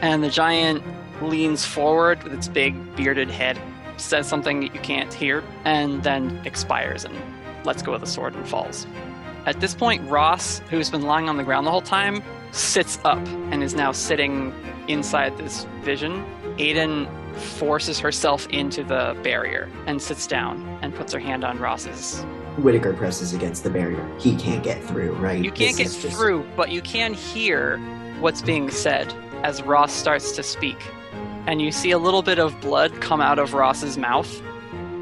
And 0.00 0.22
the 0.22 0.30
giant 0.30 0.82
leans 1.22 1.64
forward 1.64 2.22
with 2.22 2.32
its 2.32 2.48
big 2.48 2.96
bearded 2.96 3.30
head, 3.30 3.60
says 3.96 4.26
something 4.26 4.60
that 4.60 4.74
you 4.74 4.80
can't 4.80 5.12
hear, 5.12 5.44
and 5.64 6.02
then 6.02 6.40
expires 6.44 7.04
and 7.04 7.14
lets 7.64 7.82
go 7.82 7.92
of 7.92 8.00
the 8.00 8.06
sword 8.06 8.34
and 8.34 8.48
falls. 8.48 8.86
At 9.46 9.60
this 9.60 9.74
point, 9.74 10.08
Ross, 10.08 10.60
who's 10.70 10.90
been 10.90 11.02
lying 11.02 11.28
on 11.28 11.36
the 11.36 11.44
ground 11.44 11.66
the 11.66 11.70
whole 11.70 11.80
time, 11.80 12.22
sits 12.52 12.98
up 13.04 13.24
and 13.50 13.62
is 13.62 13.74
now 13.74 13.92
sitting 13.92 14.52
inside 14.88 15.36
this 15.38 15.66
vision. 15.82 16.24
Aidan 16.58 17.08
forces 17.34 17.98
herself 17.98 18.46
into 18.48 18.82
the 18.82 19.16
barrier 19.22 19.68
and 19.86 20.00
sits 20.02 20.26
down 20.26 20.78
and 20.82 20.94
puts 20.94 21.12
her 21.12 21.20
hand 21.20 21.44
on 21.44 21.58
Ross's 21.58 22.24
Whittaker 22.58 22.92
presses 22.92 23.32
against 23.32 23.62
the 23.64 23.70
barrier. 23.70 24.06
He 24.18 24.36
can't 24.36 24.62
get 24.62 24.82
through, 24.84 25.12
right? 25.14 25.42
You 25.42 25.50
can't 25.50 25.76
This 25.76 25.76
get 25.76 25.86
is 25.86 26.02
just- 26.02 26.16
through, 26.16 26.46
but 26.56 26.70
you 26.70 26.82
can 26.82 27.14
hear 27.14 27.78
what's 28.20 28.42
being 28.42 28.70
said 28.70 29.12
as 29.42 29.62
Ross 29.62 29.92
starts 29.92 30.32
to 30.32 30.42
speak. 30.42 30.78
And 31.46 31.60
you 31.62 31.72
see 31.72 31.90
a 31.92 31.98
little 31.98 32.22
bit 32.22 32.38
of 32.38 32.60
blood 32.60 33.00
come 33.00 33.20
out 33.20 33.38
of 33.38 33.54
Ross's 33.54 33.96
mouth. 33.96 34.30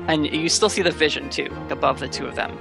And 0.07 0.27
you 0.27 0.49
still 0.49 0.69
see 0.71 0.83
the 0.83 0.91
vision, 0.91 1.29
too, 1.29 1.51
above 1.71 1.99
the 2.01 2.09
two 2.09 2.27
of 2.27 2.35
them. 2.37 2.57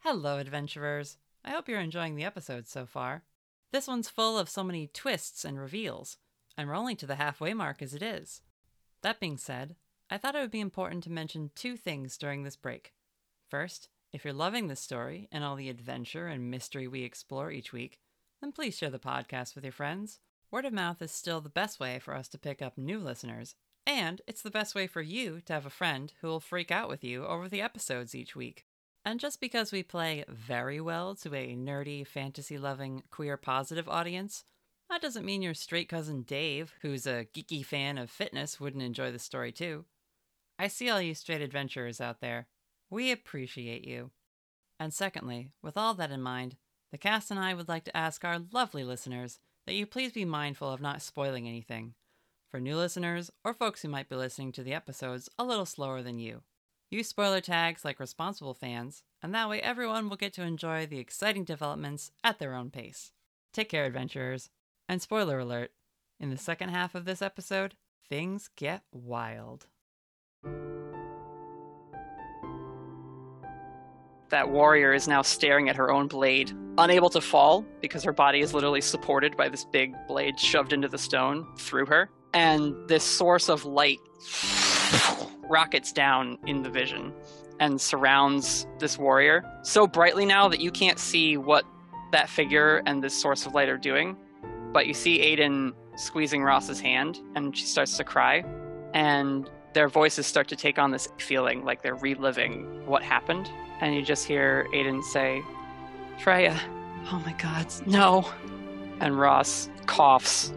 Hello, 0.00 0.38
adventurers. 0.38 1.16
I 1.44 1.50
hope 1.50 1.68
you're 1.68 1.80
enjoying 1.80 2.16
the 2.16 2.24
episode 2.24 2.66
so 2.66 2.86
far. 2.86 3.22
This 3.72 3.86
one's 3.86 4.08
full 4.08 4.38
of 4.38 4.48
so 4.48 4.64
many 4.64 4.88
twists 4.88 5.44
and 5.44 5.58
reveals, 5.58 6.16
and 6.56 6.68
we're 6.68 6.74
only 6.74 6.96
to 6.96 7.06
the 7.06 7.14
halfway 7.16 7.54
mark 7.54 7.80
as 7.82 7.94
it 7.94 8.02
is. 8.02 8.42
That 9.02 9.20
being 9.20 9.38
said, 9.38 9.76
I 10.10 10.18
thought 10.18 10.34
it 10.34 10.40
would 10.40 10.50
be 10.50 10.60
important 10.60 11.04
to 11.04 11.10
mention 11.10 11.50
two 11.54 11.76
things 11.76 12.18
during 12.18 12.42
this 12.42 12.56
break. 12.56 12.92
First, 13.48 13.88
if 14.12 14.24
you're 14.24 14.34
loving 14.34 14.66
this 14.66 14.80
story 14.80 15.28
and 15.30 15.44
all 15.44 15.56
the 15.56 15.68
adventure 15.68 16.26
and 16.26 16.50
mystery 16.50 16.86
we 16.88 17.02
explore 17.02 17.50
each 17.50 17.72
week, 17.72 17.98
then 18.40 18.52
please 18.52 18.76
share 18.76 18.90
the 18.90 18.98
podcast 18.98 19.54
with 19.54 19.64
your 19.64 19.72
friends. 19.72 20.18
Word 20.50 20.64
of 20.64 20.72
mouth 20.72 21.00
is 21.00 21.12
still 21.12 21.40
the 21.40 21.48
best 21.48 21.78
way 21.78 21.98
for 21.98 22.14
us 22.14 22.26
to 22.28 22.38
pick 22.38 22.60
up 22.60 22.76
new 22.76 22.98
listeners, 22.98 23.54
and 23.86 24.20
it's 24.26 24.42
the 24.42 24.50
best 24.50 24.74
way 24.74 24.86
for 24.86 25.00
you 25.00 25.40
to 25.46 25.52
have 25.52 25.64
a 25.64 25.70
friend 25.70 26.12
who 26.20 26.26
will 26.26 26.40
freak 26.40 26.70
out 26.70 26.88
with 26.88 27.04
you 27.04 27.24
over 27.24 27.48
the 27.48 27.62
episodes 27.62 28.14
each 28.14 28.34
week. 28.34 28.64
And 29.04 29.20
just 29.20 29.40
because 29.40 29.72
we 29.72 29.82
play 29.82 30.24
very 30.28 30.80
well 30.80 31.14
to 31.16 31.34
a 31.34 31.54
nerdy, 31.54 32.06
fantasy 32.06 32.58
loving, 32.58 33.04
queer 33.10 33.36
positive 33.36 33.88
audience, 33.88 34.44
that 34.90 35.00
doesn't 35.00 35.24
mean 35.24 35.42
your 35.42 35.54
straight 35.54 35.88
cousin 35.88 36.22
Dave, 36.22 36.74
who's 36.82 37.06
a 37.06 37.26
geeky 37.34 37.64
fan 37.64 37.96
of 37.96 38.10
fitness, 38.10 38.60
wouldn't 38.60 38.82
enjoy 38.82 39.10
the 39.10 39.18
story 39.18 39.52
too. 39.52 39.84
I 40.58 40.68
see 40.68 40.90
all 40.90 41.00
you 41.00 41.14
straight 41.14 41.40
adventurers 41.40 42.00
out 42.00 42.20
there. 42.20 42.48
We 42.90 43.10
appreciate 43.10 43.86
you. 43.86 44.10
And 44.78 44.92
secondly, 44.92 45.50
with 45.62 45.76
all 45.76 45.94
that 45.94 46.10
in 46.10 46.20
mind, 46.20 46.56
the 46.90 46.98
cast 46.98 47.30
and 47.30 47.38
I 47.38 47.54
would 47.54 47.68
like 47.68 47.84
to 47.84 47.96
ask 47.96 48.24
our 48.24 48.40
lovely 48.52 48.82
listeners 48.82 49.38
that 49.66 49.74
you 49.74 49.86
please 49.86 50.12
be 50.12 50.24
mindful 50.24 50.72
of 50.72 50.80
not 50.80 51.02
spoiling 51.02 51.46
anything. 51.46 51.94
For 52.50 52.58
new 52.58 52.76
listeners, 52.76 53.30
or 53.44 53.54
folks 53.54 53.82
who 53.82 53.88
might 53.88 54.08
be 54.08 54.16
listening 54.16 54.50
to 54.52 54.64
the 54.64 54.74
episodes 54.74 55.28
a 55.38 55.44
little 55.44 55.66
slower 55.66 56.02
than 56.02 56.18
you. 56.18 56.42
Use 56.90 57.06
spoiler 57.06 57.40
tags 57.40 57.84
like 57.84 58.00
responsible 58.00 58.54
fans, 58.54 59.04
and 59.22 59.32
that 59.32 59.48
way 59.48 59.60
everyone 59.60 60.08
will 60.08 60.16
get 60.16 60.32
to 60.32 60.42
enjoy 60.42 60.84
the 60.84 60.98
exciting 60.98 61.44
developments 61.44 62.10
at 62.24 62.40
their 62.40 62.54
own 62.54 62.70
pace. 62.70 63.12
Take 63.52 63.68
care, 63.68 63.84
adventurers. 63.84 64.50
And 64.90 65.00
spoiler 65.00 65.38
alert 65.38 65.70
in 66.18 66.30
the 66.30 66.36
second 66.36 66.70
half 66.70 66.96
of 66.96 67.04
this 67.04 67.22
episode, 67.22 67.76
things 68.08 68.50
get 68.56 68.82
wild. 68.90 69.68
That 74.30 74.50
warrior 74.50 74.92
is 74.92 75.06
now 75.06 75.22
staring 75.22 75.68
at 75.68 75.76
her 75.76 75.92
own 75.92 76.08
blade, 76.08 76.52
unable 76.76 77.08
to 77.10 77.20
fall 77.20 77.64
because 77.80 78.02
her 78.02 78.12
body 78.12 78.40
is 78.40 78.52
literally 78.52 78.80
supported 78.80 79.36
by 79.36 79.48
this 79.48 79.64
big 79.64 79.94
blade 80.08 80.40
shoved 80.40 80.72
into 80.72 80.88
the 80.88 80.98
stone 80.98 81.46
through 81.56 81.86
her. 81.86 82.10
And 82.34 82.74
this 82.88 83.04
source 83.04 83.48
of 83.48 83.64
light 83.64 84.00
rockets 85.48 85.92
down 85.92 86.36
in 86.48 86.64
the 86.64 86.70
vision 86.70 87.12
and 87.60 87.80
surrounds 87.80 88.66
this 88.80 88.98
warrior 88.98 89.44
so 89.62 89.86
brightly 89.86 90.26
now 90.26 90.48
that 90.48 90.60
you 90.60 90.72
can't 90.72 90.98
see 90.98 91.36
what 91.36 91.64
that 92.10 92.28
figure 92.28 92.82
and 92.86 93.04
this 93.04 93.16
source 93.16 93.46
of 93.46 93.54
light 93.54 93.68
are 93.68 93.78
doing. 93.78 94.16
But 94.72 94.86
you 94.86 94.94
see 94.94 95.20
Aidan 95.20 95.74
squeezing 95.96 96.42
Ross's 96.42 96.80
hand, 96.80 97.20
and 97.34 97.56
she 97.56 97.66
starts 97.66 97.96
to 97.96 98.04
cry. 98.04 98.44
And 98.94 99.48
their 99.72 99.88
voices 99.88 100.26
start 100.26 100.48
to 100.48 100.56
take 100.56 100.78
on 100.78 100.90
this 100.90 101.08
feeling 101.18 101.64
like 101.64 101.82
they're 101.82 101.94
reliving 101.94 102.86
what 102.86 103.02
happened. 103.02 103.50
And 103.80 103.94
you 103.94 104.02
just 104.02 104.26
hear 104.26 104.66
Aidan 104.72 105.02
say, 105.02 105.42
Freya, 106.18 106.58
oh 107.10 107.22
my 107.24 107.32
god, 107.34 107.66
no. 107.86 108.28
And 109.00 109.18
Ross 109.18 109.70
coughs. 109.86 110.52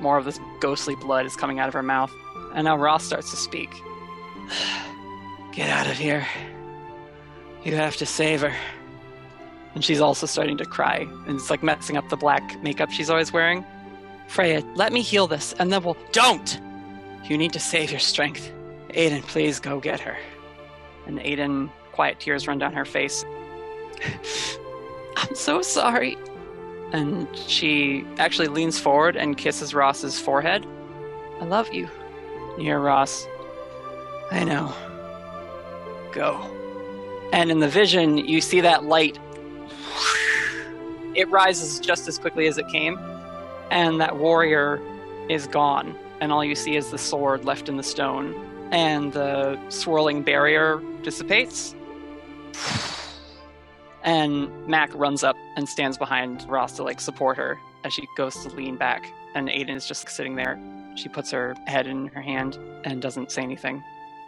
More 0.00 0.18
of 0.18 0.24
this 0.24 0.40
ghostly 0.60 0.96
blood 0.96 1.26
is 1.26 1.36
coming 1.36 1.58
out 1.58 1.68
of 1.68 1.74
her 1.74 1.82
mouth. 1.82 2.12
And 2.54 2.64
now 2.64 2.76
Ross 2.76 3.04
starts 3.04 3.30
to 3.30 3.36
speak. 3.36 3.70
Get 5.52 5.68
out 5.68 5.86
of 5.86 5.96
here. 5.96 6.26
You 7.64 7.76
have 7.76 7.96
to 7.98 8.06
save 8.06 8.40
her. 8.40 8.54
And 9.74 9.84
she's 9.84 10.00
also 10.00 10.26
starting 10.26 10.58
to 10.58 10.66
cry, 10.66 11.06
and 11.26 11.36
it's 11.36 11.50
like 11.50 11.62
messing 11.62 11.96
up 11.96 12.08
the 12.08 12.16
black 12.16 12.62
makeup 12.62 12.90
she's 12.90 13.08
always 13.08 13.32
wearing. 13.32 13.64
Freya, 14.28 14.62
let 14.74 14.92
me 14.92 15.02
heal 15.02 15.26
this, 15.26 15.54
and 15.58 15.72
then 15.72 15.82
we'll. 15.82 15.96
Don't! 16.12 16.60
You 17.24 17.38
need 17.38 17.52
to 17.52 17.60
save 17.60 17.90
your 17.90 18.00
strength. 18.00 18.52
Aidan, 18.90 19.22
please 19.22 19.60
go 19.60 19.80
get 19.80 20.00
her. 20.00 20.16
And 21.06 21.18
Aidan, 21.20 21.70
quiet 21.92 22.20
tears 22.20 22.46
run 22.46 22.58
down 22.58 22.72
her 22.72 22.84
face. 22.84 23.24
I'm 25.16 25.34
so 25.34 25.62
sorry. 25.62 26.16
And 26.92 27.28
she 27.36 28.04
actually 28.18 28.48
leans 28.48 28.78
forward 28.78 29.16
and 29.16 29.36
kisses 29.38 29.72
Ross's 29.72 30.18
forehead. 30.18 30.66
I 31.40 31.44
love 31.44 31.72
you. 31.72 31.88
Hear 32.58 32.80
Ross. 32.80 33.26
I 34.30 34.44
know. 34.44 34.74
Go. 36.12 36.38
And 37.32 37.50
in 37.50 37.60
the 37.60 37.68
vision, 37.68 38.18
you 38.18 38.40
see 38.40 38.60
that 38.60 38.84
light. 38.84 39.18
It 41.14 41.28
rises 41.30 41.78
just 41.80 42.08
as 42.08 42.18
quickly 42.18 42.46
as 42.46 42.58
it 42.58 42.68
came, 42.68 42.98
and 43.70 44.00
that 44.00 44.16
warrior 44.16 44.80
is 45.28 45.46
gone. 45.46 45.94
And 46.20 46.32
all 46.32 46.44
you 46.44 46.54
see 46.54 46.76
is 46.76 46.90
the 46.90 46.98
sword 46.98 47.44
left 47.44 47.68
in 47.68 47.76
the 47.76 47.82
stone, 47.82 48.34
and 48.70 49.12
the 49.12 49.58
swirling 49.68 50.22
barrier 50.22 50.80
dissipates. 51.02 51.74
And 54.04 54.50
Mac 54.66 54.90
runs 54.94 55.22
up 55.22 55.36
and 55.56 55.68
stands 55.68 55.96
behind 55.96 56.48
Ross 56.48 56.76
to 56.76 56.82
like 56.82 57.00
support 57.00 57.36
her 57.36 57.58
as 57.84 57.92
she 57.92 58.06
goes 58.16 58.34
to 58.42 58.48
lean 58.50 58.76
back. 58.76 59.06
And 59.34 59.48
Aidan 59.48 59.76
is 59.76 59.86
just 59.86 60.08
sitting 60.08 60.34
there. 60.36 60.58
She 60.96 61.08
puts 61.08 61.30
her 61.30 61.54
head 61.66 61.86
in 61.86 62.08
her 62.08 62.20
hand 62.20 62.58
and 62.84 63.00
doesn't 63.00 63.30
say 63.30 63.42
anything. 63.42 63.82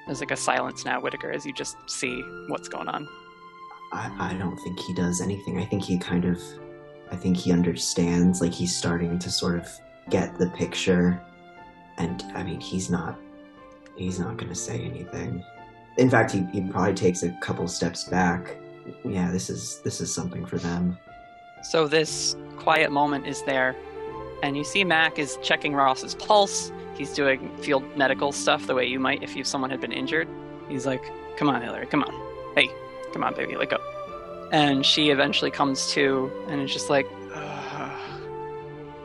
There's 0.07 0.20
like 0.20 0.31
a 0.31 0.36
silence 0.36 0.85
now, 0.85 1.01
Whittaker, 1.01 1.31
as 1.31 1.45
you 1.45 1.53
just 1.53 1.77
see 1.86 2.23
what's 2.49 2.69
going 2.69 2.89
on. 2.89 3.09
I, 3.94 4.32
I 4.32 4.34
don't 4.34 4.56
think 4.58 4.80
he 4.80 4.92
does 4.92 5.20
anything. 5.20 5.58
I 5.58 5.64
think 5.64 5.84
he 5.84 5.98
kind 5.98 6.24
of, 6.24 6.42
I 7.12 7.16
think 7.16 7.36
he 7.36 7.52
understands. 7.52 8.40
Like 8.40 8.52
he's 8.52 8.76
starting 8.76 9.18
to 9.20 9.30
sort 9.30 9.56
of 9.56 9.68
get 10.10 10.36
the 10.36 10.50
picture, 10.50 11.22
and 11.96 12.22
I 12.34 12.42
mean, 12.42 12.60
he's 12.60 12.90
not, 12.90 13.18
he's 13.96 14.18
not 14.18 14.36
to 14.38 14.54
say 14.54 14.80
anything. 14.80 15.44
In 15.96 16.10
fact, 16.10 16.32
he, 16.32 16.44
he 16.52 16.60
probably 16.60 16.94
takes 16.94 17.22
a 17.22 17.30
couple 17.40 17.68
steps 17.68 18.04
back. 18.04 18.56
Yeah, 19.04 19.30
this 19.30 19.48
is 19.48 19.80
this 19.84 20.00
is 20.00 20.12
something 20.12 20.44
for 20.44 20.58
them. 20.58 20.98
So 21.62 21.86
this 21.86 22.36
quiet 22.56 22.90
moment 22.90 23.26
is 23.26 23.42
there, 23.44 23.76
and 24.42 24.56
you 24.56 24.64
see 24.64 24.82
Mac 24.82 25.18
is 25.20 25.38
checking 25.40 25.72
Ross's 25.72 26.16
pulse. 26.16 26.72
He's 26.96 27.12
doing 27.12 27.56
field 27.58 27.84
medical 27.96 28.32
stuff 28.32 28.66
the 28.66 28.74
way 28.74 28.86
you 28.86 28.98
might 28.98 29.22
if 29.22 29.36
you 29.36 29.44
someone 29.44 29.70
had 29.70 29.80
been 29.80 29.92
injured. 29.92 30.28
He's 30.68 30.84
like, 30.84 31.02
"Come 31.36 31.48
on, 31.48 31.62
Hilary, 31.62 31.86
come 31.86 32.02
on, 32.02 32.12
hey, 32.54 32.68
come 33.15 33.24
on, 33.24 33.35
baby, 33.35 33.57
let 33.57 33.70
go." 33.70 33.78
And 34.53 34.85
she 34.85 35.09
eventually 35.09 35.51
comes 35.51 35.91
to, 35.93 36.31
and 36.49 36.61
is 36.61 36.73
just 36.73 36.91
like, 36.91 37.09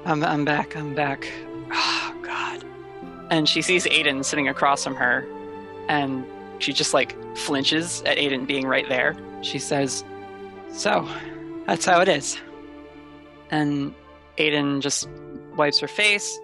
"I'm 0.05 0.23
I'm 0.23 0.43
back, 0.43 0.75
I'm 0.75 0.93
back." 0.93 1.31
Oh 1.71 2.15
God. 2.21 2.65
And 3.29 3.47
she 3.47 3.61
sees 3.61 3.87
Aidan 3.87 4.23
sitting 4.23 4.49
across 4.49 4.83
from 4.83 4.95
her, 4.95 5.25
and 5.87 6.25
she 6.57 6.73
just 6.73 6.93
like 6.93 7.15
flinches 7.37 8.01
at 8.01 8.17
Aidan 8.17 8.45
being 8.45 8.67
right 8.67 8.89
there. 8.89 9.15
She 9.41 9.59
says, 9.59 10.03
"So, 10.71 11.07
that's 11.65 11.85
how 11.85 12.01
it 12.01 12.09
is." 12.09 12.37
And 13.51 13.93
Aidan 14.37 14.81
just 14.81 15.07
wipes 15.55 15.79
her 15.79 15.87
face. 15.87 16.39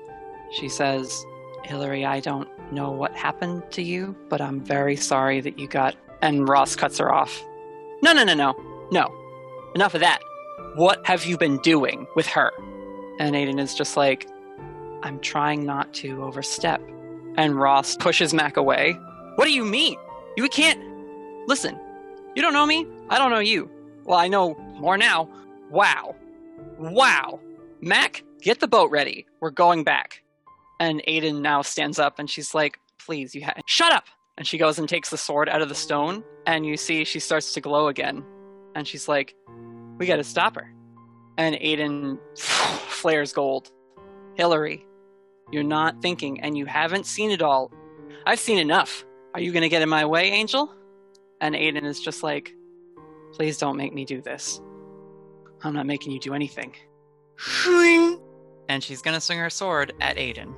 She 0.52 0.70
says, 0.70 1.26
Hilary, 1.64 2.06
I 2.06 2.20
don't 2.20 2.48
know 2.72 2.92
what 2.92 3.16
happened 3.16 3.64
to 3.72 3.82
you, 3.82 4.16
but 4.30 4.42
I'm 4.42 4.60
very 4.60 4.96
sorry 4.96 5.42
that 5.42 5.58
you 5.58 5.68
got. 5.68 5.96
And 6.22 6.48
Ross 6.48 6.76
cuts 6.76 6.98
her 7.00 7.14
off. 7.14 7.44
No, 8.01 8.13
no, 8.13 8.23
no, 8.23 8.34
no. 8.34 8.55
No. 8.91 9.13
Enough 9.76 9.93
of 9.93 10.01
that. 10.01 10.19
What 10.76 11.05
have 11.05 11.26
you 11.26 11.38
been 11.38 11.57
doing 11.59 12.07
with 12.15 12.27
her? 12.27 12.51
And 13.19 13.35
Aidan 13.35 13.59
is 13.59 13.73
just 13.73 13.97
like, 13.97 14.27
I'm 15.03 15.19
trying 15.19 15.65
not 15.65 15.93
to 15.95 16.23
overstep. 16.23 16.81
And 17.38 17.55
Ross 17.59 17.95
pushes 17.97 18.34
Mac 18.34 18.57
away. 18.57 18.93
What 19.35 19.45
do 19.45 19.51
you 19.51 19.65
mean? 19.65 19.97
You 20.38 20.47
can't. 20.49 20.80
Listen, 21.47 21.80
you 22.35 22.41
don't 22.41 22.53
know 22.53 22.65
me. 22.65 22.88
I 23.09 23.17
don't 23.17 23.31
know 23.31 23.39
you. 23.39 23.69
Well, 24.05 24.17
I 24.17 24.27
know 24.27 24.55
more 24.80 24.97
now. 24.97 25.30
Wow. 25.69 26.15
Wow. 26.77 27.39
Mac, 27.81 28.23
get 28.41 28.59
the 28.59 28.67
boat 28.67 28.91
ready. 28.91 29.26
We're 29.39 29.51
going 29.51 29.84
back. 29.84 30.22
And 30.80 31.01
Aidan 31.07 31.41
now 31.41 31.61
stands 31.61 31.99
up 31.99 32.19
and 32.19 32.30
she's 32.30 32.53
like, 32.53 32.80
please, 32.99 33.35
you 33.35 33.41
have 33.41 33.61
shut 33.65 33.93
up. 33.93 34.05
And 34.38 34.45
she 34.45 34.57
goes 34.57 34.80
and 34.80 34.88
takes 34.88 35.10
the 35.10 35.18
sword 35.18 35.48
out 35.48 35.62
of 35.62 35.70
the 35.70 35.76
stone, 35.76 36.24
and 36.45 36.66
you 36.66 36.76
see 36.76 37.06
she 37.06 37.20
starts 37.20 37.53
to 37.53 37.62
glow 37.62 37.88
again. 37.88 38.24
And 38.76 38.88
she's 38.88 39.07
like, 39.07 39.36
we 39.98 40.06
gotta 40.06 40.24
stop 40.24 40.56
her. 40.56 40.74
And 41.38 41.57
Aidan 41.60 42.20
flares 42.38 43.32
gold. 43.34 43.72
Hilary, 44.36 44.86
you're 45.52 45.64
not 45.64 46.02
thinking, 46.02 46.41
and 46.41 46.57
you 46.57 46.66
haven't 46.66 47.06
seen 47.06 47.32
it 47.32 47.41
all. 47.41 47.72
I've 48.26 48.40
seen 48.40 48.57
enough. 48.57 49.06
Are 49.34 49.40
you 49.40 49.53
gonna 49.53 49.70
get 49.70 49.82
in 49.82 49.90
my 49.90 50.06
way, 50.06 50.30
Angel? 50.32 50.74
And 51.40 51.56
Aidan 51.56 51.86
is 51.86 52.02
just 52.02 52.24
like, 52.24 52.53
please 53.34 53.57
don't 53.57 53.78
make 53.78 53.94
me 53.94 54.03
do 54.03 54.22
this. 54.22 54.62
I'm 55.64 55.74
not 55.74 55.86
making 55.86 56.12
you 56.12 56.20
do 56.20 56.34
anything. 56.34 56.74
And 58.68 58.84
she's 58.84 59.02
gonna 59.02 59.22
swing 59.22 59.40
her 59.40 59.49
sword 59.49 59.94
at 60.02 60.18
Aidan. 60.18 60.53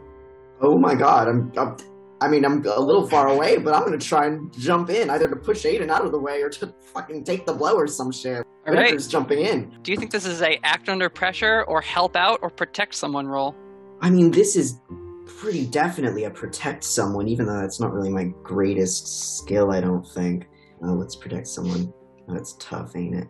Oh 0.61 0.77
my 0.79 0.95
god, 0.95 1.27
I'm, 1.27 1.51
I'm 1.57 1.75
I 2.19 2.27
mean, 2.27 2.45
I'm 2.45 2.65
a 2.65 2.79
little 2.79 3.07
far 3.07 3.27
away, 3.27 3.57
but 3.57 3.75
I'm 3.75 3.83
gonna 3.83 3.97
try 3.97 4.25
and 4.25 4.51
jump 4.59 4.89
in, 4.89 5.09
either 5.09 5.27
to 5.27 5.35
push 5.35 5.65
Aidan 5.65 5.91
out 5.91 6.03
of 6.05 6.11
the 6.11 6.19
way 6.19 6.41
or 6.41 6.49
to 6.49 6.73
fucking 6.93 7.23
take 7.23 7.45
the 7.45 7.53
blow 7.53 7.75
or 7.75 7.87
some 7.87 8.11
shit. 8.11 8.45
All 8.67 8.73
right. 8.73 8.85
Whittaker's 8.85 9.07
jumping 9.07 9.39
in. 9.39 9.77
Do 9.83 9.91
you 9.91 9.97
think 9.97 10.11
this 10.11 10.25
is 10.25 10.41
a 10.41 10.59
act 10.65 10.89
under 10.89 11.09
pressure 11.09 11.63
or 11.63 11.79
help 11.79 12.15
out 12.15 12.39
or 12.41 12.49
protect 12.49 12.95
someone 12.95 13.27
role? 13.27 13.55
I 14.01 14.09
mean, 14.09 14.31
this 14.31 14.55
is 14.55 14.79
pretty 15.25 15.67
definitely 15.67 16.23
a 16.23 16.29
protect 16.29 16.83
someone, 16.83 17.27
even 17.27 17.45
though 17.45 17.59
that's 17.59 17.79
not 17.79 17.93
really 17.93 18.09
my 18.09 18.25
greatest 18.43 19.37
skill, 19.37 19.71
I 19.71 19.79
don't 19.81 20.05
think. 20.07 20.47
Uh, 20.83 20.93
let's 20.93 21.15
protect 21.15 21.47
someone. 21.47 21.93
That's 22.27 22.55
tough, 22.59 22.95
ain't 22.95 23.15
it? 23.15 23.27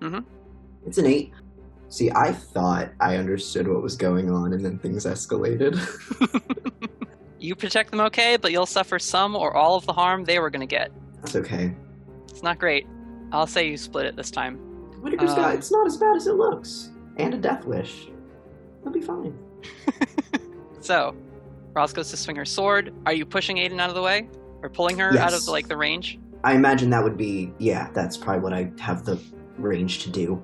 Mhm. 0.00 0.24
It's 0.86 0.98
an 0.98 1.06
eight. 1.06 1.32
See, 1.88 2.10
I 2.14 2.32
thought 2.32 2.90
I 3.00 3.16
understood 3.16 3.66
what 3.66 3.82
was 3.82 3.96
going 3.96 4.30
on, 4.30 4.52
and 4.52 4.64
then 4.64 4.78
things 4.78 5.06
escalated. 5.06 5.74
You 7.38 7.54
protect 7.54 7.90
them 7.90 8.00
okay, 8.00 8.36
but 8.36 8.52
you'll 8.52 8.66
suffer 8.66 8.98
some 8.98 9.36
or 9.36 9.54
all 9.56 9.76
of 9.76 9.84
the 9.86 9.92
harm 9.92 10.24
they 10.24 10.38
were 10.38 10.50
going 10.50 10.60
to 10.60 10.66
get. 10.66 10.90
That's 11.20 11.36
okay. 11.36 11.74
It's 12.28 12.42
not 12.42 12.58
great. 12.58 12.86
I'll 13.32 13.46
say 13.46 13.68
you 13.68 13.76
split 13.76 14.06
it 14.06 14.16
this 14.16 14.30
time. 14.30 14.56
Whittaker's 15.02 15.32
Uh, 15.32 15.36
got 15.36 15.54
it's 15.54 15.70
not 15.70 15.86
as 15.86 15.96
bad 15.96 16.16
as 16.16 16.26
it 16.26 16.34
looks. 16.34 16.90
And 17.16 17.34
a 17.34 17.38
death 17.38 17.64
wish. 17.64 18.08
He'll 18.82 18.92
be 18.92 19.00
fine. 19.00 19.36
So, 20.80 21.16
Ross 21.74 21.92
goes 21.92 22.10
to 22.10 22.16
swing 22.16 22.36
her 22.36 22.44
sword. 22.44 22.94
Are 23.06 23.12
you 23.12 23.26
pushing 23.26 23.58
Aidan 23.58 23.80
out 23.80 23.88
of 23.88 23.96
the 23.96 24.02
way? 24.02 24.28
Or 24.62 24.68
pulling 24.68 24.98
her 24.98 25.08
out 25.18 25.28
of 25.32 25.40
Yes. 25.40 25.48
like 25.48 25.66
the 25.66 25.76
range? 25.76 26.18
I 26.44 26.54
imagine 26.54 26.90
that 26.90 27.02
would 27.02 27.16
be 27.16 27.52
yeah, 27.58 27.90
that's 27.92 28.16
probably 28.16 28.40
what 28.42 28.52
I 28.52 28.70
have 28.78 29.04
the 29.04 29.20
range 29.58 30.04
to 30.04 30.10
do. 30.10 30.40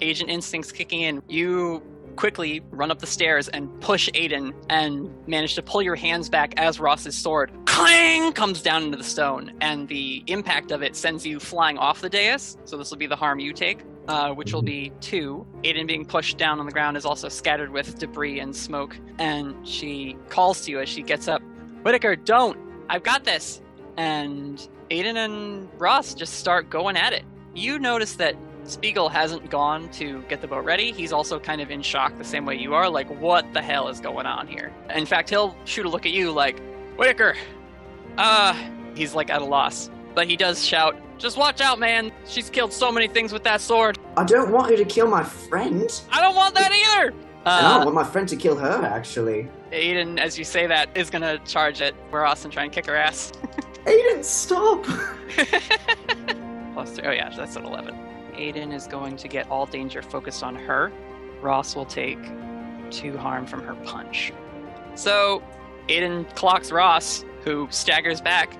Agent 0.00 0.30
instincts 0.30 0.70
kicking 0.70 1.00
in. 1.00 1.20
You 1.28 1.82
quickly 2.16 2.62
run 2.70 2.90
up 2.90 2.98
the 2.98 3.06
stairs 3.06 3.48
and 3.48 3.80
push 3.80 4.08
Aidan 4.14 4.54
and 4.68 5.10
manage 5.26 5.54
to 5.54 5.62
pull 5.62 5.82
your 5.82 5.96
hands 5.96 6.28
back 6.28 6.54
as 6.56 6.78
Ross's 6.80 7.16
sword 7.16 7.52
clang 7.72 8.32
comes 8.34 8.60
down 8.60 8.82
into 8.82 8.98
the 8.98 9.04
stone 9.04 9.50
and 9.62 9.88
the 9.88 10.22
impact 10.26 10.70
of 10.72 10.82
it 10.82 10.94
sends 10.94 11.24
you 11.24 11.40
flying 11.40 11.78
off 11.78 12.02
the 12.02 12.08
dais. 12.08 12.58
So 12.66 12.76
this 12.76 12.90
will 12.90 12.98
be 12.98 13.06
the 13.06 13.16
harm 13.16 13.40
you 13.40 13.54
take, 13.54 13.80
uh, 14.08 14.32
which 14.32 14.52
will 14.52 14.62
be 14.62 14.92
two. 15.00 15.46
Aidan 15.64 15.86
being 15.86 16.04
pushed 16.04 16.36
down 16.36 16.60
on 16.60 16.66
the 16.66 16.72
ground 16.72 16.98
is 16.98 17.06
also 17.06 17.30
scattered 17.30 17.70
with 17.70 17.98
debris 17.98 18.40
and 18.40 18.54
smoke. 18.54 18.96
And 19.18 19.66
she 19.66 20.18
calls 20.28 20.60
to 20.66 20.70
you 20.70 20.80
as 20.80 20.88
she 20.90 21.02
gets 21.02 21.28
up. 21.28 21.40
Whittaker, 21.82 22.14
don't! 22.14 22.58
I've 22.90 23.02
got 23.02 23.24
this! 23.24 23.62
And 23.96 24.68
Aidan 24.90 25.16
and 25.16 25.68
Ross 25.80 26.12
just 26.12 26.34
start 26.34 26.68
going 26.68 26.98
at 26.98 27.14
it. 27.14 27.24
You 27.54 27.78
notice 27.78 28.16
that 28.16 28.36
Spiegel 28.64 29.08
hasn't 29.08 29.50
gone 29.50 29.88
to 29.90 30.22
get 30.28 30.40
the 30.40 30.46
boat 30.46 30.64
ready. 30.64 30.92
He's 30.92 31.12
also 31.12 31.38
kind 31.40 31.60
of 31.60 31.70
in 31.70 31.82
shock 31.82 32.16
the 32.16 32.24
same 32.24 32.46
way 32.46 32.56
you 32.56 32.74
are. 32.74 32.88
Like, 32.88 33.08
what 33.20 33.52
the 33.52 33.60
hell 33.62 33.88
is 33.88 34.00
going 34.00 34.26
on 34.26 34.46
here? 34.46 34.72
In 34.94 35.04
fact, 35.06 35.30
he'll 35.30 35.56
shoot 35.64 35.84
a 35.84 35.88
look 35.88 36.06
at 36.06 36.12
you 36.12 36.30
like, 36.30 36.60
Whittaker, 36.96 37.34
uh, 38.18 38.54
he's 38.94 39.14
like 39.14 39.30
at 39.30 39.42
a 39.42 39.44
loss. 39.44 39.90
But 40.14 40.26
he 40.28 40.36
does 40.36 40.64
shout, 40.64 40.96
just 41.18 41.36
watch 41.38 41.60
out, 41.60 41.78
man. 41.78 42.12
She's 42.26 42.50
killed 42.50 42.72
so 42.72 42.92
many 42.92 43.08
things 43.08 43.32
with 43.32 43.42
that 43.44 43.60
sword. 43.60 43.98
I 44.16 44.24
don't 44.24 44.50
want 44.52 44.70
her 44.70 44.76
to 44.76 44.84
kill 44.84 45.08
my 45.08 45.22
friend. 45.24 45.90
I 46.10 46.20
don't 46.20 46.36
want 46.36 46.54
that 46.54 46.70
either. 46.72 47.08
and 47.08 47.16
I 47.46 47.58
Uh, 47.58 47.74
don't 47.78 47.84
want 47.86 47.94
my 47.96 48.04
friend 48.04 48.28
to 48.28 48.36
kill 48.36 48.56
her, 48.56 48.84
actually. 48.84 49.48
Aidan, 49.72 50.18
as 50.18 50.38
you 50.38 50.44
say 50.44 50.66
that, 50.66 50.90
is 50.94 51.08
gonna 51.10 51.38
charge 51.46 51.80
it. 51.80 51.94
We're 52.10 52.24
Austin 52.26 52.50
trying 52.50 52.70
to 52.70 52.74
kick 52.74 52.86
her 52.86 52.94
ass. 52.96 53.32
Aidan, 53.86 54.22
stop! 54.22 54.84
Plus 56.74 56.90
three. 56.92 57.06
Oh 57.06 57.10
yeah, 57.10 57.30
that's 57.36 57.56
an 57.56 57.64
eleven. 57.64 57.96
Aidan 58.34 58.72
is 58.72 58.86
going 58.86 59.16
to 59.16 59.28
get 59.28 59.48
all 59.50 59.66
danger 59.66 60.02
focused 60.02 60.42
on 60.42 60.54
her. 60.54 60.92
Ross 61.40 61.74
will 61.74 61.84
take 61.84 62.18
two 62.90 63.16
harm 63.16 63.46
from 63.46 63.62
her 63.62 63.74
punch. 63.84 64.32
So 64.94 65.42
Aidan 65.88 66.24
clocks 66.34 66.70
Ross, 66.70 67.24
who 67.44 67.66
staggers 67.70 68.20
back, 68.20 68.56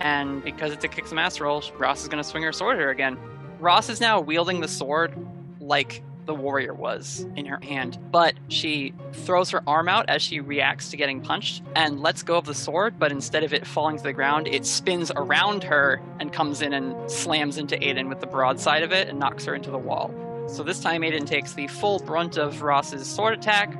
and 0.00 0.42
because 0.42 0.72
it's 0.72 0.84
a 0.84 0.88
kick 0.88 1.06
some 1.06 1.18
ass 1.18 1.40
roll, 1.40 1.62
Ross 1.78 2.02
is 2.02 2.08
going 2.08 2.22
to 2.22 2.28
swing 2.28 2.42
her 2.42 2.52
sword 2.52 2.76
at 2.76 2.82
her 2.82 2.90
again. 2.90 3.18
Ross 3.58 3.88
is 3.88 4.00
now 4.00 4.20
wielding 4.20 4.60
the 4.60 4.68
sword 4.68 5.14
like 5.60 6.02
the 6.26 6.34
warrior 6.34 6.74
was 6.74 7.26
in 7.36 7.46
her 7.46 7.58
hand. 7.62 7.98
But 8.10 8.34
she 8.48 8.94
throws 9.12 9.50
her 9.50 9.62
arm 9.66 9.88
out 9.88 10.08
as 10.08 10.22
she 10.22 10.40
reacts 10.40 10.90
to 10.90 10.96
getting 10.96 11.20
punched 11.20 11.62
and 11.74 12.00
lets 12.00 12.22
go 12.22 12.36
of 12.36 12.44
the 12.44 12.54
sword, 12.54 12.98
but 12.98 13.12
instead 13.12 13.44
of 13.44 13.52
it 13.52 13.66
falling 13.66 13.96
to 13.96 14.02
the 14.02 14.12
ground, 14.12 14.48
it 14.48 14.64
spins 14.64 15.10
around 15.14 15.64
her 15.64 16.00
and 16.20 16.32
comes 16.32 16.62
in 16.62 16.72
and 16.72 17.10
slams 17.10 17.58
into 17.58 17.82
Aidan 17.82 18.08
with 18.08 18.20
the 18.20 18.26
broadside 18.26 18.82
of 18.82 18.92
it 18.92 19.08
and 19.08 19.18
knocks 19.18 19.44
her 19.44 19.54
into 19.54 19.70
the 19.70 19.78
wall. 19.78 20.14
So 20.48 20.62
this 20.62 20.80
time 20.80 21.04
Aidan 21.04 21.26
takes 21.26 21.52
the 21.54 21.66
full 21.66 21.98
brunt 22.00 22.36
of 22.36 22.62
Ross's 22.62 23.06
sword 23.06 23.34
attack, 23.34 23.74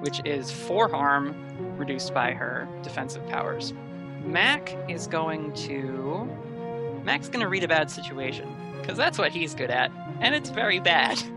which 0.00 0.20
is 0.24 0.50
four 0.50 0.88
harm, 0.88 1.34
reduced 1.76 2.12
by 2.12 2.32
her 2.32 2.68
defensive 2.82 3.26
powers. 3.28 3.72
Mac 4.24 4.76
is 4.88 5.06
going 5.06 5.52
to. 5.54 6.28
Mac's 7.04 7.28
going 7.28 7.40
to 7.40 7.48
read 7.48 7.62
a 7.62 7.68
bad 7.68 7.90
situation, 7.90 8.52
because 8.80 8.96
that's 8.96 9.18
what 9.18 9.30
he's 9.30 9.54
good 9.54 9.70
at, 9.70 9.92
and 10.20 10.34
it's 10.34 10.50
very 10.50 10.80
bad. 10.80 11.22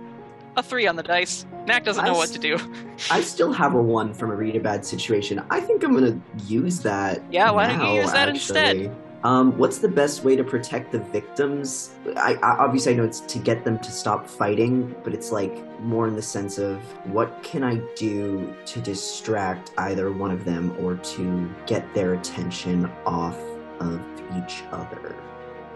A 0.56 0.64
three 0.64 0.88
on 0.88 0.96
the 0.96 1.04
dice. 1.04 1.46
Mac 1.68 1.84
doesn't 1.84 2.04
know 2.04 2.16
I 2.16 2.18
what 2.18 2.30
to 2.30 2.40
do. 2.40 2.58
I 3.12 3.22
still 3.22 3.54
have 3.54 3.76
a 3.76 3.82
one 3.82 4.14
from 4.14 4.32
a 4.32 4.36
read 4.36 4.56
a 4.56 4.60
bad 4.60 4.86
situation. 4.86 5.44
I 5.50 5.60
think 5.60 5.84
I'm 5.84 5.94
gonna 5.94 6.20
use 6.48 6.80
that. 6.82 7.22
Yeah, 7.32 7.52
why 7.52 7.68
don't 7.68 7.94
you 7.94 8.02
use 8.02 8.12
that 8.12 8.30
actually. 8.30 8.86
instead? 8.86 8.96
Um, 9.24 9.58
what's 9.58 9.80
the 9.80 9.90
best 9.90 10.24
way 10.24 10.38
to 10.38 10.46
protect 10.46 10.94
the 10.94 11.00
victims? 11.00 11.92
I, 12.16 12.36
I 12.36 12.58
obviously 12.58 12.94
I 12.94 12.96
know 12.96 13.04
it's 13.04 13.20
to 13.20 13.40
get 13.40 13.66
them 13.66 13.78
to 13.80 13.92
stop 13.92 14.28
fighting, 14.28 14.96
but 15.04 15.14
it's 15.14 15.32
like 15.32 15.80
more 15.82 16.08
in 16.08 16.16
the 16.16 16.22
sense 16.22 16.58
of 16.58 16.80
what 17.12 17.44
can 17.44 17.64
I 17.64 17.76
do 17.96 18.54
to 18.66 18.80
distract 18.80 19.72
either 19.78 20.12
one 20.12 20.32
of 20.32 20.46
them 20.46 20.74
or 20.80 20.96
to 20.96 21.54
get 21.66 21.94
their 21.94 22.14
attention 22.14 22.90
off 23.06 23.38
of 23.82 24.02
each 24.38 24.64
other, 24.72 25.16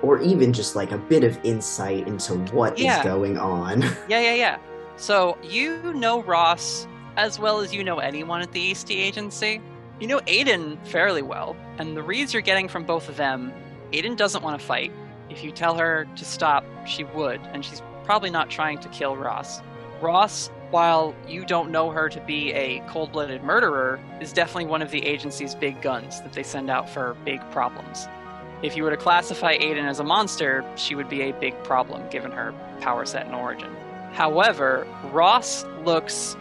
or 0.03 0.21
even 0.21 0.53
just 0.53 0.75
like 0.75 0.91
a 0.91 0.97
bit 0.97 1.23
of 1.23 1.39
insight 1.43 2.07
into 2.07 2.35
what 2.53 2.77
is 2.77 2.83
Yeah. 2.85 3.03
going 3.03 3.37
on. 3.39 3.81
Yeah, 4.07 4.19
yeah, 4.19 4.33
yeah. 4.35 4.57
So 4.97 5.37
you 5.41 5.93
know 5.93 6.21
Ross 6.21 6.87
as 7.17 7.39
well 7.39 7.59
as 7.61 7.73
you 7.73 7.83
know 7.83 7.97
anyone 7.99 8.41
at 8.41 8.51
the 8.51 8.71
Eastey 8.71 8.97
Agency. 8.97 9.59
You 9.99 10.07
know 10.07 10.19
Aidan 10.27 10.77
fairly 10.83 11.21
well, 11.21 11.55
and 11.77 11.95
the 11.95 12.03
reads 12.03 12.33
you're 12.33 12.41
getting 12.41 12.67
from 12.67 12.83
both 12.83 13.07
of 13.09 13.15
them, 13.17 13.53
Aidan 13.93 14.15
doesn't 14.15 14.43
want 14.43 14.59
to 14.59 14.65
fight. 14.65 14.91
If 15.29 15.43
you 15.43 15.51
tell 15.51 15.75
her 15.75 16.05
to 16.15 16.25
stop, 16.25 16.65
she 16.85 17.03
would, 17.05 17.39
and 17.53 17.63
she's 17.63 17.81
probably 18.03 18.29
not 18.29 18.49
trying 18.49 18.79
to 18.79 18.89
kill 18.89 19.15
Ross. 19.15 19.61
Ross, 20.01 20.49
while 20.71 21.15
you 21.27 21.45
don't 21.45 21.71
know 21.71 21.89
her 21.91 22.09
to 22.09 22.19
be 22.21 22.51
a 22.53 22.79
cold 22.89 23.11
blooded 23.13 23.43
murderer, 23.43 23.99
is 24.19 24.33
definitely 24.33 24.65
one 24.65 24.81
of 24.81 24.91
the 24.91 25.05
agency's 25.05 25.55
big 25.55 25.81
guns 25.81 26.19
that 26.21 26.33
they 26.33 26.43
send 26.43 26.69
out 26.69 26.89
for 26.89 27.15
big 27.23 27.39
problems. 27.51 28.07
If 28.63 28.77
you 28.77 28.83
were 28.83 28.91
to 28.91 28.97
classify 28.97 29.51
Aidan 29.59 29.85
as 29.85 29.99
a 29.99 30.05
monster, 30.05 30.63
she 30.77 30.95
would 30.95 31.09
be 31.09 31.21
a 31.21 31.33
big 31.33 31.61
problem 31.65 32.07
given 32.09 32.31
her 32.31 32.53
power 32.79 33.05
set 33.05 33.25
and 33.25 33.35
origin. 33.35 33.69
However, 34.13 34.87
Ross 35.11 35.65
looks 35.83 36.37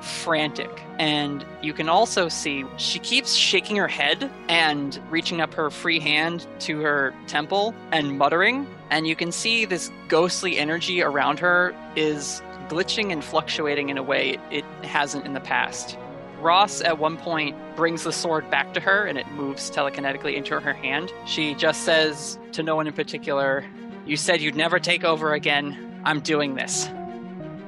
frantic, 0.00 0.70
and 0.98 1.44
you 1.60 1.74
can 1.74 1.90
also 1.90 2.30
see 2.30 2.64
she 2.78 2.98
keeps 2.98 3.34
shaking 3.34 3.76
her 3.76 3.88
head 3.88 4.30
and 4.48 4.98
reaching 5.10 5.42
up 5.42 5.52
her 5.52 5.68
free 5.68 6.00
hand 6.00 6.46
to 6.60 6.80
her 6.80 7.14
temple 7.26 7.74
and 7.92 8.16
muttering, 8.16 8.66
and 8.88 9.06
you 9.06 9.14
can 9.14 9.30
see 9.30 9.66
this 9.66 9.90
ghostly 10.08 10.56
energy 10.56 11.02
around 11.02 11.38
her 11.40 11.74
is 11.94 12.40
glitching 12.68 13.12
and 13.12 13.22
fluctuating 13.22 13.90
in 13.90 13.98
a 13.98 14.02
way 14.02 14.38
it 14.50 14.64
hasn't 14.82 15.26
in 15.26 15.34
the 15.34 15.40
past. 15.40 15.98
Ross 16.40 16.80
at 16.80 16.98
one 16.98 17.16
point 17.16 17.56
brings 17.76 18.04
the 18.04 18.12
sword 18.12 18.50
back 18.50 18.74
to 18.74 18.80
her 18.80 19.06
and 19.06 19.18
it 19.18 19.26
moves 19.32 19.70
telekinetically 19.70 20.34
into 20.34 20.58
her 20.58 20.72
hand. 20.72 21.12
She 21.26 21.54
just 21.54 21.82
says 21.84 22.38
to 22.52 22.62
no 22.62 22.76
one 22.76 22.86
in 22.86 22.92
particular, 22.92 23.64
You 24.06 24.16
said 24.16 24.40
you'd 24.40 24.56
never 24.56 24.78
take 24.78 25.04
over 25.04 25.34
again. 25.34 26.00
I'm 26.04 26.20
doing 26.20 26.54
this. 26.54 26.88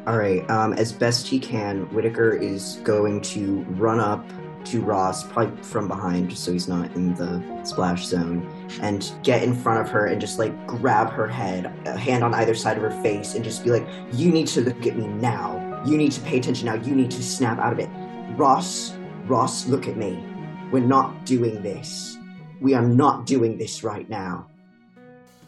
All 0.06 0.18
right. 0.18 0.48
Um, 0.50 0.72
as 0.72 0.92
best 0.92 1.28
he 1.28 1.38
can, 1.38 1.82
Whittaker 1.92 2.32
is 2.32 2.80
going 2.82 3.20
to 3.22 3.62
run 3.70 4.00
up 4.00 4.26
to 4.64 4.80
Ross, 4.80 5.24
probably 5.24 5.62
from 5.62 5.88
behind, 5.88 6.30
just 6.30 6.44
so 6.44 6.52
he's 6.52 6.68
not 6.68 6.94
in 6.94 7.14
the 7.14 7.64
splash 7.64 8.06
zone, 8.06 8.48
and 8.80 9.12
get 9.22 9.42
in 9.42 9.54
front 9.54 9.80
of 9.80 9.90
her 9.90 10.06
and 10.06 10.20
just 10.20 10.38
like 10.38 10.66
grab 10.66 11.10
her 11.10 11.26
head, 11.26 11.72
a 11.86 11.96
hand 11.96 12.24
on 12.24 12.34
either 12.34 12.54
side 12.54 12.76
of 12.76 12.82
her 12.82 13.02
face, 13.02 13.34
and 13.34 13.44
just 13.44 13.64
be 13.64 13.70
like, 13.70 13.86
"You 14.12 14.30
need 14.30 14.46
to 14.48 14.60
look 14.60 14.86
at 14.86 14.96
me 14.96 15.06
now. 15.06 15.82
You 15.84 15.96
need 15.96 16.12
to 16.12 16.20
pay 16.20 16.38
attention 16.38 16.66
now. 16.66 16.74
You 16.74 16.94
need 16.94 17.10
to 17.10 17.22
snap 17.22 17.58
out 17.58 17.72
of 17.72 17.78
it." 17.78 17.88
Ross, 18.36 18.94
Ross, 19.26 19.66
look 19.66 19.86
at 19.86 19.96
me. 19.96 20.22
We're 20.70 20.80
not 20.80 21.26
doing 21.26 21.62
this. 21.62 22.16
We 22.60 22.74
are 22.74 22.82
not 22.82 23.26
doing 23.26 23.58
this 23.58 23.84
right 23.84 24.08
now. 24.08 24.46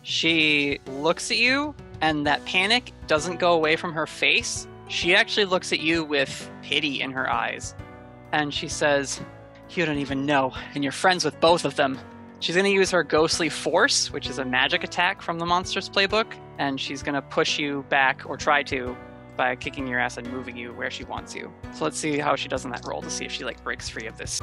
She 0.03 0.81
looks 0.87 1.31
at 1.31 1.39
you, 1.39 1.75
and 2.03 2.27
that 2.27 2.45
panic 2.45 2.93
doesn't 3.07 3.39
go 3.39 3.55
away 3.55 3.77
from 3.77 3.93
her 3.95 4.07
face. 4.07 4.69
She 4.89 5.15
actually 5.15 5.47
looks 5.47 5.73
at 5.73 5.81
you 5.81 6.05
with 6.05 6.51
pity 6.63 7.01
in 7.01 7.11
her 7.13 7.31
eyes. 7.31 7.75
And 8.33 8.53
she 8.53 8.69
says, 8.69 9.21
You 9.71 9.87
don't 9.87 9.99
even 9.99 10.27
know, 10.27 10.53
and 10.75 10.85
you're 10.85 10.93
friends 10.93 11.25
with 11.25 11.41
both 11.41 11.65
of 11.65 11.77
them. 11.77 11.99
She's 12.41 12.55
going 12.55 12.67
to 12.67 12.71
use 12.71 12.91
her 12.91 13.03
Ghostly 13.03 13.49
Force, 13.49 14.13
which 14.13 14.29
is 14.29 14.39
a 14.39 14.45
magic 14.45 14.85
attack 14.85 15.23
from 15.23 15.39
the 15.39 15.47
Monsters 15.47 15.89
playbook, 15.89 16.35
and 16.59 16.79
she's 16.79 17.03
going 17.03 17.15
to 17.15 17.23
push 17.23 17.59
you 17.59 17.87
back, 17.89 18.23
or 18.27 18.37
try 18.37 18.63
to, 18.65 18.95
by 19.37 19.57
kicking 19.57 19.87
your 19.87 19.99
ass 19.99 20.17
and 20.17 20.31
moving 20.31 20.57
you 20.57 20.73
where 20.73 20.91
she 20.91 21.05
wants 21.05 21.35
you. 21.35 21.53
So 21.75 21.85
let's 21.85 21.99
see 21.99 22.19
how 22.19 22.37
she 22.37 22.49
does 22.49 22.65
in 22.65 22.71
that 22.71 22.85
roll 22.87 23.03
to 23.03 23.11
see 23.11 23.25
if 23.25 23.33
she 23.33 23.45
like 23.45 23.63
breaks 23.63 23.89
free 23.89 24.07
of 24.07 24.17
this. 24.19 24.41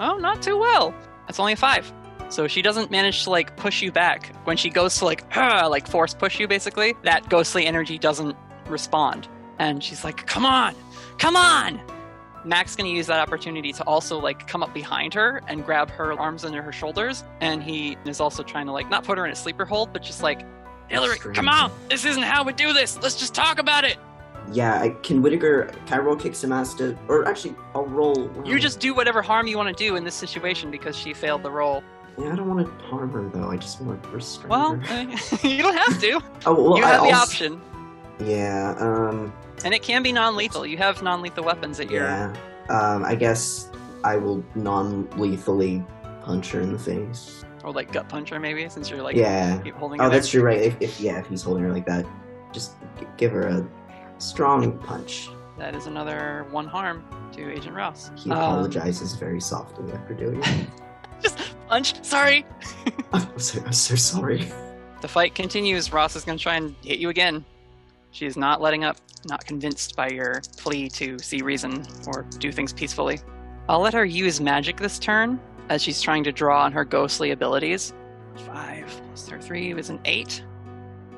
Oh, 0.00 0.16
not 0.16 0.42
too 0.42 0.58
well. 0.58 0.94
That's 1.26 1.40
only 1.40 1.54
a 1.54 1.56
five. 1.56 1.92
So 2.28 2.48
she 2.48 2.62
doesn't 2.62 2.90
manage 2.90 3.24
to 3.24 3.30
like 3.30 3.56
push 3.56 3.82
you 3.82 3.92
back. 3.92 4.34
When 4.44 4.56
she 4.56 4.70
goes 4.70 4.98
to 4.98 5.04
like 5.04 5.24
like 5.36 5.86
force 5.86 6.14
push 6.14 6.40
you 6.40 6.48
basically, 6.48 6.94
that 7.02 7.28
ghostly 7.28 7.66
energy 7.66 7.98
doesn't 7.98 8.36
respond. 8.68 9.28
And 9.58 9.82
she's 9.82 10.04
like, 10.04 10.26
"Come 10.26 10.44
on. 10.44 10.74
Come 11.18 11.36
on." 11.36 11.80
Mac's 12.44 12.76
going 12.76 12.88
to 12.88 12.96
use 12.96 13.08
that 13.08 13.18
opportunity 13.18 13.72
to 13.72 13.82
also 13.84 14.20
like 14.20 14.46
come 14.46 14.62
up 14.62 14.72
behind 14.72 15.12
her 15.14 15.42
and 15.48 15.64
grab 15.64 15.90
her 15.90 16.12
arms 16.12 16.44
under 16.44 16.62
her 16.62 16.70
shoulders 16.70 17.24
and 17.40 17.60
he 17.60 17.96
is 18.04 18.20
also 18.20 18.44
trying 18.44 18.66
to 18.66 18.72
like 18.72 18.88
not 18.88 19.02
put 19.02 19.18
her 19.18 19.26
in 19.26 19.32
a 19.32 19.34
sleeper 19.34 19.64
hold 19.64 19.92
but 19.92 20.00
just 20.00 20.22
like 20.22 20.46
Hilary, 20.88 21.18
come 21.18 21.48
on. 21.48 21.72
This 21.90 22.04
isn't 22.04 22.22
how 22.22 22.44
we 22.44 22.52
do 22.52 22.72
this. 22.72 22.96
Let's 23.02 23.16
just 23.16 23.34
talk 23.34 23.58
about 23.58 23.84
it. 23.84 23.96
Yeah, 24.52 24.80
I, 24.80 24.90
can 24.90 25.22
Whittaker? 25.22 25.72
Can 25.86 26.00
I 26.00 26.02
roll 26.02 26.16
kick 26.16 26.34
some 26.34 26.52
ass 26.52 26.74
to, 26.74 26.96
or 27.08 27.26
actually, 27.26 27.54
I'll 27.74 27.86
roll. 27.86 28.30
You 28.44 28.58
just 28.58 28.80
do 28.80 28.94
whatever 28.94 29.22
harm 29.22 29.46
you 29.46 29.56
want 29.56 29.76
to 29.76 29.84
do 29.84 29.96
in 29.96 30.04
this 30.04 30.14
situation 30.14 30.70
because 30.70 30.96
she 30.96 31.12
failed 31.14 31.42
the 31.42 31.50
roll. 31.50 31.82
Yeah, 32.18 32.32
I 32.32 32.36
don't 32.36 32.48
want 32.48 32.66
to 32.66 32.84
harm 32.86 33.10
her 33.12 33.28
though. 33.28 33.50
I 33.50 33.56
just 33.56 33.80
want 33.80 34.02
to 34.02 34.08
restrain 34.08 34.48
Well, 34.48 34.76
her. 34.76 34.94
I 34.94 35.04
mean, 35.04 35.18
you 35.42 35.62
don't 35.62 35.76
have 35.76 36.00
to. 36.00 36.20
Oh, 36.46 36.54
well, 36.70 36.78
you 36.78 36.84
I 36.84 36.88
have 36.88 37.02
the 37.02 37.08
also- 37.08 37.22
option. 37.22 37.60
Yeah, 38.18 38.74
um, 38.78 39.30
And 39.64 39.74
it 39.74 39.82
can 39.82 40.02
be 40.02 40.10
non-lethal. 40.10 40.64
You 40.66 40.78
have 40.78 41.02
non-lethal 41.02 41.44
weapons 41.44 41.80
at 41.80 41.90
your. 41.90 42.04
yeah. 42.04 42.34
Um, 42.70 43.04
I 43.04 43.14
guess 43.14 43.70
I 44.04 44.16
will 44.16 44.42
non-lethally 44.54 45.84
punch 46.22 46.50
her 46.52 46.60
in 46.60 46.72
the 46.72 46.78
face. 46.78 47.44
Or 47.62 47.72
like 47.72 47.92
gut 47.92 48.08
puncher, 48.08 48.40
maybe, 48.40 48.66
since 48.70 48.88
you're 48.88 49.02
like 49.02 49.16
yeah. 49.16 49.62
holding. 49.72 50.00
Oh, 50.00 50.04
her 50.04 50.10
that's 50.10 50.28
true, 50.28 50.42
right? 50.42 50.60
If, 50.60 50.76
if 50.80 51.00
yeah, 51.00 51.18
if 51.18 51.26
he's 51.26 51.42
holding 51.42 51.64
her 51.64 51.72
like 51.72 51.84
that, 51.86 52.06
just 52.52 52.72
give 53.18 53.32
her 53.32 53.42
a 53.48 53.68
strong 54.18 54.78
punch. 54.78 55.28
That 55.58 55.74
is 55.74 55.86
another 55.86 56.46
one 56.50 56.66
harm 56.66 57.04
to 57.32 57.50
Agent 57.52 57.74
Ross. 57.74 58.10
He 58.16 58.30
Um, 58.30 58.36
apologizes 58.36 59.14
very 59.14 59.40
softly 59.40 59.90
after 59.92 60.14
doing 60.14 60.42
it. 60.42 60.66
Just 61.22 61.38
punch. 61.68 62.04
Sorry. 62.04 62.44
I'm 63.12 63.38
so, 63.38 63.62
I'm 63.64 63.72
so 63.72 63.94
sorry. 63.94 64.46
The 65.00 65.08
fight 65.08 65.34
continues. 65.34 65.92
Ross 65.92 66.14
is 66.16 66.24
going 66.24 66.36
to 66.38 66.42
try 66.42 66.56
and 66.56 66.74
hit 66.82 66.98
you 66.98 67.08
again. 67.08 67.44
She 68.10 68.26
is 68.26 68.36
not 68.36 68.60
letting 68.60 68.84
up. 68.84 68.96
Not 69.26 69.44
convinced 69.44 69.96
by 69.96 70.08
your 70.10 70.40
plea 70.56 70.88
to 70.90 71.18
see 71.18 71.42
reason 71.42 71.84
or 72.06 72.22
do 72.38 72.52
things 72.52 72.72
peacefully. 72.72 73.18
I'll 73.68 73.80
let 73.80 73.92
her 73.94 74.04
use 74.04 74.40
magic 74.40 74.76
this 74.76 74.98
turn 74.98 75.40
as 75.68 75.82
she's 75.82 76.00
trying 76.00 76.22
to 76.24 76.32
draw 76.32 76.62
on 76.62 76.70
her 76.72 76.84
ghostly 76.84 77.32
abilities. 77.32 77.92
Five 78.46 78.86
plus 79.08 79.26
her 79.28 79.40
three 79.40 79.74
was 79.74 79.90
an 79.90 79.98
eight. 80.04 80.44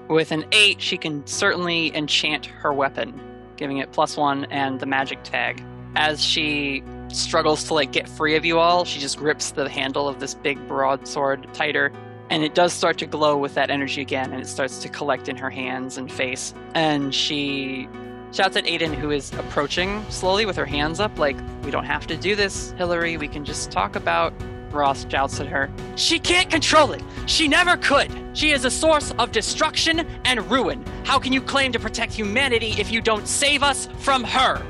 With 0.08 0.32
an 0.32 0.46
eight, 0.52 0.80
she 0.80 0.96
can 0.96 1.26
certainly 1.26 1.94
enchant 1.94 2.46
her 2.46 2.72
weapon, 2.72 3.20
giving 3.56 3.76
it 3.76 3.92
plus 3.92 4.16
one 4.16 4.46
and 4.46 4.80
the 4.80 4.86
magic 4.86 5.22
tag. 5.22 5.62
As 5.96 6.24
she 6.24 6.82
struggles 7.08 7.64
to 7.64 7.74
like 7.74 7.92
get 7.92 8.08
free 8.08 8.34
of 8.34 8.44
you 8.44 8.58
all, 8.58 8.84
she 8.84 9.00
just 9.00 9.18
grips 9.18 9.50
the 9.50 9.68
handle 9.68 10.08
of 10.08 10.18
this 10.18 10.34
big 10.34 10.66
broadsword 10.66 11.52
tighter, 11.52 11.92
and 12.30 12.42
it 12.42 12.54
does 12.54 12.72
start 12.72 12.98
to 12.98 13.06
glow 13.06 13.36
with 13.36 13.54
that 13.54 13.70
energy 13.70 14.00
again, 14.00 14.32
and 14.32 14.40
it 14.40 14.46
starts 14.46 14.78
to 14.78 14.88
collect 14.88 15.28
in 15.28 15.36
her 15.36 15.50
hands 15.50 15.98
and 15.98 16.10
face. 16.10 16.54
And 16.74 17.14
she 17.14 17.88
shouts 18.32 18.56
at 18.56 18.66
Aidan, 18.66 18.94
who 18.94 19.10
is 19.10 19.32
approaching 19.34 20.04
slowly 20.08 20.46
with 20.46 20.56
her 20.56 20.66
hands 20.66 21.00
up, 21.00 21.18
like, 21.18 21.36
"We 21.64 21.70
don't 21.70 21.86
have 21.86 22.06
to 22.06 22.16
do 22.16 22.34
this, 22.34 22.72
Hilary. 22.78 23.18
We 23.18 23.28
can 23.28 23.44
just 23.44 23.70
talk 23.70 23.94
about." 23.94 24.32
Ross 24.72 25.06
shouts 25.08 25.40
at 25.40 25.46
her. 25.46 25.70
She 25.96 26.18
can't 26.18 26.50
control 26.50 26.92
it. 26.92 27.02
She 27.26 27.48
never 27.48 27.76
could. 27.76 28.10
She 28.34 28.50
is 28.52 28.64
a 28.64 28.70
source 28.70 29.12
of 29.18 29.32
destruction 29.32 30.06
and 30.24 30.50
ruin. 30.50 30.84
How 31.04 31.18
can 31.18 31.32
you 31.32 31.40
claim 31.40 31.72
to 31.72 31.78
protect 31.78 32.12
humanity 32.12 32.74
if 32.78 32.90
you 32.90 33.00
don't 33.00 33.26
save 33.26 33.62
us 33.62 33.88
from 33.98 34.24
her? 34.24 34.64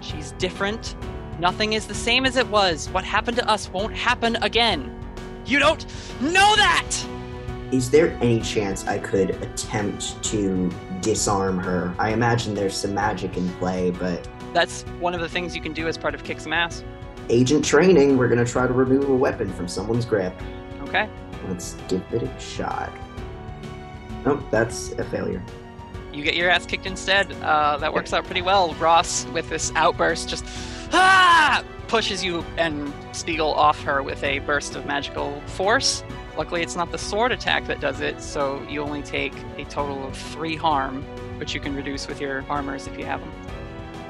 She's 0.00 0.32
different. 0.32 0.96
Nothing 1.38 1.72
is 1.72 1.86
the 1.86 1.94
same 1.94 2.26
as 2.26 2.36
it 2.36 2.46
was. 2.48 2.88
What 2.90 3.04
happened 3.04 3.36
to 3.38 3.48
us 3.48 3.70
won't 3.70 3.94
happen 3.94 4.36
again. 4.42 4.94
You 5.46 5.58
don't 5.58 5.84
know 6.20 6.54
that! 6.56 6.86
Is 7.72 7.90
there 7.90 8.10
any 8.20 8.40
chance 8.40 8.86
I 8.86 8.98
could 8.98 9.30
attempt 9.42 10.22
to 10.24 10.70
disarm 11.00 11.58
her? 11.58 11.94
I 11.98 12.10
imagine 12.12 12.54
there's 12.54 12.76
some 12.76 12.94
magic 12.94 13.36
in 13.36 13.48
play, 13.54 13.90
but 13.90 14.28
That's 14.52 14.82
one 14.98 15.14
of 15.14 15.20
the 15.20 15.28
things 15.28 15.54
you 15.54 15.62
can 15.62 15.72
do 15.72 15.86
as 15.86 15.96
part 15.96 16.14
of 16.14 16.24
kick 16.24 16.40
some 16.40 16.52
ass. 16.52 16.82
Agent 17.30 17.64
training, 17.64 18.16
we're 18.16 18.28
gonna 18.28 18.44
try 18.44 18.66
to 18.66 18.72
remove 18.72 19.08
a 19.08 19.14
weapon 19.14 19.52
from 19.52 19.68
someone's 19.68 20.04
grip. 20.04 20.34
Okay. 20.82 21.08
Let's 21.48 21.76
give 21.88 22.02
it 22.12 22.22
a 22.22 22.40
shot. 22.40 22.92
Nope, 24.24 24.42
that's 24.50 24.92
a 24.92 25.04
failure. 25.04 25.42
You 26.12 26.24
get 26.24 26.34
your 26.34 26.50
ass 26.50 26.66
kicked 26.66 26.86
instead. 26.86 27.32
Uh, 27.42 27.76
that 27.78 27.94
works 27.94 28.12
out 28.12 28.24
pretty 28.24 28.42
well. 28.42 28.74
Ross, 28.74 29.24
with 29.26 29.48
this 29.48 29.72
outburst, 29.76 30.28
just 30.28 30.44
ah! 30.92 31.64
pushes 31.90 32.22
you 32.22 32.44
and 32.56 32.92
Spiegel 33.10 33.52
off 33.52 33.82
her 33.82 34.02
with 34.02 34.22
a 34.22 34.38
burst 34.40 34.76
of 34.76 34.86
magical 34.86 35.40
force. 35.46 36.04
Luckily, 36.36 36.62
it's 36.62 36.76
not 36.76 36.92
the 36.92 36.98
sword 36.98 37.32
attack 37.32 37.66
that 37.66 37.80
does 37.80 38.00
it, 38.00 38.22
so 38.22 38.62
you 38.68 38.80
only 38.80 39.02
take 39.02 39.34
a 39.58 39.64
total 39.64 40.06
of 40.06 40.16
three 40.16 40.54
harm, 40.54 41.02
which 41.38 41.52
you 41.52 41.60
can 41.60 41.74
reduce 41.74 42.06
with 42.06 42.20
your 42.20 42.44
armors 42.48 42.86
if 42.86 42.96
you 42.96 43.04
have 43.04 43.20
them. 43.20 43.32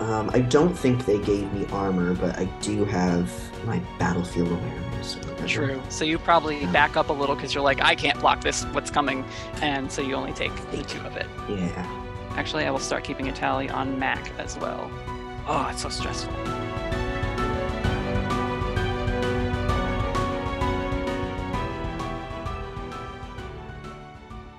Um, 0.00 0.30
I 0.32 0.40
don't 0.40 0.72
think 0.72 1.04
they 1.04 1.18
gave 1.18 1.52
me 1.52 1.66
armor, 1.72 2.14
but 2.14 2.38
I 2.38 2.46
do 2.62 2.86
have 2.86 3.30
my 3.66 3.78
battlefield 3.98 4.50
awareness. 4.50 5.18
True. 5.46 5.80
So 5.90 6.06
you 6.06 6.18
probably 6.18 6.64
back 6.66 6.96
up 6.96 7.10
a 7.10 7.12
little 7.12 7.34
because 7.34 7.54
you're 7.54 7.62
like, 7.62 7.82
I 7.82 7.94
can't 7.94 8.18
block 8.18 8.40
this, 8.40 8.64
what's 8.66 8.90
coming, 8.90 9.26
and 9.60 9.92
so 9.92 10.00
you 10.00 10.14
only 10.14 10.32
take 10.32 10.54
the 10.70 10.82
two 10.84 11.00
of 11.00 11.16
it. 11.16 11.26
Yeah. 11.50 12.06
Actually, 12.30 12.64
I 12.64 12.70
will 12.70 12.78
start 12.78 13.04
keeping 13.04 13.28
a 13.28 13.32
tally 13.32 13.68
on 13.68 13.98
Mac 13.98 14.32
as 14.38 14.56
well. 14.56 14.90
Oh, 15.46 15.68
it's 15.70 15.82
so 15.82 15.90
stressful. 15.90 16.34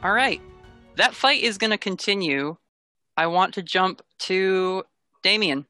All 0.03 0.13
right. 0.13 0.41
That 0.97 1.15
fight 1.15 1.41
is 1.41 1.57
going 1.57 1.71
to 1.71 1.77
continue. 1.77 2.57
I 3.17 3.27
want 3.27 3.55
to 3.55 3.63
jump 3.63 4.01
to 4.19 4.83
Damien. 5.21 5.65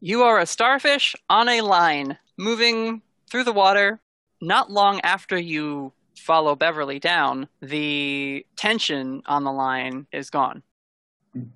You 0.00 0.22
are 0.22 0.38
a 0.38 0.46
starfish 0.46 1.16
on 1.30 1.48
a 1.48 1.62
line, 1.62 2.18
moving 2.36 3.02
through 3.30 3.44
the 3.44 3.52
water. 3.52 4.00
Not 4.40 4.70
long 4.70 5.00
after 5.00 5.38
you 5.38 5.92
follow 6.18 6.54
Beverly 6.54 6.98
down, 6.98 7.48
the 7.62 8.44
tension 8.56 9.22
on 9.26 9.44
the 9.44 9.52
line 9.52 10.06
is 10.12 10.30
gone. 10.30 10.62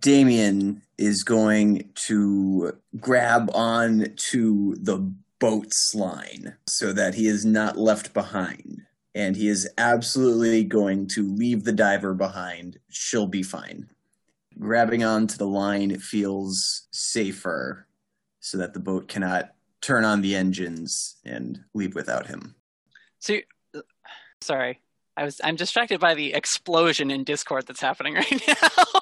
Damien 0.01 0.82
is 0.98 1.22
going 1.22 1.90
to 1.94 2.76
grab 2.98 3.51
on 3.55 4.12
to 4.16 4.76
the 4.78 5.12
boat's 5.38 5.94
line 5.94 6.56
so 6.66 6.92
that 6.92 7.14
he 7.14 7.26
is 7.26 7.44
not 7.44 7.78
left 7.78 8.12
behind. 8.12 8.82
And 9.14 9.36
he 9.36 9.48
is 9.48 9.68
absolutely 9.76 10.64
going 10.64 11.09
to 11.09 11.26
leave 11.26 11.64
the 11.64 11.72
diver 11.72 12.14
behind. 12.14 12.78
She'll 12.90 13.26
be 13.26 13.42
fine. 13.42 13.90
Grabbing 14.60 15.02
onto 15.02 15.38
the 15.38 15.46
line 15.46 15.98
feels 15.98 16.86
safer 16.92 17.86
so 18.40 18.58
that 18.58 18.74
the 18.74 18.80
boat 18.80 19.08
cannot 19.08 19.54
turn 19.80 20.04
on 20.04 20.20
the 20.20 20.36
engines 20.36 21.16
and 21.24 21.60
leave 21.72 21.94
without 21.94 22.26
him. 22.26 22.54
So, 23.20 23.38
sorry, 24.42 24.80
I 25.16 25.24
was 25.24 25.40
I'm 25.42 25.56
distracted 25.56 25.98
by 25.98 26.14
the 26.14 26.34
explosion 26.34 27.10
in 27.10 27.24
Discord 27.24 27.66
that's 27.66 27.80
happening 27.80 28.14
right 28.14 28.30
now. 28.48 29.00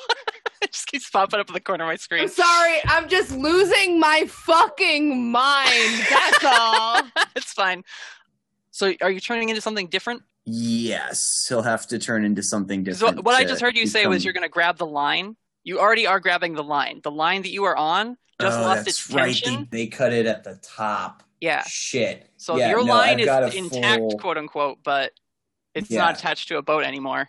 it 0.62 0.72
just 0.72 0.86
keeps 0.86 1.10
popping 1.10 1.40
up 1.40 1.48
in 1.48 1.54
the 1.54 1.60
corner 1.60 1.84
of 1.84 1.88
my 1.88 1.96
screen. 1.96 2.22
I'm 2.22 2.28
sorry, 2.28 2.78
I'm 2.84 3.08
just 3.08 3.32
losing 3.32 3.98
my 3.98 4.26
fucking 4.28 5.30
mind. 5.30 6.06
That's 6.08 6.44
all. 6.44 7.00
it's 7.36 7.52
fine. 7.52 7.82
So, 8.70 8.92
are 9.00 9.10
you 9.10 9.18
turning 9.18 9.48
into 9.48 9.60
something 9.60 9.88
different? 9.88 10.22
Yes, 10.44 11.46
he'll 11.48 11.62
have 11.62 11.86
to 11.88 11.98
turn 11.98 12.24
into 12.24 12.44
something 12.44 12.84
different. 12.84 13.16
what 13.16 13.24
what 13.24 13.34
I 13.34 13.44
just 13.44 13.60
heard 13.60 13.76
you 13.76 13.88
say 13.88 14.06
was 14.06 14.24
you're 14.24 14.32
going 14.32 14.44
to 14.44 14.48
grab 14.48 14.78
the 14.78 14.86
line. 14.86 15.36
You 15.68 15.78
already 15.80 16.06
are 16.06 16.18
grabbing 16.18 16.54
the 16.54 16.64
line. 16.64 17.00
The 17.02 17.10
line 17.10 17.42
that 17.42 17.50
you 17.50 17.64
are 17.64 17.76
on 17.76 18.16
just 18.40 18.58
Oh, 18.58 18.62
lost 18.62 18.86
that's 18.86 18.88
its 18.88 19.10
right. 19.10 19.34
tension. 19.34 19.68
They, 19.70 19.84
they 19.84 19.86
cut 19.88 20.14
it 20.14 20.24
at 20.24 20.42
the 20.42 20.58
top. 20.62 21.22
Yeah. 21.42 21.62
Shit. 21.66 22.26
So 22.38 22.56
Yeah, 22.56 22.70
your 22.70 22.82
no, 22.86 22.94
line 22.94 23.20
I've 23.28 23.48
is 23.48 23.54
intact, 23.54 23.98
full- 23.98 24.18
quote 24.18 24.38
unquote, 24.38 24.78
but 24.82 25.12
it's 25.74 25.90
Yeah. 25.90 25.98
not 25.98 26.16
attached 26.18 26.48
to 26.48 26.56
a 26.56 26.62
boat 26.62 26.84
anymore. 26.84 27.28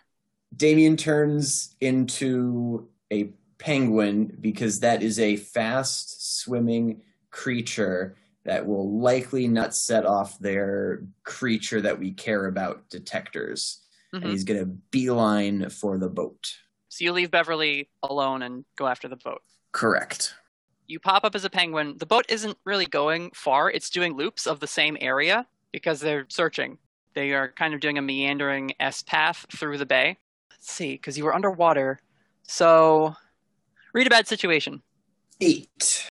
Damien 0.56 0.96
turns 0.96 1.76
into 1.82 2.88
a 3.12 3.24
penguin 3.58 4.38
because 4.40 4.80
that 4.80 5.02
is 5.02 5.18
a 5.18 5.36
fast 5.36 6.38
swimming 6.40 7.02
creature 7.30 8.16
that 8.44 8.66
will 8.66 8.98
likely 9.00 9.48
not 9.48 9.74
set 9.74 10.06
off 10.06 10.38
their 10.38 11.02
creature 11.24 11.82
that 11.82 11.98
we 11.98 12.12
care 12.12 12.46
about 12.46 12.88
detectors. 12.88 13.80
Mhm. 14.14 14.22
And 14.22 14.30
he's 14.30 14.44
going 14.44 14.60
to 14.60 14.64
beeline 14.66 15.68
for 15.68 15.98
the 15.98 16.08
boat. 16.08 16.54
So 16.90 17.04
you 17.04 17.12
leave 17.12 17.30
Beverly 17.30 17.88
alone 18.02 18.42
and 18.42 18.64
go 18.76 18.88
after 18.88 19.06
the 19.06 19.16
boat. 19.16 19.42
Correct. 19.70 20.34
You 20.88 20.98
pop 20.98 21.22
up 21.22 21.36
as 21.36 21.44
a 21.44 21.50
penguin. 21.50 21.94
The 21.96 22.04
boat 22.04 22.26
isn't 22.28 22.58
really 22.64 22.84
going 22.84 23.30
far. 23.30 23.70
It's 23.70 23.90
doing 23.90 24.16
loops 24.16 24.44
of 24.46 24.58
the 24.58 24.66
same 24.66 24.96
area 25.00 25.46
because 25.70 26.00
they're 26.00 26.26
searching. 26.28 26.78
They 27.14 27.32
are 27.32 27.52
kind 27.52 27.74
of 27.74 27.80
doing 27.80 27.96
a 27.96 28.02
meandering 28.02 28.72
S 28.80 29.02
path 29.02 29.46
through 29.56 29.78
the 29.78 29.86
bay. 29.86 30.18
Let's 30.50 30.70
see, 30.70 30.94
because 30.94 31.16
you 31.16 31.24
were 31.24 31.34
underwater. 31.34 32.00
So, 32.42 33.14
read 33.94 34.08
a 34.08 34.10
bad 34.10 34.26
situation. 34.26 34.82
Eight. 35.40 36.08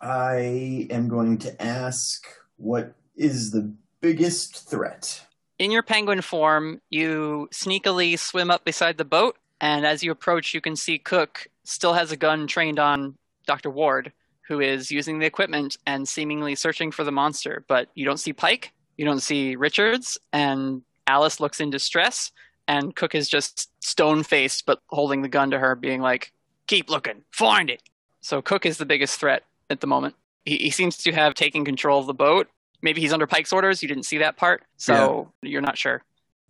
I 0.00 0.86
am 0.90 1.08
going 1.08 1.38
to 1.38 1.60
ask 1.60 2.24
what 2.56 2.94
is 3.16 3.50
the 3.50 3.74
biggest 4.00 4.70
threat? 4.70 5.26
In 5.58 5.72
your 5.72 5.82
penguin 5.82 6.20
form, 6.22 6.80
you 6.88 7.48
sneakily 7.52 8.16
swim 8.16 8.50
up 8.50 8.64
beside 8.64 8.96
the 8.96 9.04
boat, 9.04 9.36
and 9.60 9.86
as 9.86 10.02
you 10.02 10.10
approach, 10.10 10.54
you 10.54 10.60
can 10.60 10.76
see 10.76 10.98
Cook 10.98 11.48
still 11.64 11.92
has 11.92 12.12
a 12.12 12.16
gun 12.16 12.46
trained 12.46 12.78
on 12.78 13.16
Dr. 13.46 13.70
Ward, 13.70 14.12
who 14.46 14.60
is 14.60 14.90
using 14.90 15.18
the 15.18 15.26
equipment 15.26 15.76
and 15.86 16.08
seemingly 16.08 16.54
searching 16.54 16.90
for 16.90 17.04
the 17.04 17.12
monster. 17.12 17.64
But 17.68 17.88
you 17.94 18.04
don't 18.04 18.18
see 18.18 18.32
Pike, 18.32 18.72
you 18.96 19.04
don't 19.04 19.20
see 19.20 19.56
Richards, 19.56 20.18
and 20.32 20.82
Alice 21.06 21.40
looks 21.40 21.60
in 21.60 21.70
distress, 21.70 22.32
and 22.66 22.94
Cook 22.94 23.14
is 23.14 23.28
just 23.28 23.70
stone 23.82 24.22
faced 24.22 24.66
but 24.66 24.80
holding 24.88 25.22
the 25.22 25.28
gun 25.28 25.50
to 25.50 25.58
her, 25.58 25.74
being 25.74 26.00
like, 26.00 26.32
Keep 26.66 26.88
looking, 26.88 27.24
find 27.32 27.68
it. 27.68 27.82
So 28.20 28.40
Cook 28.40 28.64
is 28.64 28.78
the 28.78 28.86
biggest 28.86 29.18
threat 29.18 29.42
at 29.70 29.80
the 29.80 29.88
moment. 29.88 30.14
He, 30.44 30.56
he 30.56 30.70
seems 30.70 30.96
to 30.98 31.12
have 31.12 31.34
taken 31.34 31.64
control 31.64 31.98
of 31.98 32.06
the 32.06 32.14
boat. 32.14 32.48
Maybe 32.80 33.00
he's 33.00 33.12
under 33.12 33.26
Pike's 33.26 33.52
orders. 33.52 33.82
You 33.82 33.88
didn't 33.88 34.04
see 34.04 34.18
that 34.18 34.36
part, 34.36 34.62
so 34.76 35.32
you're 35.42 35.60
not 35.62 35.76
sure. 35.76 36.04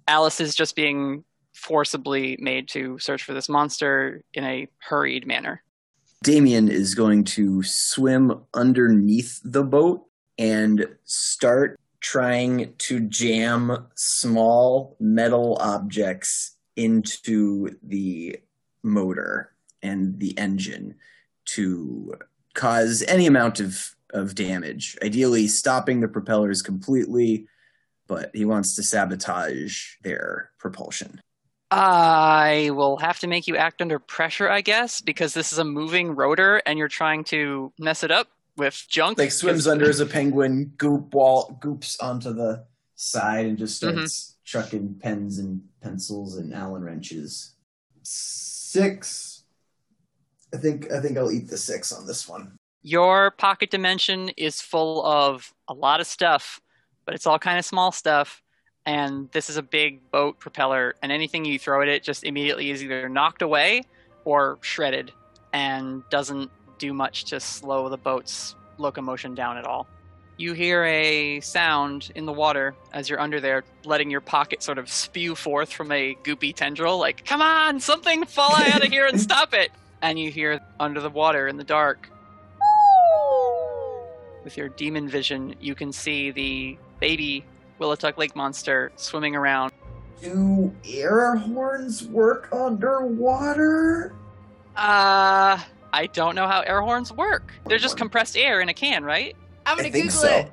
Alice 0.07 0.41
is 0.41 0.55
just 0.55 0.77
being 0.77 1.25
forcibly 1.55 2.37
made 2.41 2.69
to 2.69 2.99
search 2.99 3.23
for 3.23 3.35
this 3.35 3.49
monster 3.49 4.23
in 4.35 4.45
a 4.45 4.69
hurried 4.79 5.27
manner. 5.27 5.63
Damien 6.23 6.69
is 6.69 6.95
going 6.95 7.25
to 7.25 7.63
swim 7.63 8.45
underneath 8.53 9.41
the 9.43 9.65
boat 9.65 10.05
and 10.39 10.87
start 11.05 11.79
trying 12.01 12.75
to 12.79 13.01
jam 13.01 13.87
small 13.95 14.97
metal 15.01 15.57
objects 15.61 16.57
into 16.77 17.71
the 17.83 18.37
motor 18.83 19.53
and 19.83 20.19
the 20.19 20.37
engine 20.39 20.95
to 21.45 22.15
cause 22.55 23.03
any 23.07 23.27
amount 23.27 23.61
of, 23.61 23.95
of 24.11 24.35
damage. 24.35 24.97
Ideally, 25.03 25.47
stopping 25.47 26.01
the 26.01 26.09
propellers 26.09 26.63
completely, 26.63 27.47
but 28.07 28.31
he 28.35 28.45
wants 28.45 28.75
to 28.77 28.83
sabotage 28.83 29.95
their 30.03 30.51
propulsion. 30.59 31.21
I 31.71 32.71
will 32.73 32.97
have 32.97 33.21
to 33.21 33.29
make 33.29 33.47
you 33.47 33.57
act 33.57 33.81
under 33.81 33.99
pressure, 33.99 34.51
I 34.51 34.61
guess, 34.61 35.01
because 35.01 35.35
this 35.35 35.53
is 35.53 35.59
a 35.59 35.65
moving 35.65 36.17
rotor 36.17 36.61
and 36.67 36.79
you're 36.79 36.89
trying 36.89 37.25
to 37.25 37.73
mess 37.79 38.03
it 38.03 38.11
up 38.11 38.29
with 38.57 38.85
junk. 38.89 39.19
like 39.19 39.31
swims 39.31 39.67
under 39.69 39.89
as 39.89 40.01
a 40.01 40.07
penguin, 40.07 40.73
goop 40.77 41.15
wall 41.15 41.57
goops 41.61 41.99
onto 42.01 42.33
the 42.33 42.65
side 42.97 43.47
and 43.47 43.57
just 43.57 43.83
mm-hmm. 43.83 43.99
starts 43.99 44.37
chucking 44.45 44.97
pens 45.01 45.39
and 45.39 45.63
pencils 45.81 46.37
and 46.37 46.53
Allen 46.53 46.83
wrenches. 46.83 47.55
Six. 48.03 49.45
I 50.53 50.57
think 50.57 50.91
I 50.91 51.01
think 51.01 51.17
I'll 51.17 51.31
eat 51.31 51.49
the 51.49 51.57
six 51.57 51.93
on 51.93 52.07
this 52.07 52.29
one. 52.29 52.57
Your 52.83 53.31
pocket 53.31 53.71
dimension 53.71 54.31
is 54.31 54.61
full 54.61 55.05
of 55.05 55.53
a 55.69 55.75
lot 55.75 56.01
of 56.01 56.07
stuff, 56.07 56.61
but 57.05 57.15
it's 57.15 57.27
all 57.27 57.39
kind 57.39 57.59
of 57.59 57.65
small 57.65 57.93
stuff. 57.93 58.43
And 58.91 59.31
this 59.31 59.49
is 59.49 59.57
a 59.57 59.63
big 59.63 60.11
boat 60.11 60.41
propeller, 60.41 60.97
and 61.01 61.13
anything 61.13 61.45
you 61.45 61.61
throw 61.61 61.81
at 61.81 61.87
it 61.87 62.03
just 62.03 62.25
immediately 62.25 62.73
is 62.73 62.83
either 62.83 63.09
knocked 63.09 63.41
away 63.41 63.85
or 64.25 64.59
shredded 64.63 65.13
and 65.53 66.03
doesn't 66.11 66.51
do 66.81 66.93
much 66.93 67.27
to 67.27 67.39
slow 67.39 67.89
the 67.89 67.97
boat's 67.97 68.57
locomotion 68.79 69.37
down 69.37 69.57
at 69.59 69.65
all. 69.65 69.87
You 70.39 70.55
hear 70.55 70.83
a 70.83 71.39
sound 71.39 72.11
in 72.17 72.27
the 72.27 72.33
water 72.33 72.75
as 72.93 73.09
you're 73.09 73.21
under 73.21 73.39
there, 73.39 73.63
letting 73.85 74.11
your 74.11 74.21
pocket 74.21 74.61
sort 74.61 74.77
of 74.77 74.91
spew 74.91 75.37
forth 75.37 75.73
from 75.73 75.93
a 75.93 76.17
goopy 76.25 76.53
tendril, 76.53 76.99
like, 76.99 77.25
come 77.25 77.43
on, 77.43 77.79
something 77.79 78.25
fall 78.25 78.57
out 78.57 78.85
of 78.85 78.91
here 78.91 79.07
and 79.07 79.21
stop 79.21 79.55
it. 79.55 79.71
And 80.03 80.19
you 80.19 80.31
hear 80.33 80.61
under 80.81 80.99
the 80.99 81.11
water 81.11 81.47
in 81.47 81.59
the 81.59 81.65
dark, 81.65 82.09
with 84.43 84.57
your 84.57 84.71
demon 84.71 85.11
vision, 85.11 85.55
you 85.61 85.75
can 85.75 85.93
see 85.93 86.31
the 86.31 86.79
baby 87.01 87.45
Willituck 87.81 88.19
Lake 88.19 88.37
monster 88.37 88.93
swimming 88.97 89.35
around. 89.35 89.73
Do 90.21 90.73
air 90.85 91.35
horns 91.37 92.05
work 92.07 92.49
underwater? 92.53 94.15
Uh, 94.77 95.59
I 95.93 96.07
don't 96.13 96.35
know 96.35 96.47
how 96.47 96.61
air 96.61 96.83
horns 96.83 97.13
work. 97.13 97.53
They're 97.67 97.79
just 97.79 97.97
compressed 97.97 98.37
air 98.37 98.61
in 98.61 98.69
a 98.69 98.75
can, 98.75 99.03
right? 99.03 99.35
I'm 99.67 99.77
gonna 99.77 99.89
I 99.89 99.91
think 99.91 100.05
Google 100.07 100.21
so. 100.21 100.37
it. 100.37 100.53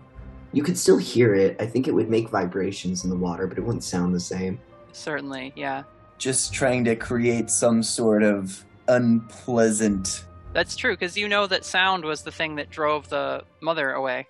You 0.54 0.64
could 0.64 0.78
still 0.78 0.98
hear 0.98 1.36
it. 1.36 1.58
I 1.60 1.66
think 1.66 1.88
it 1.88 1.94
would 1.94 2.10
make 2.10 2.30
vibrations 2.30 3.04
in 3.04 3.10
the 3.10 3.16
water, 3.16 3.46
but 3.46 3.58
it 3.58 3.62
wouldn't 3.62 3.84
sound 3.84 4.16
the 4.16 4.20
same. 4.20 4.60
Certainly, 4.94 5.54
yeah. 5.56 5.84
Just 6.18 6.54
trying 6.54 6.86
to 6.86 6.96
create 6.96 7.50
some 7.50 7.84
sort 7.84 8.24
of 8.24 8.64
unpleasant. 8.88 10.26
That's 10.54 10.76
true, 10.76 10.94
because 10.94 11.18
you 11.18 11.28
know 11.28 11.46
that 11.46 11.66
sound 11.66 12.06
was 12.06 12.22
the 12.24 12.32
thing 12.32 12.56
that 12.56 12.70
drove 12.70 13.10
the 13.10 13.44
mother 13.62 13.92
away. 13.92 14.26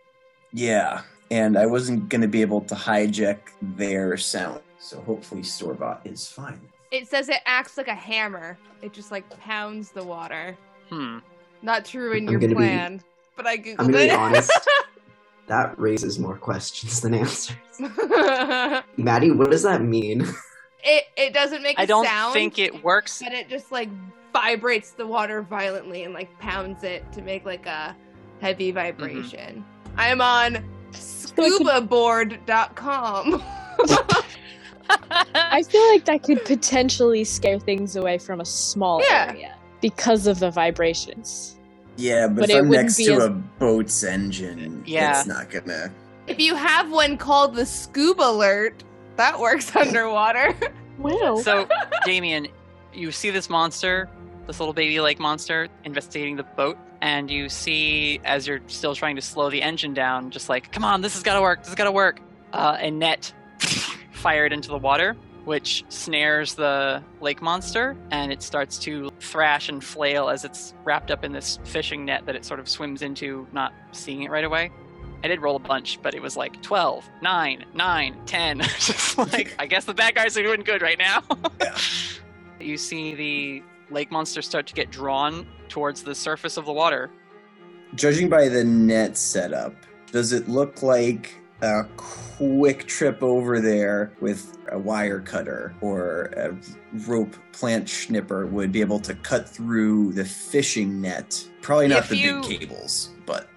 Yeah, 0.51 1.03
and 1.31 1.57
I 1.57 1.65
wasn't 1.65 2.09
going 2.09 2.21
to 2.21 2.27
be 2.27 2.41
able 2.41 2.61
to 2.61 2.75
hijack 2.75 3.39
their 3.61 4.17
sound. 4.17 4.61
So 4.79 4.99
hopefully, 5.01 5.41
Storebot 5.41 5.99
is 6.05 6.27
fine. 6.27 6.59
It 6.91 7.07
says 7.07 7.29
it 7.29 7.41
acts 7.45 7.77
like 7.77 7.87
a 7.89 7.95
hammer. 7.95 8.57
It 8.81 8.93
just 8.93 9.11
like 9.11 9.29
pounds 9.41 9.91
the 9.91 10.03
water. 10.03 10.57
Hmm. 10.89 11.17
Not 11.61 11.83
true 11.85 12.13
in 12.13 12.25
I'm 12.27 12.31
your 12.31 12.39
gonna 12.39 12.53
be- 12.53 12.55
plan, 12.55 13.01
but 13.35 13.45
I 13.47 13.57
googled 13.57 13.75
I'm 13.79 13.87
gonna 13.91 14.03
it. 14.05 14.09
be 14.09 14.15
honest. 14.15 14.51
That 15.47 15.79
raises 15.79 16.19
more 16.19 16.35
questions 16.35 16.99
than 16.99 17.13
answers. 17.13 17.55
Maddie, 18.97 19.31
what 19.31 19.49
does 19.49 19.63
that 19.63 19.81
mean? 19.81 20.27
it 20.83 21.05
it 21.15 21.33
doesn't 21.33 21.63
make 21.63 21.77
a 21.77 21.81
I 21.81 21.85
don't 21.85 22.05
sound, 22.05 22.33
think 22.33 22.59
it 22.59 22.83
works. 22.83 23.21
but 23.23 23.31
it 23.31 23.47
just 23.47 23.71
like 23.71 23.89
vibrates 24.33 24.91
the 24.91 25.07
water 25.07 25.41
violently 25.41 26.03
and 26.03 26.13
like 26.13 26.37
pounds 26.39 26.83
it 26.83 27.09
to 27.13 27.21
make 27.21 27.45
like 27.45 27.65
a 27.65 27.95
heavy 28.41 28.71
vibration. 28.71 29.63
I 29.95 30.09
am 30.09 30.19
on 30.19 30.57
scubaboard.com. 31.37 33.43
I 35.35 35.63
feel 35.63 35.87
like 35.89 36.05
that 36.05 36.23
could 36.23 36.43
potentially 36.45 37.23
scare 37.23 37.59
things 37.59 37.95
away 37.95 38.17
from 38.17 38.41
a 38.41 38.45
small 38.45 39.01
Yeah. 39.09 39.27
area 39.33 39.55
because 39.81 40.27
of 40.27 40.39
the 40.39 40.49
vibrations. 40.49 41.57
Yeah, 41.97 42.27
but, 42.27 42.41
But 42.41 42.49
if 42.49 42.55
it 42.55 42.59
I'm 42.59 42.69
wouldn't 42.69 42.85
next 42.85 42.95
to 42.97 43.13
as- 43.13 43.25
a 43.25 43.29
boat's 43.29 44.03
engine, 44.03 44.83
Yeah. 44.85 45.17
it's 45.17 45.27
not 45.27 45.49
gonna. 45.49 45.91
if 46.27 46.39
you 46.39 46.55
have 46.55 46.91
one 46.91 47.17
called 47.17 47.55
the 47.55 47.65
Scuba 47.65 48.23
Alert, 48.29 48.83
that 49.17 49.39
works 49.39 49.75
underwater. 49.75 50.55
Wow. 50.99 51.37
So, 51.43 51.67
Damien, 52.05 52.47
you 52.93 53.11
see 53.11 53.29
this 53.29 53.49
monster, 53.49 54.09
this 54.47 54.59
little 54.59 54.73
baby-like 54.73 55.19
monster, 55.19 55.67
investigating 55.83 56.37
the 56.37 56.43
boat, 56.43 56.77
and 57.01 57.29
you 57.29 57.49
see 57.49 58.19
as 58.23 58.47
you're 58.47 58.61
still 58.67 58.95
trying 58.95 59.15
to 59.15 59.21
slow 59.21 59.49
the 59.49 59.61
engine 59.61 59.93
down, 59.93 60.31
just 60.31 60.49
like, 60.49 60.71
come 60.71 60.83
on, 60.83 61.01
this 61.01 61.13
has 61.13 61.23
got 61.23 61.35
to 61.35 61.41
work, 61.41 61.59
this 61.59 61.67
has 61.67 61.75
got 61.75 61.85
to 61.85 61.91
work. 61.91 62.19
Uh, 62.53 62.77
a 62.79 62.89
net 62.89 63.33
fired 64.11 64.53
into 64.53 64.69
the 64.69 64.77
water, 64.77 65.15
which 65.45 65.83
snares 65.89 66.55
the 66.55 67.03
lake 67.21 67.41
monster, 67.41 67.95
and 68.11 68.31
it 68.31 68.41
starts 68.41 68.79
to 68.79 69.09
thrash 69.19 69.69
and 69.69 69.83
flail 69.83 70.29
as 70.29 70.45
it's 70.45 70.73
wrapped 70.83 71.11
up 71.11 71.23
in 71.23 71.31
this 71.31 71.59
fishing 71.63 72.05
net 72.05 72.25
that 72.25 72.35
it 72.35 72.45
sort 72.45 72.59
of 72.59 72.69
swims 72.69 73.01
into, 73.01 73.47
not 73.51 73.73
seeing 73.91 74.23
it 74.23 74.31
right 74.31 74.45
away. 74.45 74.71
I 75.23 75.27
did 75.27 75.41
roll 75.41 75.55
a 75.55 75.59
bunch, 75.59 75.99
but 76.01 76.13
it 76.13 76.21
was 76.21 76.37
like 76.37 76.61
12, 76.61 77.09
9, 77.21 77.65
9, 77.73 78.21
10. 78.25 78.59
Just 78.79 79.17
like, 79.17 79.55
I 79.59 79.65
guess 79.65 79.85
the 79.85 79.93
bad 79.93 80.15
guys 80.15 80.37
are 80.37 80.43
doing 80.43 80.61
good 80.61 80.81
right 80.81 80.97
now. 80.97 81.23
you 82.59 82.77
see 82.77 83.15
the 83.15 83.63
lake 83.89 84.11
monster 84.11 84.41
start 84.41 84.67
to 84.67 84.73
get 84.73 84.91
drawn 84.91 85.47
towards 85.69 86.03
the 86.03 86.15
surface 86.15 86.57
of 86.57 86.65
the 86.65 86.73
water. 86.73 87.09
Judging 87.95 88.29
by 88.29 88.49
the 88.49 88.63
net 88.63 89.17
setup, 89.17 89.75
does 90.11 90.33
it 90.33 90.47
look 90.47 90.83
like 90.83 91.35
a 91.61 91.83
quick 91.95 92.85
trip 92.85 93.23
over 93.23 93.59
there 93.59 94.13
with 94.21 94.57
a 94.71 94.77
wire 94.77 95.21
cutter 95.21 95.73
or 95.81 96.25
a 96.35 96.55
rope 97.07 97.35
plant 97.51 97.89
snipper 97.89 98.45
would 98.45 98.71
be 98.71 98.81
able 98.81 98.99
to 98.99 99.15
cut 99.15 99.49
through 99.49 100.13
the 100.13 100.25
fishing 100.25 101.01
net? 101.01 101.47
Probably 101.61 101.87
not 101.87 101.99
If 101.99 102.09
the 102.09 102.17
you- 102.17 102.41
big 102.41 102.59
cables, 102.59 103.11
but 103.25 103.49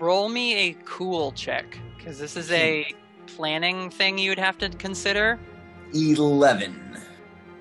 Roll 0.00 0.28
me 0.28 0.54
a 0.54 0.72
cool 0.84 1.32
check, 1.32 1.78
because 1.96 2.18
this 2.18 2.36
is 2.36 2.50
a 2.50 2.82
hmm. 2.82 3.26
planning 3.26 3.90
thing 3.90 4.18
you 4.18 4.30
would 4.30 4.38
have 4.38 4.58
to 4.58 4.68
consider. 4.68 5.38
11. 5.94 6.98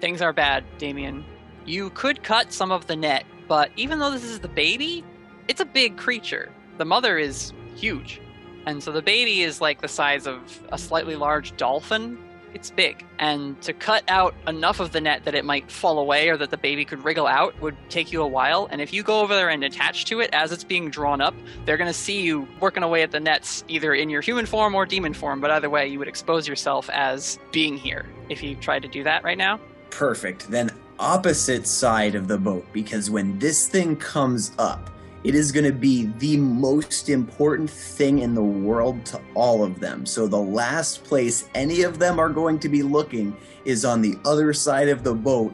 Things 0.02 0.22
are 0.22 0.34
bad, 0.34 0.64
Damien. 0.78 1.24
You 1.66 1.92
could 1.92 2.24
cut 2.24 2.52
some 2.52 2.72
of 2.72 2.88
the 2.88 2.96
net, 2.96 3.26
but 3.48 3.72
even 3.76 4.00
though 4.00 4.12
this 4.12 4.24
is 4.24 4.40
the 4.40 4.48
baby, 4.48 5.04
it's 5.48 5.62
a 5.62 5.66
big 5.66 5.98
creature. 5.98 6.52
The 6.78 6.86
mother 6.86 7.18
is 7.18 7.54
huge. 7.76 8.22
And 8.66 8.82
so 8.82 8.92
the 8.92 9.02
baby 9.02 9.42
is 9.42 9.62
like 9.62 9.82
the 9.82 9.88
size 9.88 10.26
of 10.26 10.62
a 10.72 10.78
slightly 10.78 11.16
large 11.16 11.56
dolphin. 11.58 12.18
It's 12.54 12.70
big. 12.70 13.04
And 13.18 13.60
to 13.64 13.74
cut 13.74 14.04
out 14.08 14.36
enough 14.48 14.80
of 14.80 14.92
the 14.92 15.02
net 15.02 15.26
that 15.26 15.34
it 15.34 15.44
might 15.44 15.72
fall 15.72 15.98
away 15.98 16.30
or 16.30 16.38
that 16.38 16.52
the 16.52 16.58
baby 16.58 16.86
could 16.86 17.04
wriggle 17.04 17.26
out 17.26 17.60
would 17.62 17.76
take 17.90 18.12
you 18.12 18.22
a 18.22 18.28
while. 18.28 18.68
And 18.72 18.80
if 18.80 18.94
you 18.94 19.02
go 19.02 19.22
over 19.22 19.34
there 19.36 19.50
and 19.50 19.64
attach 19.64 20.06
to 20.06 20.20
it 20.20 20.30
as 20.34 20.52
it's 20.52 20.64
being 20.64 20.90
drawn 20.90 21.20
up, 21.20 21.34
they're 21.66 21.78
going 21.78 21.90
to 21.90 21.94
see 21.94 22.22
you 22.22 22.48
working 22.60 22.84
away 22.84 23.02
at 23.02 23.12
the 23.12 23.20
nets, 23.20 23.64
either 23.68 23.94
in 23.94 24.10
your 24.10 24.22
human 24.22 24.46
form 24.46 24.76
or 24.76 24.86
demon 24.86 25.14
form. 25.14 25.42
But 25.42 25.50
either 25.50 25.70
way, 25.70 25.88
you 25.88 25.98
would 26.00 26.08
expose 26.08 26.48
yourself 26.48 26.90
as 26.92 27.40
being 27.52 27.76
here 27.76 28.06
if 28.30 28.44
you 28.44 28.56
tried 28.56 28.84
to 28.84 28.88
do 28.88 29.04
that 29.04 29.24
right 29.24 29.38
now. 29.38 29.60
Perfect. 29.90 30.50
Then 30.50 30.72
opposite 31.00 31.68
side 31.68 32.16
of 32.16 32.28
the 32.28 32.38
boat, 32.38 32.66
because 32.74 33.10
when 33.10 33.40
this 33.40 33.68
thing 33.68 33.96
comes 33.96 34.52
up, 34.58 34.90
it 35.24 35.36
is 35.36 35.52
going 35.52 35.66
to 35.66 35.72
be 35.72 36.08
the 36.18 36.36
most 36.38 37.08
important 37.08 37.70
thing 37.70 38.20
in 38.20 38.36
the 38.36 38.44
world 38.44 39.06
to 39.06 39.22
all 39.36 39.64
of 39.64 39.80
them. 39.80 40.06
So 40.06 40.28
the 40.28 40.38
last 40.38 41.04
place 41.06 41.48
any 41.56 41.84
of 41.84 41.98
them 41.98 42.20
are 42.20 42.30
going 42.30 42.60
to 42.60 42.68
be 42.68 42.84
looking 42.84 43.36
is 43.64 43.86
on 43.86 44.02
the 44.02 44.18
other 44.26 44.52
side 44.52 44.90
of 44.90 45.04
the 45.04 45.14
boat 45.14 45.54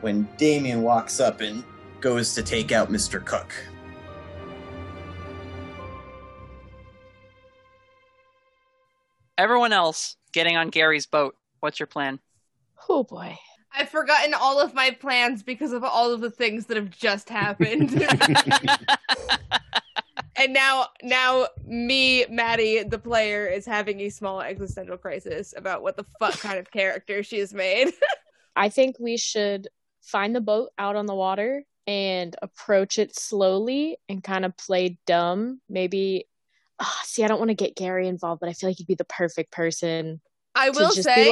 when 0.00 0.26
Damien 0.38 0.82
walks 0.82 1.20
up 1.20 1.42
and 1.42 1.62
goes 2.00 2.34
to 2.34 2.42
take 2.42 2.72
out 2.72 2.90
Mr. 2.90 3.22
Cook. 3.22 3.52
Everyone 9.36 9.72
else 9.72 10.16
getting 10.32 10.56
on 10.56 10.68
Gary's 10.68 11.06
boat. 11.06 11.36
What's 11.60 11.78
your 11.78 11.86
plan? 11.86 12.20
Oh 12.88 13.04
boy. 13.04 13.38
I've 13.76 13.88
forgotten 13.88 14.34
all 14.34 14.60
of 14.60 14.74
my 14.74 14.90
plans 14.90 15.42
because 15.42 15.72
of 15.72 15.84
all 15.84 16.12
of 16.12 16.20
the 16.20 16.30
things 16.30 16.66
that 16.66 16.76
have 16.76 16.90
just 16.90 17.28
happened. 17.28 17.90
and 20.36 20.52
now 20.52 20.88
now 21.02 21.46
me, 21.64 22.26
Maddie, 22.28 22.82
the 22.82 22.98
player, 22.98 23.46
is 23.46 23.66
having 23.66 24.00
a 24.00 24.08
small 24.08 24.40
existential 24.40 24.96
crisis 24.96 25.54
about 25.56 25.82
what 25.82 25.96
the 25.96 26.06
fuck 26.18 26.38
kind 26.40 26.58
of 26.58 26.70
character 26.70 27.22
she 27.22 27.38
has 27.38 27.52
made. 27.54 27.92
I 28.56 28.68
think 28.68 28.96
we 28.98 29.16
should 29.16 29.68
find 30.02 30.34
the 30.34 30.40
boat 30.40 30.70
out 30.78 30.96
on 30.96 31.06
the 31.06 31.14
water 31.14 31.62
and 31.86 32.34
approach 32.42 32.98
it 32.98 33.14
slowly 33.14 33.98
and 34.08 34.22
kind 34.22 34.44
of 34.44 34.56
play 34.56 34.98
dumb. 35.06 35.60
Maybe, 35.68 36.26
ah, 36.80 37.00
see, 37.04 37.22
I 37.22 37.28
don't 37.28 37.38
want 37.38 37.50
to 37.50 37.54
get 37.54 37.76
Gary 37.76 38.08
involved, 38.08 38.40
but 38.40 38.48
I 38.48 38.52
feel 38.52 38.70
like 38.70 38.78
he'd 38.78 38.86
be 38.86 38.94
the 38.94 39.04
perfect 39.04 39.52
person 39.52 40.20
I 40.54 40.70
to 40.70 40.78
will 40.78 40.90
just 40.90 41.04
say 41.04 41.24
be 41.24 41.30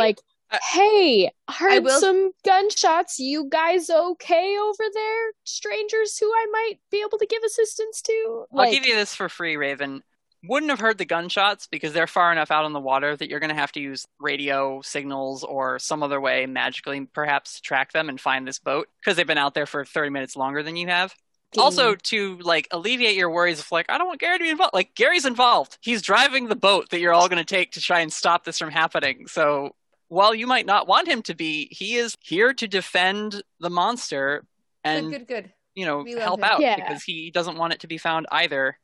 like, 0.53 0.61
"Hey, 0.63 1.31
heard 1.49 1.85
will- 1.85 2.01
some 2.01 2.33
gunshots. 2.45 3.19
You 3.19 3.49
guys 3.49 3.91
okay 3.91 4.57
over 4.59 4.85
there? 4.93 5.33
Strangers 5.45 6.19
who 6.19 6.27
I 6.27 6.47
might 6.51 6.79
be 6.91 7.01
able 7.01 7.19
to 7.19 7.27
give 7.27 7.43
assistance 7.43 8.03
to." 8.03 8.45
I'll 8.57 8.71
give 8.71 8.87
you 8.87 8.95
this 8.95 9.15
for 9.15 9.29
free, 9.29 9.57
Raven. 9.57 10.03
Wouldn't 10.45 10.71
have 10.71 10.79
heard 10.79 10.99
the 10.99 11.05
gunshots 11.05 11.67
because 11.67 11.93
they're 11.93 12.07
far 12.07 12.31
enough 12.31 12.53
out 12.53 12.65
on 12.65 12.73
the 12.73 12.81
water 12.81 13.17
that 13.17 13.29
you're 13.29 13.41
going 13.41 13.49
to 13.51 13.57
have 13.57 13.73
to 13.73 13.81
use 13.81 14.07
radio 14.21 14.81
signals 14.83 15.43
or 15.43 15.81
some 15.81 16.03
other 16.03 16.21
way, 16.21 16.47
magically 16.47 17.07
perhaps, 17.07 17.57
to 17.57 17.63
track 17.63 17.93
them 17.93 18.09
and 18.09 18.21
find 18.21 18.47
this 18.47 18.61
boat 18.61 18.89
because 19.01 19.17
they've 19.17 19.27
been 19.27 19.37
out 19.37 19.55
there 19.55 19.67
for 19.67 19.85
30 19.85 20.11
minutes 20.11 20.37
longer 20.37 20.63
than 20.63 20.77
you 20.77 20.87
have. 20.87 21.13
Also, 21.57 21.95
to 21.95 22.39
like 22.39 22.69
alleviate 22.71 23.17
your 23.17 23.31
worries 23.31 23.59
of 23.59 23.73
like, 23.73 23.87
I 23.89 23.97
don't 23.97 24.07
want 24.07 24.21
Gary 24.21 24.39
to 24.39 24.45
be 24.45 24.51
involved. 24.51 24.75
Like, 24.75 24.95
Gary's 24.95 25.25
involved. 25.25 25.79
He's 25.81 26.03
driving 26.03 26.49
the 26.49 26.57
boat 26.57 26.91
that 26.91 27.01
you're 27.01 27.15
all 27.15 27.29
going 27.29 27.39
to 27.39 27.45
take 27.45 27.73
to 27.73 27.81
try 27.81 28.01
and 28.01 28.13
stop 28.13 28.45
this 28.45 28.59
from 28.59 28.71
happening. 28.71 29.27
So, 29.29 29.75
while 30.09 30.35
you 30.35 30.47
might 30.47 30.67
not 30.67 30.89
want 30.89 31.09
him 31.09 31.23
to 31.23 31.35
be, 31.35 31.69
he 31.71 31.97
is 31.97 32.15
here 32.21 32.53
to 32.55 32.67
defend 32.69 33.43
the 33.61 33.71
monster 33.71 34.45
and 34.85 35.11
good, 35.11 35.27
good, 35.27 35.45
good. 35.45 35.53
you 35.75 35.85
know 35.87 36.05
help 36.19 36.41
him. 36.41 36.45
out 36.45 36.61
Yeah. 36.61 36.77
because 36.77 37.03
he 37.03 37.31
doesn't 37.31 37.57
want 37.59 37.73
it 37.75 37.81
to 37.81 37.87
be 37.87 37.99
found 37.99 38.27
either. 38.33 38.79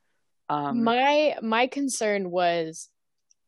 Um, 0.49 0.85
my 0.85 1.37
my 1.43 1.67
concern 1.67 2.31
was 2.31 2.89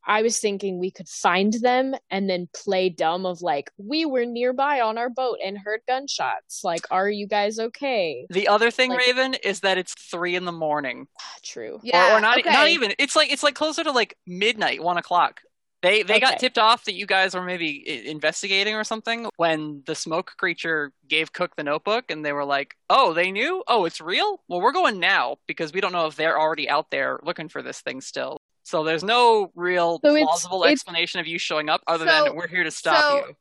I 0.08 0.22
was 0.22 0.38
thinking 0.38 0.78
we 0.78 0.92
could 0.92 1.08
find 1.08 1.52
them 1.54 1.94
and 2.10 2.30
then 2.30 2.48
play 2.54 2.88
dumb 2.90 3.26
of 3.26 3.42
like 3.42 3.70
we 3.76 4.06
were 4.06 4.24
nearby 4.24 4.80
on 4.80 4.96
our 4.98 5.10
boat 5.10 5.38
and 5.44 5.58
heard 5.58 5.80
gunshots. 5.88 6.62
Like, 6.62 6.82
are 6.92 7.10
you 7.10 7.26
guys 7.26 7.58
okay? 7.58 8.24
The 8.30 8.46
other 8.46 8.70
thing, 8.70 8.90
Like- 8.90 9.00
Raven, 9.04 9.34
is 9.34 9.60
that 9.60 9.78
it's 9.78 9.94
three 9.94 10.36
in 10.36 10.44
the 10.44 10.52
morning, 10.52 11.08
Ah, 11.20 11.34
True. 11.42 11.80
Yeah, 11.82 12.12
or, 12.14 12.18
or 12.18 12.20
not. 12.20 12.38
okay. 12.38 12.50
Not 12.52 12.68
even. 12.68 12.94
It's 13.00 13.16
like 13.16 13.30
it's 13.32 13.42
like 13.42 13.56
closer 13.56 13.82
to 13.82 13.90
like 13.90 14.16
midnight, 14.26 14.80
one 14.82 14.96
o'clock. 14.96 15.40
They 15.86 16.02
they 16.02 16.20
got 16.20 16.38
tipped 16.38 16.58
off 16.58 16.84
that 16.84 16.94
you 16.94 17.06
guys 17.06 17.34
were 17.34 17.42
maybe 17.42 18.06
investigating 18.08 18.74
or 18.74 18.84
something 18.84 19.28
when 19.36 19.82
the 19.86 19.94
smoke 19.94 20.32
creature 20.36 20.92
gave 21.08 21.32
Cook 21.32 21.56
the 21.56 21.62
notebook, 21.62 22.10
and 22.10 22.24
they 22.24 22.32
were 22.32 22.44
like, 22.44 22.76
"Oh, 22.90 23.12
they 23.12 23.30
knew. 23.30 23.62
Oh, 23.68 23.84
it's 23.84 24.00
real. 24.00 24.42
Well, 24.48 24.60
we're 24.60 24.72
going 24.72 24.98
now 25.00 25.36
because 25.46 25.72
we 25.72 25.80
don't 25.80 25.92
know 25.92 26.06
if 26.06 26.16
they're 26.16 26.38
already 26.38 26.68
out 26.68 26.90
there 26.90 27.20
looking 27.22 27.48
for 27.48 27.62
this 27.62 27.80
thing 27.80 28.00
still." 28.00 28.40
So 28.64 28.82
there's 28.82 29.04
no 29.04 29.52
real 29.54 30.00
So 30.04 30.10
it's- 30.16 30.24
plausible 30.24 30.64
it's- 30.64 30.72
explanation 30.72 31.20
of 31.20 31.26
you 31.28 31.38
showing 31.38 31.68
up 31.68 31.82
other 31.86 32.06
So- 32.06 32.24
than 32.24 32.34
we're 32.34 32.48
here 32.48 32.64
to 32.64 32.70
stop 32.72 33.00
so- 33.00 33.26
you. 33.28 33.36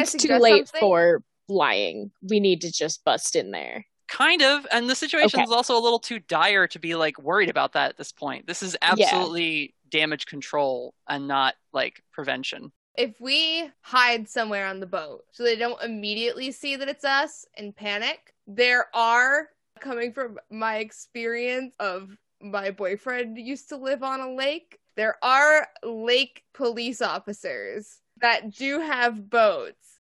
It's 0.00 0.12
too 0.12 0.36
late 0.38 0.66
something? 0.66 0.80
for 0.80 1.22
lying. 1.48 2.10
We 2.20 2.40
need 2.40 2.62
to 2.62 2.72
just 2.72 3.04
bust 3.04 3.36
in 3.36 3.52
there. 3.52 3.86
Kind 4.08 4.42
of, 4.42 4.66
and 4.72 4.90
the 4.90 4.96
situation 4.96 5.40
is 5.40 5.52
also 5.52 5.76
a 5.76 5.82
little 5.82 6.00
too 6.00 6.18
dire 6.18 6.66
to 6.66 6.78
be 6.80 6.96
like 6.96 7.20
worried 7.20 7.48
about 7.48 7.74
that 7.74 7.90
at 7.90 7.96
this 7.96 8.10
point. 8.10 8.48
This 8.48 8.62
is 8.64 8.76
absolutely 8.82 9.74
damage 9.90 10.26
control 10.26 10.94
and 11.08 11.26
not 11.28 11.54
like 11.72 12.02
prevention. 12.12 12.72
if 12.96 13.20
we 13.20 13.70
hide 13.82 14.28
somewhere 14.28 14.66
on 14.66 14.80
the 14.80 14.86
boat 14.86 15.22
so 15.30 15.42
they 15.42 15.56
don't 15.56 15.82
immediately 15.82 16.50
see 16.50 16.76
that 16.76 16.88
it's 16.88 17.04
us 17.04 17.44
and 17.58 17.76
panic, 17.76 18.34
there 18.46 18.86
are, 18.94 19.48
coming 19.80 20.12
from 20.12 20.38
my 20.50 20.76
experience 20.78 21.74
of 21.78 22.16
my 22.40 22.70
boyfriend 22.70 23.36
used 23.38 23.68
to 23.68 23.76
live 23.76 24.02
on 24.02 24.20
a 24.20 24.34
lake, 24.34 24.78
there 24.96 25.16
are 25.22 25.68
lake 25.82 26.42
police 26.54 27.02
officers 27.02 28.00
that 28.22 28.50
do 28.50 28.80
have 28.80 29.28
boats. 29.28 29.98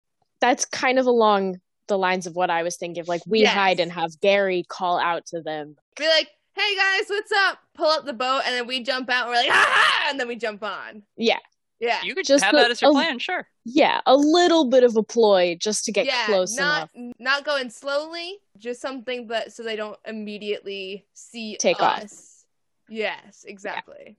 That's 0.41 0.65
kind 0.65 0.99
of 0.99 1.05
along 1.07 1.61
the 1.89 1.99
lines 1.99 2.27
of 2.27 2.37
what 2.37 2.49
I 2.49 2.63
was 2.63 2.77
thinking. 2.77 3.05
Like 3.07 3.23
we 3.27 3.41
Yes. 3.43 3.55
hide 3.55 3.81
and 3.81 3.93
have 3.93 4.19
Gary 4.21 4.65
call 4.67 4.99
out 4.99 5.27
to 5.27 5.43
them. 5.43 5.77
Be 5.97 6.07
like, 6.09 6.29
hey 6.59 6.77
guys, 6.77 7.09
what's 7.09 7.33
up? 7.33 7.59
Pull 7.75 7.89
up 7.89 8.05
the 8.05 8.13
boat 8.13 8.43
and 8.47 8.55
then 8.55 8.67
we 8.67 8.83
jump 8.83 9.09
out 9.11 9.25
and 9.27 9.31
we're 9.31 9.37
like, 9.37 9.51
ah, 9.51 10.07
and 10.11 10.19
then 10.19 10.29
we 10.29 10.37
jump 10.37 10.63
on. 10.63 11.03
Yeah. 11.17 11.39
Yeah. 11.81 12.03
You 12.03 12.15
could 12.17 12.27
Just 12.27 12.43
have 12.43 12.53
the- 12.53 12.59
that 12.61 12.71
as 12.73 12.83
your 12.83 12.91
a- 12.91 12.95
plan, 12.95 13.19
sure. 13.21 13.47
Yeah, 13.65 14.01
a 14.07 14.17
little 14.17 14.65
bit 14.65 14.83
of 14.83 14.97
a 14.97 15.03
ploy 15.03 15.57
just 15.61 15.85
to 15.85 15.93
get 15.93 16.07
yeah, 16.07 16.27
close 16.27 16.57
not 16.57 16.91
enough. 16.95 17.15
not 17.19 17.45
going 17.45 17.71
slowly, 17.71 18.39
just 18.57 18.81
something 18.81 19.29
that 19.29 19.53
so 19.53 19.63
they 19.63 19.77
don't 19.77 19.99
immediately 20.07 21.07
see 21.15 21.57
Take 21.59 21.81
off. 21.81 22.05
Yes, 22.89 23.45
exactly. 23.47 24.17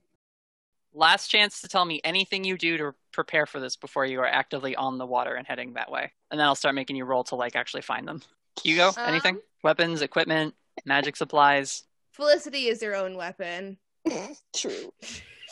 Last 0.94 1.28
chance 1.28 1.60
to 1.60 1.68
tell 1.68 1.84
me 1.84 2.00
anything 2.04 2.44
you 2.44 2.56
do 2.56 2.78
to 2.78 2.94
prepare 3.12 3.44
for 3.44 3.60
this 3.60 3.76
before 3.76 4.06
you 4.06 4.20
are 4.20 4.26
actively 4.26 4.74
on 4.76 4.98
the 4.98 5.06
water 5.06 5.34
and 5.34 5.46
heading 5.46 5.74
that 5.74 5.90
way. 5.90 6.12
And 6.30 6.38
then 6.40 6.46
I'll 6.46 6.54
start 6.54 6.74
making 6.76 6.96
you 6.96 7.04
roll 7.04 7.24
to 7.24 7.34
like 7.34 7.56
actually 7.56 7.82
find 7.82 8.06
them. 8.08 8.22
Hugo, 8.62 8.92
anything? 8.98 9.36
Um, 9.36 9.42
Weapons, 9.62 10.00
equipment, 10.00 10.54
magic 10.86 11.16
supplies. 11.16 11.82
Felicity 12.12 12.68
is 12.68 12.82
her 12.82 12.94
own 12.94 13.16
weapon. 13.16 13.78
True. 14.56 14.92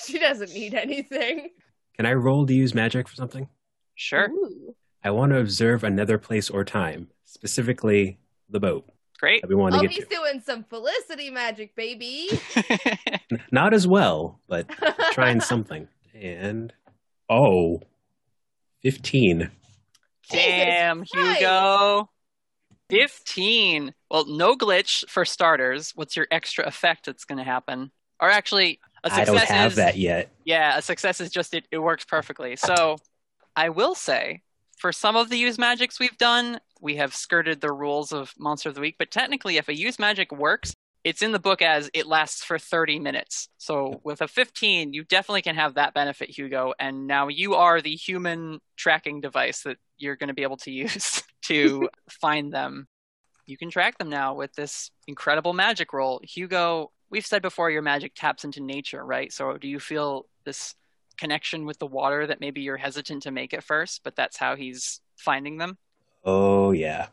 She 0.07 0.21
doesn't 0.21 0.55
need 0.55 0.75
anything. 0.75 1.49
Can 1.97 2.07
I 2.07 2.13
roll 2.13 2.47
to 2.47 2.55
use 2.55 2.73
magic 2.73 3.09
for 3.09 3.17
something? 3.17 3.49
Sure. 3.97 4.31
Ooh. 4.31 4.77
I 5.03 5.11
want 5.11 5.33
to 5.33 5.41
observe 5.41 5.83
another 5.83 6.19
place 6.19 6.49
or 6.49 6.65
time, 6.65 7.09
specifically 7.25 8.21
the 8.49 8.61
boat 8.61 8.89
Great. 9.19 9.41
that 9.43 9.49
we 9.49 9.57
want 9.57 9.75
Oh, 9.75 9.79
to 9.81 9.89
get 9.89 9.91
he's 9.97 10.07
to. 10.07 10.15
doing 10.15 10.41
some 10.41 10.63
Felicity 10.63 11.31
magic, 11.31 11.75
baby. 11.75 12.29
Not 13.51 13.75
as 13.75 13.89
well, 13.89 14.39
but 14.47 14.69
trying 15.11 15.41
something. 15.41 15.89
And 16.15 16.73
oh, 17.29 17.81
15. 18.83 19.51
Damn, 20.31 21.05
Christ. 21.07 21.39
Hugo. 21.41 22.09
15. 22.91 23.95
Well, 24.11 24.27
no 24.27 24.57
glitch 24.57 25.09
for 25.09 25.25
starters. 25.25 25.93
What's 25.95 26.17
your 26.17 26.27
extra 26.31 26.67
effect 26.67 27.07
that's 27.07 27.25
going 27.25 27.39
to 27.39 27.45
happen? 27.45 27.91
Or 28.21 28.29
actually, 28.31 28.81
a 29.05 29.11
success 29.11 29.29
I 29.29 29.33
don't 29.33 29.49
have 29.49 29.71
is, 29.73 29.77
that 29.77 29.97
yet. 29.97 30.31
Yeah, 30.45 30.77
a 30.79 30.83
success 30.83 31.21
is 31.21 31.31
just 31.31 31.55
it, 31.55 31.67
it 31.71 31.79
works 31.79 32.05
perfectly. 32.05 32.57
So 32.57 32.97
I 33.55 33.69
will 33.69 33.95
say, 33.95 34.43
for 34.79 34.93
some 34.93 35.17
of 35.17 35.29
the 35.29 35.37
use 35.37 35.59
magics 35.59 36.01
we've 36.01 36.17
done, 36.19 36.61
we 36.81 36.97
have 36.97 37.15
skirted 37.15 37.61
the 37.61 37.73
rules 37.73 38.13
of 38.13 38.33
Monster 38.39 38.69
of 38.69 38.75
the 38.75 38.81
Week. 38.81 38.97
But 38.99 39.11
technically, 39.11 39.57
if 39.57 39.69
a 39.69 39.75
use 39.77 39.99
magic 39.99 40.33
works, 40.33 40.75
it's 41.09 41.23
in 41.23 41.33
the 41.33 41.39
book 41.39 41.63
as 41.63 41.89
it 41.95 42.07
lasts 42.07 42.45
for 42.45 42.59
30 42.59 42.99
minutes. 42.99 43.49
So 43.57 43.99
with 44.05 44.21
a 44.21 44.29
15, 44.29 44.93
you 44.93 45.05
definitely 45.05 45.41
can 45.41 45.55
have 45.55 45.75
that 45.75 45.95
benefit, 45.95 46.29
Hugo. 46.29 46.75
And 46.79 47.07
now 47.07 47.29
you 47.29 47.55
are 47.55 47.81
the 47.81 47.97
human 47.97 48.61
tracking 48.77 49.23
device 49.23 49.63
that 49.63 49.79
you're 49.97 50.17
going 50.17 50.29
to 50.29 50.35
be 50.35 50.43
able 50.43 50.59
to 50.59 50.71
use 50.85 51.23
to 51.45 51.89
find 52.11 52.53
them. 52.53 52.89
You 53.47 53.57
can 53.57 53.71
track 53.71 53.97
them 53.97 54.11
now 54.11 54.35
with 54.35 54.53
this 54.53 54.91
incredible 55.07 55.55
magic 55.55 55.95
roll. 55.95 56.21
Hugo, 56.23 56.91
we've 57.09 57.25
said 57.25 57.41
before 57.41 57.71
your 57.71 57.81
magic 57.81 58.13
taps 58.15 58.45
into 58.45 58.61
nature, 58.61 59.03
right? 59.03 59.33
So 59.33 59.57
do 59.57 59.67
you 59.67 59.81
feel 59.81 60.27
this 60.45 60.75
connection 61.17 61.65
with 61.65 61.79
the 61.79 61.87
water 61.87 62.27
that 62.27 62.39
maybe 62.39 62.61
you're 62.61 62.77
hesitant 62.77 63.23
to 63.23 63.31
make 63.31 63.55
at 63.55 63.65
first, 63.65 64.03
but 64.05 64.15
that's 64.15 64.37
how 64.37 64.57
he's 64.57 65.01
finding 65.17 65.57
them? 65.57 65.79
Oh, 66.23 66.73
yeah. 66.73 67.07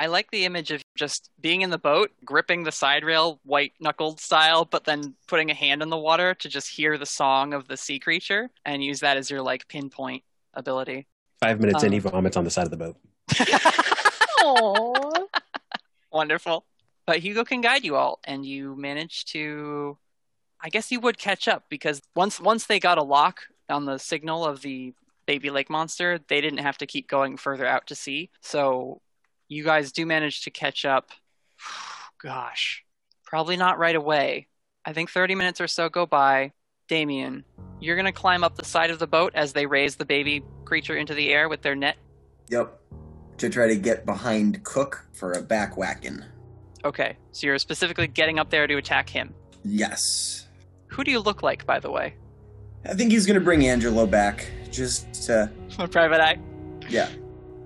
I 0.00 0.06
like 0.06 0.30
the 0.30 0.44
image 0.44 0.70
of 0.70 0.80
just 0.96 1.30
being 1.40 1.62
in 1.62 1.70
the 1.70 1.78
boat, 1.78 2.10
gripping 2.24 2.62
the 2.62 2.72
side 2.72 3.04
rail, 3.04 3.40
white 3.44 3.72
knuckled 3.80 4.20
style, 4.20 4.64
but 4.64 4.84
then 4.84 5.14
putting 5.26 5.50
a 5.50 5.54
hand 5.54 5.82
in 5.82 5.88
the 5.88 5.96
water 5.96 6.34
to 6.34 6.48
just 6.48 6.68
hear 6.68 6.96
the 6.96 7.06
song 7.06 7.52
of 7.52 7.66
the 7.66 7.76
sea 7.76 7.98
creature 7.98 8.50
and 8.64 8.84
use 8.84 9.00
that 9.00 9.16
as 9.16 9.28
your 9.28 9.42
like 9.42 9.66
pinpoint 9.68 10.22
ability. 10.54 11.06
Five 11.40 11.60
minutes 11.60 11.82
in, 11.82 11.88
Um, 11.88 11.92
he 11.92 11.98
vomits 11.98 12.36
on 12.36 12.44
the 12.44 12.50
side 12.50 12.64
of 12.64 12.70
the 12.70 12.76
boat. 12.76 12.96
Aww. 14.40 15.26
Wonderful. 16.12 16.64
But 17.06 17.18
Hugo 17.18 17.44
can 17.44 17.60
guide 17.60 17.84
you 17.84 17.96
all, 17.96 18.20
and 18.24 18.44
you 18.44 18.76
manage 18.76 19.24
to. 19.26 19.98
I 20.60 20.68
guess 20.68 20.90
you 20.90 21.00
would 21.00 21.18
catch 21.18 21.46
up 21.48 21.64
because 21.68 22.02
once 22.14 22.40
once 22.40 22.66
they 22.66 22.80
got 22.80 22.98
a 22.98 23.02
lock 23.02 23.42
on 23.68 23.84
the 23.84 23.98
signal 23.98 24.44
of 24.44 24.62
the 24.62 24.92
baby 25.26 25.50
lake 25.50 25.70
monster, 25.70 26.18
they 26.28 26.40
didn't 26.40 26.58
have 26.58 26.78
to 26.78 26.86
keep 26.86 27.08
going 27.08 27.36
further 27.36 27.66
out 27.66 27.86
to 27.88 27.94
sea. 27.94 28.30
So 28.40 29.00
you 29.48 29.64
guys 29.64 29.92
do 29.92 30.06
manage 30.06 30.42
to 30.42 30.50
catch 30.50 30.84
up. 30.84 31.10
Gosh, 32.22 32.84
probably 33.24 33.56
not 33.56 33.78
right 33.78 33.96
away. 33.96 34.48
I 34.84 34.92
think 34.92 35.10
30 35.10 35.34
minutes 35.34 35.60
or 35.60 35.68
so 35.68 35.88
go 35.88 36.06
by. 36.06 36.52
Damien, 36.88 37.44
you're 37.80 37.96
going 37.96 38.06
to 38.06 38.12
climb 38.12 38.42
up 38.42 38.56
the 38.56 38.64
side 38.64 38.90
of 38.90 38.98
the 38.98 39.06
boat 39.06 39.32
as 39.34 39.52
they 39.52 39.66
raise 39.66 39.96
the 39.96 40.06
baby 40.06 40.42
creature 40.64 40.96
into 40.96 41.12
the 41.14 41.32
air 41.32 41.48
with 41.48 41.60
their 41.60 41.74
net. 41.74 41.96
Yep. 42.48 42.80
To 43.38 43.50
try 43.50 43.68
to 43.68 43.76
get 43.76 44.06
behind 44.06 44.64
Cook 44.64 45.04
for 45.12 45.32
a 45.32 45.42
back 45.42 45.76
whacking. 45.76 46.24
Okay, 46.84 47.16
so 47.32 47.46
you're 47.46 47.58
specifically 47.58 48.06
getting 48.08 48.38
up 48.38 48.48
there 48.50 48.66
to 48.66 48.76
attack 48.76 49.08
him. 49.10 49.34
Yes. 49.64 50.46
Who 50.86 51.04
do 51.04 51.10
you 51.10 51.20
look 51.20 51.42
like, 51.42 51.66
by 51.66 51.78
the 51.78 51.90
way? 51.90 52.14
I 52.84 52.94
think 52.94 53.12
he's 53.12 53.26
gonna 53.26 53.40
bring 53.40 53.66
Angelo 53.66 54.06
back. 54.06 54.50
Just 54.70 55.12
to 55.26 55.50
Private 55.90 56.20
Eye. 56.20 56.38
yeah. 56.88 57.08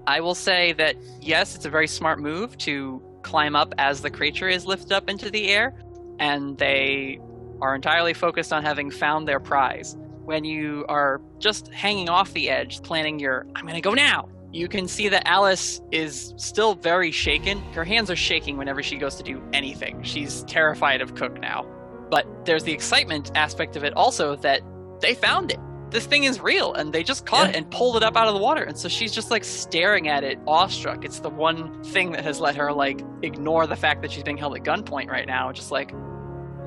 I 0.06 0.20
will 0.20 0.34
say 0.34 0.72
that 0.74 0.96
yes, 1.20 1.54
it's 1.54 1.64
a 1.64 1.70
very 1.70 1.86
smart 1.86 2.20
move 2.20 2.56
to 2.58 3.02
climb 3.22 3.54
up 3.54 3.74
as 3.78 4.00
the 4.00 4.10
creature 4.10 4.48
is 4.48 4.66
lifted 4.66 4.92
up 4.92 5.08
into 5.08 5.30
the 5.30 5.48
air, 5.48 5.74
and 6.18 6.58
they 6.58 7.20
are 7.60 7.74
entirely 7.74 8.14
focused 8.14 8.52
on 8.52 8.64
having 8.64 8.90
found 8.90 9.28
their 9.28 9.40
prize. 9.40 9.96
When 10.24 10.44
you 10.44 10.84
are 10.88 11.20
just 11.38 11.68
hanging 11.68 12.08
off 12.08 12.32
the 12.32 12.50
edge, 12.50 12.82
planning 12.82 13.18
your 13.18 13.46
I'm 13.54 13.66
gonna 13.66 13.80
go 13.80 13.94
now, 13.94 14.28
you 14.52 14.68
can 14.68 14.86
see 14.86 15.08
that 15.08 15.26
Alice 15.26 15.80
is 15.90 16.34
still 16.36 16.74
very 16.74 17.10
shaken. 17.10 17.58
Her 17.72 17.84
hands 17.84 18.10
are 18.10 18.16
shaking 18.16 18.56
whenever 18.58 18.82
she 18.82 18.96
goes 18.96 19.14
to 19.16 19.22
do 19.22 19.42
anything. 19.52 20.02
She's 20.02 20.42
terrified 20.44 21.00
of 21.00 21.14
Cook 21.14 21.40
now. 21.40 21.66
But 22.10 22.26
there's 22.44 22.64
the 22.64 22.72
excitement 22.72 23.30
aspect 23.34 23.76
of 23.76 23.84
it 23.84 23.94
also 23.94 24.36
that 24.36 24.60
they 25.00 25.14
found 25.14 25.50
it. 25.52 25.58
This 25.92 26.06
thing 26.06 26.24
is 26.24 26.40
real, 26.40 26.72
and 26.72 26.92
they 26.92 27.02
just 27.02 27.26
caught 27.26 27.44
Yeah. 27.44 27.50
it 27.50 27.56
and 27.56 27.70
pulled 27.70 27.96
it 27.98 28.02
up 28.02 28.16
out 28.16 28.26
of 28.26 28.34
the 28.34 28.40
water. 28.40 28.62
And 28.62 28.76
so 28.78 28.88
she's 28.88 29.12
just 29.12 29.30
like 29.30 29.44
staring 29.44 30.08
at 30.08 30.24
it, 30.24 30.38
awestruck. 30.46 31.04
It's 31.04 31.20
the 31.20 31.28
one 31.28 31.84
thing 31.84 32.12
that 32.12 32.24
has 32.24 32.40
let 32.40 32.56
her 32.56 32.72
like 32.72 33.02
ignore 33.22 33.66
the 33.66 33.76
fact 33.76 34.00
that 34.02 34.10
she's 34.10 34.22
being 34.22 34.38
held 34.38 34.56
at 34.56 34.62
gunpoint 34.64 35.08
right 35.10 35.26
now. 35.26 35.52
Just 35.52 35.70
like, 35.70 35.92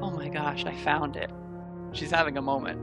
oh 0.02 0.12
my 0.12 0.30
gosh, 0.30 0.64
I 0.66 0.76
found 0.76 1.16
it. 1.16 1.32
She's 1.94 2.12
having 2.12 2.38
a 2.38 2.42
moment. 2.42 2.80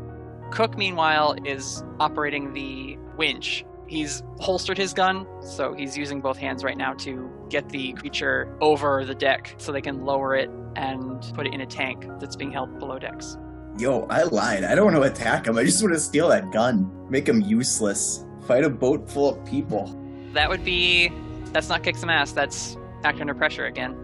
Cook, 0.51 0.77
meanwhile, 0.77 1.37
is 1.45 1.85
operating 2.01 2.53
the 2.53 2.99
winch. 3.17 3.65
He's 3.87 4.23
holstered 4.41 4.79
his 4.79 4.93
gun, 4.95 5.27
so 5.43 5.75
he's 5.75 5.97
using 5.97 6.21
both 6.21 6.39
hands 6.39 6.65
right 6.65 6.77
now 6.77 6.95
to 6.95 7.31
get 7.51 7.69
the 7.69 7.93
creature 7.93 8.57
over 8.61 9.05
the 9.05 9.15
deck 9.15 9.55
so 9.59 9.71
they 9.71 9.83
can 9.83 10.05
lower 10.05 10.35
it 10.35 10.51
and 10.77 11.21
put 11.35 11.47
it 11.47 11.53
in 11.55 11.61
a 11.61 11.67
tank 11.67 12.07
that's 12.19 12.35
being 12.37 12.51
held 12.51 12.79
below 12.79 12.99
decks. 12.99 13.37
Yo, 13.83 14.07
I 14.09 14.23
lied. 14.23 14.63
I 14.63 14.77
don't 14.77 14.85
want 14.85 14.97
to 14.97 15.03
attack 15.03 15.49
him. 15.49 15.59
I 15.59 15.65
just 15.65 15.83
want 15.83 15.93
to 15.93 15.99
steal 15.99 16.29
that 16.29 16.53
gun. 16.53 16.89
Make 17.11 17.29
him 17.29 17.41
useless. 17.41 18.25
Fight 18.47 18.63
a 18.63 18.71
boat 18.71 19.11
full 19.11 19.31
of 19.31 19.45
people. 19.45 19.99
That 20.35 20.49
would 20.49 20.65
be. 20.65 21.11
That's 21.47 21.69
not 21.69 21.83
kick 21.83 21.97
some 21.97 22.09
ass, 22.09 22.31
that's 22.31 22.77
act 23.03 23.21
under 23.21 23.35
pressure 23.35 23.67
again. 23.67 23.97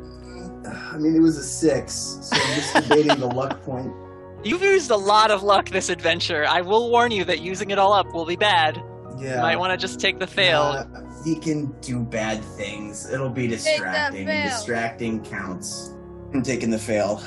I 0.66 0.98
mean, 0.98 1.14
it 1.14 1.20
was 1.20 1.38
a 1.38 1.44
six, 1.44 2.18
so 2.22 2.36
I'm 2.36 2.54
just 2.56 2.74
debating 2.74 3.20
the 3.20 3.28
luck 3.28 3.62
point. 3.62 3.92
You've 4.42 4.62
used 4.62 4.90
a 4.90 4.96
lot 4.96 5.30
of 5.30 5.44
luck 5.44 5.68
this 5.68 5.90
adventure. 5.90 6.44
I 6.44 6.60
will 6.60 6.90
warn 6.90 7.12
you 7.12 7.22
that 7.26 7.38
using 7.38 7.70
it 7.70 7.78
all 7.78 7.92
up 7.92 8.12
will 8.12 8.26
be 8.26 8.34
bad. 8.34 8.82
Yeah. 9.16 9.36
You 9.36 9.42
might 9.42 9.56
want 9.60 9.70
to 9.70 9.76
just 9.76 10.00
take 10.00 10.18
the 10.18 10.26
fail. 10.26 10.60
Uh, 10.62 10.86
he 11.24 11.36
can 11.36 11.66
do 11.82 12.00
bad 12.02 12.42
things. 12.42 13.08
It'll 13.08 13.30
be 13.30 13.46
that 13.46 13.58
distracting. 13.58 14.26
fail. 14.26 14.50
Distracting 14.50 15.24
counts. 15.24 15.94
I'm 16.34 16.42
taking 16.42 16.70
the 16.70 16.80
fail. 16.80 17.22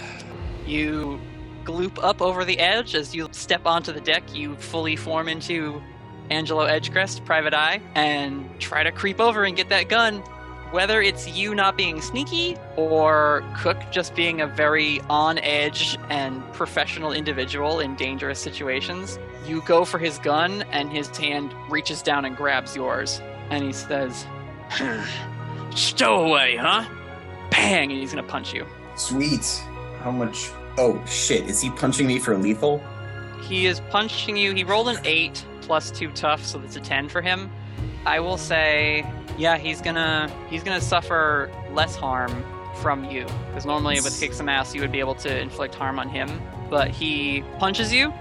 You 0.66 1.18
gloop 1.66 2.00
up 2.04 2.22
over 2.22 2.44
the 2.46 2.60
edge 2.60 2.96
as 2.96 3.14
you 3.16 3.28
step 3.32 3.66
onto 3.66 3.92
the 3.92 4.02
deck. 4.02 4.24
You 4.36 4.56
fully 4.56 4.96
form 4.96 5.28
into 5.28 5.82
Angelo 6.30 6.66
Edgecrest, 6.66 7.26
Private 7.26 7.54
Eye, 7.54 7.82
and 7.96 8.50
try 8.60 8.84
to 8.84 8.92
creep 8.92 9.20
over 9.20 9.44
and 9.44 9.56
get 9.56 9.70
that 9.70 9.90
gun. 9.90 10.24
Whether 10.72 11.02
it's 11.02 11.28
you 11.28 11.54
not 11.54 11.76
being 11.76 12.00
sneaky 12.02 12.56
or 12.78 13.44
Cook 13.58 13.78
just 13.92 14.16
being 14.16 14.40
a 14.40 14.48
very 14.48 15.02
on 15.10 15.38
edge 15.40 15.98
and 16.10 16.42
professional 16.54 17.12
individual 17.12 17.82
in 17.82 17.96
dangerous 17.96 18.40
situations, 18.40 19.20
you 19.46 19.62
go 19.64 19.84
for 19.84 20.00
his 20.00 20.18
gun 20.20 20.62
and 20.72 20.90
his 20.90 21.10
hand 21.18 21.54
reaches 21.70 22.02
down 22.02 22.24
and 22.24 22.38
grabs 22.38 22.74
yours. 22.76 23.22
and 23.50 23.66
he 23.66 23.74
says, 23.74 24.26
"Stowaway, 25.76 26.56
huh?" 26.56 26.86
Bang, 27.50 27.92
and 27.92 28.00
he's 28.00 28.12
gonna 28.12 28.24
punch 28.24 28.54
you. 28.54 28.66
Sweet. 28.96 29.62
How 30.04 30.12
much? 30.12 30.52
Oh 30.78 31.04
shit! 31.06 31.50
Is 31.50 31.62
he 31.62 31.70
punching 31.72 32.08
me 32.08 32.20
for 32.20 32.38
lethal? 32.38 32.82
He 33.42 33.66
is 33.66 33.80
punching 33.90 34.38
you. 34.38 34.54
He 34.54 34.64
rolled 34.64 34.88
an 34.90 34.98
eight 35.04 35.46
plus 35.62 35.92
two 35.92 36.12
tough, 36.12 36.44
so 36.46 36.58
that's 36.60 36.76
a 36.76 36.80
ten 36.82 37.10
for 37.10 37.22
him. 37.22 37.50
I 38.06 38.20
will 38.20 38.38
say, 38.38 39.06
yeah, 39.38 39.58
he's 39.58 39.82
gonna 39.82 40.32
he's 40.50 40.64
gonna 40.64 40.82
suffer 40.82 41.52
less 41.72 41.96
harm 41.96 42.44
from 42.82 43.04
you 43.06 43.26
because 43.50 43.66
normally 43.66 43.96
with 43.96 44.18
kick 44.20 44.34
some 44.34 44.48
ass 44.50 44.74
you 44.74 44.82
would 44.82 44.92
be 44.92 45.00
able 45.00 45.16
to 45.16 45.40
inflict 45.40 45.76
harm 45.76 46.00
on 46.00 46.10
him, 46.10 46.42
but 46.70 46.90
he 46.90 47.44
punches 47.60 47.94
you. 47.94 48.14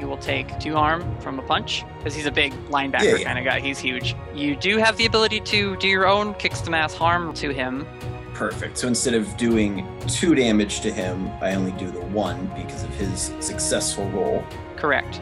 You 0.00 0.08
will 0.08 0.18
take 0.18 0.58
two 0.58 0.74
harm 0.74 1.18
from 1.20 1.38
a 1.38 1.42
punch 1.42 1.84
because 1.98 2.14
he's 2.14 2.26
a 2.26 2.30
big 2.32 2.52
linebacker 2.68 3.04
Yeah, 3.04 3.16
yeah. 3.16 3.24
kind 3.24 3.38
of 3.38 3.44
guy. 3.44 3.60
He's 3.60 3.78
huge. 3.78 4.14
You 4.34 4.56
do 4.56 4.76
have 4.78 4.96
the 4.98 5.06
ability 5.06 5.40
to 5.40 5.76
do 5.76 5.88
your 5.88 6.06
own 6.06 6.34
kick 6.34 6.54
some 6.56 6.74
ass 6.74 6.92
harm 6.94 7.32
to 7.34 7.50
him. 7.54 7.86
Perfect. 8.34 8.76
So 8.78 8.88
instead 8.88 9.14
of 9.14 9.36
doing 9.36 9.86
two 10.08 10.34
damage 10.34 10.80
to 10.80 10.92
him, 10.92 11.30
I 11.40 11.54
only 11.54 11.72
do 11.72 11.90
the 11.90 12.00
one 12.02 12.46
because 12.56 12.82
of 12.84 12.90
his 12.96 13.32
successful 13.40 14.08
roll. 14.10 14.44
Correct. 14.76 15.20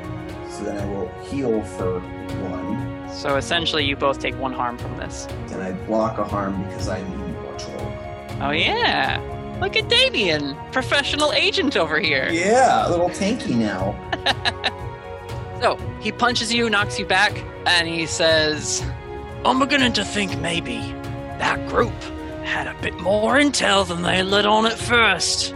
So 0.51 0.65
then 0.65 0.79
I 0.79 0.85
will 0.87 1.09
heal 1.25 1.63
for 1.63 2.01
one, 2.01 3.09
So 3.13 3.37
essentially, 3.37 3.85
you 3.85 3.97
both 3.97 4.19
take 4.19 4.35
one 4.39 4.53
harm 4.53 4.79
from 4.79 4.97
this. 4.97 5.27
and 5.53 5.63
I 5.63 5.73
block 5.87 6.19
a 6.19 6.25
harm 6.25 6.63
because 6.65 6.89
I'm 6.89 7.05
immortal. 7.13 7.93
Oh 8.41 8.51
yeah. 8.51 9.21
Look 9.61 9.77
at 9.77 9.89
Damien, 9.89 10.57
professional 10.73 11.33
agent 11.33 11.77
over 11.77 12.01
here. 12.01 12.29
Yeah, 12.33 12.89
a 12.89 12.91
little 12.91 13.11
tanky 13.11 13.55
now. 13.55 13.95
So 15.61 15.77
he 16.01 16.11
punches 16.11 16.53
you, 16.53 16.69
knocks 16.69 16.99
you 16.99 17.07
back, 17.07 17.41
and 17.67 17.87
he 17.87 18.05
says, 18.05 18.83
I'm 19.45 19.61
beginning 19.61 19.93
to 19.93 20.05
think 20.05 20.37
maybe 20.41 20.79
that 21.39 21.65
group 21.69 21.93
had 22.45 22.67
a 22.67 22.75
bit 22.81 22.99
more 23.01 23.35
intel 23.35 23.87
than 23.87 24.03
they 24.03 24.23
let 24.23 24.47
on 24.47 24.67
at 24.67 24.79
first. 24.79 25.55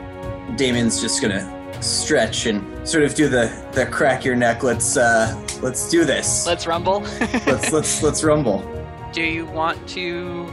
Damien's 0.57 1.01
just 1.01 1.21
gonna 1.21 1.53
stretch 1.83 2.47
and 2.47 2.89
sort 2.89 3.05
of 3.05 3.15
do 3.15 3.29
the 3.29 3.47
the 3.73 3.87
crack 3.87 4.25
your 4.25 4.37
neck. 4.37 4.63
Let's 4.63 4.97
uh 4.97 5.35
let's 5.63 5.89
do 5.89 6.05
this. 6.05 6.47
Let's 6.47 6.67
rumble. 6.67 7.01
let's 7.47 7.73
let's 7.73 8.03
let's 8.03 8.25
rumble. 8.25 8.65
Do 9.13 9.23
you 9.23 9.47
want 9.47 9.87
to 9.91 10.53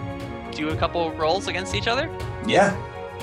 do 0.52 0.70
a 0.70 0.76
couple 0.76 1.12
rolls 1.14 1.48
against 1.48 1.76
each 1.76 1.88
other? 1.88 2.10
Yeah. 2.48 2.76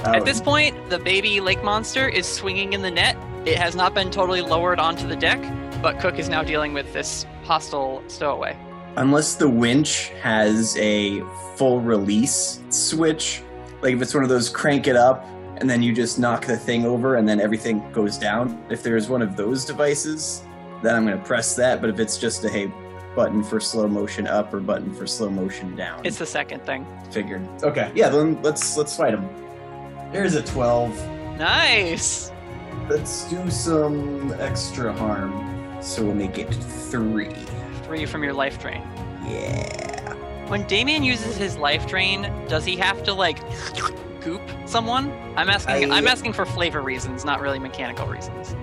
At 0.04 0.24
this 0.24 0.40
point, 0.40 0.88
the 0.88 0.98
baby 0.98 1.40
lake 1.40 1.62
monster 1.62 2.08
is 2.08 2.26
swinging 2.26 2.72
in 2.72 2.82
the 2.82 2.90
net. 2.90 3.16
It 3.44 3.58
has 3.58 3.76
not 3.76 3.94
been 3.94 4.10
totally 4.10 4.40
lowered 4.40 4.78
onto 4.78 5.06
the 5.06 5.16
deck, 5.16 5.40
but 5.82 5.98
Cook 6.00 6.18
is 6.18 6.28
now 6.28 6.42
dealing 6.42 6.72
with 6.72 6.92
this 6.92 7.26
hostile 7.44 8.02
stowaway. 8.06 8.56
Unless 8.96 9.34
the 9.36 9.48
winch 9.48 10.08
has 10.20 10.76
a 10.76 11.20
full 11.56 11.80
release 11.80 12.60
switch, 12.70 13.42
like 13.82 13.94
if 13.94 14.02
it's 14.02 14.14
one 14.14 14.22
of 14.22 14.28
those 14.28 14.48
crank 14.48 14.86
it 14.88 14.96
up 14.96 15.24
and 15.58 15.68
then 15.70 15.82
you 15.82 15.92
just 15.94 16.18
knock 16.18 16.44
the 16.46 16.56
thing 16.56 16.84
over 16.84 17.16
and 17.16 17.28
then 17.28 17.40
everything 17.40 17.90
goes 17.92 18.18
down. 18.18 18.62
If 18.70 18.82
there's 18.82 19.08
one 19.08 19.22
of 19.22 19.36
those 19.36 19.64
devices, 19.64 20.42
then 20.82 20.94
I'm 20.96 21.04
gonna 21.04 21.18
press 21.22 21.54
that. 21.56 21.80
But 21.80 21.90
if 21.90 21.98
it's 22.00 22.18
just 22.18 22.44
a 22.44 22.48
hey 22.50 22.70
button 23.14 23.42
for 23.42 23.60
slow 23.60 23.86
motion 23.88 24.26
up 24.26 24.52
or 24.54 24.60
button 24.60 24.94
for 24.94 25.06
slow 25.06 25.30
motion 25.30 25.76
down, 25.76 26.04
It's 26.04 26.18
the 26.18 26.26
second 26.26 26.62
thing. 26.64 26.86
figured. 27.10 27.46
Okay, 27.62 27.90
yeah, 27.94 28.08
then 28.08 28.40
let's 28.42 28.76
let's 28.76 28.96
fight 28.96 29.14
him. 29.14 29.28
There's 30.12 30.34
a 30.34 30.42
twelve. 30.42 30.94
Nice. 31.38 32.32
Let's 32.88 33.24
do 33.30 33.50
some 33.50 34.32
extra 34.40 34.92
harm. 34.92 35.46
So 35.82 36.04
we'll 36.04 36.14
make 36.14 36.38
it 36.38 36.52
three. 36.52 37.34
Three 37.90 38.06
from 38.06 38.22
your 38.22 38.34
life 38.34 38.60
drain. 38.60 38.82
Yeah. 39.26 40.14
When 40.46 40.64
Damien 40.68 41.02
uses 41.02 41.36
his 41.36 41.56
life 41.56 41.88
drain, 41.88 42.22
does 42.46 42.64
he 42.64 42.76
have 42.76 43.02
to 43.02 43.12
like 43.12 43.40
goop 44.20 44.42
someone? 44.64 45.10
I'm 45.36 45.50
asking. 45.50 45.90
I- 45.90 45.96
I'm 45.96 46.06
asking 46.06 46.34
for 46.34 46.46
flavor 46.46 46.82
reasons, 46.82 47.24
not 47.24 47.40
really 47.40 47.58
mechanical 47.58 48.06
reasons. 48.06 48.54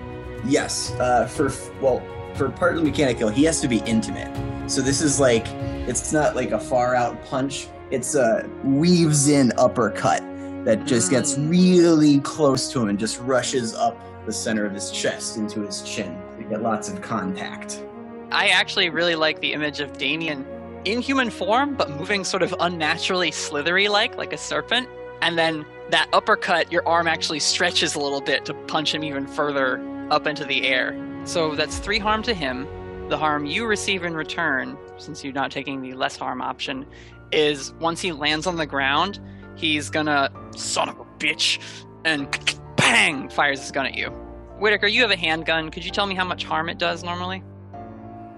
Yes. 0.46 0.92
Uh, 0.92 1.26
for 1.26 1.52
well, 1.82 2.02
for 2.36 2.48
partly 2.48 2.82
mechanical, 2.82 3.28
he 3.28 3.44
has 3.44 3.60
to 3.60 3.68
be 3.68 3.80
intimate. 3.80 4.32
So 4.66 4.80
this 4.80 5.02
is 5.02 5.20
like 5.20 5.46
it's 5.86 6.10
not 6.10 6.34
like 6.34 6.52
a 6.52 6.58
far 6.58 6.94
out 6.94 7.22
punch. 7.26 7.68
It's 7.90 8.14
a 8.14 8.48
weaves 8.64 9.28
in 9.28 9.52
uppercut 9.58 10.22
that 10.64 10.86
just 10.86 11.10
gets 11.10 11.34
Mm. 11.34 11.50
really 11.50 12.20
close 12.20 12.72
to 12.72 12.80
him 12.80 12.88
and 12.88 12.98
just 12.98 13.20
rushes 13.20 13.74
up 13.74 13.94
the 14.24 14.32
center 14.32 14.64
of 14.64 14.72
his 14.72 14.90
chest 14.90 15.36
into 15.36 15.60
his 15.66 15.82
chin. 15.82 16.18
You 16.38 16.44
get 16.48 16.62
lots 16.62 16.88
of 16.88 17.02
contact. 17.02 17.82
I 18.30 18.48
actually 18.48 18.90
really 18.90 19.14
like 19.14 19.40
the 19.40 19.52
image 19.54 19.80
of 19.80 19.96
Damien 19.96 20.46
in 20.84 21.00
human 21.00 21.30
form, 21.30 21.74
but 21.74 21.90
moving 21.90 22.24
sort 22.24 22.42
of 22.42 22.54
unnaturally 22.60 23.30
slithery 23.30 23.88
like, 23.88 24.16
like 24.16 24.32
a 24.32 24.38
serpent. 24.38 24.88
And 25.22 25.38
then 25.38 25.64
that 25.90 26.08
uppercut, 26.12 26.70
your 26.70 26.86
arm 26.86 27.08
actually 27.08 27.40
stretches 27.40 27.94
a 27.94 27.98
little 27.98 28.20
bit 28.20 28.44
to 28.44 28.54
punch 28.54 28.94
him 28.94 29.02
even 29.02 29.26
further 29.26 29.80
up 30.10 30.26
into 30.26 30.44
the 30.44 30.66
air. 30.66 30.96
So 31.24 31.54
that's 31.54 31.78
three 31.78 31.98
harm 31.98 32.22
to 32.24 32.34
him. 32.34 32.68
The 33.08 33.16
harm 33.16 33.46
you 33.46 33.66
receive 33.66 34.04
in 34.04 34.14
return, 34.14 34.76
since 34.98 35.24
you're 35.24 35.32
not 35.32 35.50
taking 35.50 35.80
the 35.80 35.94
less 35.94 36.16
harm 36.16 36.42
option, 36.42 36.86
is 37.32 37.72
once 37.80 38.00
he 38.00 38.12
lands 38.12 38.46
on 38.46 38.56
the 38.56 38.66
ground, 38.66 39.20
he's 39.56 39.88
gonna, 39.88 40.30
son 40.54 40.90
of 40.90 40.98
a 40.98 41.04
bitch, 41.18 41.58
and 42.04 42.28
bang, 42.76 43.30
fires 43.30 43.60
his 43.60 43.72
gun 43.72 43.86
at 43.86 43.94
you. 43.94 44.10
Whittaker, 44.58 44.86
you 44.86 45.00
have 45.02 45.10
a 45.10 45.16
handgun. 45.16 45.70
Could 45.70 45.84
you 45.84 45.90
tell 45.90 46.06
me 46.06 46.14
how 46.14 46.24
much 46.24 46.44
harm 46.44 46.68
it 46.68 46.78
does 46.78 47.02
normally? 47.02 47.42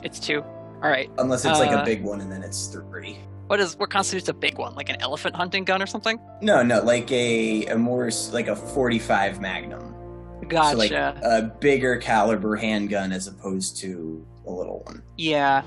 It's 0.03 0.19
two. 0.21 0.43
All 0.83 0.89
right. 0.91 1.11
Unless 1.19 1.45
it's 1.45 1.59
like 1.59 1.71
a 1.71 1.81
Uh, 1.81 1.85
big 1.85 2.03
one 2.03 2.21
and 2.21 2.31
then 2.33 2.43
it's 2.43 2.67
three. 2.69 3.19
What 3.49 3.61
is 3.61 3.77
what 3.77 3.91
constitutes 3.91 4.29
a 4.29 4.33
big 4.35 4.59
one? 4.59 4.75
Like 4.75 4.89
an 4.91 4.97
elephant 5.01 5.35
hunting 5.35 5.65
gun 5.65 5.83
or 5.83 5.87
something? 5.87 6.19
No, 6.41 6.63
no, 6.63 6.81
like 6.83 7.11
a, 7.11 7.67
a 7.67 7.77
more 7.77 8.11
like 8.33 8.47
a 8.49 8.55
45 8.57 9.41
Magnum. 9.41 9.95
Gotcha. 10.49 10.71
So 10.73 10.77
like 10.79 10.93
a 10.93 11.55
bigger 11.61 11.97
caliber 11.97 12.57
handgun 12.57 13.13
as 13.13 13.27
opposed 13.27 13.77
to 13.79 14.25
a 14.47 14.51
little 14.51 14.81
one. 14.87 15.03
yeah. 15.17 15.63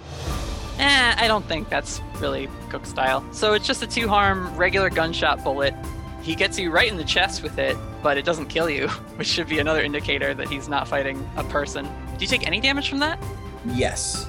Eh, 0.80 1.15
I 1.18 1.27
don't 1.27 1.45
think 1.45 1.69
that's 1.69 2.01
really 2.19 2.49
Cook 2.69 2.88
style. 2.88 3.23
So 3.31 3.53
it's 3.53 3.68
just 3.68 3.84
a 3.84 3.88
two 3.88 4.07
harm 4.07 4.55
regular 4.57 4.89
gunshot 4.89 5.43
bullet. 5.43 5.76
He 6.23 6.34
gets 6.35 6.57
you 6.57 6.72
right 6.72 6.89
in 6.89 6.97
the 6.97 7.03
chest 7.03 7.43
with 7.43 7.60
it, 7.60 7.77
but 8.01 8.18
it 8.18 8.26
doesn't 8.26 8.47
kill 8.47 8.69
you, 8.69 8.88
which 9.18 9.27
should 9.27 9.47
be 9.47 9.60
another 9.60 9.84
indicator 9.84 10.34
that 10.34 10.47
he's 10.49 10.68
not 10.68 10.88
fighting 10.88 11.30
a 11.38 11.43
person. 11.43 11.85
Do 11.85 12.22
you 12.22 12.27
take 12.27 12.47
any 12.47 12.60
damage 12.60 12.89
from 12.89 12.97
that? 12.99 13.19
Yes. 13.65 14.27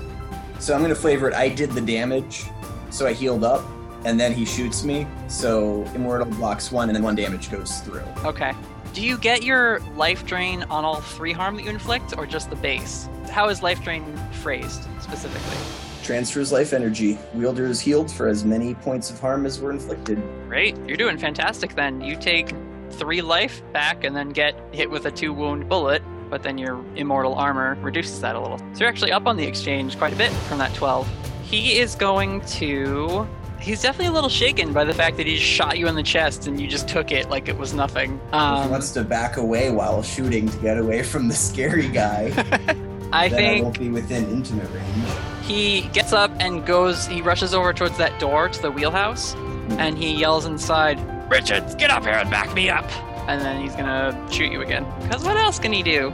So 0.58 0.74
I'm 0.74 0.80
gonna 0.80 0.94
flavor 0.94 1.28
it. 1.28 1.34
I 1.34 1.48
did 1.48 1.72
the 1.72 1.80
damage, 1.80 2.44
so 2.90 3.06
I 3.06 3.12
healed 3.12 3.44
up, 3.44 3.64
and 4.04 4.18
then 4.18 4.32
he 4.32 4.44
shoots 4.44 4.84
me. 4.84 5.06
So 5.28 5.84
immortal 5.94 6.26
blocks 6.26 6.72
one, 6.72 6.88
and 6.88 6.96
then 6.96 7.02
one 7.02 7.14
damage 7.14 7.50
goes 7.50 7.80
through. 7.80 8.04
Okay. 8.24 8.52
Do 8.92 9.02
you 9.02 9.18
get 9.18 9.42
your 9.42 9.80
life 9.96 10.24
drain 10.24 10.62
on 10.70 10.84
all 10.84 11.00
three 11.00 11.32
harm 11.32 11.56
that 11.56 11.64
you 11.64 11.70
inflict, 11.70 12.16
or 12.16 12.26
just 12.26 12.48
the 12.48 12.56
base? 12.56 13.08
How 13.30 13.48
is 13.48 13.62
life 13.62 13.82
drain 13.82 14.04
phrased 14.42 14.84
specifically? 15.00 15.56
Transfers 16.04 16.52
life 16.52 16.72
energy. 16.72 17.18
Wielder 17.32 17.66
is 17.66 17.80
healed 17.80 18.10
for 18.10 18.28
as 18.28 18.44
many 18.44 18.74
points 18.74 19.10
of 19.10 19.18
harm 19.18 19.46
as 19.46 19.60
were 19.60 19.70
inflicted. 19.70 20.22
Great. 20.48 20.76
You're 20.86 20.96
doing 20.98 21.18
fantastic 21.18 21.74
then. 21.74 22.00
You 22.02 22.14
take 22.14 22.54
three 22.90 23.22
life 23.22 23.62
back 23.72 24.04
and 24.04 24.14
then 24.14 24.28
get 24.28 24.54
hit 24.72 24.88
with 24.90 25.06
a 25.06 25.10
two 25.10 25.32
wound 25.32 25.68
bullet, 25.68 26.02
but 26.34 26.42
then 26.42 26.58
your 26.58 26.84
immortal 26.96 27.36
armor 27.36 27.76
reduces 27.80 28.20
that 28.20 28.34
a 28.34 28.40
little. 28.40 28.58
So 28.58 28.80
you're 28.80 28.88
actually 28.88 29.12
up 29.12 29.28
on 29.28 29.36
the 29.36 29.44
exchange 29.46 29.96
quite 29.96 30.12
a 30.12 30.16
bit 30.16 30.32
from 30.48 30.58
that 30.58 30.74
12. 30.74 31.08
He 31.44 31.78
is 31.78 31.94
going 31.94 32.40
to. 32.58 33.24
He's 33.60 33.80
definitely 33.82 34.06
a 34.06 34.12
little 34.12 34.28
shaken 34.28 34.72
by 34.72 34.82
the 34.82 34.92
fact 34.92 35.16
that 35.18 35.28
he 35.28 35.36
shot 35.36 35.78
you 35.78 35.86
in 35.86 35.94
the 35.94 36.02
chest 36.02 36.48
and 36.48 36.60
you 36.60 36.66
just 36.66 36.88
took 36.88 37.12
it 37.12 37.30
like 37.30 37.46
it 37.48 37.56
was 37.56 37.72
nothing. 37.72 38.18
he 38.32 38.36
Um, 38.36 38.68
wants 38.68 38.90
to 38.94 39.04
back 39.04 39.36
away 39.36 39.70
while 39.70 40.02
shooting 40.02 40.48
to 40.48 40.58
get 40.58 40.76
away 40.76 41.04
from 41.04 41.28
the 41.28 41.34
scary 41.36 41.86
guy. 41.88 42.32
I 42.36 42.48
then 42.48 42.74
I 43.12 43.28
think 43.28 43.62
won't 43.62 43.78
be 43.78 43.90
within 43.90 44.28
intimate 44.28 44.68
range. 44.72 45.06
he 45.42 45.82
gets 45.92 46.12
up 46.12 46.32
and 46.40 46.66
goes, 46.66 47.06
he 47.06 47.22
rushes 47.22 47.54
over 47.54 47.72
towards 47.72 47.96
that 47.98 48.18
door 48.18 48.48
to 48.48 48.60
the 48.60 48.72
wheelhouse 48.72 49.34
and 49.78 49.96
he 49.96 50.12
yells 50.12 50.46
inside, 50.46 50.98
Richard, 51.30 51.78
get 51.78 51.90
up 51.92 52.02
here 52.02 52.14
and 52.14 52.28
back 52.28 52.52
me 52.54 52.68
up. 52.70 52.84
And 53.26 53.40
then 53.40 53.60
he's 53.60 53.74
gonna 53.74 54.28
shoot 54.30 54.52
you 54.52 54.62
again. 54.62 54.86
Because 55.02 55.24
what 55.24 55.36
else 55.36 55.58
can 55.58 55.72
he 55.72 55.82
do? 55.82 56.12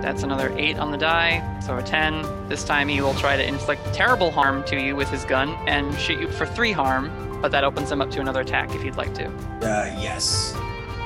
That's 0.00 0.22
another 0.22 0.54
8 0.58 0.78
on 0.78 0.90
the 0.90 0.98
die, 0.98 1.60
so 1.60 1.78
a 1.78 1.82
10. 1.82 2.48
This 2.48 2.62
time 2.62 2.88
he 2.88 3.00
will 3.00 3.14
try 3.14 3.36
to 3.36 3.46
inflict 3.46 3.94
terrible 3.94 4.30
harm 4.30 4.62
to 4.64 4.78
you 4.78 4.94
with 4.94 5.08
his 5.08 5.24
gun 5.24 5.50
and 5.66 5.98
shoot 5.98 6.20
you 6.20 6.28
for 6.28 6.44
3 6.44 6.72
harm, 6.72 7.40
but 7.40 7.50
that 7.52 7.64
opens 7.64 7.90
him 7.90 8.02
up 8.02 8.10
to 8.10 8.20
another 8.20 8.42
attack 8.42 8.74
if 8.74 8.84
you'd 8.84 8.96
like 8.96 9.14
to. 9.14 9.26
Uh, 9.62 9.96
yes. 9.98 10.54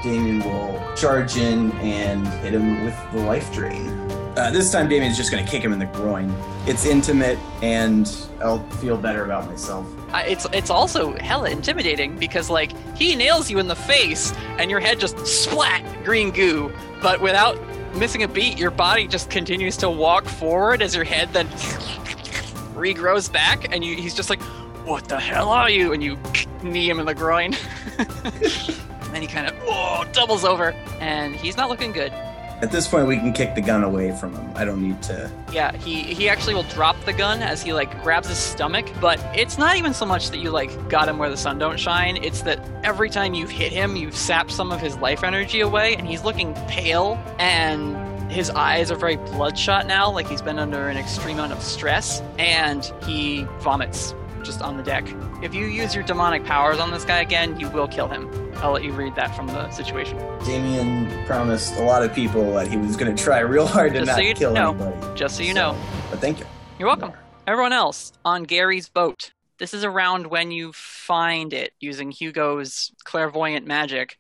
Damien 0.03 0.41
will 0.41 0.85
charge 0.97 1.37
in 1.37 1.73
and 1.79 2.27
hit 2.43 2.55
him 2.55 2.85
with 2.85 2.97
the 3.13 3.21
life 3.21 3.53
drain. 3.53 3.89
Uh, 4.37 4.51
this 4.53 4.71
time, 4.71 4.89
Damien's 4.89 5.17
just 5.17 5.33
going 5.33 5.45
to 5.45 5.51
kick 5.51 5.63
him 5.63 5.73
in 5.73 5.79
the 5.79 5.87
groin. 5.87 6.33
It's 6.67 6.85
intimate, 6.85 7.39
and 7.63 8.09
I'll 8.41 8.63
feel 8.81 8.97
better 8.97 9.25
about 9.25 9.47
myself. 9.47 9.87
It's 10.15 10.47
it's 10.53 10.71
also 10.71 11.17
hella 11.17 11.51
intimidating 11.51 12.17
because 12.19 12.49
like 12.51 12.73
he 12.97 13.15
nails 13.15 13.51
you 13.51 13.59
in 13.59 13.69
the 13.69 13.77
face 13.77 14.33
and 14.59 14.71
your 14.71 14.81
head 14.81 14.99
just 15.01 15.19
splat 15.27 15.83
green 16.05 16.31
goo, 16.31 16.73
but 17.03 17.21
without 17.21 17.59
missing 17.95 18.23
a 18.23 18.29
beat, 18.29 18.59
your 18.59 18.71
body 18.71 19.07
just 19.07 19.31
continues 19.31 19.77
to 19.79 19.91
walk 19.91 20.25
forward 20.25 20.83
as 20.83 20.95
your 20.95 21.05
head 21.05 21.33
then 21.33 21.47
regrows 22.79 23.31
back, 23.31 23.73
and 23.75 23.85
you, 23.85 23.97
he's 23.97 24.15
just 24.15 24.31
like, 24.31 24.41
what 24.87 25.09
the 25.09 25.19
hell 25.19 25.49
are 25.49 25.69
you? 25.69 25.93
And 25.93 26.03
you 26.03 26.19
knee 26.63 26.89
him 26.89 27.01
in 27.01 27.07
the 27.07 27.15
groin. 27.15 27.55
and 27.99 29.15
then 29.15 29.23
he 29.23 29.29
kind 29.29 29.47
of 29.47 29.55
oh, 29.63 30.05
doubles 30.13 30.45
over, 30.45 30.73
and 31.01 31.35
he's 31.35 31.57
not 31.57 31.69
looking 31.69 31.93
good. 31.93 32.13
At 32.61 32.73
this 32.73 32.89
point, 32.89 33.07
we 33.07 33.17
can 33.17 33.33
kick 33.33 33.55
the 33.55 33.61
gun 33.61 33.85
away 33.85 34.11
from 34.17 34.35
him. 34.35 34.51
I 34.57 34.65
don't 34.65 34.83
need 34.83 35.01
to. 35.05 35.31
Yeah, 35.53 35.77
he 35.77 36.03
he 36.03 36.29
actually 36.29 36.55
will 36.55 36.65
drop 36.65 36.97
the 37.05 37.13
gun 37.13 37.41
as 37.41 37.63
he 37.63 37.73
like 37.73 38.03
grabs 38.03 38.29
his 38.29 38.39
stomach, 38.39 38.87
but 39.01 39.21
it's 39.35 39.59
not 39.59 39.77
even 39.77 39.95
so 39.95 40.05
much 40.05 40.31
that 40.31 40.39
you 40.39 40.51
like 40.51 40.89
got 40.89 41.09
him 41.09 41.19
where 41.19 41.31
the 41.31 41.37
sun 41.37 41.59
don't 41.59 41.79
shine. 41.79 42.17
It's 42.17 42.43
that 42.43 42.59
every 42.83 43.11
time 43.11 43.35
you've 43.35 43.51
hit 43.51 43.71
him, 43.71 43.95
you've 43.95 44.17
sapped 44.17 44.51
some 44.51 44.73
of 44.73 44.81
his 44.81 44.97
life 44.97 45.23
energy 45.23 45.61
away, 45.61 45.95
and 45.95 46.07
he's 46.07 46.25
looking 46.25 46.55
pale 46.67 47.17
and 47.39 47.97
his 48.31 48.51
eyes 48.51 48.91
are 48.91 48.97
very 48.97 49.17
bloodshot 49.17 49.87
now, 49.87 50.11
like 50.11 50.29
he's 50.29 50.43
been 50.43 50.59
under 50.59 50.89
an 50.89 50.97
extreme 50.97 51.39
amount 51.39 51.53
of 51.53 51.63
stress, 51.63 52.21
and 52.39 52.93
he 53.05 53.45
vomits 53.61 54.15
just 54.49 54.63
on 54.63 54.79
the 54.79 54.83
deck. 54.83 55.05
If 55.43 55.55
you 55.55 55.67
use 55.67 55.95
your 55.95 56.03
demonic 56.05 56.43
powers 56.43 56.79
on 56.79 56.91
this 56.91 57.05
guy 57.05 57.21
again, 57.21 57.61
you 57.61 57.69
will 57.69 57.87
kill 57.87 58.09
him. 58.09 58.31
I'll 58.57 58.73
let 58.73 58.83
you 58.83 58.93
read 58.93 59.15
that 59.17 59.37
from 59.37 59.47
the 59.47 59.71
situation. 59.71 60.17
Damien 60.47 61.07
promised 61.27 61.77
a 61.77 61.83
lot 61.83 62.03
of 62.03 62.15
people 62.15 62.55
that 62.55 62.67
he 62.67 62.79
was 62.79 62.97
going 62.97 63.15
to 63.15 63.23
try 63.23 63.41
real 63.41 63.67
hard 63.67 63.93
to 63.93 63.99
Just 64.01 64.07
not 64.07 64.17
so 64.17 64.23
you 64.23 64.35
kill 64.35 64.53
know. 64.55 64.71
anybody. 64.71 65.19
Just 65.19 65.37
so 65.37 65.43
you 65.43 65.53
know. 65.53 65.77
But 66.11 66.21
thank 66.21 66.39
you. 66.41 66.47
You're 66.79 66.89
welcome. 66.89 67.13
Everyone 67.47 67.75
else 67.75 68.13
on 68.25 68.45
Gary's 68.45 68.89
boat. 68.89 69.33
This 69.59 69.75
is 69.75 69.85
around 69.85 70.29
when 70.29 70.51
you 70.51 70.73
find 70.73 71.53
it 71.53 71.75
using 71.79 72.11
Hugo's 72.11 72.91
clairvoyant 73.05 73.67
magic. 73.67 74.17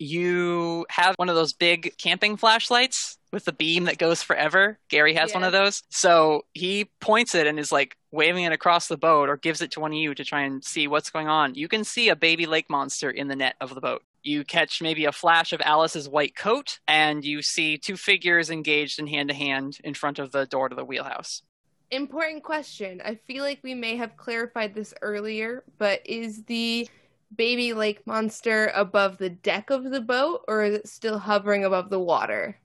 You 0.00 0.86
have 0.90 1.14
one 1.18 1.28
of 1.28 1.36
those 1.36 1.52
big 1.52 1.94
camping 1.98 2.36
flashlights 2.36 3.17
with 3.32 3.44
the 3.44 3.52
beam 3.52 3.84
that 3.84 3.98
goes 3.98 4.22
forever. 4.22 4.78
Gary 4.88 5.14
has 5.14 5.34
one 5.34 5.44
of 5.44 5.52
those. 5.52 5.82
So 5.90 6.46
he 6.54 6.90
points 7.00 7.34
it 7.34 7.46
and 7.46 7.58
is 7.58 7.72
like 7.72 7.96
waving 8.10 8.44
it 8.44 8.52
across 8.52 8.88
the 8.88 8.96
boat 8.96 9.28
or 9.28 9.36
gives 9.36 9.60
it 9.60 9.70
to 9.72 9.80
one 9.80 9.92
of 9.92 9.98
you 9.98 10.14
to 10.14 10.24
try 10.24 10.42
and 10.42 10.64
see 10.64 10.86
what's 10.88 11.10
going 11.10 11.28
on. 11.28 11.54
You 11.54 11.68
can 11.68 11.84
see 11.84 12.08
a 12.08 12.16
baby 12.16 12.46
lake 12.46 12.70
monster 12.70 13.10
in 13.10 13.28
the 13.28 13.36
net 13.36 13.56
of 13.60 13.74
the 13.74 13.80
boat. 13.80 14.02
You 14.22 14.44
catch 14.44 14.82
maybe 14.82 15.04
a 15.04 15.12
flash 15.12 15.52
of 15.52 15.60
Alice's 15.64 16.08
white 16.08 16.36
coat, 16.36 16.80
and 16.88 17.24
you 17.24 17.40
see 17.40 17.78
two 17.78 17.96
figures 17.96 18.50
engaged 18.50 18.98
in 18.98 19.06
hand 19.06 19.28
to 19.28 19.34
hand 19.34 19.78
in 19.84 19.94
front 19.94 20.18
of 20.18 20.32
the 20.32 20.44
door 20.44 20.68
to 20.68 20.74
the 20.74 20.84
wheelhouse. 20.84 21.42
Important 21.90 22.42
question. 22.42 23.00
I 23.02 23.14
feel 23.14 23.44
like 23.44 23.60
we 23.62 23.74
may 23.74 23.96
have 23.96 24.16
clarified 24.16 24.74
this 24.74 24.92
earlier, 25.00 25.64
but 25.78 26.02
is 26.04 26.42
the 26.44 26.88
baby 27.36 27.72
lake 27.72 28.06
monster 28.06 28.70
above 28.74 29.18
the 29.18 29.30
deck 29.30 29.70
of 29.70 29.84
the 29.84 30.00
boat 30.00 30.44
or 30.48 30.64
is 30.64 30.74
it 30.74 30.88
still 30.88 31.18
hovering 31.18 31.64
above 31.64 31.90
the 31.90 32.00
water? 32.00 32.58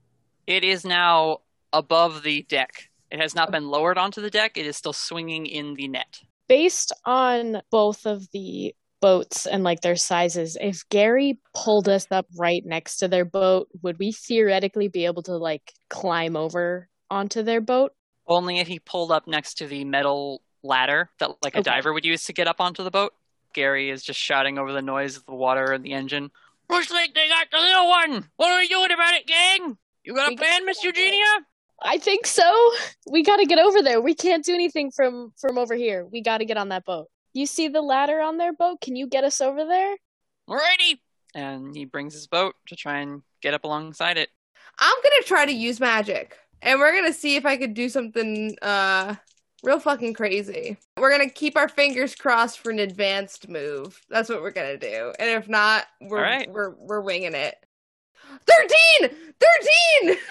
It 0.47 0.63
is 0.63 0.85
now 0.85 1.39
above 1.71 2.23
the 2.23 2.43
deck. 2.43 2.89
It 3.11 3.19
has 3.19 3.35
not 3.35 3.51
been 3.51 3.67
lowered 3.69 3.97
onto 3.97 4.21
the 4.21 4.29
deck. 4.29 4.57
It 4.57 4.65
is 4.65 4.75
still 4.77 4.93
swinging 4.93 5.45
in 5.45 5.75
the 5.75 5.87
net. 5.87 6.21
Based 6.47 6.91
on 7.05 7.61
both 7.71 8.05
of 8.05 8.29
the 8.31 8.75
boats 9.01 9.45
and 9.45 9.63
like 9.63 9.81
their 9.81 9.95
sizes, 9.95 10.57
if 10.59 10.87
Gary 10.89 11.39
pulled 11.53 11.87
us 11.87 12.07
up 12.11 12.25
right 12.37 12.63
next 12.65 12.97
to 12.97 13.07
their 13.07 13.25
boat, 13.25 13.67
would 13.81 13.99
we 13.99 14.11
theoretically 14.11 14.87
be 14.87 15.05
able 15.05 15.23
to 15.23 15.37
like 15.37 15.73
climb 15.89 16.35
over 16.35 16.89
onto 17.09 17.43
their 17.43 17.61
boat? 17.61 17.93
Only 18.27 18.59
if 18.59 18.67
he 18.67 18.79
pulled 18.79 19.11
up 19.11 19.27
next 19.27 19.55
to 19.55 19.67
the 19.67 19.83
metal 19.85 20.41
ladder 20.63 21.09
that 21.19 21.29
like 21.43 21.55
a 21.55 21.59
Okay. 21.59 21.69
diver 21.71 21.93
would 21.93 22.05
use 22.05 22.23
to 22.25 22.33
get 22.33 22.47
up 22.47 22.59
onto 22.59 22.83
the 22.83 22.91
boat. 22.91 23.13
Gary 23.53 23.89
is 23.89 24.01
just 24.03 24.19
shouting 24.19 24.57
over 24.57 24.71
the 24.73 24.81
noise 24.81 25.17
of 25.17 25.25
the 25.25 25.35
water 25.35 25.71
and 25.73 25.83
the 25.83 25.93
engine. 25.93 26.31
Looks 26.69 26.89
like 26.89 27.13
they 27.13 27.27
got 27.27 27.47
the 27.51 27.59
little 27.59 27.87
one. 27.87 28.29
What 28.37 28.51
are 28.51 28.57
we 28.57 28.67
doing 28.67 28.91
about 28.91 29.13
it, 29.13 29.27
gang? 29.27 29.77
You 30.03 30.13
got 30.15 30.33
a 30.33 30.35
plan, 30.35 30.65
Miss 30.65 30.83
Eugenia? 30.83 31.23
I 31.81 31.97
think 31.97 32.25
so. 32.25 32.71
We 33.09 33.23
got 33.23 33.37
to 33.37 33.45
get 33.45 33.59
over 33.59 33.81
there. 33.81 34.01
We 34.01 34.13
can't 34.15 34.43
do 34.43 34.53
anything 34.53 34.91
from 34.91 35.33
from 35.39 35.57
over 35.57 35.75
here. 35.75 36.05
We 36.05 36.21
got 36.21 36.39
to 36.39 36.45
get 36.45 36.57
on 36.57 36.69
that 36.69 36.85
boat. 36.85 37.07
You 37.33 37.45
see 37.45 37.67
the 37.67 37.81
ladder 37.81 38.19
on 38.19 38.37
their 38.37 38.53
boat? 38.53 38.79
Can 38.81 38.95
you 38.95 39.07
get 39.07 39.23
us 39.23 39.41
over 39.41 39.65
there? 39.65 39.95
Alrighty. 40.49 40.99
And 41.35 41.75
he 41.75 41.85
brings 41.85 42.13
his 42.13 42.27
boat 42.27 42.55
to 42.67 42.75
try 42.75 42.99
and 42.99 43.21
get 43.41 43.53
up 43.53 43.63
alongside 43.63 44.17
it. 44.17 44.29
I'm 44.79 44.95
gonna 45.03 45.23
try 45.25 45.45
to 45.45 45.51
use 45.51 45.79
magic, 45.79 46.37
and 46.61 46.79
we're 46.79 46.93
gonna 46.93 47.13
see 47.13 47.35
if 47.35 47.45
I 47.45 47.57
could 47.57 47.73
do 47.73 47.89
something 47.89 48.55
uh 48.61 49.15
real 49.63 49.79
fucking 49.79 50.13
crazy. 50.13 50.77
We're 50.97 51.11
gonna 51.11 51.29
keep 51.29 51.55
our 51.55 51.69
fingers 51.69 52.15
crossed 52.15 52.59
for 52.59 52.71
an 52.71 52.79
advanced 52.79 53.47
move. 53.49 53.99
That's 54.09 54.29
what 54.29 54.41
we're 54.41 54.51
gonna 54.51 54.77
do, 54.77 55.13
and 55.19 55.29
if 55.29 55.47
not, 55.47 55.85
we're 56.01 56.17
All 56.17 56.23
right. 56.23 56.49
we're 56.51 56.71
we're 56.71 57.01
winging 57.01 57.33
it. 57.35 57.55
Thirteen! 58.45 59.17
Thirteen! 59.39 60.17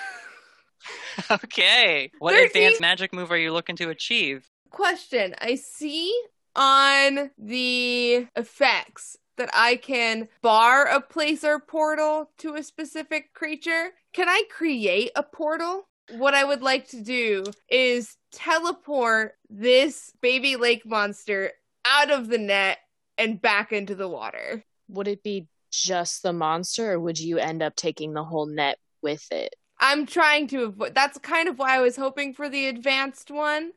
Okay. 1.30 2.10
What 2.18 2.32
Thirteen. 2.32 2.46
advanced 2.46 2.80
magic 2.80 3.12
move 3.12 3.30
are 3.30 3.36
you 3.38 3.52
looking 3.52 3.76
to 3.76 3.90
achieve? 3.90 4.50
Question: 4.70 5.34
I 5.38 5.54
see 5.54 6.12
on 6.56 7.30
the 7.38 8.26
effects 8.34 9.16
that 9.36 9.50
I 9.54 9.76
can 9.76 10.28
bar 10.42 10.86
a 10.86 11.00
place 11.00 11.44
or 11.44 11.60
portal 11.60 12.30
to 12.38 12.54
a 12.54 12.62
specific 12.62 13.32
creature. 13.34 13.90
Can 14.12 14.28
I 14.28 14.42
create 14.50 15.10
a 15.14 15.22
portal? 15.22 15.86
What 16.16 16.34
I 16.34 16.44
would 16.44 16.62
like 16.62 16.88
to 16.88 17.00
do 17.00 17.44
is 17.68 18.16
teleport 18.32 19.34
this 19.48 20.12
baby 20.20 20.56
lake 20.56 20.84
monster 20.84 21.52
out 21.84 22.10
of 22.10 22.28
the 22.28 22.38
net 22.38 22.78
and 23.16 23.40
back 23.40 23.72
into 23.72 23.94
the 23.94 24.08
water. 24.08 24.64
Would 24.88 25.08
it 25.08 25.22
be 25.22 25.46
just 25.72 26.22
the 26.22 26.32
monster 26.32 26.92
or 26.92 27.00
would 27.00 27.18
you 27.18 27.38
end 27.38 27.62
up 27.62 27.76
taking 27.76 28.14
the 28.14 28.24
whole 28.24 28.46
net 28.46 28.78
with 29.02 29.26
it? 29.32 29.56
I'm 29.80 30.06
trying 30.06 30.46
to 30.48 30.64
avoid 30.64 30.94
that's 30.94 31.18
kind 31.18 31.48
of 31.48 31.58
why 31.58 31.76
I 31.76 31.80
was 31.80 31.96
hoping 31.96 32.34
for 32.34 32.48
the 32.48 32.68
advanced 32.68 33.30
one. 33.30 33.72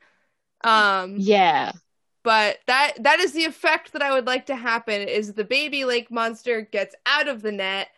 Um 0.63 1.15
Yeah. 1.17 1.71
but 2.23 2.59
that 2.67 2.93
that 2.99 3.19
is 3.19 3.33
the 3.33 3.45
effect 3.45 3.93
that 3.93 4.01
I 4.01 4.11
would 4.13 4.27
like 4.27 4.47
to 4.47 4.55
happen 4.55 5.01
is 5.07 5.33
the 5.33 5.43
baby 5.43 5.85
lake 5.85 6.11
monster 6.11 6.61
gets 6.61 6.95
out 7.05 7.27
of 7.27 7.41
the 7.41 7.51
net 7.51 7.89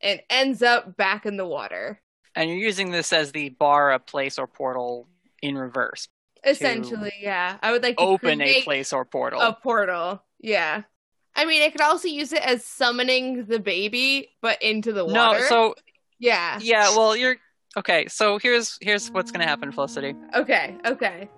and 0.00 0.20
ends 0.30 0.62
up 0.62 0.96
back 0.96 1.26
in 1.26 1.36
the 1.38 1.46
water. 1.46 2.00
And 2.34 2.50
you're 2.50 2.58
using 2.58 2.90
this 2.90 3.12
as 3.14 3.32
the 3.32 3.48
bar, 3.48 3.92
a 3.92 3.98
place, 3.98 4.38
or 4.38 4.46
portal 4.46 5.08
in 5.40 5.56
reverse. 5.56 6.08
Essentially, 6.44 7.12
yeah. 7.20 7.58
I 7.62 7.72
would 7.72 7.82
like 7.82 7.96
to 7.96 8.02
Open 8.04 8.40
a 8.42 8.62
place 8.62 8.92
or 8.92 9.04
portal. 9.06 9.40
a 9.40 9.54
portal. 9.54 10.22
Yeah. 10.38 10.82
I 11.36 11.44
mean, 11.44 11.62
I 11.62 11.70
could 11.70 11.82
also 11.82 12.08
use 12.08 12.32
it 12.32 12.42
as 12.42 12.64
summoning 12.64 13.44
the 13.44 13.60
baby, 13.60 14.30
but 14.40 14.60
into 14.62 14.92
the 14.92 15.04
water. 15.04 15.38
no, 15.40 15.46
so 15.46 15.74
yeah, 16.18 16.58
yeah, 16.62 16.88
well, 16.96 17.14
you're 17.14 17.36
okay. 17.76 18.06
So 18.08 18.38
here's 18.38 18.78
here's 18.80 19.10
what's 19.10 19.30
gonna 19.30 19.46
happen, 19.46 19.70
Felicity. 19.70 20.14
okay, 20.34 20.76
okay. 20.86 21.28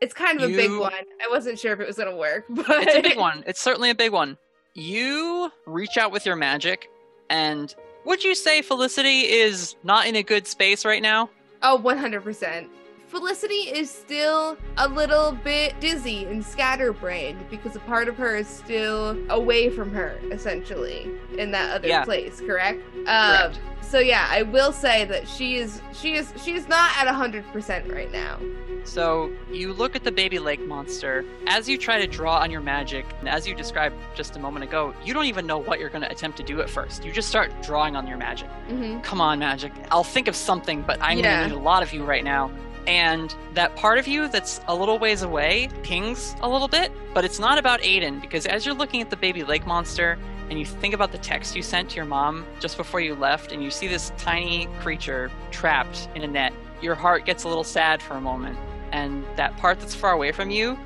It's 0.00 0.14
kind 0.14 0.40
of 0.40 0.50
a 0.50 0.56
big 0.56 0.70
one. 0.70 0.92
I 0.94 1.28
wasn't 1.28 1.58
sure 1.58 1.74
if 1.74 1.80
it 1.80 1.86
was 1.86 1.96
gonna 1.96 2.16
work, 2.16 2.44
but 2.50 2.64
It's 2.68 2.94
a 2.96 3.02
big 3.02 3.18
one. 3.18 3.44
It's 3.46 3.60
certainly 3.60 3.90
a 3.90 3.94
big 3.94 4.12
one. 4.12 4.38
You 4.74 5.50
reach 5.66 5.98
out 5.98 6.12
with 6.12 6.24
your 6.24 6.36
magic, 6.36 6.88
and 7.28 7.74
would 8.06 8.22
you 8.24 8.34
say 8.34 8.62
Felicity 8.62 9.28
is 9.28 9.74
not 9.82 10.06
in 10.06 10.14
a 10.16 10.22
good 10.22 10.46
space 10.46 10.84
right 10.84 11.02
now? 11.02 11.28
Oh, 11.62 11.78
100%. 11.84 12.68
Felicity 13.14 13.54
is 13.68 13.90
still 13.90 14.56
a 14.76 14.86
little 14.88 15.32
bit 15.32 15.78
dizzy 15.80 16.26
and 16.26 16.44
scatterbrained 16.44 17.44
because 17.50 17.74
a 17.74 17.80
part 17.80 18.06
of 18.06 18.16
her 18.16 18.36
is 18.36 18.46
still 18.46 19.18
away 19.30 19.68
from 19.68 19.92
her, 19.92 20.16
essentially, 20.30 21.10
in 21.36 21.50
that 21.50 21.74
other 21.74 21.88
Yeah. 21.88 22.04
place, 22.04 22.40
correct? 22.40 22.80
Um, 23.08 23.52
so 23.82 23.98
yeah, 23.98 24.28
I 24.30 24.42
will 24.42 24.70
say 24.70 25.04
that 25.06 25.26
she 25.26 25.56
is 25.56 25.82
she 25.92 26.14
is 26.14 26.32
she 26.40 26.52
is 26.54 26.68
not 26.68 26.92
at 26.96 27.08
100% 27.08 27.92
right 27.92 28.12
now. 28.12 28.38
So 28.84 29.32
you 29.50 29.72
look 29.72 29.96
at 29.96 30.04
the 30.04 30.12
baby 30.12 30.38
lake 30.38 30.60
monster. 30.60 31.24
As 31.48 31.68
you 31.68 31.76
try 31.78 31.98
to 32.00 32.06
draw 32.06 32.38
on 32.38 32.52
your 32.52 32.60
magic, 32.60 33.04
and 33.18 33.28
as 33.28 33.44
you 33.44 33.56
described 33.56 33.96
just 34.14 34.36
a 34.36 34.38
moment 34.38 34.62
ago, 34.64 34.94
you 35.04 35.14
don't 35.14 35.26
even 35.26 35.48
know 35.48 35.58
what 35.58 35.80
you're 35.80 35.90
going 35.90 36.02
to 36.02 36.10
attempt 36.10 36.36
to 36.36 36.44
do 36.44 36.60
at 36.60 36.70
first. 36.70 37.04
You 37.04 37.10
just 37.10 37.28
start 37.28 37.50
drawing 37.60 37.96
on 37.96 38.06
your 38.06 38.16
magic. 38.18 38.48
Mhm. 38.68 39.02
Come 39.02 39.20
on, 39.20 39.40
magic. 39.40 39.72
I'll 39.90 40.04
think 40.04 40.28
of 40.28 40.36
something, 40.36 40.82
but 40.82 40.96
I'm 41.02 41.18
Yeah. 41.18 41.38
going 41.40 41.48
to 41.50 41.56
need 41.56 41.60
a 41.60 41.64
lot 41.64 41.82
of 41.82 41.92
you 41.92 42.04
right 42.04 42.22
now. 42.22 42.52
And 42.86 43.34
that 43.54 43.76
part 43.76 43.98
of 43.98 44.08
you 44.08 44.28
that's 44.28 44.60
a 44.66 44.74
little 44.74 44.98
ways 44.98 45.22
away 45.22 45.68
pings 45.82 46.34
a 46.40 46.48
little 46.48 46.68
bit, 46.68 46.90
but 47.14 47.24
it's 47.24 47.38
not 47.38 47.58
about 47.58 47.84
Aidan 47.84 48.20
because 48.20 48.46
as 48.46 48.64
you're 48.64 48.74
looking 48.74 49.00
at 49.00 49.10
the 49.10 49.16
baby 49.16 49.44
lake 49.44 49.66
monster 49.66 50.18
and 50.48 50.58
you 50.58 50.64
think 50.64 50.94
about 50.94 51.12
the 51.12 51.18
text 51.18 51.54
you 51.54 51.62
sent 51.62 51.90
to 51.90 51.96
your 51.96 52.04
mom 52.04 52.44
just 52.58 52.76
before 52.76 53.00
you 53.00 53.14
left 53.14 53.52
and 53.52 53.62
you 53.62 53.70
see 53.70 53.86
this 53.86 54.12
tiny 54.16 54.66
creature 54.80 55.30
trapped 55.50 56.08
in 56.14 56.22
a 56.22 56.26
net, 56.26 56.52
your 56.82 56.94
heart 56.94 57.24
gets 57.24 57.44
a 57.44 57.48
little 57.48 57.64
sad 57.64 58.02
for 58.02 58.14
a 58.14 58.20
moment. 58.20 58.58
And 58.92 59.24
that 59.36 59.56
part 59.56 59.78
that's 59.78 59.94
far 59.94 60.12
away 60.12 60.32
from 60.32 60.50
you, 60.50 60.78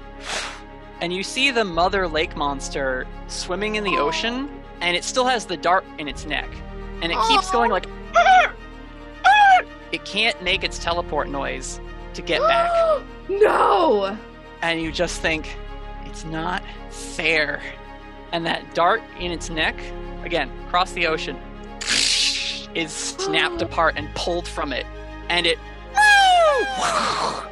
and 1.00 1.12
you 1.12 1.22
see 1.22 1.50
the 1.50 1.64
mother 1.64 2.06
lake 2.06 2.36
monster 2.36 3.06
swimming 3.28 3.76
in 3.76 3.84
the 3.84 3.96
ocean, 3.96 4.50
and 4.80 4.96
it 4.96 5.04
still 5.04 5.24
has 5.26 5.46
the 5.46 5.56
dart 5.56 5.84
in 5.98 6.08
its 6.08 6.26
neck. 6.26 6.48
And 7.02 7.10
it 7.10 7.18
keeps 7.28 7.50
going 7.50 7.70
like, 7.70 7.86
it 9.94 10.04
can't 10.04 10.42
make 10.42 10.64
its 10.64 10.78
teleport 10.78 11.28
noise 11.28 11.80
to 12.14 12.22
get 12.22 12.40
back. 12.48 13.02
no! 13.28 14.18
And 14.60 14.82
you 14.82 14.90
just 14.90 15.20
think, 15.20 15.56
it's 16.04 16.24
not 16.24 16.62
fair. 16.90 17.62
And 18.32 18.44
that 18.46 18.74
dart 18.74 19.02
in 19.20 19.30
its 19.30 19.50
neck, 19.50 19.76
again, 20.24 20.50
across 20.66 20.92
the 20.92 21.06
ocean, 21.06 21.36
is 22.74 22.92
snapped 22.92 23.62
apart 23.68 23.94
and 23.96 24.12
pulled 24.14 24.48
from 24.48 24.72
it. 24.72 24.86
And 25.28 25.46
it 25.46 25.58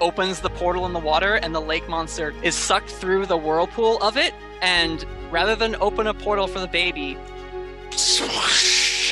opens 0.01 0.41
the 0.41 0.51
portal 0.51 0.85
in 0.85 0.93
the 0.93 0.99
water, 0.99 1.37
and 1.37 1.55
the 1.55 1.61
lake 1.61 1.89
monster 1.89 2.35
is 2.43 2.57
sucked 2.57 2.91
through 2.91 3.27
the 3.27 3.37
whirlpool 3.37 3.99
of 4.03 4.17
it 4.17 4.35
and 4.63 5.05
rather 5.31 5.55
than 5.55 5.77
open 5.77 6.07
a 6.07 6.15
portal 6.15 6.47
for 6.47 6.61
the 6.61 6.67
baby, 6.67 7.17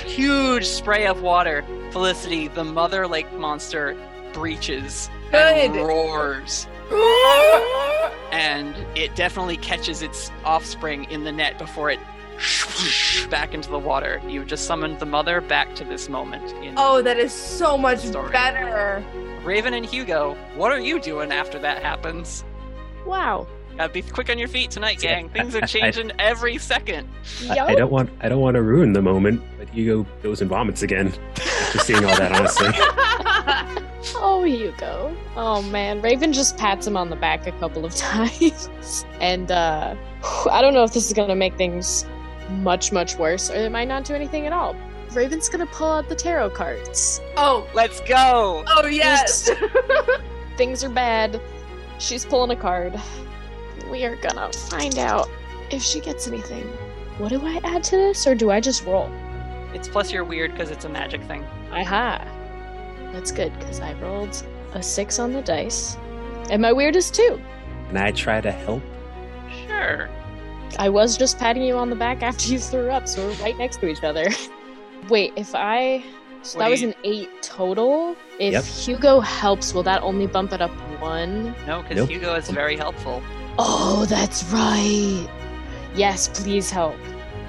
huge 0.07 0.65
spray 0.65 1.07
of 1.07 1.23
water. 1.23 1.65
Felicity, 1.91 2.49
the 2.49 2.65
mother 2.65 3.07
lake 3.07 3.33
monster, 3.33 3.97
breaches 4.33 5.11
and 5.33 5.75
roars. 5.77 6.67
and 8.33 8.75
it 8.97 9.15
definitely 9.15 9.57
catches 9.57 10.03
its 10.03 10.31
offspring 10.45 11.05
in 11.05 11.25
the 11.25 11.33
net 11.33 11.59
before 11.59 11.91
it 11.91 11.99
back 13.29 13.55
into 13.55 13.71
the 13.71 13.79
water. 13.79 14.21
You've 14.27 14.47
just 14.47 14.67
summoned 14.67 14.99
the 14.99 15.07
mother 15.07 15.41
back 15.41 15.75
to 15.77 15.85
this 15.85 16.09
moment. 16.09 16.53
In 16.65 16.75
Oh, 16.77 17.03
that 17.03 17.19
is 17.19 17.33
so 17.33 17.77
much 17.77 17.99
Story. 18.01 18.31
better. 18.31 19.05
Raven 19.45 19.75
and 19.75 19.85
Hugo, 19.85 20.35
what 20.55 20.71
are 20.73 20.81
you 20.81 21.01
doing 21.01 21.33
after 21.33 21.59
that 21.59 21.83
happens? 21.83 22.45
Wow. 23.07 23.47
Gotta 23.77 23.93
be 23.93 24.03
quick 24.03 24.29
on 24.31 24.39
your 24.39 24.49
feet 24.49 24.71
tonight, 24.71 24.99
gang. 25.01 25.29
Things 25.31 25.55
are 25.55 25.61
changing 25.67 26.13
every 26.19 26.59
second. 26.59 27.09
I, 27.49 27.59
I 27.61 27.75
don't 27.75 27.91
want 27.91 28.11
I 28.21 28.29
don't 28.29 28.41
want 28.41 28.55
to 28.57 28.63
ruin 28.63 28.93
the 28.93 29.01
moment, 29.03 29.43
but 29.59 29.69
Hugo 29.71 30.07
goes 30.23 30.41
and 30.43 30.51
vomits 30.51 30.83
again 30.83 31.13
after 31.37 31.79
seeing 31.79 32.05
all 32.05 32.17
that. 32.17 32.33
Honestly, 32.33 32.69
Oh, 34.23 34.43
Hugo. 34.45 35.17
Oh 35.37 35.63
man, 35.63 36.03
Raven 36.03 36.33
just 36.33 36.57
pats 36.59 36.87
him 36.87 36.97
on 36.97 37.09
the 37.11 37.17
back 37.17 37.47
a 37.47 37.53
couple 37.53 37.85
of 37.85 37.95
times, 37.97 39.05
and 39.21 39.51
uh, 39.51 39.95
I 40.51 40.61
don't 40.61 40.75
know 40.75 40.85
if 40.85 40.93
this 40.93 41.07
is 41.07 41.13
gonna 41.15 41.37
make 41.37 41.57
things 41.57 42.05
much 42.51 42.93
much 42.93 43.17
worse, 43.17 43.51
or 43.51 43.55
it 43.57 43.71
might 43.73 43.89
not 43.89 44.05
do 44.05 44.15
anything 44.15 44.47
at 44.47 44.53
all. 44.53 44.77
Raven's 45.13 45.49
gonna 45.49 45.67
pull 45.67 45.91
out 45.91 46.09
the 46.09 46.15
tarot 46.15 46.51
cards. 46.51 47.21
oh, 47.37 47.67
Let's 47.75 48.01
go! 48.03 48.63
oh 48.69 48.87
yes. 48.87 49.51
Things 50.57 50.85
are 50.85 50.91
bad. 50.91 51.41
She's 51.99 52.25
pulling 52.27 52.51
a 52.51 52.61
card. 52.61 52.99
We 53.91 54.05
are 54.05 54.17
gonna 54.17 54.53
find 54.53 54.99
out 54.99 55.29
if 55.71 55.83
she 55.83 56.01
gets 56.01 56.29
anything. 56.29 56.65
What 57.19 57.31
do 57.31 57.45
I 57.45 57.61
add 57.65 57.83
to 57.85 57.97
this, 57.97 58.27
or 58.27 58.35
do 58.35 58.51
I 58.51 58.61
just 58.61 58.85
roll? 58.85 59.11
It's 59.75 59.89
plus 59.89 60.13
you're 60.13 60.25
weird 60.25 60.53
because 60.53 60.71
it's 60.71 60.85
a 60.85 60.89
magic 60.89 61.23
thing. 61.25 61.45
Aha. 61.73 62.25
That's 63.13 63.33
good, 63.33 63.53
because 63.59 63.81
I 63.81 63.93
rolled 63.95 64.43
a 64.73 64.83
six 64.83 65.19
on 65.19 65.33
the 65.33 65.43
dice. 65.43 65.97
And 66.51 66.63
my 66.63 66.73
weirdest 66.73 67.15
two. 67.15 67.41
Can 67.89 67.97
I 67.97 68.13
try 68.13 68.41
to 68.41 68.51
help. 68.51 68.83
Sure. 69.67 70.09
I 70.79 70.89
was 70.89 71.17
just 71.17 71.39
patting 71.39 71.63
you 71.65 71.77
on 71.77 71.91
the 71.91 71.97
back 71.97 72.23
after 72.23 72.51
you 72.53 72.59
threw 72.59 72.91
up, 72.91 73.09
so 73.09 73.27
we're 73.27 73.35
right 73.43 73.59
next 73.59 73.79
to 73.81 73.89
each 73.89 74.05
other. 74.05 74.29
Wait, 75.09 75.33
if 75.37 75.55
I. 75.55 76.05
So 76.43 76.59
that 76.59 76.71
was 76.71 76.83
an 76.83 76.95
eight 77.05 77.29
total. 77.43 78.17
If 78.39 78.53
Yep. 78.53 78.65
Hugo 78.65 79.21
helps, 79.21 79.75
will 79.75 79.83
that 79.83 80.03
only 80.03 80.27
bump 80.27 80.53
it 80.53 80.63
up 80.63 80.71
one? 81.01 81.55
No, 81.67 81.83
because 81.83 81.97
Nope. 81.97 82.09
Hugo 82.09 82.35
is 82.35 82.49
very 82.49 82.77
helpful. 82.77 83.23
Oh, 83.63 84.07
that's 84.09 84.43
right. 84.45 85.29
Yes, 85.95 86.29
please 86.29 86.71
help. 86.71 86.97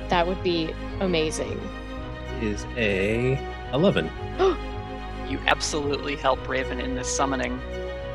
That 0.10 0.28
would 0.28 0.44
be 0.44 0.74
amazing. 1.00 1.58
Is 2.42 2.66
a 2.76 3.40
eleven. 3.74 4.12
You 5.30 5.40
absolutely 5.48 6.18
help 6.18 6.46
Raven 6.50 6.82
in 6.82 6.96
this 6.96 7.08
summoning. 7.08 7.58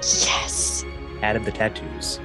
Yes. 0.03 0.85
Added 1.23 1.47
the 1.47 1.51
tattoos. 1.51 2.21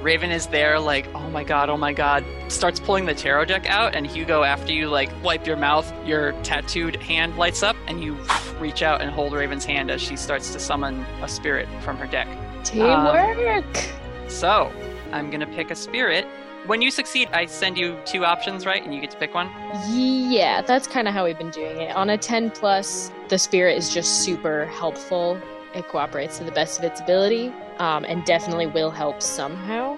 Raven 0.00 0.30
is 0.30 0.46
there, 0.46 0.80
like, 0.80 1.06
oh 1.14 1.28
my 1.28 1.44
god, 1.44 1.68
oh 1.68 1.76
my 1.76 1.92
god. 1.92 2.24
Starts 2.48 2.80
pulling 2.80 3.04
the 3.04 3.12
tarot 3.12 3.44
deck 3.44 3.68
out, 3.68 3.94
and 3.94 4.06
Hugo, 4.06 4.42
after 4.42 4.72
you 4.72 4.88
like 4.88 5.10
wipe 5.22 5.46
your 5.46 5.58
mouth, 5.58 5.92
your 6.06 6.32
tattooed 6.42 6.96
hand 6.96 7.36
lights 7.36 7.62
up, 7.62 7.76
and 7.86 8.02
you 8.02 8.16
reach 8.58 8.82
out 8.82 9.02
and 9.02 9.10
hold 9.10 9.34
Raven's 9.34 9.66
hand 9.66 9.90
as 9.90 10.00
she 10.00 10.16
starts 10.16 10.54
to 10.54 10.58
summon 10.58 11.00
a 11.20 11.28
spirit 11.28 11.68
from 11.82 11.98
her 11.98 12.06
deck. 12.06 12.26
Teamwork. 12.64 13.66
Um, 13.66 14.28
so, 14.28 14.72
I'm 15.12 15.30
gonna 15.30 15.46
pick 15.46 15.70
a 15.70 15.74
spirit. 15.76 16.26
When 16.66 16.82
you 16.82 16.90
succeed, 16.90 17.28
I 17.32 17.46
send 17.46 17.78
you 17.78 17.98
two 18.04 18.24
options, 18.24 18.66
right? 18.66 18.84
And 18.84 18.94
you 18.94 19.00
get 19.00 19.10
to 19.12 19.16
pick 19.16 19.34
one. 19.34 19.48
Yeah, 19.88 20.60
that's 20.60 20.86
kind 20.86 21.08
of 21.08 21.14
how 21.14 21.24
we've 21.24 21.38
been 21.38 21.50
doing 21.50 21.80
it. 21.80 21.96
On 21.96 22.10
a 22.10 22.18
10 22.18 22.50
plus, 22.50 23.10
the 23.28 23.38
spirit 23.38 23.78
is 23.78 23.92
just 23.92 24.22
super 24.24 24.66
helpful. 24.66 25.40
It 25.74 25.88
cooperates 25.88 26.36
to 26.38 26.44
the 26.44 26.52
best 26.52 26.78
of 26.78 26.84
its 26.84 27.00
ability 27.00 27.50
um, 27.78 28.04
and 28.04 28.24
definitely 28.26 28.66
will 28.66 28.90
help 28.90 29.22
somehow. 29.22 29.96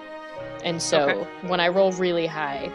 And 0.63 0.81
so 0.81 1.09
Okay. 1.09 1.27
when 1.49 1.59
I 1.59 1.67
roll 1.67 1.91
really 1.93 2.27
high, 2.27 2.71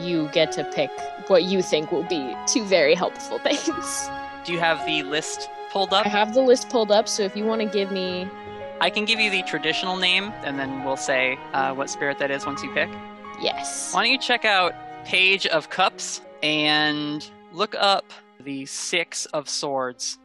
you 0.00 0.28
get 0.32 0.52
to 0.52 0.64
pick 0.72 0.90
what 1.26 1.42
you 1.42 1.62
think 1.62 1.90
will 1.90 2.04
be 2.04 2.36
two 2.46 2.64
very 2.64 2.94
helpful 2.94 3.38
things. 3.42 4.08
Do 4.44 4.52
you 4.52 4.60
have 4.60 4.86
the 4.86 5.02
list 5.02 5.48
pulled 5.72 5.92
up? 5.92 6.06
I 6.06 6.08
have 6.08 6.32
the 6.32 6.42
list 6.42 6.68
pulled 6.68 6.92
up, 6.92 7.08
so 7.08 7.24
if 7.24 7.36
you 7.36 7.44
want 7.44 7.60
to 7.60 7.66
give 7.66 7.90
me. 7.90 8.28
I 8.82 8.90
can 8.90 9.04
give 9.04 9.20
you 9.20 9.30
the 9.30 9.44
traditional 9.44 9.96
name, 9.96 10.32
and 10.42 10.58
then 10.58 10.82
we'll 10.84 10.96
say 10.96 11.38
uh, 11.52 11.72
what 11.72 11.88
spirit 11.88 12.18
that 12.18 12.32
is 12.32 12.44
once 12.44 12.64
you 12.64 12.70
pick. 12.74 12.90
Yes. 13.40 13.94
Why 13.94 14.02
don't 14.02 14.10
you 14.10 14.18
check 14.18 14.44
out 14.44 14.74
Page 15.04 15.46
of 15.46 15.70
Cups 15.70 16.20
and 16.42 17.24
look 17.52 17.76
up 17.78 18.12
the 18.40 18.66
Six 18.66 19.26
of 19.26 19.48
Swords? 19.48 20.18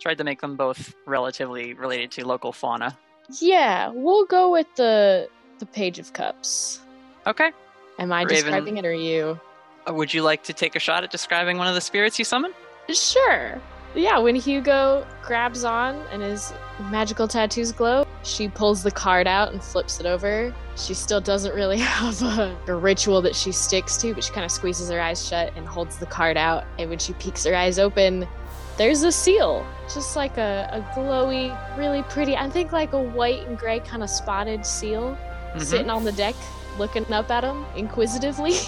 Tried 0.00 0.18
to 0.18 0.24
make 0.24 0.42
them 0.42 0.54
both 0.54 0.94
relatively 1.06 1.72
related 1.72 2.10
to 2.12 2.26
local 2.26 2.52
fauna. 2.52 2.94
Yeah, 3.40 3.88
we'll 3.94 4.26
go 4.26 4.52
with 4.52 4.66
the 4.76 5.30
the 5.58 5.64
Page 5.66 5.98
of 5.98 6.12
Cups. 6.12 6.80
Okay. 7.26 7.52
Am 7.98 8.12
I 8.12 8.24
Raven. 8.24 8.36
describing 8.36 8.76
it 8.76 8.84
or 8.84 8.92
you? 8.92 9.40
Uh, 9.88 9.94
Would 9.94 10.12
you 10.12 10.20
like 10.22 10.42
to 10.44 10.52
take 10.52 10.76
a 10.76 10.78
shot 10.78 11.04
at 11.04 11.10
describing 11.10 11.56
one 11.56 11.66
of 11.68 11.74
the 11.74 11.80
spirits 11.80 12.18
you 12.18 12.26
summon? 12.26 12.52
Sure. 12.90 13.58
Yeah, 13.94 14.18
when 14.18 14.34
Hugo 14.36 15.06
grabs 15.22 15.64
on 15.64 15.96
and 16.12 16.22
his 16.22 16.52
magical 16.90 17.26
tattoos 17.26 17.72
glow, 17.72 18.06
she 18.22 18.48
pulls 18.48 18.82
the 18.82 18.90
card 18.90 19.26
out 19.26 19.52
and 19.52 19.62
flips 19.62 19.98
it 19.98 20.06
over. 20.06 20.54
She 20.76 20.94
still 20.94 21.20
doesn't 21.20 21.54
really 21.54 21.78
have 21.80 22.22
a, 22.22 22.56
a 22.68 22.74
ritual 22.74 23.22
that 23.22 23.34
she 23.34 23.50
sticks 23.50 23.96
to, 23.98 24.14
but 24.14 24.22
she 24.22 24.32
kind 24.32 24.44
of 24.44 24.50
squeezes 24.50 24.90
her 24.90 25.00
eyes 25.00 25.26
shut 25.26 25.52
and 25.56 25.66
holds 25.66 25.96
the 25.98 26.06
card 26.06 26.36
out. 26.36 26.64
And 26.78 26.90
when 26.90 26.98
she 26.98 27.12
peeks 27.14 27.44
her 27.44 27.54
eyes 27.54 27.78
open, 27.78 28.28
there's 28.76 29.02
a 29.02 29.10
seal, 29.10 29.66
just 29.92 30.14
like 30.14 30.36
a, 30.38 30.68
a 30.72 30.80
glowy, 30.96 31.56
really 31.76 32.02
pretty, 32.04 32.36
I 32.36 32.48
think 32.50 32.70
like 32.72 32.92
a 32.92 33.02
white 33.02 33.46
and 33.48 33.58
gray 33.58 33.80
kind 33.80 34.02
of 34.02 34.10
spotted 34.10 34.64
seal 34.64 35.16
Mhm. 35.54 35.62
sitting 35.62 35.90
on 35.90 36.04
the 36.04 36.12
deck, 36.12 36.34
looking 36.78 37.10
up 37.12 37.30
at 37.30 37.42
him 37.42 37.64
inquisitively. 37.74 38.52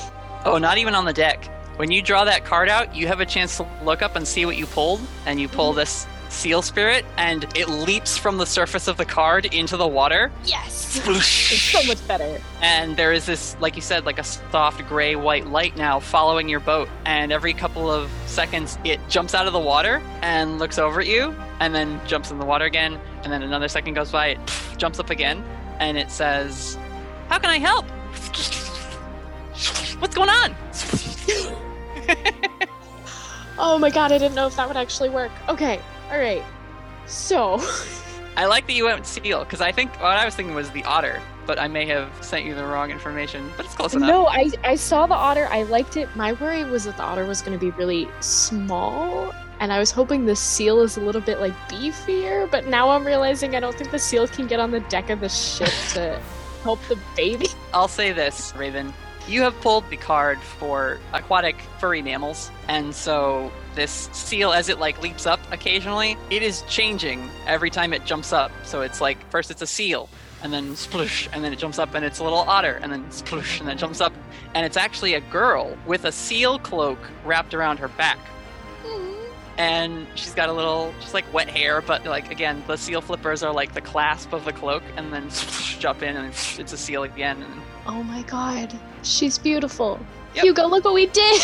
Oh, 0.47 0.57
not 0.57 0.79
even 0.79 0.95
on 0.95 1.05
the 1.05 1.13
deck. 1.13 1.51
When 1.81 1.91
you 1.91 2.03
draw 2.03 2.25
that 2.25 2.45
card 2.45 2.69
out, 2.69 2.95
you 2.95 3.07
have 3.07 3.21
a 3.21 3.25
chance 3.25 3.57
to 3.57 3.67
look 3.83 4.03
up 4.03 4.15
and 4.15 4.29
see 4.29 4.45
what 4.45 4.59
you 4.59 4.67
pulled, 4.67 5.01
and 5.25 5.41
you 5.41 5.49
pull 5.49 5.73
this 5.73 6.07
seal 6.29 6.61
spirit, 6.61 7.07
and 7.17 7.45
it 7.57 7.71
leaps 7.71 8.19
from 8.19 8.37
the 8.37 8.45
surface 8.45 8.87
of 8.87 8.99
the 8.99 9.07
card 9.07 9.47
into 9.47 9.79
the 9.79 9.89
water. 9.89 10.31
yes! 10.45 11.01
It's 11.07 11.63
so 11.63 11.83
much 11.85 12.07
better. 12.07 12.39
And 12.61 12.99
there 12.99 13.15
is 13.15 13.25
this, 13.25 13.57
like 13.61 13.77
you 13.77 13.81
said, 13.81 14.05
like 14.05 14.19
a 14.19 14.25
soft 14.25 14.87
gray 14.89 15.17
white 15.17 15.47
light 15.47 15.75
now 15.75 16.01
following 16.01 16.51
your 16.51 16.61
boat. 16.61 16.87
And 17.07 17.33
every 17.33 17.55
couple 17.55 17.91
of 17.91 18.11
seconds, 18.27 18.79
it 18.85 19.01
jumps 19.09 19.35
out 19.35 19.47
of 19.47 19.55
the 19.55 19.59
water 19.59 20.03
and 20.21 20.59
looks 20.59 20.79
over 20.79 21.01
at 21.01 21.07
you, 21.07 21.35
and 21.61 21.75
then 21.75 21.99
jumps 22.07 22.31
in 22.31 22.39
the 22.39 22.45
water 22.45 22.67
again. 22.67 23.01
And 23.25 23.33
then 23.33 23.43
another 23.43 23.69
second 23.69 23.95
goes 23.95 24.13
by, 24.13 24.27
it 24.27 24.39
jumps 24.77 24.99
up 24.99 25.09
again, 25.09 25.43
and 25.79 25.97
it 25.97 26.11
says, 26.11 26.77
How 27.29 27.39
can 27.39 27.49
I 27.49 27.59
help? 27.59 27.87
What's 29.99 30.15
going 30.15 30.29
on? 30.29 30.55
Oh 33.63 33.79
my 33.79 33.91
god, 33.91 34.11
I 34.11 34.17
didn't 34.17 34.35
know 34.35 34.47
if 34.47 34.57
that 34.57 34.67
would 34.67 34.79
actually 34.79 35.11
work. 35.11 35.31
Okay, 35.47 35.83
alright. 36.11 36.43
So, 37.05 37.61
I 38.37 38.47
like 38.47 38.67
that 38.67 38.73
you 38.73 38.87
went 38.87 39.05
seal, 39.07 39.41
because 39.41 39.61
I 39.61 39.71
think 39.71 39.93
what 40.01 40.17
I 40.17 40.25
was 40.25 40.35
thinking 40.35 40.55
was 40.55 40.71
the 40.71 40.83
otter, 40.85 41.21
but 41.45 41.59
I 41.59 41.69
may 41.69 41.85
have 41.85 42.11
sent 42.25 42.47
you 42.47 42.55
the 42.55 42.65
wrong 42.65 42.91
information, 42.91 43.51
but 43.59 43.67
it's 43.67 43.75
close 43.75 43.93
enough. 43.93 44.09
no, 44.09 44.27
I, 44.29 44.51
I 44.65 44.77
saw 44.77 45.07
the 45.07 45.15
otter, 45.15 45.47
I 45.51 45.65
liked 45.65 45.99
it. 45.99 46.09
My 46.17 46.33
worry 46.33 46.65
was 46.65 46.85
that 46.85 46.97
the 46.97 47.03
otter 47.03 47.27
was 47.27 47.43
going 47.43 47.53
to 47.53 47.63
be 47.63 47.71
really 47.73 48.09
small, 48.21 49.35
and 49.59 49.75
I 49.75 49.79
was 49.79 49.91
hoping 49.91 50.25
the 50.25 50.37
seal 50.37 50.81
is 50.81 50.97
a 50.97 51.03
little 51.03 51.21
bit 51.21 51.39
like 51.39 51.53
beefier, 51.69 52.51
but 52.51 52.67
now 52.67 52.89
I'm 52.89 53.07
realizing 53.07 53.57
I 53.57 53.61
don't 53.61 53.77
think 53.77 53.91
the 53.91 53.99
seal 53.99 54.27
can 54.27 54.47
get 54.47 54.59
on 54.59 54.71
the 54.71 54.81
deck 54.81 55.11
of 55.11 55.21
the 55.21 55.29
ship 55.29 55.69
to 55.93 56.19
help 56.63 56.81
the 56.89 56.99
baby. 57.15 57.49
I'll 57.75 57.89
say 57.89 58.11
this, 58.13 58.55
Raven. 58.57 58.95
You 59.29 59.43
have 59.43 59.61
pulled 59.61 59.89
the 59.91 59.97
card 59.97 60.41
for 60.41 60.99
aquatic 61.13 61.57
furry 61.79 62.03
mammals, 62.03 62.51
and 62.67 62.95
so 62.95 63.53
this 63.77 64.09
seal, 64.13 64.53
as 64.53 64.69
it 64.69 64.81
like 64.81 65.01
leaps 65.01 65.25
up 65.25 65.39
occasionally, 65.53 66.17
it 66.31 66.43
is 66.43 66.63
changing 66.63 67.31
every 67.47 67.71
time 67.71 67.93
it 67.93 68.05
jumps 68.05 68.33
up. 68.33 68.51
So 68.65 68.83
it's 68.83 69.01
like 69.01 69.19
first 69.31 69.51
it's 69.53 69.63
a 69.63 69.67
seal, 69.67 70.09
and 70.43 70.53
then 70.53 70.71
sploosh, 70.71 71.29
and 71.33 71.45
then 71.45 71.53
it 71.53 71.61
jumps 71.61 71.79
up, 71.79 71.95
and 71.95 72.05
it's 72.05 72.19
a 72.19 72.25
little 72.25 72.41
otter, 72.41 72.81
and 72.83 72.91
then 72.91 73.05
sploosh, 73.11 73.61
and 73.61 73.69
then 73.69 73.77
it 73.77 73.79
jumps 73.79 74.01
up, 74.01 74.13
and 74.55 74.67
it's 74.67 74.77
actually 74.77 75.15
a 75.15 75.21
girl 75.21 75.77
with 75.87 76.05
a 76.07 76.13
seal 76.13 76.59
cloak 76.59 76.99
wrapped 77.25 77.55
around 77.55 77.79
her 77.79 77.89
back. 77.89 78.19
And 79.59 80.07
she's 80.15 80.35
got 80.35 80.49
a 80.49 80.53
little, 80.53 80.95
just 81.01 81.13
like 81.13 81.31
wet 81.35 81.49
hair, 81.49 81.83
but 81.83 82.05
like 82.07 82.31
again, 82.33 82.65
the 82.67 82.77
seal 82.77 83.03
flippers 83.03 83.43
are 83.43 83.53
like 83.53 83.75
the 83.75 83.83
clasp 83.83 84.33
of 84.33 84.45
the 84.45 84.53
cloak, 84.53 84.83
and 84.97 85.13
then 85.13 85.29
jump 85.79 86.03
in, 86.03 86.17
and 86.17 86.29
it's 86.29 86.73
a 86.73 86.79
seal 86.79 87.03
again. 87.03 87.43
And 87.43 87.63
Oh 87.87 88.03
my 88.03 88.23
god, 88.23 88.79
she's 89.03 89.39
beautiful. 89.39 89.99
Yep. 90.35 90.45
Hugo, 90.45 90.67
look 90.67 90.85
what 90.85 90.95
we 90.95 91.07
did! 91.07 91.43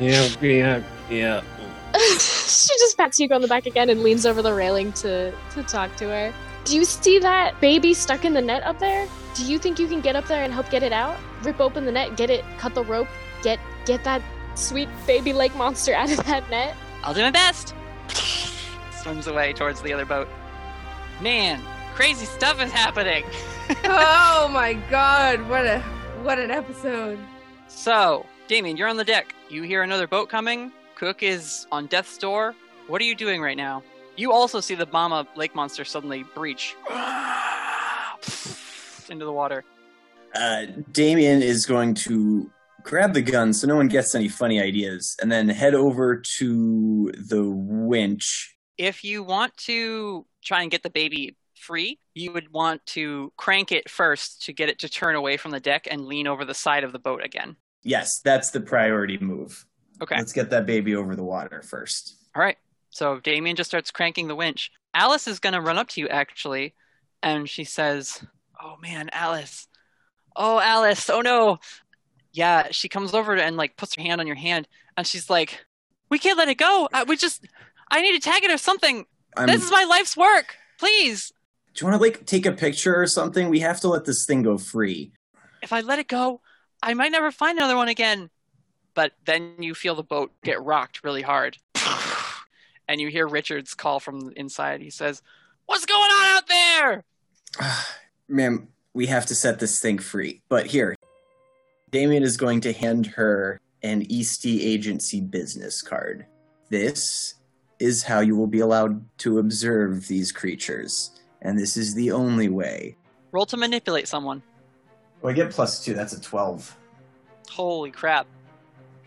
Yeah, 0.00 0.28
yeah, 0.40 0.82
yeah. 1.10 1.42
she 1.92 2.74
just 2.78 2.96
pats 2.96 3.18
Hugo 3.18 3.34
on 3.34 3.42
the 3.42 3.48
back 3.48 3.66
again 3.66 3.90
and 3.90 4.02
leans 4.02 4.24
over 4.24 4.40
the 4.40 4.54
railing 4.54 4.92
to, 4.94 5.32
to 5.52 5.62
talk 5.64 5.94
to 5.96 6.04
her. 6.04 6.32
Do 6.64 6.76
you 6.76 6.84
see 6.84 7.18
that 7.18 7.60
baby 7.60 7.92
stuck 7.92 8.24
in 8.24 8.34
the 8.34 8.40
net 8.40 8.62
up 8.62 8.78
there? 8.78 9.08
do 9.34 9.44
you 9.44 9.58
think 9.58 9.78
you 9.78 9.88
can 9.88 10.00
get 10.00 10.16
up 10.16 10.26
there 10.26 10.44
and 10.44 10.52
help 10.52 10.70
get 10.70 10.82
it 10.82 10.92
out? 10.92 11.16
Rip 11.42 11.60
open 11.60 11.84
the 11.84 11.92
net, 11.92 12.16
get 12.16 12.30
it, 12.30 12.44
cut 12.58 12.74
the 12.74 12.84
rope, 12.84 13.08
get 13.42 13.58
get 13.84 14.04
that 14.04 14.22
sweet 14.54 14.88
baby 15.06 15.32
lake 15.32 15.54
monster 15.56 15.94
out 15.94 16.10
of 16.10 16.24
that 16.26 16.48
net? 16.50 16.76
I'll 17.02 17.14
do 17.14 17.22
my 17.22 17.30
best. 17.30 17.74
Swims 19.02 19.26
away 19.26 19.52
towards 19.52 19.82
the 19.82 19.92
other 19.92 20.04
boat. 20.04 20.28
Man, 21.20 21.60
crazy 21.94 22.26
stuff 22.26 22.62
is 22.62 22.70
happening. 22.70 23.24
oh 23.84 24.48
my 24.52 24.74
god, 24.90 25.48
what 25.48 25.66
a 25.66 25.80
what 26.22 26.38
an 26.38 26.50
episode. 26.50 27.18
So, 27.68 28.26
Damien, 28.48 28.76
you're 28.76 28.88
on 28.88 28.96
the 28.96 29.04
deck. 29.04 29.34
You 29.48 29.62
hear 29.62 29.82
another 29.82 30.06
boat 30.06 30.28
coming. 30.28 30.72
Cook 30.94 31.22
is 31.22 31.66
on 31.72 31.86
death's 31.86 32.18
door. 32.18 32.54
What 32.86 33.00
are 33.00 33.04
you 33.04 33.14
doing 33.14 33.40
right 33.40 33.56
now? 33.56 33.82
You 34.16 34.32
also 34.32 34.60
see 34.60 34.74
the 34.74 34.86
mama 34.86 35.26
lake 35.36 35.54
monster 35.54 35.84
suddenly 35.84 36.24
breach 36.34 36.76
into 39.08 39.24
the 39.24 39.32
water. 39.32 39.64
Uh, 40.34 40.66
Damien 40.92 41.42
is 41.42 41.66
going 41.66 41.94
to 41.94 42.50
grab 42.82 43.14
the 43.14 43.22
gun 43.22 43.52
so 43.52 43.66
no 43.66 43.76
one 43.76 43.88
gets 43.88 44.14
any 44.14 44.28
funny 44.28 44.60
ideas 44.60 45.16
and 45.20 45.30
then 45.30 45.48
head 45.48 45.74
over 45.74 46.16
to 46.16 47.12
the 47.12 47.48
winch. 47.50 48.54
If 48.78 49.04
you 49.04 49.22
want 49.22 49.56
to 49.58 50.26
try 50.42 50.62
and 50.62 50.70
get 50.70 50.82
the 50.82 50.90
baby 50.90 51.36
free, 51.62 51.98
you 52.14 52.32
would 52.32 52.52
want 52.52 52.84
to 52.86 53.32
crank 53.36 53.72
it 53.72 53.88
first 53.88 54.44
to 54.44 54.52
get 54.52 54.68
it 54.68 54.78
to 54.80 54.88
turn 54.88 55.14
away 55.14 55.36
from 55.36 55.50
the 55.52 55.60
deck 55.60 55.86
and 55.90 56.06
lean 56.06 56.26
over 56.26 56.44
the 56.44 56.54
side 56.54 56.84
of 56.84 56.92
the 56.92 56.98
boat 56.98 57.24
again. 57.24 57.56
Yes, 57.82 58.20
that's 58.20 58.50
the 58.50 58.60
priority 58.60 59.18
move. 59.18 59.64
Okay. 60.02 60.16
Let's 60.16 60.32
get 60.32 60.50
that 60.50 60.66
baby 60.66 60.94
over 60.94 61.14
the 61.14 61.22
water 61.22 61.62
first. 61.62 62.16
All 62.34 62.42
right. 62.42 62.58
So 62.90 63.20
Damien 63.20 63.56
just 63.56 63.70
starts 63.70 63.90
cranking 63.90 64.28
the 64.28 64.34
winch. 64.34 64.70
Alice 64.94 65.26
is 65.26 65.38
going 65.38 65.54
to 65.54 65.60
run 65.60 65.78
up 65.78 65.88
to 65.90 66.00
you 66.00 66.08
actually, 66.08 66.74
and 67.22 67.48
she 67.48 67.64
says, 67.64 68.22
"Oh 68.60 68.76
man, 68.82 69.08
Alice. 69.12 69.68
Oh, 70.36 70.60
Alice. 70.60 71.08
Oh 71.08 71.20
no. 71.20 71.58
Yeah, 72.32 72.68
she 72.70 72.88
comes 72.88 73.14
over 73.14 73.36
and 73.36 73.56
like 73.56 73.76
puts 73.76 73.94
her 73.96 74.02
hand 74.02 74.20
on 74.20 74.26
your 74.26 74.36
hand 74.36 74.66
and 74.96 75.06
she's 75.06 75.30
like, 75.30 75.64
"We 76.10 76.18
can't 76.18 76.38
let 76.38 76.48
it 76.48 76.58
go. 76.58 76.88
I, 76.92 77.04
we 77.04 77.16
just 77.16 77.46
I 77.90 78.02
need 78.02 78.20
to 78.20 78.30
tag 78.30 78.42
it 78.44 78.50
or 78.50 78.58
something. 78.58 79.06
I'm, 79.36 79.46
This 79.46 79.64
is 79.64 79.70
my 79.70 79.84
life's 79.84 80.16
work. 80.16 80.56
Please. 80.78 81.32
Do 81.74 81.84
you 81.84 81.90
want 81.90 82.00
to 82.00 82.04
like 82.04 82.26
take 82.26 82.46
a 82.46 82.52
picture 82.52 82.94
or 82.94 83.06
something? 83.06 83.48
We 83.48 83.60
have 83.60 83.80
to 83.80 83.88
let 83.88 84.04
this 84.04 84.26
thing 84.26 84.42
go 84.42 84.58
free. 84.58 85.12
If 85.62 85.72
I 85.72 85.80
let 85.80 85.98
it 85.98 86.08
go, 86.08 86.40
I 86.82 86.94
might 86.94 87.12
never 87.12 87.30
find 87.30 87.58
another 87.58 87.76
one 87.76 87.88
again." 87.88 88.30
But 88.94 89.12
then 89.24 89.54
you 89.58 89.74
feel 89.74 89.94
the 89.94 90.02
boat 90.02 90.32
get 90.44 90.62
rocked 90.62 91.04
really 91.04 91.22
hard. 91.22 91.58
And 92.88 93.00
you 93.00 93.08
hear 93.08 93.26
Richard's 93.28 93.74
call 93.74 94.00
from 94.00 94.32
inside. 94.36 94.82
He 94.82 94.90
says, 94.90 95.22
"What's 95.66 95.86
going 95.86 96.00
on 96.00 96.36
out 96.36 96.46
there?" 96.48 97.04
Ma'am, 98.28 98.68
we 98.92 99.06
have 99.06 99.24
to 99.26 99.34
set 99.34 99.60
this 99.60 99.80
thing 99.80 99.98
free. 99.98 100.42
But 100.48 100.66
here, 100.66 100.96
Damien 101.90 102.22
is 102.22 102.36
going 102.36 102.60
to 102.62 102.72
hand 102.72 103.06
her 103.06 103.60
an 103.82 104.04
Eastey 104.06 104.60
Agency 104.60 105.20
business 105.20 105.80
card. 105.80 106.26
This 106.70 107.34
is 107.78 108.02
how 108.02 108.20
you 108.20 108.36
will 108.36 108.46
be 108.46 108.60
allowed 108.60 109.04
to 109.18 109.38
observe 109.38 110.06
these 110.08 110.32
creatures, 110.32 111.20
and 111.42 111.58
this 111.58 111.76
is 111.76 111.94
the 111.94 112.10
only 112.12 112.48
way. 112.48 112.96
Roll 113.30 113.46
to 113.46 113.56
manipulate 113.56 114.08
someone. 114.08 114.42
Oh, 115.22 115.28
I 115.28 115.32
get 115.32 115.50
plus 115.50 115.84
two. 115.84 115.94
That's 115.94 116.12
a 116.12 116.20
12. 116.20 116.76
Holy 117.50 117.90
crap. 117.90 118.26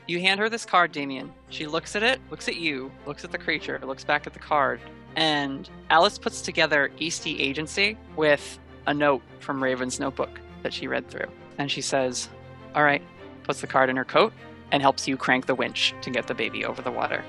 You 0.08 0.20
hand 0.20 0.40
her 0.40 0.50
this 0.50 0.66
card, 0.66 0.92
Damien. 0.92 1.34
She 1.50 1.66
looks 1.66 1.96
at 1.96 2.04
it, 2.04 2.20
looks 2.30 2.48
at 2.48 2.58
you, 2.58 2.92
looks 3.08 3.24
at 3.24 3.32
the 3.32 3.38
creature, 3.38 3.80
looks 3.84 4.04
back 4.04 4.28
at 4.28 4.34
the 4.34 4.40
card, 4.40 4.80
and 5.16 5.68
Alice 5.90 6.20
puts 6.20 6.42
together 6.42 6.92
Eastey 7.00 7.40
Agency 7.40 7.98
with 8.16 8.60
a 8.86 8.94
note 8.94 9.24
from 9.40 9.64
Raven's 9.64 10.00
notebook 10.00 10.40
that 10.62 10.74
she 10.74 10.88
read 10.88 11.10
through. 11.10 11.28
And 11.58 11.72
she 11.72 11.82
says, 11.82 12.30
All 12.76 12.84
right, 12.84 13.02
puts 13.44 13.62
the 13.62 13.68
card 13.68 13.90
in 13.90 13.96
her 13.96 14.06
coat 14.06 14.34
and 14.72 14.82
helps 14.82 15.08
you 15.08 15.18
crank 15.18 15.46
the 15.46 15.56
winch 15.56 15.96
to 16.02 16.10
get 16.10 16.28
the 16.28 16.36
baby 16.36 16.66
over 16.66 16.82
the 16.82 16.92
water. 16.92 17.24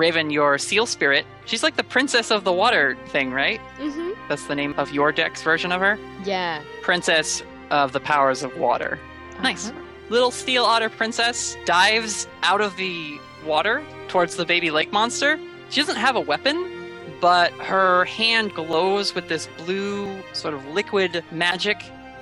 Raven, 0.00 0.30
your 0.30 0.56
seal 0.56 0.86
spirit, 0.86 1.26
she's 1.44 1.62
like 1.62 1.76
the 1.76 1.84
princess 1.84 2.30
of 2.30 2.44
the 2.44 2.52
water 2.52 2.96
thing, 3.08 3.32
right? 3.32 3.60
Mm-hmm. 3.78 4.12
That's 4.28 4.46
the 4.46 4.54
name 4.54 4.74
of 4.78 4.92
your 4.92 5.12
deck's 5.12 5.42
version 5.42 5.70
of 5.72 5.80
her? 5.80 5.98
Yeah. 6.24 6.62
Princess 6.80 7.42
of 7.70 7.92
the 7.92 8.00
powers 8.00 8.42
of 8.42 8.56
water. 8.58 8.98
Nice. 9.42 9.68
Uh-huh. 9.68 9.80
Little 10.08 10.30
steel 10.30 10.64
otter 10.64 10.88
princess 10.88 11.56
dives 11.66 12.26
out 12.42 12.60
of 12.60 12.76
the 12.76 13.20
water 13.44 13.82
towards 14.08 14.36
the 14.36 14.44
baby 14.44 14.70
lake 14.70 14.90
monster. 14.90 15.38
She 15.68 15.80
doesn't 15.80 15.96
have 15.96 16.16
a 16.16 16.20
weapon, 16.20 16.68
but 17.20 17.52
her 17.52 18.06
hand 18.06 18.54
glows 18.54 19.14
with 19.14 19.28
this 19.28 19.48
blue 19.58 20.22
sort 20.32 20.54
of 20.54 20.66
liquid 20.68 21.22
magic. 21.30 21.76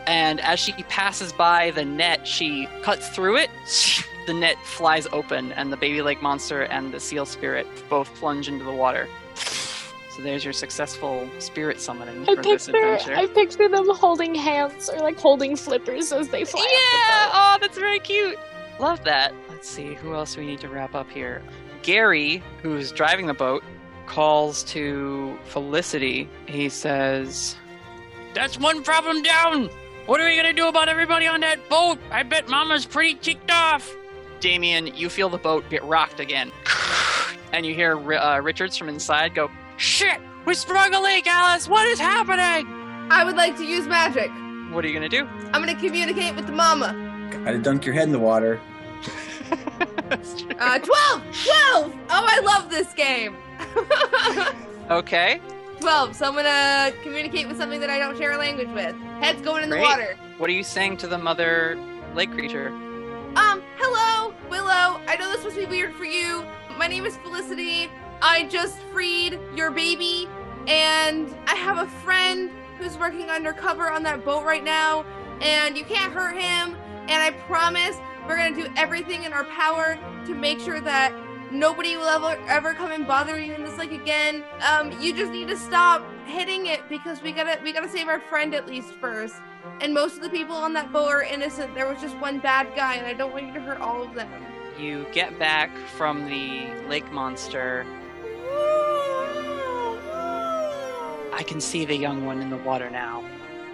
And 0.06 0.40
as 0.40 0.58
she 0.58 0.72
passes 0.72 1.32
by 1.32 1.70
the 1.70 1.84
net, 1.84 2.26
she 2.26 2.66
cuts 2.82 3.08
through 3.08 3.36
it. 3.36 3.50
The 4.28 4.34
net 4.34 4.58
flies 4.62 5.06
open, 5.10 5.52
and 5.52 5.72
the 5.72 5.78
baby 5.78 6.02
lake 6.02 6.20
monster 6.20 6.64
and 6.64 6.92
the 6.92 7.00
seal 7.00 7.24
spirit 7.24 7.66
both 7.88 8.14
plunge 8.16 8.46
into 8.46 8.62
the 8.62 8.72
water. 8.72 9.08
So 9.34 10.20
there's 10.22 10.44
your 10.44 10.52
successful 10.52 11.26
spirit 11.38 11.80
summoning 11.80 12.28
I 12.28 12.34
for 12.34 12.42
this 12.42 12.66
picture, 12.66 12.92
adventure. 12.92 13.14
I 13.14 13.26
picture 13.28 13.68
them 13.70 13.88
holding 13.88 14.34
hands 14.34 14.90
or 14.90 14.98
like 14.98 15.18
holding 15.18 15.56
flippers 15.56 16.12
as 16.12 16.28
they 16.28 16.44
fly. 16.44 16.60
Yeah! 16.60 17.30
Oh, 17.32 17.56
that's 17.58 17.78
very 17.78 18.00
cute. 18.00 18.38
Love 18.78 19.02
that. 19.04 19.32
Let's 19.48 19.66
see, 19.66 19.94
who 19.94 20.12
else 20.12 20.36
we 20.36 20.44
need 20.44 20.60
to 20.60 20.68
wrap 20.68 20.94
up 20.94 21.10
here? 21.10 21.40
Gary, 21.80 22.42
who's 22.60 22.92
driving 22.92 23.28
the 23.28 23.32
boat, 23.32 23.64
calls 24.04 24.62
to 24.64 25.38
Felicity. 25.44 26.28
He 26.44 26.68
says, 26.68 27.56
That's 28.34 28.58
one 28.58 28.82
problem 28.82 29.22
down! 29.22 29.70
What 30.04 30.20
are 30.20 30.26
we 30.26 30.36
gonna 30.36 30.52
do 30.52 30.68
about 30.68 30.90
everybody 30.90 31.26
on 31.26 31.40
that 31.40 31.66
boat? 31.70 31.98
I 32.10 32.24
bet 32.24 32.46
Mama's 32.46 32.84
pretty 32.84 33.14
ticked 33.14 33.50
off. 33.50 33.90
Damien, 34.40 34.86
you 34.88 35.08
feel 35.08 35.28
the 35.28 35.38
boat 35.38 35.64
get 35.70 35.84
rocked 35.84 36.20
again. 36.20 36.52
And 37.50 37.64
you 37.64 37.74
hear 37.74 37.96
uh, 38.12 38.40
Richards 38.40 38.76
from 38.76 38.90
inside 38.90 39.34
go, 39.34 39.50
Shit! 39.78 40.20
We 40.44 40.52
sprung 40.52 40.92
a 40.92 41.00
leak, 41.00 41.26
Alice! 41.26 41.66
What 41.66 41.86
is 41.86 41.98
happening? 41.98 42.70
I 43.10 43.24
would 43.24 43.36
like 43.36 43.56
to 43.56 43.64
use 43.64 43.86
magic. 43.86 44.30
What 44.70 44.84
are 44.84 44.88
you 44.88 44.92
gonna 44.92 45.08
do? 45.08 45.24
I'm 45.54 45.64
gonna 45.64 45.74
communicate 45.74 46.36
with 46.36 46.46
the 46.46 46.52
mama. 46.52 46.92
Gotta 47.42 47.56
dunk 47.58 47.86
your 47.86 47.94
head 47.94 48.04
in 48.04 48.12
the 48.12 48.18
water. 48.18 48.60
Uh, 50.10 50.78
12! 50.78 50.80
12! 50.80 51.22
Oh, 51.44 51.92
I 52.10 52.40
love 52.40 52.70
this 52.70 52.92
game. 52.94 53.36
Okay. 54.90 55.40
12. 55.80 56.16
So 56.16 56.26
I'm 56.26 56.34
gonna 56.34 56.92
communicate 57.02 57.46
with 57.46 57.58
something 57.58 57.78
that 57.80 57.90
I 57.90 57.98
don't 57.98 58.16
share 58.16 58.32
a 58.32 58.38
language 58.38 58.68
with. 58.68 58.96
Head's 59.20 59.42
going 59.42 59.62
in 59.62 59.70
the 59.70 59.78
water. 59.78 60.16
What 60.38 60.48
are 60.48 60.54
you 60.54 60.62
saying 60.62 60.96
to 60.98 61.06
the 61.06 61.18
mother 61.18 61.78
lake 62.14 62.32
creature? 62.32 62.70
Um, 63.36 63.62
hello, 63.76 64.34
Willow. 64.48 65.00
I 65.06 65.16
know 65.18 65.30
this 65.30 65.44
must 65.44 65.56
be 65.56 65.66
weird 65.66 65.94
for 65.94 66.04
you. 66.04 66.44
My 66.76 66.86
name 66.86 67.04
is 67.04 67.16
Felicity. 67.18 67.90
I 68.22 68.44
just 68.44 68.78
freed 68.92 69.38
your 69.54 69.70
baby, 69.70 70.28
and 70.66 71.34
I 71.46 71.54
have 71.54 71.78
a 71.78 71.90
friend 72.02 72.50
who's 72.78 72.96
working 72.96 73.30
undercover 73.30 73.90
on 73.90 74.02
that 74.04 74.24
boat 74.24 74.44
right 74.44 74.64
now, 74.64 75.04
and 75.40 75.76
you 75.76 75.84
can't 75.84 76.12
hurt 76.12 76.36
him. 76.36 76.76
And 77.08 77.22
I 77.22 77.32
promise 77.46 77.96
we're 78.26 78.36
gonna 78.36 78.54
do 78.54 78.66
everything 78.76 79.24
in 79.24 79.32
our 79.32 79.44
power 79.44 79.98
to 80.26 80.34
make 80.34 80.58
sure 80.60 80.80
that 80.80 81.12
nobody 81.50 81.96
will 81.96 82.08
ever 82.08 82.38
ever 82.48 82.74
come 82.74 82.92
and 82.92 83.06
bother 83.06 83.38
you 83.38 83.54
in 83.54 83.64
this 83.64 83.76
lake 83.78 83.92
again. 83.92 84.42
Um, 84.68 84.92
you 85.00 85.14
just 85.14 85.32
need 85.32 85.48
to 85.48 85.56
stop 85.56 86.04
hitting 86.26 86.66
it 86.66 86.80
because 86.88 87.22
we 87.22 87.32
gotta 87.32 87.60
we 87.62 87.72
gotta 87.72 87.88
save 87.88 88.08
our 88.08 88.20
friend 88.20 88.54
at 88.54 88.66
least 88.66 88.92
first. 89.00 89.36
And 89.80 89.94
most 89.94 90.16
of 90.16 90.22
the 90.22 90.30
people 90.30 90.56
on 90.56 90.72
that 90.74 90.92
boat 90.92 91.08
are 91.08 91.22
innocent. 91.22 91.74
There 91.74 91.88
was 91.88 92.00
just 92.00 92.16
one 92.18 92.40
bad 92.40 92.74
guy, 92.74 92.96
and 92.96 93.06
I 93.06 93.14
don't 93.14 93.32
want 93.32 93.46
you 93.46 93.54
to 93.54 93.60
hurt 93.60 93.80
all 93.80 94.02
of 94.02 94.14
them. 94.14 94.28
You 94.78 95.06
get 95.12 95.38
back 95.38 95.76
from 95.96 96.26
the 96.26 96.66
lake 96.88 97.10
monster. 97.12 97.86
I 101.32 101.44
can 101.46 101.60
see 101.60 101.84
the 101.84 101.96
young 101.96 102.26
one 102.26 102.40
in 102.40 102.50
the 102.50 102.56
water 102.58 102.90
now. 102.90 103.24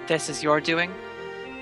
This 0.06 0.28
is 0.28 0.42
your 0.42 0.60
doing? 0.60 0.92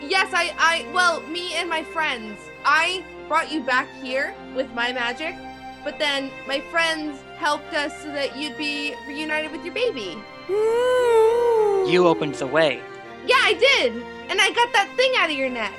Yes, 0.00 0.32
I, 0.34 0.52
I, 0.58 0.92
well, 0.92 1.20
me 1.22 1.54
and 1.54 1.68
my 1.68 1.84
friends. 1.84 2.38
I 2.64 3.04
brought 3.28 3.52
you 3.52 3.62
back 3.62 3.88
here 4.02 4.34
with 4.54 4.72
my 4.74 4.92
magic, 4.92 5.36
but 5.84 5.98
then 5.98 6.30
my 6.48 6.60
friends 6.60 7.20
helped 7.36 7.72
us 7.72 7.96
so 8.02 8.08
that 8.12 8.36
you'd 8.36 8.56
be 8.56 8.94
reunited 9.06 9.52
with 9.52 9.64
your 9.64 9.74
baby. 9.74 10.16
You 10.48 12.06
opened 12.08 12.34
the 12.34 12.46
way. 12.46 12.82
Yeah, 13.26 13.36
I 13.38 13.54
did, 13.54 13.92
and 14.28 14.40
I 14.40 14.50
got 14.50 14.72
that 14.72 14.90
thing 14.96 15.12
out 15.18 15.30
of 15.30 15.36
your 15.36 15.48
neck. 15.48 15.72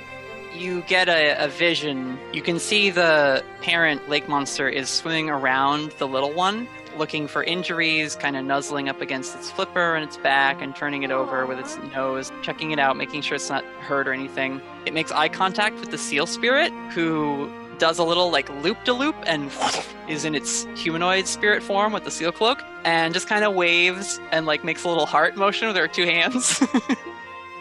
You 0.56 0.82
get 0.82 1.10
a, 1.10 1.44
a 1.44 1.48
vision. 1.48 2.18
You 2.32 2.42
can 2.42 2.60
see 2.60 2.90
the 2.90 3.44
parent 3.62 4.08
lake 4.08 4.30
monster 4.30 4.70
is 4.70 4.90
swimming 4.90 5.30
around 5.30 5.92
the 5.98 6.08
little 6.08 6.32
one, 6.32 6.68
looking 6.98 7.28
for 7.28 7.44
injuries, 7.44 8.16
kind 8.16 8.38
of 8.38 8.46
nuzzling 8.46 8.88
up 8.88 9.02
against 9.02 9.36
its 9.36 9.50
flipper 9.50 9.96
and 9.96 10.04
its 10.04 10.18
back 10.18 10.62
and 10.62 10.76
turning 10.76 11.04
it 11.04 11.12
over 11.12 11.46
with 11.46 11.60
its 11.60 11.78
nose, 11.96 12.32
checking 12.44 12.72
it 12.72 12.80
out, 12.80 12.96
making 12.96 13.22
sure 13.24 13.36
it's 13.36 13.50
not 13.50 13.66
hurt 13.82 14.08
or 14.08 14.14
anything. 14.14 14.62
It 14.86 14.94
makes 14.94 15.12
eye 15.12 15.30
contact 15.30 15.80
with 15.80 15.90
the 15.90 15.98
seal 15.98 16.28
spirit, 16.28 16.72
who 16.92 17.52
does 17.80 17.98
a 17.98 18.04
little 18.04 18.32
like 18.32 18.48
loop 18.62 18.78
de 18.86 18.94
loop 18.94 19.16
and 19.26 19.52
is 20.08 20.24
in 20.24 20.36
its 20.36 20.66
humanoid 20.76 21.26
spirit 21.28 21.64
form 21.64 21.92
with 21.92 22.04
the 22.04 22.12
seal 22.12 22.32
cloak 22.32 22.62
and 22.86 23.14
just 23.14 23.28
kind 23.28 23.44
of 23.44 23.56
waves 23.56 24.20
and 24.32 24.46
like 24.46 24.64
makes 24.64 24.84
a 24.84 24.88
little 24.88 25.08
heart 25.08 25.36
motion 25.36 25.68
with 25.68 25.76
her 25.76 25.88
two 25.88 26.06
hands. 26.06 26.64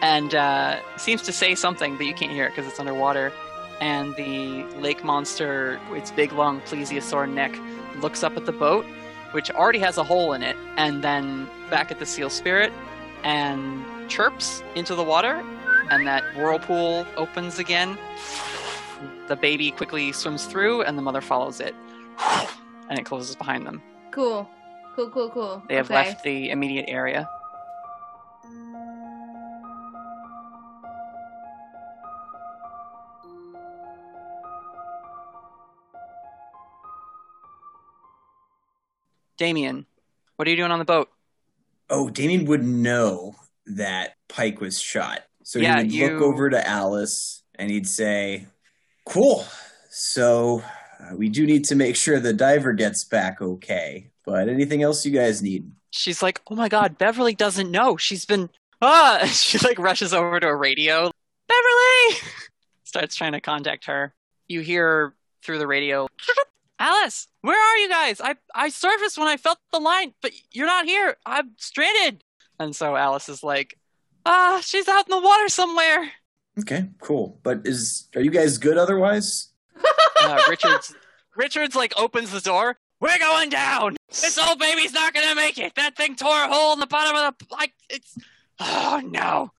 and 0.03 0.35
uh, 0.35 0.79
seems 0.97 1.21
to 1.23 1.31
say 1.31 1.55
something, 1.55 1.95
but 1.95 2.05
you 2.05 2.13
can't 2.13 2.31
hear 2.31 2.45
it 2.45 2.49
because 2.49 2.67
it's 2.67 2.79
underwater. 2.79 3.31
And 3.79 4.13
the 4.15 4.65
lake 4.77 5.03
monster, 5.03 5.79
its 5.91 6.11
big 6.11 6.33
long 6.33 6.59
plesiosaur 6.61 7.31
neck, 7.31 7.57
looks 8.01 8.21
up 8.21 8.35
at 8.35 8.45
the 8.45 8.51
boat, 8.51 8.85
which 9.31 9.49
already 9.49 9.79
has 9.79 9.97
a 9.97 10.03
hole 10.03 10.33
in 10.33 10.43
it, 10.43 10.57
and 10.75 11.03
then 11.03 11.47
back 11.69 11.89
at 11.89 11.99
the 11.99 12.05
seal 12.05 12.29
spirit, 12.29 12.71
and 13.23 14.09
chirps 14.09 14.61
into 14.75 14.93
the 14.93 15.03
water, 15.03 15.41
and 15.89 16.05
that 16.05 16.23
whirlpool 16.35 17.07
opens 17.15 17.57
again. 17.57 17.97
The 19.29 19.37
baby 19.37 19.71
quickly 19.71 20.11
swims 20.11 20.45
through, 20.45 20.81
and 20.81 20.97
the 20.97 21.01
mother 21.01 21.21
follows 21.21 21.61
it, 21.61 21.73
and 22.89 22.99
it 22.99 23.05
closes 23.05 23.37
behind 23.37 23.65
them. 23.65 23.81
Cool. 24.11 24.49
Cool, 24.97 25.09
cool, 25.09 25.29
cool. 25.29 25.63
They 25.69 25.75
have 25.75 25.85
okay. 25.85 25.95
left 25.95 26.23
the 26.23 26.49
immediate 26.49 26.85
area. 26.89 27.29
Damien, 39.37 39.85
what 40.35 40.47
are 40.47 40.51
you 40.51 40.57
doing 40.57 40.71
on 40.71 40.79
the 40.79 40.85
boat? 40.85 41.09
Oh, 41.89 42.09
Damien 42.09 42.45
would 42.45 42.63
know 42.63 43.35
that 43.65 44.15
Pike 44.29 44.61
was 44.61 44.79
shot. 44.79 45.21
So 45.43 45.59
Yeah, 45.59 45.77
he 45.77 45.83
would 45.83 45.91
you- 45.93 46.09
look 46.13 46.21
over 46.21 46.49
to 46.49 46.67
Alice 46.67 47.43
and 47.55 47.69
he'd 47.69 47.87
say, 47.87 48.47
Cool. 49.05 49.45
So 49.89 50.63
uh, 50.99 51.15
we 51.15 51.29
do 51.29 51.45
need 51.45 51.65
to 51.65 51.75
make 51.75 51.95
sure 51.95 52.19
the 52.19 52.33
diver 52.33 52.73
gets 52.73 53.03
back 53.03 53.41
okay. 53.41 54.09
But 54.25 54.47
anything 54.47 54.81
else 54.81 55.05
you 55.05 55.11
guys 55.11 55.41
need? 55.41 55.69
She's 55.91 56.23
like, 56.23 56.41
"Oh 56.49 56.55
my 56.55 56.69
god, 56.69 56.97
Beverly 56.97 57.35
doesn't 57.35 57.69
know. 57.69 57.97
She's 57.97 58.25
been 58.25 58.49
ah." 58.81 59.25
She 59.27 59.57
like 59.59 59.77
rushes 59.77 60.13
over 60.13 60.39
to 60.39 60.47
a 60.47 60.55
radio. 60.55 61.11
Beverly 61.47 62.21
starts 62.85 63.15
trying 63.17 63.33
to 63.33 63.41
contact 63.41 63.85
her. 63.85 64.13
You 64.47 64.61
hear 64.61 65.13
through 65.43 65.59
the 65.59 65.67
radio, 65.67 66.07
"Alice, 66.79 67.27
where 67.41 67.59
are 67.59 67.77
you 67.77 67.89
guys? 67.89 68.19
I 68.21 68.35
I 68.53 68.69
surfaced 68.69 69.17
when 69.17 69.27
I 69.27 69.37
felt 69.37 69.59
the 69.71 69.79
line, 69.79 70.13
but 70.21 70.31
you're 70.51 70.67
not 70.67 70.85
here. 70.85 71.17
I'm 71.25 71.51
stranded." 71.57 72.23
And 72.59 72.75
so 72.75 72.95
Alice 72.95 73.29
is 73.29 73.43
like, 73.43 73.77
"Ah, 74.25 74.61
she's 74.63 74.87
out 74.87 75.07
in 75.07 75.11
the 75.15 75.21
water 75.21 75.49
somewhere." 75.49 76.11
Okay, 76.59 76.89
cool. 77.01 77.39
But 77.43 77.61
is 77.65 78.07
are 78.15 78.21
you 78.21 78.31
guys 78.31 78.57
good 78.57 78.77
otherwise? 78.77 79.49
Uh, 80.23 80.39
Richards 80.47 80.95
Richards 81.35 81.75
like 81.75 81.93
opens 81.97 82.31
the 82.31 82.39
door. 82.39 82.77
We're 83.01 83.17
going 83.19 83.49
down. 83.49 83.97
This 84.07 84.37
old 84.37 84.57
baby's 84.57 84.93
not 84.93 85.13
gonna 85.13 85.35
make 85.35 85.57
it. 85.57 85.75
That 85.75 85.97
thing 85.97 86.15
tore 86.15 86.43
a 86.43 86.47
hole 86.47 86.71
in 86.71 86.79
the 86.79 86.87
bottom 86.87 87.13
of 87.17 87.35
the 87.37 87.45
like. 87.53 87.73
It's 87.89 88.17
oh 88.61 89.01
no. 89.03 89.51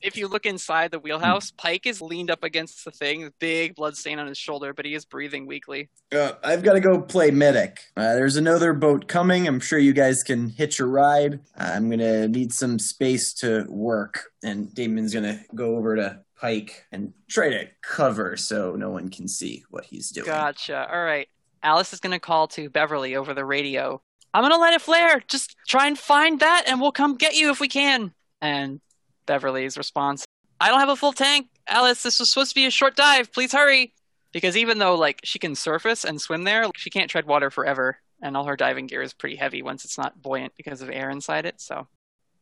If 0.00 0.16
you 0.16 0.28
look 0.28 0.46
inside 0.46 0.90
the 0.92 0.98
wheelhouse, 0.98 1.50
Pike 1.50 1.86
is 1.86 2.00
leaned 2.00 2.30
up 2.30 2.44
against 2.44 2.84
the 2.84 2.90
thing, 2.90 3.32
big 3.40 3.74
blood 3.74 3.96
stain 3.96 4.18
on 4.18 4.28
his 4.28 4.38
shoulder, 4.38 4.72
but 4.72 4.84
he 4.84 4.94
is 4.94 5.04
breathing 5.04 5.46
weakly. 5.46 5.88
Uh, 6.12 6.32
I've 6.44 6.62
got 6.62 6.74
to 6.74 6.80
go 6.80 7.00
play 7.00 7.30
medic. 7.30 7.80
Uh, 7.96 8.14
there's 8.14 8.36
another 8.36 8.72
boat 8.72 9.08
coming. 9.08 9.48
I'm 9.48 9.58
sure 9.60 9.78
you 9.78 9.92
guys 9.92 10.22
can 10.22 10.50
hitch 10.50 10.78
a 10.78 10.86
ride. 10.86 11.40
I'm 11.56 11.90
gonna 11.90 12.28
need 12.28 12.52
some 12.52 12.78
space 12.78 13.32
to 13.34 13.66
work, 13.68 14.30
and 14.42 14.72
Damon's 14.72 15.12
gonna 15.12 15.40
go 15.54 15.76
over 15.76 15.96
to 15.96 16.20
Pike 16.40 16.86
and 16.92 17.12
try 17.28 17.50
to 17.50 17.66
cover 17.82 18.36
so 18.36 18.76
no 18.76 18.90
one 18.90 19.08
can 19.08 19.26
see 19.26 19.64
what 19.70 19.84
he's 19.84 20.10
doing. 20.10 20.26
Gotcha. 20.26 20.88
All 20.90 21.02
right. 21.02 21.28
Alice 21.62 21.92
is 21.92 21.98
gonna 21.98 22.20
call 22.20 22.46
to 22.48 22.70
Beverly 22.70 23.16
over 23.16 23.34
the 23.34 23.44
radio. 23.44 24.00
I'm 24.32 24.44
gonna 24.44 24.58
let 24.58 24.74
it 24.74 24.82
flare. 24.82 25.20
Just 25.26 25.56
try 25.66 25.88
and 25.88 25.98
find 25.98 26.38
that, 26.40 26.64
and 26.68 26.80
we'll 26.80 26.92
come 26.92 27.16
get 27.16 27.34
you 27.34 27.50
if 27.50 27.58
we 27.58 27.66
can. 27.66 28.12
And 28.40 28.80
Beverly's 29.32 29.78
response: 29.78 30.24
I 30.60 30.68
don't 30.68 30.80
have 30.80 30.88
a 30.88 30.96
full 30.96 31.12
tank, 31.12 31.46
Alice. 31.68 32.02
This 32.02 32.18
was 32.18 32.32
supposed 32.32 32.50
to 32.50 32.54
be 32.56 32.66
a 32.66 32.70
short 32.70 32.96
dive. 32.96 33.32
Please 33.32 33.52
hurry. 33.52 33.92
Because 34.32 34.56
even 34.56 34.78
though 34.78 34.96
like 34.96 35.20
she 35.24 35.38
can 35.38 35.54
surface 35.54 36.04
and 36.04 36.20
swim 36.20 36.42
there, 36.44 36.66
she 36.76 36.90
can't 36.90 37.08
tread 37.10 37.26
water 37.26 37.50
forever, 37.50 37.98
and 38.20 38.36
all 38.36 38.44
her 38.46 38.56
diving 38.56 38.86
gear 38.88 39.02
is 39.02 39.12
pretty 39.14 39.36
heavy 39.36 39.62
once 39.62 39.84
it's 39.84 39.96
not 39.96 40.20
buoyant 40.20 40.52
because 40.56 40.82
of 40.82 40.90
air 40.90 41.08
inside 41.10 41.46
it. 41.46 41.60
So, 41.60 41.86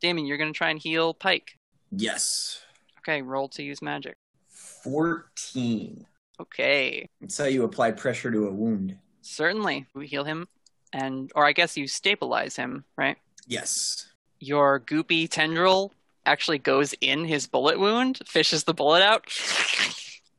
Damien, 0.00 0.26
you're 0.26 0.38
gonna 0.38 0.52
try 0.52 0.70
and 0.70 0.80
heal 0.80 1.12
Pike. 1.14 1.58
Yes. 1.92 2.60
Okay, 3.00 3.22
roll 3.22 3.48
to 3.50 3.62
use 3.62 3.80
magic. 3.82 4.14
14. 4.50 6.06
Okay, 6.40 7.08
That's 7.20 7.38
how 7.38 7.44
you 7.44 7.64
apply 7.64 7.92
pressure 7.92 8.30
to 8.30 8.46
a 8.46 8.50
wound. 8.52 8.98
certainly 9.22 9.86
we 9.94 10.06
heal 10.06 10.24
him, 10.24 10.48
and 10.92 11.30
or 11.34 11.46
I 11.46 11.52
guess 11.52 11.76
you 11.76 11.86
stabilize 11.88 12.56
him, 12.56 12.84
right? 12.98 13.16
Yes. 13.46 14.08
your 14.40 14.80
goopy 14.80 15.28
tendril 15.30 15.92
actually 16.26 16.58
goes 16.58 16.94
in 17.00 17.24
his 17.24 17.46
bullet 17.46 17.78
wound, 17.78 18.18
fishes 18.26 18.64
the 18.64 18.74
bullet 18.74 19.02
out, 19.02 19.26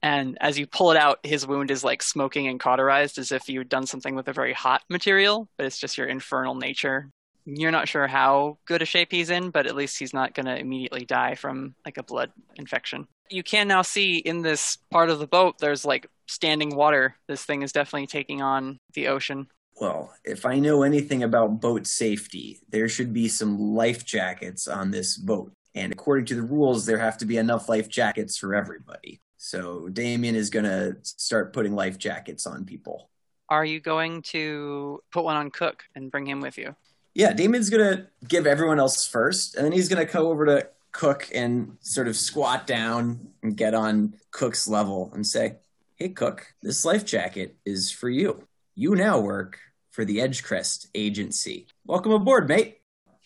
and 0.03 0.37
as 0.41 0.59
you 0.59 0.67
pull 0.67 0.91
it 0.91 0.97
out, 0.97 1.19
his 1.23 1.47
wound 1.47 1.71
is 1.71 1.83
like 1.83 2.03
smoking 2.03 2.47
and 2.47 2.59
cauterized 2.59 3.17
as 3.17 3.31
if 3.31 3.49
you'd 3.49 3.69
done 3.69 3.87
something 3.87 4.15
with 4.15 4.27
a 4.27 4.33
very 4.33 4.53
hot 4.53 4.83
material, 4.89 5.49
but 5.57 5.65
it's 5.65 5.79
just 5.79 5.97
your 5.97 6.07
infernal 6.07 6.55
nature. 6.55 7.09
You're 7.45 7.71
not 7.71 7.87
sure 7.87 8.07
how 8.07 8.57
good 8.65 8.81
a 8.81 8.85
shape 8.85 9.11
he's 9.11 9.29
in, 9.29 9.49
but 9.49 9.67
at 9.67 9.75
least 9.75 9.97
he's 9.97 10.13
not 10.13 10.33
going 10.33 10.45
to 10.45 10.59
immediately 10.59 11.05
die 11.05 11.35
from 11.35 11.75
like 11.85 11.97
a 11.97 12.03
blood 12.03 12.31
infection. 12.57 13.07
You 13.29 13.41
can 13.41 13.67
now 13.67 13.81
see 13.81 14.17
in 14.17 14.41
this 14.41 14.77
part 14.91 15.09
of 15.09 15.19
the 15.19 15.27
boat, 15.27 15.57
there's 15.59 15.85
like 15.85 16.07
standing 16.27 16.75
water. 16.75 17.15
This 17.27 17.43
thing 17.43 17.61
is 17.61 17.71
definitely 17.71 18.07
taking 18.07 18.41
on 18.41 18.77
the 18.93 19.07
ocean. 19.07 19.47
Well, 19.79 20.13
if 20.23 20.45
I 20.45 20.59
know 20.59 20.83
anything 20.83 21.23
about 21.23 21.61
boat 21.61 21.87
safety, 21.87 22.59
there 22.69 22.89
should 22.89 23.13
be 23.13 23.27
some 23.27 23.59
life 23.75 24.05
jackets 24.05 24.67
on 24.67 24.91
this 24.91 25.17
boat. 25.17 25.51
And 25.77 25.93
according 25.93 26.25
to 26.27 26.35
the 26.35 26.41
rules, 26.41 26.85
there 26.87 26.97
have 26.97 27.19
to 27.19 27.25
be 27.25 27.37
enough 27.37 27.69
life 27.69 27.87
jackets 27.87 28.35
for 28.35 28.55
everybody. 28.55 29.21
So 29.37 29.87
Damien 29.89 30.35
is 30.35 30.49
going 30.49 30.65
to 30.65 30.97
start 31.03 31.53
putting 31.53 31.75
life 31.75 31.99
jackets 31.99 32.47
on 32.47 32.65
people. 32.65 33.11
Are 33.47 33.63
you 33.63 33.79
going 33.79 34.23
to 34.23 35.01
put 35.11 35.23
one 35.23 35.35
on 35.35 35.51
Cook 35.51 35.83
and 35.95 36.11
bring 36.11 36.25
him 36.25 36.41
with 36.41 36.57
you? 36.57 36.75
Yeah, 37.13 37.31
Damien's 37.33 37.69
going 37.69 37.97
to 37.97 38.07
give 38.27 38.47
everyone 38.47 38.79
else 38.79 39.07
first, 39.07 39.55
and 39.55 39.65
then 39.65 39.71
he's 39.71 39.87
going 39.87 40.05
to 40.05 40.11
go 40.11 40.29
over 40.29 40.45
to 40.47 40.67
Cook 40.91 41.29
and 41.33 41.77
sort 41.81 42.07
of 42.07 42.15
squat 42.15 42.65
down 42.65 43.29
and 43.43 43.55
get 43.55 43.75
on 43.75 44.15
Cook's 44.31 44.67
level 44.67 45.11
and 45.13 45.25
say, 45.25 45.57
Hey, 45.95 46.09
Cook, 46.09 46.53
this 46.63 46.85
life 46.85 47.05
jacket 47.05 47.55
is 47.65 47.91
for 47.91 48.09
you. 48.09 48.47
You 48.75 48.95
now 48.95 49.19
work 49.19 49.59
for 49.91 50.05
the 50.05 50.17
Edgecrest 50.17 50.87
Agency. 50.95 51.67
Welcome 51.85 52.11
aboard, 52.11 52.47
mate. 52.47 52.77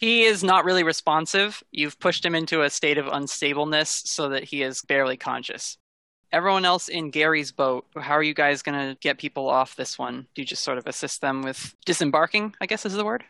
He 0.01 0.23
is 0.23 0.43
not 0.43 0.65
really 0.65 0.83
responsive. 0.83 1.63
You've 1.71 1.99
pushed 1.99 2.25
him 2.25 2.33
into 2.33 2.63
a 2.63 2.71
state 2.71 2.97
of 2.97 3.05
unstableness 3.05 4.07
so 4.07 4.29
that 4.29 4.43
he 4.43 4.63
is 4.63 4.81
barely 4.81 5.15
conscious. 5.15 5.77
Everyone 6.31 6.65
else 6.65 6.87
in 6.87 7.11
Gary's 7.11 7.51
boat, 7.51 7.85
how 7.95 8.13
are 8.13 8.23
you 8.23 8.33
guys 8.33 8.63
going 8.63 8.79
to 8.79 8.97
get 8.99 9.19
people 9.19 9.47
off 9.47 9.75
this 9.75 9.99
one? 9.99 10.25
Do 10.33 10.41
you 10.41 10.45
just 10.45 10.63
sort 10.63 10.79
of 10.79 10.87
assist 10.87 11.21
them 11.21 11.43
with 11.43 11.75
disembarking, 11.85 12.55
I 12.59 12.65
guess 12.65 12.83
is 12.83 12.93
the 12.93 13.05
word? 13.05 13.23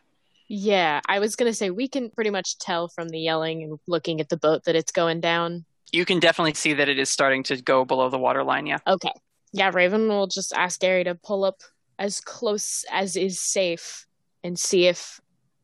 Yeah, 0.53 0.99
I 1.07 1.19
was 1.19 1.37
gonna 1.37 1.53
say 1.53 1.69
we 1.69 1.87
can 1.87 2.09
pretty 2.09 2.29
much 2.29 2.57
tell 2.57 2.89
from 2.89 3.07
the 3.07 3.19
yelling 3.19 3.63
and 3.63 3.79
looking 3.87 4.19
at 4.19 4.27
the 4.27 4.35
boat 4.35 4.65
that 4.65 4.75
it's 4.75 4.91
going 4.91 5.21
down. 5.21 5.63
You 5.93 6.03
can 6.03 6.19
definitely 6.19 6.55
see 6.55 6.73
that 6.73 6.89
it 6.89 6.99
is 6.99 7.09
starting 7.09 7.41
to 7.43 7.61
go 7.61 7.85
below 7.85 8.09
the 8.09 8.19
waterline, 8.19 8.65
yeah. 8.65 8.79
Okay. 8.85 9.13
Yeah, 9.53 9.71
Raven 9.73 10.09
will 10.09 10.27
just 10.27 10.51
ask 10.51 10.81
Gary 10.81 11.05
to 11.05 11.15
pull 11.15 11.45
up 11.45 11.61
as 11.97 12.19
close 12.19 12.83
as 12.91 13.15
is 13.15 13.39
safe 13.39 14.05
and 14.43 14.59
see 14.59 14.87
if 14.87 15.21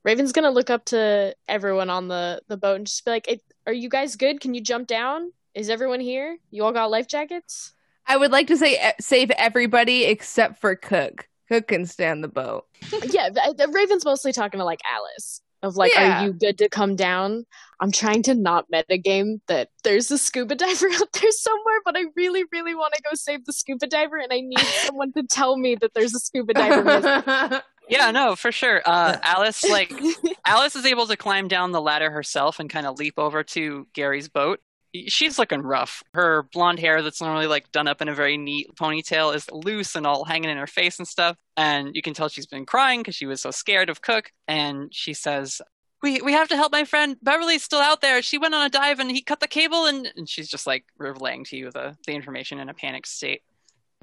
Raven's 0.07 0.31
gonna 0.31 0.51
look 0.51 0.69
up 0.69 0.85
to 0.85 1.35
everyone 1.49 1.89
on 1.89 2.07
the 2.07 2.41
the 2.47 2.55
boat 2.55 2.77
and 2.77 2.87
just 2.87 3.03
be 3.03 3.11
like, 3.11 3.41
"Are 3.65 3.73
you 3.73 3.89
guys 3.89 4.15
good? 4.15 4.39
Can 4.39 4.53
you 4.53 4.61
jump 4.61 4.87
down? 4.87 5.33
Is 5.53 5.69
everyone 5.69 5.99
here? 5.99 6.37
You 6.49 6.63
all 6.63 6.71
got 6.71 6.89
life 6.89 7.09
jackets?" 7.09 7.73
I 8.07 8.15
would 8.15 8.31
like 8.31 8.47
to 8.47 8.55
say 8.55 8.77
eh, 8.77 8.93
save 9.01 9.31
everybody 9.31 10.05
except 10.05 10.61
for 10.61 10.77
Cook. 10.77 11.27
Cook 11.49 11.67
can 11.67 11.85
stand 11.85 12.23
the 12.23 12.29
boat. 12.29 12.67
yeah, 13.09 13.27
Raven's 13.67 14.05
mostly 14.05 14.31
talking 14.31 14.59
to 14.59 14.63
like 14.63 14.79
Alice 14.89 15.41
of 15.61 15.75
like, 15.75 15.91
Yeah. 15.93 16.21
"Are 16.21 16.25
you 16.25 16.31
good 16.31 16.57
to 16.59 16.69
come 16.69 16.95
down?" 16.95 17.45
I'm 17.81 17.91
trying 17.91 18.23
to 18.23 18.33
not 18.33 18.71
metagame 18.73 19.41
that 19.47 19.71
there's 19.83 20.09
a 20.09 20.17
scuba 20.17 20.55
diver 20.55 20.87
out 20.93 21.11
there 21.11 21.31
somewhere, 21.31 21.81
but 21.83 21.97
I 21.97 22.05
really, 22.15 22.45
really 22.53 22.75
want 22.75 22.93
to 22.93 23.01
go 23.01 23.09
save 23.13 23.43
the 23.43 23.51
scuba 23.51 23.87
diver, 23.87 24.15
and 24.15 24.31
I 24.31 24.39
need 24.39 24.59
someone 24.85 25.11
to 25.17 25.23
tell 25.23 25.57
me 25.57 25.75
that 25.81 25.93
there's 25.93 26.15
a 26.15 26.19
scuba 26.19 26.53
diver. 26.53 27.61
Yeah, 27.89 28.11
no, 28.11 28.35
for 28.35 28.51
sure. 28.51 28.81
Uh, 28.85 29.17
Alice, 29.23 29.63
like, 29.63 29.91
Alice 30.45 30.75
is 30.75 30.85
able 30.85 31.07
to 31.07 31.17
climb 31.17 31.47
down 31.47 31.71
the 31.71 31.81
ladder 31.81 32.11
herself 32.11 32.59
and 32.59 32.69
kind 32.69 32.85
of 32.85 32.99
leap 32.99 33.13
over 33.17 33.43
to 33.43 33.87
Gary's 33.93 34.27
boat. 34.27 34.59
She's 35.07 35.37
looking 35.37 35.61
rough. 35.61 36.01
Her 36.13 36.43
blonde 36.53 36.79
hair, 36.79 37.01
that's 37.01 37.21
normally 37.21 37.47
like 37.47 37.71
done 37.71 37.87
up 37.87 38.01
in 38.01 38.09
a 38.09 38.15
very 38.15 38.37
neat 38.37 38.69
ponytail, 38.75 39.35
is 39.35 39.49
loose 39.51 39.95
and 39.95 40.07
all 40.07 40.25
hanging 40.25 40.49
in 40.49 40.57
her 40.57 40.67
face 40.67 40.97
and 40.97 41.07
stuff. 41.07 41.37
And 41.55 41.95
you 41.95 42.01
can 42.01 42.13
tell 42.13 42.29
she's 42.29 42.47
been 42.47 42.65
crying 42.65 43.01
because 43.01 43.15
she 43.15 43.25
was 43.25 43.41
so 43.41 43.51
scared 43.51 43.89
of 43.89 44.01
Cook. 44.01 44.31
And 44.47 44.93
she 44.93 45.13
says, 45.13 45.61
"We 46.01 46.21
we 46.21 46.31
have 46.33 46.47
to 46.49 46.55
help 46.55 46.71
my 46.71 46.83
friend. 46.83 47.17
Beverly's 47.21 47.63
still 47.63 47.79
out 47.79 48.01
there. 48.01 48.21
She 48.21 48.37
went 48.37 48.55
on 48.55 48.65
a 48.65 48.69
dive 48.69 48.99
and 48.99 49.11
he 49.11 49.21
cut 49.21 49.39
the 49.39 49.47
cable." 49.47 49.85
And, 49.85 50.11
and 50.15 50.27
she's 50.27 50.49
just 50.49 50.65
like 50.65 50.85
relaying 50.97 51.43
to 51.45 51.57
you 51.57 51.69
the 51.69 51.97
the 52.07 52.13
information 52.13 52.57
in 52.59 52.69
a 52.69 52.73
panicked 52.73 53.07
state. 53.09 53.43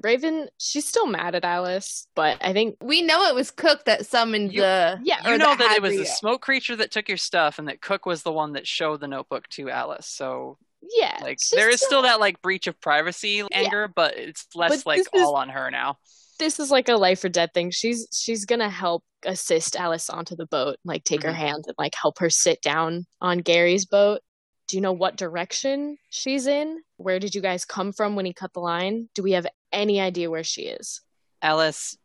Raven, 0.05 0.47
she's 0.59 0.87
still 0.87 1.07
mad 1.07 1.35
at 1.35 1.43
Alice, 1.43 2.07
but 2.15 2.37
I 2.41 2.53
think 2.53 2.77
We 2.81 3.01
know 3.01 3.25
it 3.25 3.35
was 3.35 3.51
Cook 3.51 3.85
that 3.85 4.05
summoned 4.05 4.53
You- 4.53 4.61
the. 4.61 4.99
yeah, 5.03 5.27
or 5.27 5.31
You 5.33 5.37
know 5.37 5.55
that 5.55 5.67
had 5.67 5.77
it 5.77 5.81
was 5.81 5.93
the- 5.93 5.99
the 5.99 6.05
smoke 6.05 6.41
creature 6.41 6.75
that 6.77 6.91
took 6.91 7.07
your 7.09 7.17
stuff, 7.17 7.59
and 7.59 7.67
that 7.67 7.81
Cook 7.81 8.05
was 8.05 8.23
the 8.23 8.31
one 8.31 8.53
that 8.53 8.67
showed 8.67 9.01
the 9.01 9.07
notebook 9.07 9.49
to 9.49 9.69
Alice. 9.69 10.07
So, 10.07 10.57
yeah, 10.95 11.17
like, 11.21 11.39
there 11.51 11.69
is 11.69 11.81
still 11.81 12.03
that 12.03 12.19
like 12.19 12.41
breach 12.41 12.67
of 12.67 12.79
privacy 12.79 13.43
anger, 13.51 13.87
but 13.93 14.15
it's 14.17 14.45
less 14.55 14.83
But 14.83 14.85
like 14.85 14.97
this 14.99 15.07
is- 15.13 15.21
all 15.23 15.35
on 15.35 15.49
her 15.49 15.71
now. 15.71 15.97
this 16.37 16.59
is 16.59 16.69
like 16.69 16.87
a 16.89 16.95
life 16.95 17.23
or 17.23 17.29
death 17.29 17.51
thing. 17.53 17.71
She's 17.71 18.07
she's 18.13 18.45
gonna 18.45 18.69
help 18.69 19.03
assist 19.25 19.75
Alice 19.75 20.09
onto 20.09 20.35
the 20.35 20.45
boat, 20.45 20.77
like 20.85 21.03
take 21.03 21.23
her 21.23 21.31
Mhm. 21.31 21.35
hand 21.35 21.63
and 21.65 21.75
like 21.79 21.95
help 21.99 22.19
her 22.19 22.29
sit 22.29 22.61
down 22.61 23.05
on 23.21 23.39
Gary's 23.39 23.85
boat. 23.85 24.21
Do 24.67 24.77
you 24.77 24.81
know 24.81 24.93
what 24.93 25.15
direction 25.15 25.97
she's 26.09 26.47
in? 26.47 26.81
Where 26.97 27.19
did 27.19 27.35
you 27.35 27.41
guys 27.41 27.65
come 27.65 27.91
from 27.91 28.15
when 28.15 28.25
he 28.25 28.33
cut 28.33 28.53
the 28.53 28.59
line? 28.59 29.09
Do 29.13 29.21
we 29.21 29.33
have 29.33 29.47
any 29.71 29.99
idea 30.01 30.29
where 30.29 30.43
she 30.43 30.63
is? 30.63 31.01
Alice 31.41 31.97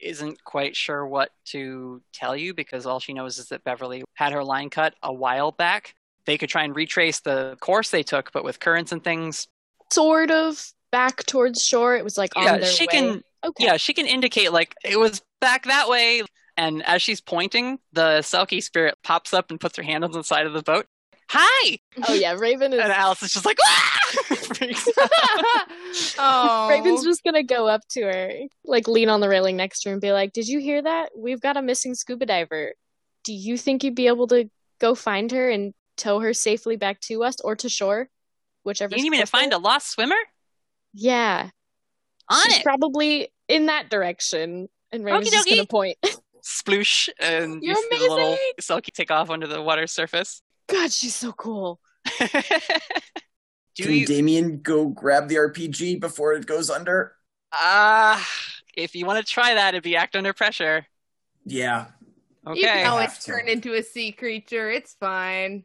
isn't 0.00 0.42
quite 0.44 0.76
sure 0.76 1.06
what 1.06 1.30
to 1.46 2.02
tell 2.12 2.36
you 2.36 2.52
because 2.52 2.86
all 2.86 3.00
she 3.00 3.12
knows 3.12 3.38
is 3.38 3.48
that 3.48 3.64
Beverly 3.64 4.04
had 4.14 4.32
her 4.32 4.44
line 4.44 4.68
cut 4.68 4.94
a 5.02 5.12
while 5.12 5.52
back. 5.52 5.94
They 6.26 6.36
could 6.36 6.50
try 6.50 6.64
and 6.64 6.74
retrace 6.76 7.20
the 7.20 7.56
course 7.60 7.90
they 7.90 8.02
took, 8.02 8.32
but 8.32 8.44
with 8.44 8.60
currents 8.60 8.92
and 8.92 9.02
things, 9.02 9.48
Sort 9.92 10.30
of 10.30 10.72
back 10.90 11.24
towards 11.26 11.62
shore. 11.62 11.96
It 11.96 12.04
was 12.04 12.16
like 12.16 12.34
on 12.36 12.44
yeah, 12.44 12.58
their 12.58 12.66
she 12.70 12.84
way. 12.84 12.92
can 12.92 13.24
Okay. 13.44 13.64
yeah, 13.64 13.76
she 13.76 13.92
can 13.92 14.06
indicate 14.06 14.52
like 14.52 14.74
it 14.84 14.98
was 14.98 15.20
back 15.40 15.64
that 15.64 15.88
way. 15.88 16.22
And 16.56 16.82
as 16.84 17.02
she's 17.02 17.20
pointing, 17.20 17.78
the 17.92 18.20
Selkie 18.20 18.62
spirit 18.62 18.96
pops 19.02 19.34
up 19.34 19.50
and 19.50 19.58
puts 19.58 19.76
her 19.76 19.82
hand 19.82 20.04
on 20.04 20.12
the 20.12 20.22
side 20.22 20.46
of 20.46 20.52
the 20.52 20.62
boat. 20.62 20.86
Hi! 21.28 21.78
Oh 22.06 22.14
yeah, 22.14 22.32
Raven 22.34 22.72
is. 22.72 22.80
And 22.80 22.92
Alice 22.92 23.22
is 23.22 23.32
just 23.32 23.46
like, 23.46 23.58
ah! 23.64 23.98
Oh, 26.18 26.68
Raven's 26.70 27.04
just 27.04 27.22
gonna 27.24 27.42
go 27.42 27.66
up 27.66 27.82
to 27.90 28.02
her, 28.02 28.32
like 28.64 28.88
lean 28.88 29.08
on 29.08 29.20
the 29.20 29.28
railing 29.28 29.56
next 29.56 29.82
to 29.82 29.88
her, 29.88 29.92
and 29.94 30.00
be 30.00 30.12
like, 30.12 30.32
"Did 30.32 30.48
you 30.48 30.58
hear 30.60 30.80
that? 30.82 31.10
We've 31.16 31.40
got 31.40 31.56
a 31.56 31.62
missing 31.62 31.94
scuba 31.94 32.26
diver. 32.26 32.72
Do 33.24 33.32
you 33.32 33.56
think 33.58 33.84
you'd 33.84 33.94
be 33.94 34.06
able 34.06 34.26
to 34.28 34.50
go 34.80 34.94
find 34.94 35.30
her 35.32 35.50
and 35.50 35.74
tow 35.96 36.20
her 36.20 36.32
safely 36.32 36.76
back 36.76 37.00
to 37.02 37.24
us 37.24 37.40
or 37.40 37.56
to 37.56 37.68
shore, 37.68 38.08
whichever?" 38.62 38.96
you 38.96 39.02
need 39.02 39.10
me 39.10 39.20
to 39.20 39.26
find 39.26 39.52
a 39.52 39.58
lost 39.58 39.90
swimmer? 39.90 40.16
Yeah, 40.94 41.50
On 42.28 42.42
she's 42.44 42.58
it. 42.58 42.64
probably 42.64 43.28
in 43.48 43.66
that 43.66 43.90
direction, 43.90 44.68
and 44.90 45.04
Raven's 45.04 45.30
just 45.30 45.46
Okie 45.48 45.56
gonna 45.56 45.66
point. 45.66 45.98
Sploosh. 46.42 47.08
And 47.20 47.62
You're 47.62 47.76
you 47.76 47.82
see 47.82 47.88
the 47.90 48.00
little 48.00 48.16
amazing! 48.18 48.52
Selkie 48.60 48.92
take 48.92 49.10
off 49.10 49.30
under 49.30 49.46
the 49.46 49.62
water 49.62 49.86
surface. 49.86 50.42
God, 50.72 50.92
she's 50.92 51.14
so 51.14 51.32
cool. 51.32 51.80
Do 53.74 53.84
Can 53.84 53.92
you 53.92 54.06
Damien 54.06 54.60
go 54.60 54.88
grab 54.88 55.28
the 55.28 55.36
RPG 55.36 56.00
before 56.00 56.34
it 56.34 56.46
goes 56.46 56.68
under? 56.68 57.14
Ah, 57.52 58.26
if 58.76 58.94
you 58.94 59.06
want 59.06 59.24
to 59.24 59.30
try 59.30 59.54
that, 59.54 59.74
it'd 59.74 59.82
be 59.82 59.96
act 59.96 60.16
under 60.16 60.32
pressure. 60.32 60.86
Yeah. 61.44 61.86
Okay. 62.46 62.60
You 62.60 62.66
can 62.66 62.86
always 62.86 63.18
turn 63.24 63.48
into 63.48 63.74
a 63.74 63.82
sea 63.82 64.12
creature. 64.12 64.70
It's 64.70 64.94
fine. 64.94 65.64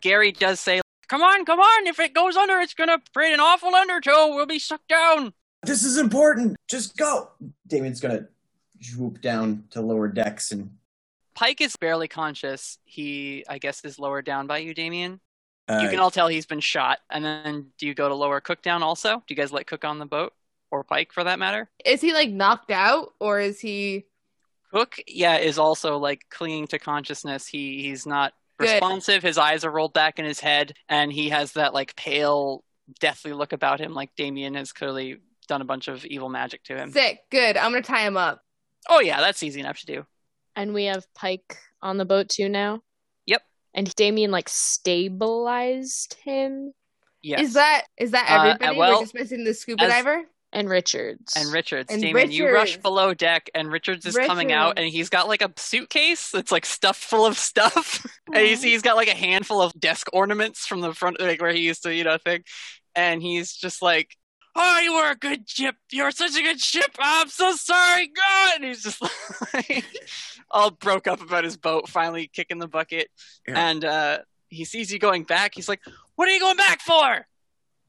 Gary 0.00 0.32
does 0.32 0.60
say, 0.60 0.80
"Come 1.08 1.22
on, 1.22 1.44
come 1.44 1.60
on! 1.60 1.86
If 1.86 2.00
it 2.00 2.14
goes 2.14 2.36
under, 2.36 2.58
it's 2.58 2.74
gonna 2.74 2.98
create 3.14 3.32
an 3.32 3.40
awful 3.40 3.74
undertow. 3.74 4.34
We'll 4.34 4.46
be 4.46 4.58
sucked 4.58 4.88
down." 4.88 5.32
This 5.62 5.84
is 5.84 5.98
important. 5.98 6.56
Just 6.68 6.96
go. 6.96 7.30
Damien's 7.66 8.00
gonna 8.00 8.28
swoop 8.80 9.20
down 9.20 9.64
to 9.70 9.80
lower 9.80 10.08
decks 10.08 10.52
and 10.52 10.76
Pike 11.40 11.62
is 11.62 11.74
barely 11.76 12.06
conscious. 12.06 12.76
He, 12.84 13.46
I 13.48 13.56
guess, 13.56 13.82
is 13.82 13.98
lowered 13.98 14.26
down 14.26 14.46
by 14.46 14.58
you, 14.58 14.74
Damien. 14.74 15.20
uh, 15.68 15.80
you 15.82 15.88
can 15.88 15.98
all 15.98 16.10
tell 16.10 16.28
he's 16.28 16.44
been 16.44 16.60
shot. 16.60 16.98
And 17.08 17.24
then, 17.24 17.72
do 17.78 17.86
you 17.86 17.94
go 17.94 18.10
to 18.10 18.14
lower 18.14 18.42
Cook 18.42 18.60
down 18.60 18.82
also? 18.82 19.16
Do 19.16 19.24
you 19.30 19.36
guys 19.36 19.50
let 19.50 19.66
Cook 19.66 19.86
on 19.86 19.98
the 19.98 20.04
boat 20.04 20.34
or 20.70 20.84
Pike 20.84 21.14
for 21.14 21.24
that 21.24 21.38
matter? 21.38 21.70
Is 21.82 22.02
he 22.02 22.12
like 22.12 22.28
knocked 22.28 22.70
out 22.70 23.14
or 23.20 23.40
is 23.40 23.58
he? 23.58 24.04
Cook, 24.70 24.96
yeah, 25.08 25.38
is 25.38 25.58
also 25.58 25.96
like 25.96 26.26
clinging 26.28 26.66
to 26.68 26.78
consciousness. 26.78 27.46
He 27.46 27.84
he's 27.84 28.04
not 28.04 28.34
Good. 28.58 28.72
responsive. 28.72 29.22
His 29.22 29.38
eyes 29.38 29.64
are 29.64 29.70
rolled 29.70 29.94
back 29.94 30.18
in 30.18 30.26
his 30.26 30.40
head, 30.40 30.74
and 30.90 31.10
he 31.10 31.30
has 31.30 31.52
that 31.52 31.72
like 31.72 31.96
pale, 31.96 32.64
deathly 33.00 33.32
look 33.32 33.54
about 33.54 33.80
him. 33.80 33.94
Like 33.94 34.14
Damien 34.14 34.56
has 34.56 34.72
clearly 34.72 35.16
done 35.48 35.62
a 35.62 35.64
bunch 35.64 35.88
of 35.88 36.04
evil 36.04 36.28
magic 36.28 36.64
to 36.64 36.76
him. 36.76 36.92
Sick. 36.92 37.20
Good. 37.30 37.56
I'm 37.56 37.72
gonna 37.72 37.82
tie 37.82 38.06
him 38.06 38.18
up. 38.18 38.42
Oh 38.90 39.00
yeah, 39.00 39.20
that's 39.20 39.42
easy 39.42 39.60
enough 39.60 39.78
to 39.78 39.86
do. 39.86 40.06
And 40.60 40.74
we 40.74 40.84
have 40.84 41.06
Pike 41.14 41.56
on 41.82 41.96
the 41.96 42.04
boat 42.04 42.28
too 42.28 42.48
now. 42.48 42.80
Yep. 43.26 43.42
And 43.74 43.94
Damien 43.94 44.30
like 44.30 44.48
stabilized 44.48 46.16
him 46.24 46.72
Yes. 47.22 47.40
Is 47.42 47.52
that 47.54 47.82
is 47.98 48.10
that 48.12 48.30
Uh, 48.30 48.32
uh, 48.34 48.44
everybody? 48.54 48.78
well, 48.78 48.94
We're 48.94 49.00
just 49.02 49.14
missing 49.14 49.44
the 49.44 49.52
scuba 49.54 49.82
as- 49.84 49.90
diver. 49.90 50.24
and 50.52 50.68
Richards. 50.70 51.34
and 51.36 51.52
Richards, 51.52 51.92
And 51.92 52.00
Damien, 52.02 52.30
you 52.32 52.48
rush 52.50 52.76
below 52.78 53.12
deck, 53.14 53.48
and 53.54 53.70
Richards 53.70 54.04
is 54.06 54.16
coming 54.16 54.50
out, 54.52 54.78
and 54.78 54.88
he's 54.88 55.08
got 55.10 55.28
like 55.28 55.42
a 55.42 55.52
suitcase 55.56 56.30
that's 56.30 56.50
like 56.50 56.64
stuffed 56.66 57.02
full 57.04 57.24
of 57.26 57.36
stuff, 57.38 58.04
and 58.34 58.46
you 58.48 58.56
see 58.56 58.70
he's 58.70 58.82
got 58.82 58.96
like 58.96 59.08
a 59.08 59.14
handful 59.14 59.60
of 59.62 59.72
desk 59.78 60.08
ornaments 60.14 60.66
from 60.66 60.80
the 60.80 60.92
front, 60.94 61.20
like 61.20 61.40
where 61.42 61.52
he 61.52 61.60
used 61.60 61.82
to, 61.84 61.94
you 61.94 62.04
know, 62.04 62.16
thing, 62.18 62.42
and 62.96 63.20
he's 63.22 63.52
just 63.54 63.80
like, 63.82 64.16
"Oh, 64.62 64.80
you 64.80 64.94
were 64.94 65.10
a 65.10 65.14
good 65.16 65.48
ship. 65.48 65.76
You're 65.90 66.10
such 66.10 66.36
a 66.36 66.42
good 66.42 66.60
ship. 66.60 66.90
I'm 66.98 67.28
so 67.28 67.52
sorry, 67.56 68.08
God." 68.08 68.56
And 68.56 68.64
he's 68.64 68.82
just 68.82 69.00
like 69.54 69.84
all 70.50 70.70
broke 70.70 71.06
up 71.06 71.22
about 71.22 71.44
his 71.44 71.56
boat, 71.56 71.88
finally 71.88 72.26
kicking 72.32 72.58
the 72.58 72.68
bucket, 72.68 73.08
Yeah. 73.48 73.68
and 73.70 73.84
uh, 73.84 74.18
he 74.48 74.64
sees 74.64 74.92
you 74.92 74.98
going 74.98 75.24
back. 75.24 75.52
He's 75.54 75.68
like, 75.68 75.80
"What 76.16 76.28
are 76.28 76.32
you 76.32 76.40
going 76.40 76.56
back 76.56 76.80
for?" 76.80 77.26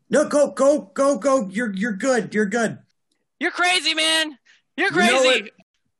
No, 0.10 0.27
go, 0.27 0.52
go, 0.52 0.91
go, 0.93 1.18
go. 1.18 1.48
You're 1.49 1.73
you're 1.73 1.93
good. 1.93 2.34
You're 2.34 2.45
good. 2.45 2.80
You're 3.39 3.52
crazy, 3.52 3.93
man. 3.93 4.38
You're 4.77 4.91
You 4.91 4.98
know 4.99 5.22
crazy. 5.22 5.52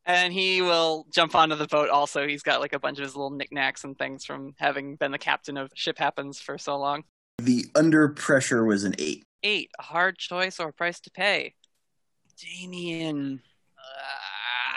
and 0.06 0.32
he 0.34 0.62
will 0.62 1.06
jump 1.14 1.34
onto 1.36 1.56
the 1.56 1.68
boat 1.68 1.90
also. 1.90 2.28
He's 2.28 2.44
got 2.44 2.60
like 2.62 2.74
a 2.74 2.80
bunch 2.80 3.00
of 3.00 3.04
his 3.04 3.16
little 3.16 3.32
knickknacks 3.32 3.84
and 3.84 3.98
things 3.98 4.26
from 4.26 4.54
having 4.60 4.96
been 4.96 5.12
the 5.12 5.18
captain 5.18 5.58
of 5.58 5.72
Ship 5.76 5.98
Happens 5.98 6.40
for 6.40 6.58
so 6.58 6.78
long. 6.78 7.04
The 7.44 7.66
under 7.76 8.10
pressure 8.10 8.64
was 8.64 8.84
an 8.84 8.96
eight. 9.00 9.24
Eight, 9.44 9.72
a 9.80 9.84
hard 9.84 10.18
choice 10.18 10.60
or 10.60 10.70
a 10.70 10.74
price 10.74 11.00
to 11.02 11.12
pay. 11.12 11.56
Damien. 12.40 13.42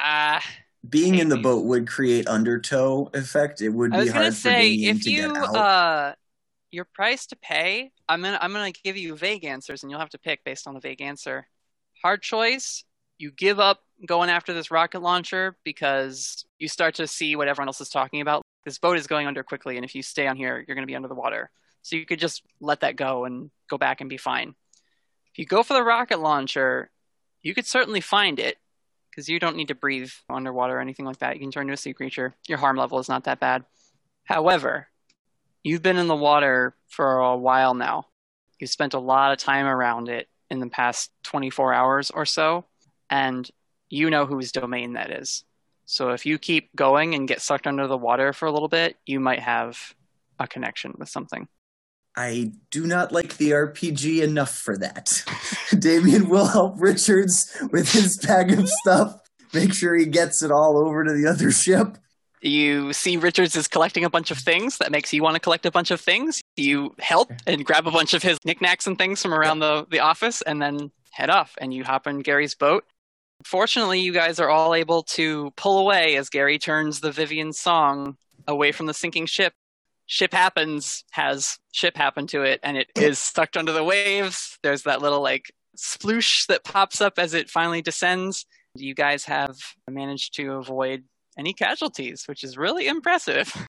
Uh, 0.02 0.40
Being 0.88 1.16
in 1.16 1.28
the 1.28 1.36
boat 1.36 1.64
would 1.64 1.86
create 1.86 2.26
undertow 2.28 3.10
effect. 3.14 3.60
It 3.62 3.70
would 3.70 3.94
I 3.94 3.98
was 3.98 4.06
be 4.06 4.12
gonna 4.12 4.24
hard 4.24 4.34
for 4.34 4.40
say 4.40 4.70
Damien 4.70 4.96
if 4.96 5.02
to 5.04 5.10
you 5.10 5.28
get 5.28 5.36
out. 5.36 5.56
uh 5.56 6.14
your 6.70 6.84
price 6.84 7.26
to 7.26 7.36
pay, 7.36 7.92
I'm 8.08 8.20
gonna 8.22 8.38
I'm 8.40 8.52
gonna 8.52 8.72
give 8.72 8.96
you 8.96 9.14
vague 9.16 9.44
answers 9.44 9.82
and 9.82 9.90
you'll 9.90 10.00
have 10.00 10.10
to 10.10 10.18
pick 10.18 10.42
based 10.44 10.66
on 10.66 10.74
the 10.74 10.80
vague 10.80 11.00
answer. 11.00 11.46
Hard 12.02 12.22
choice, 12.22 12.84
you 13.18 13.30
give 13.30 13.60
up 13.60 13.80
going 14.06 14.28
after 14.28 14.52
this 14.52 14.70
rocket 14.70 15.00
launcher 15.00 15.56
because 15.64 16.44
you 16.58 16.68
start 16.68 16.96
to 16.96 17.06
see 17.06 17.36
what 17.36 17.48
everyone 17.48 17.68
else 17.68 17.80
is 17.80 17.88
talking 17.88 18.20
about. 18.20 18.42
This 18.64 18.78
boat 18.78 18.96
is 18.98 19.06
going 19.06 19.26
under 19.26 19.42
quickly, 19.42 19.76
and 19.76 19.84
if 19.84 19.94
you 19.94 20.02
stay 20.02 20.26
on 20.26 20.36
here, 20.36 20.64
you're 20.66 20.74
gonna 20.74 20.86
be 20.86 20.96
under 20.96 21.08
the 21.08 21.14
water. 21.14 21.50
So 21.84 21.96
you 21.96 22.06
could 22.06 22.18
just 22.18 22.42
let 22.60 22.80
that 22.80 22.96
go 22.96 23.26
and 23.26 23.50
go 23.68 23.76
back 23.76 24.00
and 24.00 24.08
be 24.08 24.16
fine. 24.16 24.54
If 25.30 25.38
you 25.38 25.44
go 25.44 25.62
for 25.62 25.74
the 25.74 25.84
rocket 25.84 26.18
launcher, 26.18 26.90
you 27.42 27.54
could 27.54 27.66
certainly 27.66 28.00
find 28.00 28.40
it 28.40 28.56
because 29.10 29.28
you 29.28 29.38
don't 29.38 29.54
need 29.54 29.68
to 29.68 29.74
breathe 29.74 30.10
underwater 30.30 30.78
or 30.78 30.80
anything 30.80 31.04
like 31.04 31.18
that. 31.18 31.34
You 31.34 31.40
can 31.40 31.50
turn 31.50 31.64
into 31.64 31.74
a 31.74 31.76
sea 31.76 31.92
creature. 31.92 32.34
Your 32.48 32.56
harm 32.56 32.78
level 32.78 32.98
is 33.00 33.08
not 33.10 33.24
that 33.24 33.38
bad. 33.38 33.66
However, 34.24 34.88
you've 35.62 35.82
been 35.82 35.98
in 35.98 36.08
the 36.08 36.16
water 36.16 36.74
for 36.88 37.18
a 37.18 37.36
while 37.36 37.74
now. 37.74 38.06
You've 38.58 38.70
spent 38.70 38.94
a 38.94 38.98
lot 38.98 39.32
of 39.32 39.38
time 39.38 39.66
around 39.66 40.08
it 40.08 40.26
in 40.50 40.60
the 40.60 40.70
past 40.70 41.10
24 41.24 41.74
hours 41.74 42.10
or 42.10 42.24
so, 42.24 42.64
and 43.10 43.48
you 43.90 44.08
know 44.08 44.24
whose 44.24 44.52
domain 44.52 44.94
that 44.94 45.10
is. 45.10 45.44
So 45.84 46.12
if 46.12 46.24
you 46.24 46.38
keep 46.38 46.74
going 46.74 47.14
and 47.14 47.28
get 47.28 47.42
sucked 47.42 47.66
under 47.66 47.86
the 47.86 47.98
water 47.98 48.32
for 48.32 48.46
a 48.46 48.52
little 48.52 48.68
bit, 48.68 48.96
you 49.04 49.20
might 49.20 49.40
have 49.40 49.94
a 50.38 50.48
connection 50.48 50.94
with 50.96 51.10
something. 51.10 51.46
I 52.16 52.52
do 52.70 52.86
not 52.86 53.12
like 53.12 53.36
the 53.36 53.50
RPG 53.50 54.22
enough 54.22 54.56
for 54.56 54.78
that. 54.78 55.24
Damien 55.78 56.28
will 56.28 56.46
help 56.46 56.74
Richards 56.78 57.56
with 57.72 57.92
his 57.92 58.18
bag 58.18 58.52
of 58.52 58.68
stuff. 58.68 59.20
Make 59.52 59.72
sure 59.72 59.94
he 59.94 60.06
gets 60.06 60.42
it 60.42 60.50
all 60.50 60.76
over 60.76 61.04
to 61.04 61.12
the 61.12 61.26
other 61.26 61.50
ship. 61.50 61.98
You 62.40 62.92
see 62.92 63.16
Richards 63.16 63.56
is 63.56 63.68
collecting 63.68 64.04
a 64.04 64.10
bunch 64.10 64.30
of 64.30 64.38
things. 64.38 64.78
That 64.78 64.92
makes 64.92 65.12
you 65.12 65.22
want 65.22 65.34
to 65.34 65.40
collect 65.40 65.64
a 65.64 65.70
bunch 65.70 65.90
of 65.90 66.00
things. 66.00 66.42
You 66.56 66.94
help 66.98 67.32
and 67.46 67.64
grab 67.64 67.86
a 67.86 67.90
bunch 67.90 68.14
of 68.14 68.22
his 68.22 68.38
knickknacks 68.44 68.86
and 68.86 68.98
things 68.98 69.22
from 69.22 69.32
around 69.32 69.60
the, 69.60 69.86
the 69.90 70.00
office 70.00 70.42
and 70.42 70.60
then 70.60 70.90
head 71.10 71.30
off. 71.30 71.54
And 71.58 71.72
you 71.72 71.84
hop 71.84 72.06
in 72.06 72.20
Gary's 72.20 72.54
boat. 72.54 72.84
Fortunately, 73.44 74.00
you 74.00 74.12
guys 74.12 74.38
are 74.38 74.50
all 74.50 74.74
able 74.74 75.02
to 75.02 75.52
pull 75.56 75.78
away 75.78 76.16
as 76.16 76.28
Gary 76.28 76.58
turns 76.58 77.00
the 77.00 77.12
Vivian 77.12 77.52
song 77.52 78.16
away 78.46 78.72
from 78.72 78.86
the 78.86 78.94
sinking 78.94 79.26
ship. 79.26 79.54
Ship 80.06 80.32
happens, 80.32 81.04
has 81.12 81.58
ship 81.72 81.96
happen 81.96 82.26
to 82.28 82.42
it, 82.42 82.60
and 82.62 82.76
it 82.76 82.88
is 82.94 83.18
sucked 83.18 83.56
under 83.56 83.72
the 83.72 83.84
waves. 83.84 84.58
There's 84.62 84.82
that 84.82 85.00
little 85.00 85.22
like 85.22 85.52
sploosh 85.76 86.46
that 86.46 86.64
pops 86.64 87.00
up 87.00 87.18
as 87.18 87.34
it 87.34 87.50
finally 87.50 87.82
descends. 87.82 88.46
You 88.74 88.94
guys 88.94 89.24
have 89.24 89.56
managed 89.88 90.34
to 90.36 90.52
avoid 90.54 91.04
any 91.38 91.52
casualties, 91.52 92.24
which 92.26 92.44
is 92.44 92.56
really 92.56 92.86
impressive. 92.86 93.66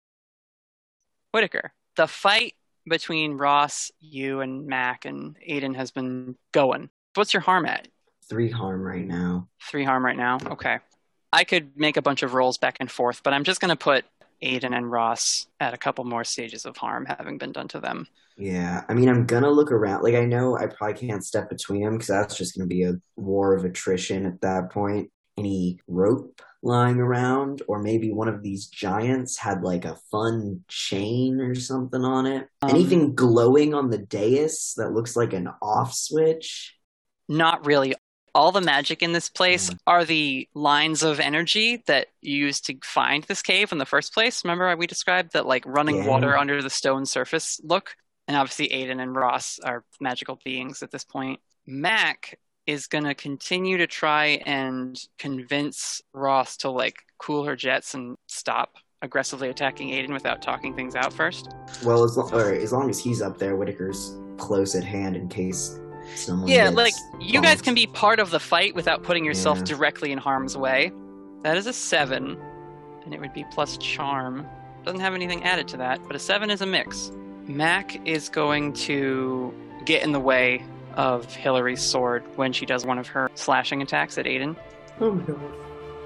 Whittaker, 1.32 1.72
the 1.96 2.08
fight 2.08 2.54
between 2.88 3.38
Ross, 3.38 3.92
you, 4.00 4.42
and 4.42 4.68
Mac 4.68 5.06
and 5.06 5.38
Aidan 5.42 5.74
has 5.74 5.92
been 5.92 6.36
going. 6.52 6.90
What's 7.16 7.34
your 7.34 7.42
harm 7.42 7.66
at? 7.66 7.88
three 8.30 8.50
harm 8.50 8.82
right 8.82 9.06
now. 9.06 9.48
Three 9.62 9.84
harm 9.84 10.04
right 10.06 10.18
now. 10.18 10.38
Okay. 10.46 10.80
I 11.32 11.44
could 11.44 11.78
make 11.78 11.98
a 11.98 12.02
bunch 12.02 12.24
of 12.24 12.34
rolls 12.34 12.58
back 12.58 12.78
and 12.80 12.90
forth, 12.90 13.22
but 13.24 13.34
I'm 13.34 13.44
just 13.44 13.60
going 13.60 13.70
to 13.70 13.76
put 13.76 14.06
Aidan 14.42 14.74
and 14.74 14.92
Ross 14.92 15.48
at 15.60 15.74
a 15.74 15.78
couple 15.78 16.04
more 16.06 16.24
stages 16.24 16.66
of 16.66 16.78
harm 16.78 17.06
having 17.06 17.38
been 17.38 17.52
done 17.52 17.68
to 17.70 17.80
them. 17.80 18.08
Yeah, 18.38 18.84
I 18.90 18.94
mean, 18.94 19.08
I'm 19.08 19.26
gonna 19.26 19.50
look 19.50 19.72
around. 19.72 20.04
Like, 20.04 20.16
I 20.16 20.26
know 20.26 20.58
I 20.58 20.68
probably 20.68 21.08
can't 21.08 21.24
step 21.24 21.50
between 21.50 21.84
them 21.84 21.94
because 21.94 22.08
that's 22.08 22.38
just 22.38 22.56
gonna 22.56 22.68
be 22.68 22.84
a 22.84 22.96
war 23.16 23.54
of 23.54 23.64
attrition 23.64 24.26
at 24.26 24.42
that 24.42 24.72
point. 24.72 25.10
Any 25.38 25.80
rope 25.88 26.42
lying 26.62 27.00
around, 27.00 27.62
or 27.68 27.82
maybe 27.82 28.12
one 28.12 28.28
of 28.28 28.42
these 28.42 28.68
giants 28.68 29.38
had 29.38 29.62
like 29.62 29.86
a 29.86 29.98
fun 30.12 30.64
chain 30.68 31.40
or 31.40 31.56
something 31.56 32.04
on 32.04 32.26
it. 32.26 32.48
Um, 32.62 32.72
Anything 32.72 33.16
glowing 33.16 33.74
on 33.74 33.90
the 33.90 34.00
dais 34.00 34.74
that 34.78 34.92
looks 34.92 35.16
like 35.16 35.34
an 35.34 35.50
off 35.62 35.94
switch? 35.94 36.76
Not 37.30 37.66
really. 37.66 37.96
All 38.36 38.52
the 38.52 38.60
magic 38.60 39.02
in 39.02 39.14
this 39.14 39.30
place 39.30 39.70
mm-hmm. 39.70 39.78
are 39.88 40.04
the 40.04 40.50
lines 40.54 41.04
of 41.04 41.22
energy 41.22 41.82
that 41.88 42.08
you 42.22 42.36
used 42.36 42.66
to 42.66 42.76
find 42.84 43.24
this 43.24 43.42
cave 43.42 43.72
in 43.72 43.78
the 43.78 43.86
first 43.86 44.14
place. 44.14 44.44
Remember 44.44 44.68
how 44.68 44.76
we 44.76 44.88
described 44.88 45.32
that 45.34 45.46
like 45.46 45.66
running 45.66 46.04
Yeah. 46.04 46.08
water 46.08 46.38
under 46.38 46.62
the 46.62 46.70
stone 46.70 47.06
surface 47.06 47.62
look? 47.64 47.96
And 48.28 48.36
obviously 48.36 48.74
Aidan 48.74 49.00
and 49.00 49.16
Ross 49.16 49.58
are 49.64 49.86
magical 50.02 50.38
beings 50.44 50.84
at 50.84 50.92
this 50.92 51.06
point. 51.06 51.40
Mac 51.66 52.38
is 52.68 52.88
going 52.88 53.06
to 53.06 53.16
continue 53.16 53.78
to 53.78 53.88
try 53.88 54.42
and 54.46 55.00
convince 55.18 56.02
Ross 56.14 56.58
to 56.58 56.70
like 56.70 56.98
cool 57.18 57.46
her 57.46 57.56
jets 57.56 57.94
and 57.94 58.18
stop 58.28 58.74
aggressively 59.02 59.48
attacking 59.48 59.92
Aidan 59.92 60.14
without 60.14 60.42
talking 60.42 60.76
things 60.76 60.96
out 60.96 61.14
first. 61.14 61.54
Well, 61.86 62.04
as, 62.04 62.18
lo- 62.18 62.30
or 62.34 62.52
as 62.52 62.74
long 62.74 62.90
as 62.90 63.00
he's 63.00 63.22
up 63.22 63.38
there, 63.38 63.56
Whittaker's 63.56 64.18
close 64.38 64.76
at 64.76 64.84
hand 64.84 65.16
in 65.16 65.30
case 65.30 65.80
someone. 66.16 66.48
Yeah, 66.50 66.66
gets 66.66 66.76
like 66.76 66.94
you 67.20 67.42
guys 67.42 67.62
can 67.62 67.74
be 67.74 67.88
part 67.88 68.20
of 68.20 68.30
the 68.32 68.40
fight 68.40 68.76
without 68.76 69.04
putting 69.04 69.26
yourself 69.26 69.58
Yeah. 69.60 69.64
directly 69.66 70.12
in 70.12 70.18
harm's 70.18 70.58
way. 70.58 70.92
That 71.44 71.58
is 71.58 71.68
a 71.68 71.74
seven, 71.74 72.38
and 73.04 73.14
it 73.14 73.20
would 73.22 73.34
be 73.34 73.46
plus 73.52 73.78
charm. 73.78 74.48
Doesn't 74.84 75.00
have 75.02 75.14
anything 75.16 75.44
added 75.44 75.68
to 75.70 75.78
that, 75.78 76.00
but 76.08 76.16
a 76.16 76.20
seven 76.20 76.50
is 76.50 76.62
a 76.62 76.66
mix. 76.66 77.12
Mac 77.48 78.00
is 78.08 78.30
going 78.30 78.74
to 78.74 79.54
get 79.86 80.04
in 80.04 80.12
the 80.12 80.20
way 80.20 80.64
of 80.96 81.26
Hilary's 81.34 81.82
sword 81.82 82.24
when 82.38 82.54
she 82.54 82.66
does 82.66 82.86
one 82.86 82.98
of 82.98 83.08
her 83.08 83.30
slashing 83.36 83.82
attacks 83.82 84.18
at 84.18 84.26
Aidan. 84.26 84.56
Oh 85.02 85.12
my 85.12 85.24
god. 85.24 85.40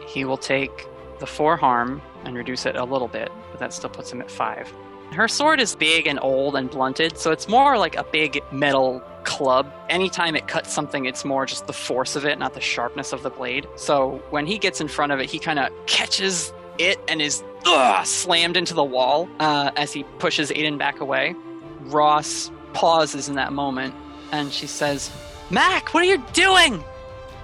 He 0.08 0.26
will 0.26 0.38
take 0.38 0.88
the 1.20 1.28
four 1.28 1.56
harm 1.58 2.02
and 2.26 2.36
reduce 2.36 2.66
it 2.66 2.76
a 2.76 2.84
little 2.84 3.08
bit, 3.08 3.32
but 3.52 3.60
that 3.60 3.74
still 3.74 3.90
puts 3.90 4.12
him 4.12 4.20
at 4.22 4.32
five. 4.32 4.74
Her 5.12 5.28
sword 5.28 5.60
is 5.60 5.76
big 5.76 6.08
and 6.08 6.20
old 6.22 6.56
and 6.56 6.70
blunted, 6.70 7.18
so 7.18 7.32
it's 7.32 7.48
more 7.48 7.78
like 7.78 7.96
a 7.96 8.04
big 8.04 8.42
metal 8.52 9.02
club. 9.30 9.72
Anytime 9.90 10.36
it 10.36 10.48
cuts 10.48 10.74
something, 10.74 11.06
it's 11.06 11.24
more 11.24 11.46
just 11.46 11.68
the 11.68 11.74
force 11.74 12.16
of 12.16 12.26
it, 12.26 12.40
not 12.40 12.56
the 12.56 12.62
sharpness 12.62 13.14
of 13.14 13.22
the 13.22 13.30
blade. 13.30 13.68
So 13.76 14.22
when 14.32 14.48
he 14.48 14.58
gets 14.58 14.82
in 14.82 14.88
front 14.88 15.12
of 15.12 15.20
it, 15.20 15.30
he 15.30 15.38
kind 15.38 15.60
of 15.60 15.70
catches 15.86 16.52
it 16.80 17.00
and 17.08 17.22
is 17.22 17.44
ugh, 17.66 18.06
slammed 18.08 18.58
into 18.58 18.74
the 18.74 18.84
wall 18.84 19.30
uh, 19.40 19.70
as 19.76 19.94
he 19.94 20.04
pushes 20.18 20.52
Aidan 20.52 20.80
back 20.80 21.00
away. 21.00 21.36
Ross 21.82 22.52
pauses 22.74 23.30
in 23.30 23.36
that 23.36 23.54
moment 23.54 23.94
and 24.32 24.52
she 24.52 24.66
says, 24.66 25.12
Mac, 25.52 25.94
what 25.94 26.02
are 26.02 26.08
you 26.08 26.24
doing? 26.34 26.84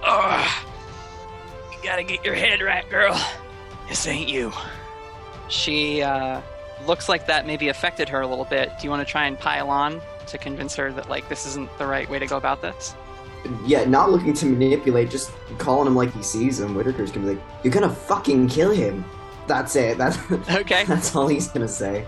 Ugh. 0.02 0.64
You 1.70 1.78
gotta 1.84 2.02
get 2.02 2.24
your 2.24 2.34
head 2.34 2.62
right, 2.62 2.88
girl. 2.90 3.16
This 3.88 4.04
ain't 4.08 4.28
you. 4.28 4.52
She 5.48 6.02
uh, 6.02 6.40
looks 6.84 7.08
like 7.08 7.28
that 7.28 7.46
maybe 7.46 7.68
affected 7.68 8.08
her 8.08 8.20
a 8.20 8.26
little 8.26 8.44
bit. 8.44 8.70
Do 8.80 8.84
you 8.84 8.90
want 8.90 9.06
to 9.06 9.10
try 9.10 9.26
and 9.26 9.38
pile 9.38 9.70
on 9.70 10.02
to 10.26 10.38
convince 10.38 10.74
her 10.76 10.92
that 10.92 11.08
like 11.08 11.28
this 11.28 11.46
isn't 11.46 11.76
the 11.78 11.86
right 11.86 12.08
way 12.08 12.18
to 12.18 12.26
go 12.26 12.36
about 12.36 12.62
this? 12.62 12.94
Yeah, 13.64 13.84
not 13.84 14.10
looking 14.10 14.32
to 14.34 14.46
manipulate, 14.46 15.10
just 15.10 15.30
calling 15.58 15.86
him 15.86 15.94
like 15.94 16.12
he 16.12 16.22
sees 16.22 16.58
him. 16.58 16.74
Whittaker's 16.74 17.12
gonna 17.12 17.26
be 17.26 17.34
like, 17.34 17.44
"You're 17.62 17.72
gonna 17.72 17.88
fucking 17.94 18.48
kill 18.48 18.70
him." 18.70 19.04
That's 19.46 19.76
it. 19.76 19.98
That's 19.98 20.18
Okay. 20.50 20.84
that's 20.88 21.14
all 21.14 21.28
he's 21.28 21.48
gonna 21.48 21.68
say. 21.68 22.06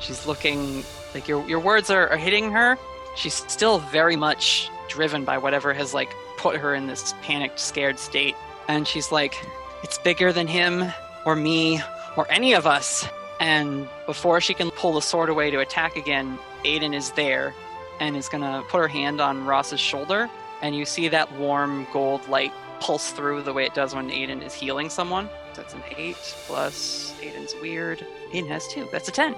She's 0.00 0.26
looking 0.26 0.84
like 1.14 1.26
your 1.26 1.44
your 1.48 1.58
words 1.60 1.90
are, 1.90 2.08
are 2.10 2.16
hitting 2.16 2.50
her. 2.52 2.78
She's 3.16 3.34
still 3.34 3.78
very 3.78 4.14
much 4.14 4.70
driven 4.88 5.24
by 5.24 5.38
whatever 5.38 5.72
has 5.74 5.92
like 5.92 6.08
put 6.36 6.56
her 6.56 6.74
in 6.74 6.86
this 6.86 7.14
panicked, 7.22 7.58
scared 7.58 7.98
state. 7.98 8.36
And 8.68 8.86
she's 8.86 9.10
like, 9.10 9.34
It's 9.82 9.98
bigger 9.98 10.32
than 10.32 10.46
him 10.46 10.84
or 11.24 11.34
me 11.34 11.80
or 12.16 12.30
any 12.30 12.52
of 12.52 12.66
us. 12.66 13.06
And 13.40 13.88
before 14.06 14.40
she 14.40 14.54
can 14.54 14.70
pull 14.70 14.92
the 14.92 15.00
sword 15.00 15.28
away 15.28 15.50
to 15.50 15.58
attack 15.60 15.96
again, 15.96 16.38
Aidan 16.64 16.94
is 16.94 17.12
there 17.12 17.54
and 18.00 18.16
is 18.16 18.28
gonna 18.28 18.62
put 18.68 18.78
her 18.78 18.88
hand 18.88 19.20
on 19.20 19.44
Ross's 19.44 19.80
shoulder, 19.80 20.30
and 20.62 20.74
you 20.74 20.84
see 20.84 21.08
that 21.08 21.32
warm 21.32 21.86
gold 21.92 22.26
light 22.28 22.52
pulse 22.80 23.10
through 23.10 23.42
the 23.42 23.52
way 23.52 23.64
it 23.64 23.74
does 23.74 23.94
when 23.94 24.10
Aidan 24.10 24.42
is 24.42 24.54
healing 24.54 24.88
someone. 24.88 25.28
That's 25.54 25.74
an 25.74 25.82
eight 25.96 26.16
plus 26.46 27.14
Aidan's 27.20 27.54
weird. 27.60 28.06
Aidan 28.32 28.50
has 28.50 28.68
two. 28.68 28.88
That's 28.92 29.08
a 29.08 29.12
ten 29.12 29.34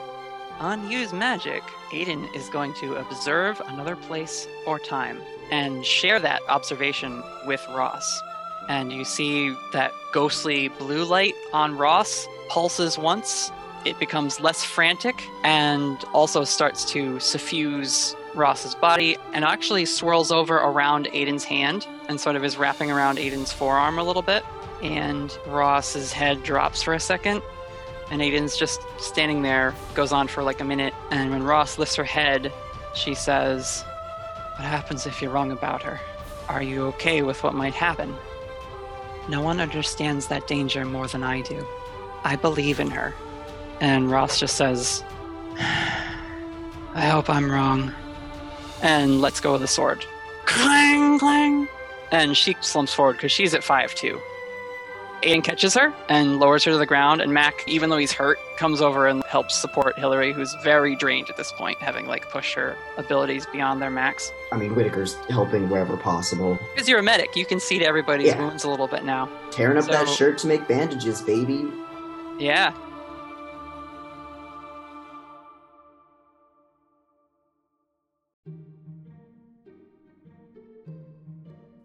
unused 0.60 1.14
magic, 1.14 1.62
Aidan 1.92 2.28
is 2.34 2.48
going 2.50 2.74
to 2.74 2.96
observe 2.96 3.60
another 3.66 3.96
place 3.96 4.46
or 4.66 4.78
time 4.78 5.20
and 5.50 5.84
share 5.84 6.20
that 6.20 6.42
observation 6.48 7.22
with 7.46 7.64
Ross. 7.70 8.22
And 8.68 8.92
you 8.92 9.04
see 9.04 9.56
that 9.72 9.92
ghostly 10.12 10.68
blue 10.68 11.04
light 11.04 11.34
on 11.52 11.76
Ross 11.76 12.28
pulses 12.48 12.98
once, 12.98 13.50
it 13.84 13.98
becomes 13.98 14.40
less 14.40 14.64
frantic, 14.64 15.22
and 15.42 16.02
also 16.12 16.44
starts 16.44 16.84
to 16.92 17.18
suffuse 17.20 18.14
Ross's 18.34 18.74
body 18.74 19.16
and 19.32 19.44
actually 19.44 19.84
swirls 19.84 20.30
over 20.30 20.56
around 20.56 21.08
Aidan's 21.12 21.44
hand 21.44 21.86
and 22.08 22.20
sort 22.20 22.36
of 22.36 22.44
is 22.44 22.56
wrapping 22.56 22.90
around 22.90 23.18
Aidan's 23.18 23.52
forearm 23.52 23.98
a 23.98 24.04
little 24.04 24.22
bit. 24.22 24.44
And 24.82 25.36
Ross's 25.46 26.12
head 26.12 26.42
drops 26.42 26.82
for 26.82 26.94
a 26.94 27.00
second, 27.00 27.42
and 28.10 28.22
Aidan's 28.22 28.56
just 28.56 28.80
standing 28.98 29.42
there, 29.42 29.74
goes 29.94 30.12
on 30.12 30.26
for 30.28 30.42
like 30.42 30.60
a 30.60 30.64
minute, 30.64 30.94
and 31.10 31.30
when 31.30 31.42
Ross 31.42 31.78
lifts 31.78 31.96
her 31.96 32.04
head, 32.04 32.52
she 32.94 33.14
says, 33.14 33.84
What 34.56 34.64
happens 34.64 35.06
if 35.06 35.20
you're 35.20 35.30
wrong 35.30 35.52
about 35.52 35.82
her? 35.82 36.00
Are 36.48 36.62
you 36.62 36.86
okay 36.86 37.22
with 37.22 37.42
what 37.42 37.54
might 37.54 37.74
happen? 37.74 38.14
No 39.28 39.42
one 39.42 39.60
understands 39.60 40.26
that 40.28 40.48
danger 40.48 40.84
more 40.84 41.06
than 41.06 41.22
I 41.22 41.42
do. 41.42 41.66
I 42.24 42.36
believe 42.36 42.80
in 42.80 42.90
her. 42.90 43.14
And 43.80 44.10
Ross 44.10 44.38
just 44.38 44.56
says, 44.56 45.02
I 45.58 47.06
hope 47.06 47.30
I'm 47.30 47.50
wrong. 47.50 47.92
And 48.82 49.20
lets 49.20 49.40
go 49.40 49.54
of 49.54 49.60
the 49.60 49.66
sword. 49.66 50.04
Clang, 50.46 51.18
clang. 51.18 51.68
And 52.10 52.36
she 52.36 52.56
slumps 52.60 52.92
forward 52.92 53.14
because 53.14 53.32
she's 53.32 53.54
at 53.54 53.62
5 53.62 53.94
too. 53.94 54.20
Aidan 55.22 55.42
catches 55.42 55.74
her 55.74 55.92
and 56.08 56.40
lowers 56.40 56.64
her 56.64 56.72
to 56.72 56.78
the 56.78 56.86
ground, 56.86 57.20
and 57.20 57.34
Mac, 57.34 57.62
even 57.68 57.90
though 57.90 57.98
he's 57.98 58.10
hurt, 58.10 58.38
comes 58.56 58.80
over 58.80 59.06
and 59.06 59.22
helps 59.24 59.54
support 59.54 59.98
Hilary, 59.98 60.32
who's 60.32 60.54
very 60.64 60.96
drained 60.96 61.28
at 61.28 61.36
this 61.36 61.52
point, 61.52 61.76
having 61.78 62.06
like 62.06 62.30
pushed 62.30 62.54
her 62.54 62.74
abilities 62.96 63.44
beyond 63.52 63.82
their 63.82 63.90
max. 63.90 64.32
I 64.50 64.56
mean, 64.56 64.74
Whittaker's 64.74 65.16
helping 65.28 65.68
wherever 65.68 65.94
possible, 65.98 66.58
Because 66.74 66.88
you're 66.88 67.00
a 67.00 67.02
medic, 67.02 67.36
you 67.36 67.44
can 67.44 67.60
see 67.60 67.78
to 67.80 67.84
everybody's 67.84 68.28
Yeah. 68.28 68.38
wounds 68.38 68.64
a 68.64 68.70
little 68.70 68.88
bit 68.88 69.04
now. 69.04 69.28
tearing 69.50 69.76
up 69.76 69.84
that 69.88 70.08
shirt 70.08 70.38
to 70.38 70.46
make 70.46 70.66
bandages, 70.66 71.20
baby. 71.20 71.70
Yeah. 72.38 72.72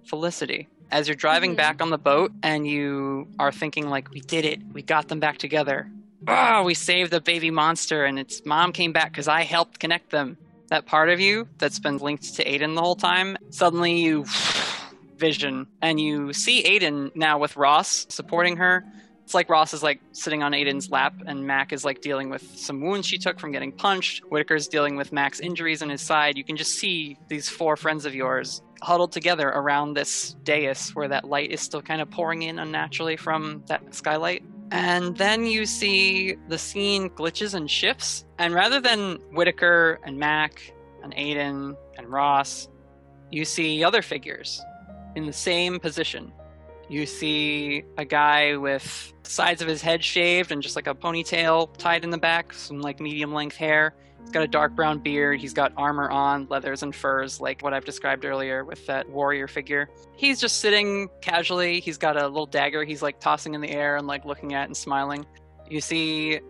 Felicity, 0.06 0.68
as 0.92 1.08
you're 1.08 1.16
driving 1.16 1.54
Mhm. 1.54 1.58
back 1.58 1.82
on 1.82 1.90
the 1.90 1.98
boat 1.98 2.32
and 2.44 2.68
you 2.68 3.28
are 3.40 3.52
thinking 3.52 3.90
like, 3.90 4.12
we 4.12 4.20
did 4.22 4.46
it, 4.46 4.62
we 4.74 4.82
got 4.82 5.08
them 5.08 5.20
back 5.20 5.38
together. 5.38 5.90
Oh, 6.28 6.64
we 6.64 6.74
saved 6.74 7.12
the 7.12 7.22
baby 7.22 7.52
monster 7.52 8.06
and 8.06 8.18
its 8.18 8.46
mom 8.46 8.72
came 8.72 8.94
back 8.94 9.12
because 9.12 9.28
I 9.28 9.44
helped 9.44 9.80
connect 9.80 10.12
them. 10.12 10.38
That 10.70 10.86
part 10.86 11.10
of 11.10 11.20
you 11.20 11.48
that's 11.60 11.80
been 11.80 11.98
linked 11.98 12.36
to 12.36 12.44
Aidan 12.52 12.76
the 12.76 12.82
whole 12.82 12.96
time, 12.96 13.38
suddenly 13.52 14.00
you 14.00 14.26
vision 15.18 15.68
and 15.82 16.00
you 16.00 16.34
see 16.34 16.62
Aidan 16.64 17.12
now 17.16 17.38
with 17.38 17.56
Ross 17.56 18.06
supporting 18.10 18.58
her 18.58 18.84
it's 19.24 19.34
like 19.34 19.50
Ross 19.50 19.74
is 19.74 19.82
like 19.82 20.00
sitting 20.12 20.44
on 20.44 20.54
Aidan's 20.54 20.92
lap, 20.92 21.16
and 21.26 21.48
Mac 21.48 21.74
is 21.74 21.84
like 21.84 22.00
dealing 22.02 22.30
with 22.30 22.44
some 22.60 22.80
wounds 22.80 23.08
she 23.08 23.18
took 23.18 23.40
from 23.40 23.52
getting 23.52 23.72
punched. 23.72 24.22
Whittaker's 24.30 24.68
dealing 24.68 24.98
with 24.98 25.12
Mac's 25.12 25.40
injuries 25.40 25.82
in 25.82 25.90
his 25.90 26.02
side. 26.02 26.38
You 26.38 26.44
can 26.44 26.56
just 26.58 26.74
see 26.76 27.18
these 27.28 27.50
four 27.50 27.76
friends 27.76 28.06
of 28.06 28.14
yours 28.14 28.62
huddled 28.86 29.12
together 29.12 29.50
around 29.50 29.96
this 29.96 30.36
dais 30.44 30.96
where 30.96 31.08
that 31.08 31.26
light 31.26 31.52
is 31.52 31.60
still 31.60 31.82
kind 31.82 32.02
of 32.02 32.10
pouring 32.12 32.44
in 32.44 32.60
unnaturally 32.60 33.18
from 33.18 33.64
that 33.68 33.82
skylight. 33.94 34.44
And 34.72 35.18
then 35.18 35.46
you 35.46 35.66
see 35.66 36.38
the 36.50 36.58
scene 36.58 37.10
glitches 37.10 37.54
and 37.54 37.70
shifts. 37.70 38.26
And 38.38 38.54
rather 38.54 38.80
than 38.80 39.20
Whittaker 39.32 40.00
and 40.04 40.18
Mac 40.18 40.74
and 41.04 41.14
Aidan 41.18 41.76
and 41.98 42.08
Ross, 42.10 42.68
you 43.32 43.44
see 43.46 43.84
other 43.84 44.02
figures 44.02 44.62
in 45.16 45.26
the 45.26 45.34
same 45.34 45.80
position 45.80 46.32
You 46.88 47.06
see 47.06 47.84
a 47.98 48.06
guy 48.06 48.58
with 48.58 49.14
sides 49.24 49.62
of 49.62 49.68
his 49.68 49.82
head 49.82 50.04
shaved 50.04 50.52
and 50.52 50.62
just 50.62 50.76
like 50.76 50.88
a 50.88 50.94
ponytail 50.94 51.76
tied 51.78 52.04
in 52.04 52.12
the 52.12 52.18
back, 52.18 52.54
some 52.54 52.80
like 52.82 53.00
medium 53.00 53.34
length 53.34 53.56
hair. 53.56 53.96
Got 54.32 54.44
a 54.44 54.48
dark 54.48 54.76
brown 54.76 55.00
beard. 55.00 55.40
He's 55.40 55.54
got 55.54 55.72
armor 55.78 56.10
on, 56.10 56.48
leathers 56.50 56.84
and 56.84 56.94
furs, 56.94 57.40
like 57.40 57.62
what 57.62 57.74
I've 57.74 57.86
described 57.86 58.26
earlier 58.26 58.66
with 58.66 58.86
that 58.88 59.10
warrior 59.10 59.48
figure. 59.48 59.90
He's 60.18 60.42
just 60.42 60.58
sitting 60.58 61.10
casually. 61.22 61.80
He's 61.80 61.98
got 61.98 62.18
a 62.18 62.28
little 62.28 62.46
dagger 62.46 62.84
he's 62.84 63.02
like 63.02 63.20
tossing 63.20 63.54
in 63.54 63.62
the 63.62 63.70
air 63.70 63.96
and 63.96 64.08
like 64.08 64.26
looking 64.26 64.54
at 64.54 64.68
and 64.68 64.76
smiling. 64.76 65.26
You 65.70 65.82
see 65.82 66.42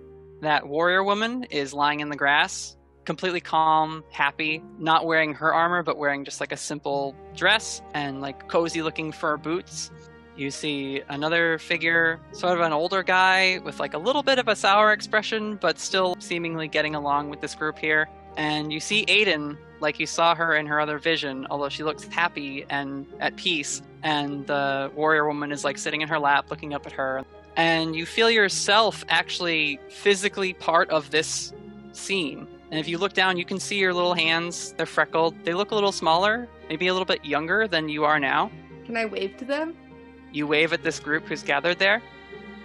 that 0.41 0.68
warrior 0.68 1.03
woman 1.03 1.45
is 1.45 1.73
lying 1.73 1.99
in 1.99 2.10
the 2.10 2.15
grass, 2.15 2.76
completely 3.06 3.39
calm, 3.39 4.03
happy, 4.11 4.61
not 4.80 5.06
wearing 5.06 5.34
her 5.34 5.53
armor, 5.53 5.84
but 5.84 5.97
wearing 5.97 6.26
just 6.26 6.39
like 6.39 6.52
a 6.52 6.57
simple 6.57 7.15
dress 7.35 7.81
and 7.93 8.22
like 8.22 8.47
cozy 8.47 8.81
looking 8.81 9.11
fur 9.11 9.38
boots. 9.38 9.91
You 10.36 10.52
see 10.52 11.02
another 11.07 11.57
figure, 11.57 12.20
sort 12.34 12.57
of 12.57 12.62
an 12.62 12.74
older 12.74 13.03
guy 13.03 13.60
with 13.64 13.80
like 13.80 13.94
a 13.94 13.98
little 13.98 14.22
bit 14.22 14.38
of 14.38 14.48
a 14.48 14.56
sour 14.56 14.91
expression, 14.91 15.56
but 15.56 15.80
still 15.80 16.16
seemingly 16.20 16.68
getting 16.68 16.94
along 16.94 17.30
with 17.30 17.40
this 17.40 17.56
group 17.56 17.78
here. 17.78 18.10
And 18.36 18.74
you 18.74 18.82
see 18.82 19.06
Aidan, 19.07 19.57
like 19.80 19.98
you 19.98 20.06
saw 20.06 20.36
her 20.36 20.56
in 20.56 20.66
her 20.66 20.80
other 20.80 20.99
vision, 20.99 21.48
although 21.49 21.70
she 21.70 21.84
looks 21.84 22.03
happy 22.06 22.66
and 22.70 23.06
at 23.22 23.38
peace. 23.38 23.82
And 24.03 24.45
the 24.45 24.91
warrior 24.94 25.26
woman 25.26 25.53
is 25.53 25.64
like 25.64 25.78
sitting 25.78 26.02
in 26.02 26.10
her 26.10 26.20
lap 26.20 26.49
looking 26.49 26.74
up 26.74 26.86
at 26.86 26.91
her. 26.91 27.24
And 27.56 27.95
you 27.95 28.06
feel 28.06 28.30
yourself 28.30 29.06
actually 29.07 29.80
physically 29.90 30.53
part 30.53 30.90
of 30.90 31.12
this 31.12 31.53
scene. 31.94 32.45
And 32.72 32.80
if 32.80 32.90
you 32.90 32.98
look 32.98 33.14
down, 33.14 33.38
you 33.38 33.45
can 33.45 33.60
see 33.60 33.78
your 33.78 33.94
little 33.94 34.14
hands. 34.14 34.74
They're 34.76 34.86
freckled. 34.86 35.34
They 35.45 35.53
look 35.53 35.72
a 35.72 35.76
little 35.76 35.94
smaller, 35.94 36.49
maybe 36.68 36.88
a 36.88 36.94
little 36.94 37.06
bit 37.06 37.24
younger 37.24 37.70
than 37.70 37.88
you 37.88 38.03
are 38.03 38.20
now. 38.20 38.52
Can 38.86 38.98
I 38.98 39.06
wave 39.06 39.38
to 39.38 39.45
them? 39.45 39.78
You 40.36 40.48
wave 40.48 40.74
at 40.74 40.84
this 40.84 40.99
group 40.99 41.28
who's 41.28 41.44
gathered 41.44 41.80
there. 41.80 42.02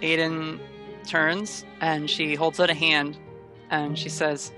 Aidan 0.01 0.59
turns 1.07 1.63
and 1.79 2.09
she 2.09 2.35
holds 2.35 2.59
out 2.59 2.69
a 2.69 2.73
hand 2.73 3.17
and 3.69 3.97
she 3.97 4.09
says, 4.09 4.51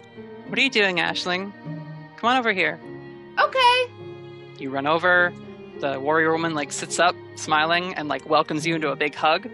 What 0.48 0.58
are 0.58 0.62
you 0.64 0.72
doing, 0.72 0.98
Ashling? 0.98 1.54
Come 2.18 2.32
on 2.32 2.38
over 2.38 2.52
here. 2.52 2.80
Okay. 3.40 3.86
You 4.58 4.72
run 4.72 4.88
over. 4.88 5.32
The 5.80 6.00
warrior 6.00 6.32
woman 6.32 6.56
like 6.56 6.72
sits 6.72 6.98
up, 6.98 7.16
smiling, 7.36 7.94
and 7.94 8.08
like 8.08 8.28
welcomes 8.28 8.66
you 8.66 8.74
into 8.74 8.90
a 8.90 8.96
big 8.96 9.14
hug. 9.14 9.48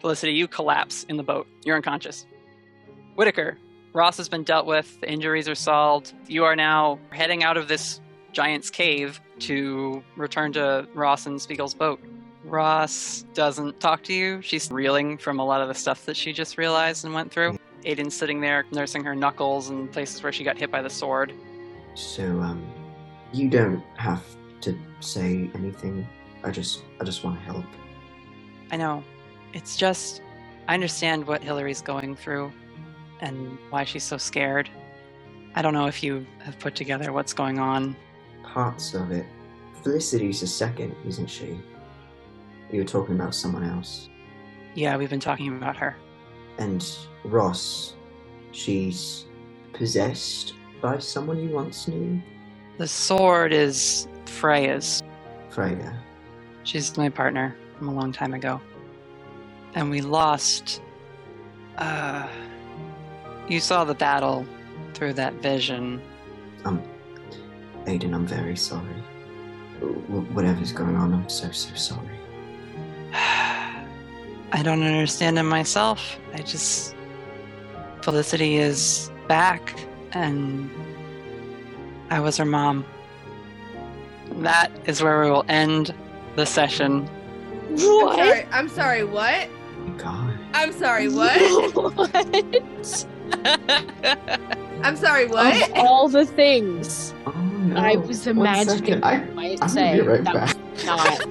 Felicity, 0.00 0.32
you 0.32 0.48
collapse 0.48 1.04
in 1.04 1.16
the 1.16 1.22
boat. 1.22 1.46
You're 1.64 1.76
unconscious. 1.76 2.26
Whittaker, 3.14 3.56
Ross 3.92 4.16
has 4.16 4.28
been 4.28 4.42
dealt 4.42 4.66
with. 4.66 5.00
The 5.00 5.08
injuries 5.08 5.48
are 5.48 5.54
solved. 5.54 6.12
You 6.26 6.44
are 6.44 6.56
now 6.56 6.98
heading 7.10 7.44
out 7.44 7.56
of 7.56 7.68
this 7.68 8.00
giant's 8.38 8.70
cave 8.70 9.20
to 9.40 10.00
return 10.14 10.52
to 10.52 10.86
Ross 10.94 11.26
and 11.26 11.42
Spiegel's 11.42 11.74
boat. 11.74 11.98
Ross 12.44 13.24
doesn't 13.34 13.80
talk 13.80 14.04
to 14.04 14.14
you. 14.14 14.40
She's 14.42 14.70
reeling 14.70 15.18
from 15.18 15.40
a 15.40 15.44
lot 15.44 15.60
of 15.60 15.66
the 15.66 15.74
stuff 15.74 16.06
that 16.06 16.16
she 16.16 16.32
just 16.32 16.56
realized 16.56 17.04
and 17.04 17.12
went 17.12 17.32
through. 17.32 17.58
Aidan's 17.84 18.16
sitting 18.16 18.40
there 18.40 18.64
nursing 18.70 19.02
her 19.02 19.16
knuckles 19.16 19.70
and 19.70 19.90
places 19.90 20.22
where 20.22 20.30
she 20.30 20.44
got 20.44 20.56
hit 20.56 20.70
by 20.70 20.82
the 20.82 20.88
sword. 20.88 21.32
So, 21.94 22.22
um, 22.38 22.64
you 23.32 23.50
don't 23.50 23.82
have 23.96 24.22
to 24.60 24.78
say 25.00 25.50
anything. 25.56 26.06
I 26.44 26.52
just, 26.52 26.84
I 27.00 27.04
just 27.04 27.24
want 27.24 27.40
to 27.40 27.44
help. 27.44 27.66
I 28.70 28.76
know. 28.76 29.02
It's 29.52 29.76
just, 29.76 30.22
I 30.68 30.74
understand 30.74 31.26
what 31.26 31.42
Hilary's 31.42 31.82
going 31.82 32.14
through 32.14 32.52
and 33.18 33.58
why 33.70 33.82
she's 33.82 34.04
so 34.04 34.16
scared. 34.16 34.70
I 35.56 35.62
don't 35.62 35.74
know 35.74 35.88
if 35.88 36.04
you 36.04 36.24
have 36.44 36.56
put 36.60 36.76
together 36.76 37.12
what's 37.12 37.32
going 37.32 37.58
on. 37.58 37.96
Parts 38.52 38.94
of 38.94 39.10
it. 39.10 39.26
Felicity's 39.82 40.42
a 40.42 40.46
second, 40.46 40.94
isn't 41.06 41.28
she? 41.28 41.60
You 42.70 42.80
were 42.80 42.84
talking 42.84 43.14
about 43.14 43.34
someone 43.34 43.64
else. 43.64 44.08
Yeah, 44.74 44.96
we've 44.96 45.10
been 45.10 45.20
talking 45.20 45.56
about 45.56 45.76
her. 45.76 45.96
And 46.58 46.84
Ross, 47.24 47.94
she's 48.52 49.26
possessed 49.72 50.54
by 50.80 50.98
someone 50.98 51.38
you 51.38 51.50
once 51.50 51.88
knew? 51.88 52.20
The 52.78 52.88
sword 52.88 53.52
is 53.52 54.06
Freya's. 54.26 55.02
Freya. 55.50 55.98
She's 56.64 56.96
my 56.96 57.08
partner 57.08 57.56
from 57.76 57.88
a 57.88 57.94
long 57.94 58.12
time 58.12 58.34
ago. 58.34 58.60
And 59.74 59.90
we 59.90 60.00
lost. 60.00 60.82
Uh. 61.76 62.28
You 63.48 63.60
saw 63.60 63.84
the 63.84 63.94
battle 63.94 64.46
through 64.92 65.14
that 65.14 65.32
vision. 65.34 66.02
Um, 66.64 66.82
Aidan, 67.88 68.12
I'm 68.12 68.26
very 68.26 68.54
sorry. 68.56 69.02
Wh- 69.80 70.34
Whatever's 70.36 70.72
going 70.72 70.94
on, 70.94 71.14
I'm 71.14 71.28
so, 71.28 71.50
so 71.50 71.74
sorry. 71.74 72.18
I 73.14 74.62
don't 74.62 74.82
understand 74.82 75.38
it 75.38 75.44
myself. 75.44 76.18
I 76.34 76.42
just. 76.42 76.94
Felicity 78.02 78.56
is 78.56 79.10
back, 79.26 79.74
and 80.12 80.70
I 82.10 82.20
was 82.20 82.36
her 82.36 82.44
mom. 82.44 82.84
That 84.36 84.70
is 84.86 85.02
where 85.02 85.24
we 85.24 85.30
will 85.30 85.44
end 85.48 85.94
the 86.36 86.44
session. 86.44 87.08
I'm 87.70 87.78
sorry. 87.78 88.46
I'm 88.52 88.68
sorry. 88.68 89.04
What? 89.04 89.48
God. 89.96 90.38
I'm 90.52 90.72
sorry. 90.72 91.08
What? 91.08 91.74
what? 91.96 93.06
I'm 94.84 94.96
sorry. 94.96 95.26
What? 95.26 95.70
Of 95.70 95.76
all 95.76 96.08
the 96.08 96.24
things 96.24 97.12
Oh, 97.26 97.47
no. 97.74 97.80
I 97.80 97.96
was 97.96 98.26
One 98.26 98.38
imagining. 98.38 99.02
I, 99.04 99.24
you 99.26 99.32
might 99.34 99.58
I'm 99.62 99.68
say, 99.68 99.94
be 100.00 100.00
right 100.06 100.24
that 100.24 100.34
back. 100.34 100.56
was 100.74 100.84
not. 100.86 101.26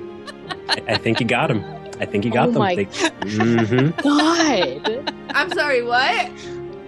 I, 0.69 0.81
I 0.93 0.97
think 0.97 1.19
you 1.19 1.25
got 1.25 1.49
him. 1.51 1.63
I 1.99 2.05
think 2.05 2.25
you 2.25 2.31
got 2.31 2.49
Oh 2.49 2.51
them. 2.51 2.59
my 2.59 2.75
They- 2.75 2.85
Mhm. 3.25 3.95
God. 4.03 5.13
I'm 5.35 5.49
sorry. 5.51 5.81
What? 5.83 6.29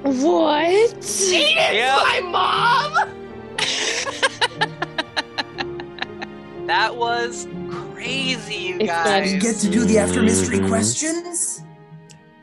What? 0.04 0.70
Aidan's 0.70 1.32
Yep. 1.32 1.98
my 1.98 2.22
mom. 2.24 3.10
That 6.68 6.96
was 6.96 7.48
crazy, 7.94 8.54
you 8.56 8.76
It's 8.76 8.86
guys. 8.86 9.24
Did 9.32 9.34
you 9.34 9.40
get 9.42 9.56
to 9.62 9.70
do 9.70 9.86
the 9.86 9.98
after 9.98 10.22
mystery 10.22 10.60
Mhm. 10.60 10.68
questions? 10.68 11.64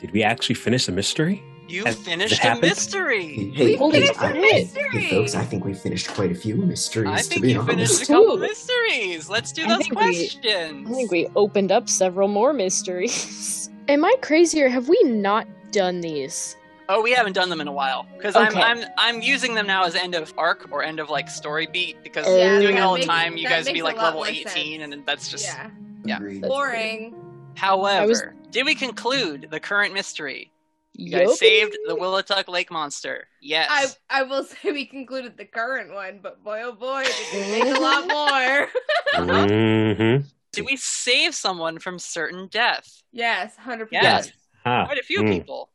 Did 0.00 0.10
we 0.10 0.22
actually 0.24 0.56
finish 0.56 0.86
the 0.86 0.92
mystery? 0.92 1.42
You 1.68 1.84
Has- 1.84 1.96
finished 1.96 2.44
a 2.44 2.54
mystery. 2.60 3.50
Hey, 3.54 3.76
We 3.76 3.76
hey, 3.76 3.90
finished 3.90 4.22
I- 4.22 4.30
a 4.30 4.34
mystery. 4.40 4.88
hey, 5.02 5.10
folks, 5.10 5.34
I 5.34 5.44
think 5.44 5.64
we 5.64 5.74
finished 5.74 6.08
quite 6.08 6.30
a 6.30 6.34
few 6.34 6.54
mysteries, 6.56 7.08
I 7.10 7.16
to 7.18 7.22
think 7.24 7.42
be 7.42 7.52
you 7.52 7.62
finished 7.64 8.02
a 8.02 8.06
couple 8.06 8.34
Ooh. 8.34 8.38
mysteries. 8.38 9.28
Let's 9.28 9.50
do 9.52 9.64
I 9.64 9.68
those 9.68 9.78
think 9.78 9.90
we- 9.90 9.96
questions. 10.04 10.88
I 10.88 10.92
think 10.94 11.10
we 11.10 11.26
opened 11.34 11.72
up 11.72 11.88
several 11.88 12.28
more 12.28 12.52
mysteries. 12.52 13.68
Am 13.88 14.04
I 14.04 14.14
crazy 14.22 14.62
or 14.62 14.68
have 14.68 14.88
we 14.88 15.00
not 15.04 15.46
done 15.72 16.00
these? 16.00 16.56
Oh, 16.88 17.02
we 17.02 17.10
haven't 17.12 17.32
done 17.32 17.50
them 17.50 17.60
in 17.60 17.66
a 17.66 17.72
while 17.72 18.06
because 18.16 18.36
Okay. 18.36 18.60
I'm 18.60 18.78
I'm 18.78 18.84
I'm 18.96 19.20
using 19.20 19.54
them 19.54 19.66
now 19.66 19.84
as 19.84 19.96
end 19.96 20.14
of 20.14 20.32
arc 20.38 20.68
or 20.70 20.84
end 20.84 21.00
of 21.00 21.10
like 21.10 21.28
story 21.28 21.66
beat 21.66 21.96
because 22.04 22.26
Yeah, 22.28 22.60
doing 22.60 22.76
it 22.76 22.78
that 22.78 22.84
all 22.86 22.94
the 22.96 23.02
time, 23.04 23.36
you 23.36 23.48
that 23.48 23.64
guys 23.64 23.72
be 23.72 23.82
like 23.82 23.96
level 23.96 24.24
18, 24.24 24.80
sense. 24.80 24.94
and 24.94 25.04
that's 25.04 25.28
just. 25.28 25.44
Yeah. 25.46 25.70
Yeah. 26.04 26.16
Agreed. 26.18 26.42
Boring. 26.42 27.14
However, 27.56 28.06
was- 28.06 28.22
did 28.52 28.66
we 28.66 28.74
conclude 28.76 29.48
the 29.50 29.58
current 29.58 29.94
mystery? 29.94 30.52
You 30.98 31.10
Yup. 31.10 31.26
guys 31.28 31.38
saved 31.38 31.76
the 31.86 31.94
Willituck 31.94 32.48
Lake 32.48 32.70
monster. 32.70 33.28
Yes. 33.42 33.68
I 34.08 34.20
I 34.20 34.22
will 34.22 34.44
say 34.44 34.72
we 34.72 34.86
concluded 34.86 35.36
the 35.36 35.44
current 35.44 35.92
one, 35.92 36.20
but 36.22 36.42
boy 36.42 36.62
oh 36.64 36.72
boy, 36.72 37.04
did 37.32 37.46
we 37.46 37.52
make 37.64 37.76
a 37.76 37.80
lot 37.80 38.08
more. 38.08 38.68
Mhm. 39.14 40.24
Did 40.52 40.64
we 40.66 40.76
save 40.76 41.34
someone 41.34 41.78
from 41.78 41.98
certain 41.98 42.48
death? 42.48 43.02
yes, 43.12 43.56
hundred 43.56 43.86
percent. 43.86 44.04
Yes. 44.04 44.30
Huh. 44.64 44.84
Quite 44.86 44.98
a 44.98 45.02
few 45.02 45.20
Mm. 45.22 45.30
people. 45.32 45.70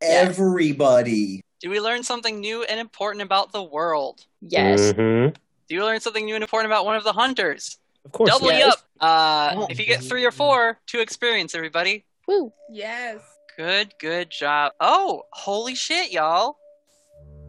Everybody. 0.00 1.42
Did 1.60 1.68
we 1.68 1.80
learn 1.80 2.02
something 2.02 2.40
new 2.40 2.62
and 2.64 2.78
important 2.80 3.22
about 3.22 3.52
the 3.52 3.62
world? 3.62 4.24
Yes. 4.40 4.92
Mhm. 4.92 5.34
Did 5.68 5.76
we 5.76 5.82
learn 5.82 6.00
something 6.00 6.24
new 6.24 6.34
and 6.34 6.42
important 6.42 6.72
about 6.72 6.84
one 6.86 6.96
of 6.96 7.04
the 7.04 7.12
hunters? 7.12 7.78
Of 8.04 8.12
course. 8.12 8.30
Double 8.30 8.50
yes. 8.52 8.72
up. 8.72 8.78
Uh, 9.00 9.56
Yeah. 9.60 9.66
if 9.70 9.78
you 9.78 9.86
get 9.86 10.02
three 10.02 10.24
or 10.24 10.32
four, 10.32 10.78
two 10.86 11.00
experience, 11.00 11.54
everybody. 11.54 12.04
Woo. 12.26 12.52
Yes. 12.70 13.20
Good, 13.60 13.92
good 13.98 14.30
job. 14.30 14.72
Oh, 14.80 15.24
holy 15.32 15.74
shit, 15.74 16.10
y'all. 16.12 16.56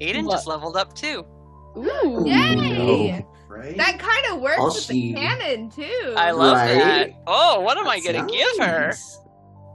Aidan 0.02 0.26
What? 0.26 0.34
just 0.34 0.46
leveled 0.46 0.76
up 0.76 0.94
too. 0.94 1.26
Ooh. 1.78 2.24
Yay! 2.28 2.56
No. 2.56 3.28
Right? 3.48 3.78
That 3.78 3.98
kind 3.98 4.26
of 4.36 4.42
works 4.42 4.58
I'll 4.60 4.66
with 4.66 4.76
see. 4.76 5.14
the 5.14 5.20
canon 5.22 5.70
too. 5.70 6.14
I 6.18 6.32
love 6.32 6.58
Right? 6.58 6.74
that. 6.76 7.12
Oh, 7.28 7.62
what 7.62 7.78
am 7.78 7.88
I 7.88 8.02
gonna 8.02 8.28
give 8.28 8.58
her? 8.68 8.94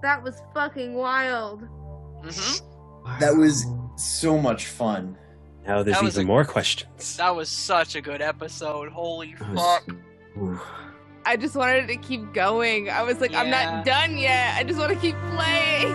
that 0.02 0.22
was 0.22 0.42
fucking 0.52 0.92
wild. 0.92 1.62
hmm 1.62 3.18
That 3.18 3.34
was 3.34 3.64
so 3.96 4.36
much 4.36 4.66
fun. 4.66 5.16
Now 5.66 5.82
there's 5.82 6.02
even 6.02 6.24
a- 6.24 6.26
more 6.26 6.44
questions. 6.44 7.16
That 7.16 7.34
was 7.34 7.48
such 7.48 7.94
a 7.96 8.02
good 8.02 8.20
episode. 8.20 8.92
Holy 8.92 9.34
That 9.38 9.52
was- 9.54 9.80
fuck. 9.86 9.96
I 11.26 11.36
just 11.36 11.56
wanted 11.56 11.88
to 11.88 11.96
keep 11.96 12.32
going. 12.32 12.88
I 12.88 13.02
was 13.02 13.20
like, 13.20 13.34
I'm 13.34 13.50
not 13.50 13.84
done 13.84 14.16
yet. 14.16 14.54
I 14.56 14.62
just 14.62 14.78
want 14.78 14.92
to 14.92 14.98
keep 14.98 15.16
playing. 15.34 15.92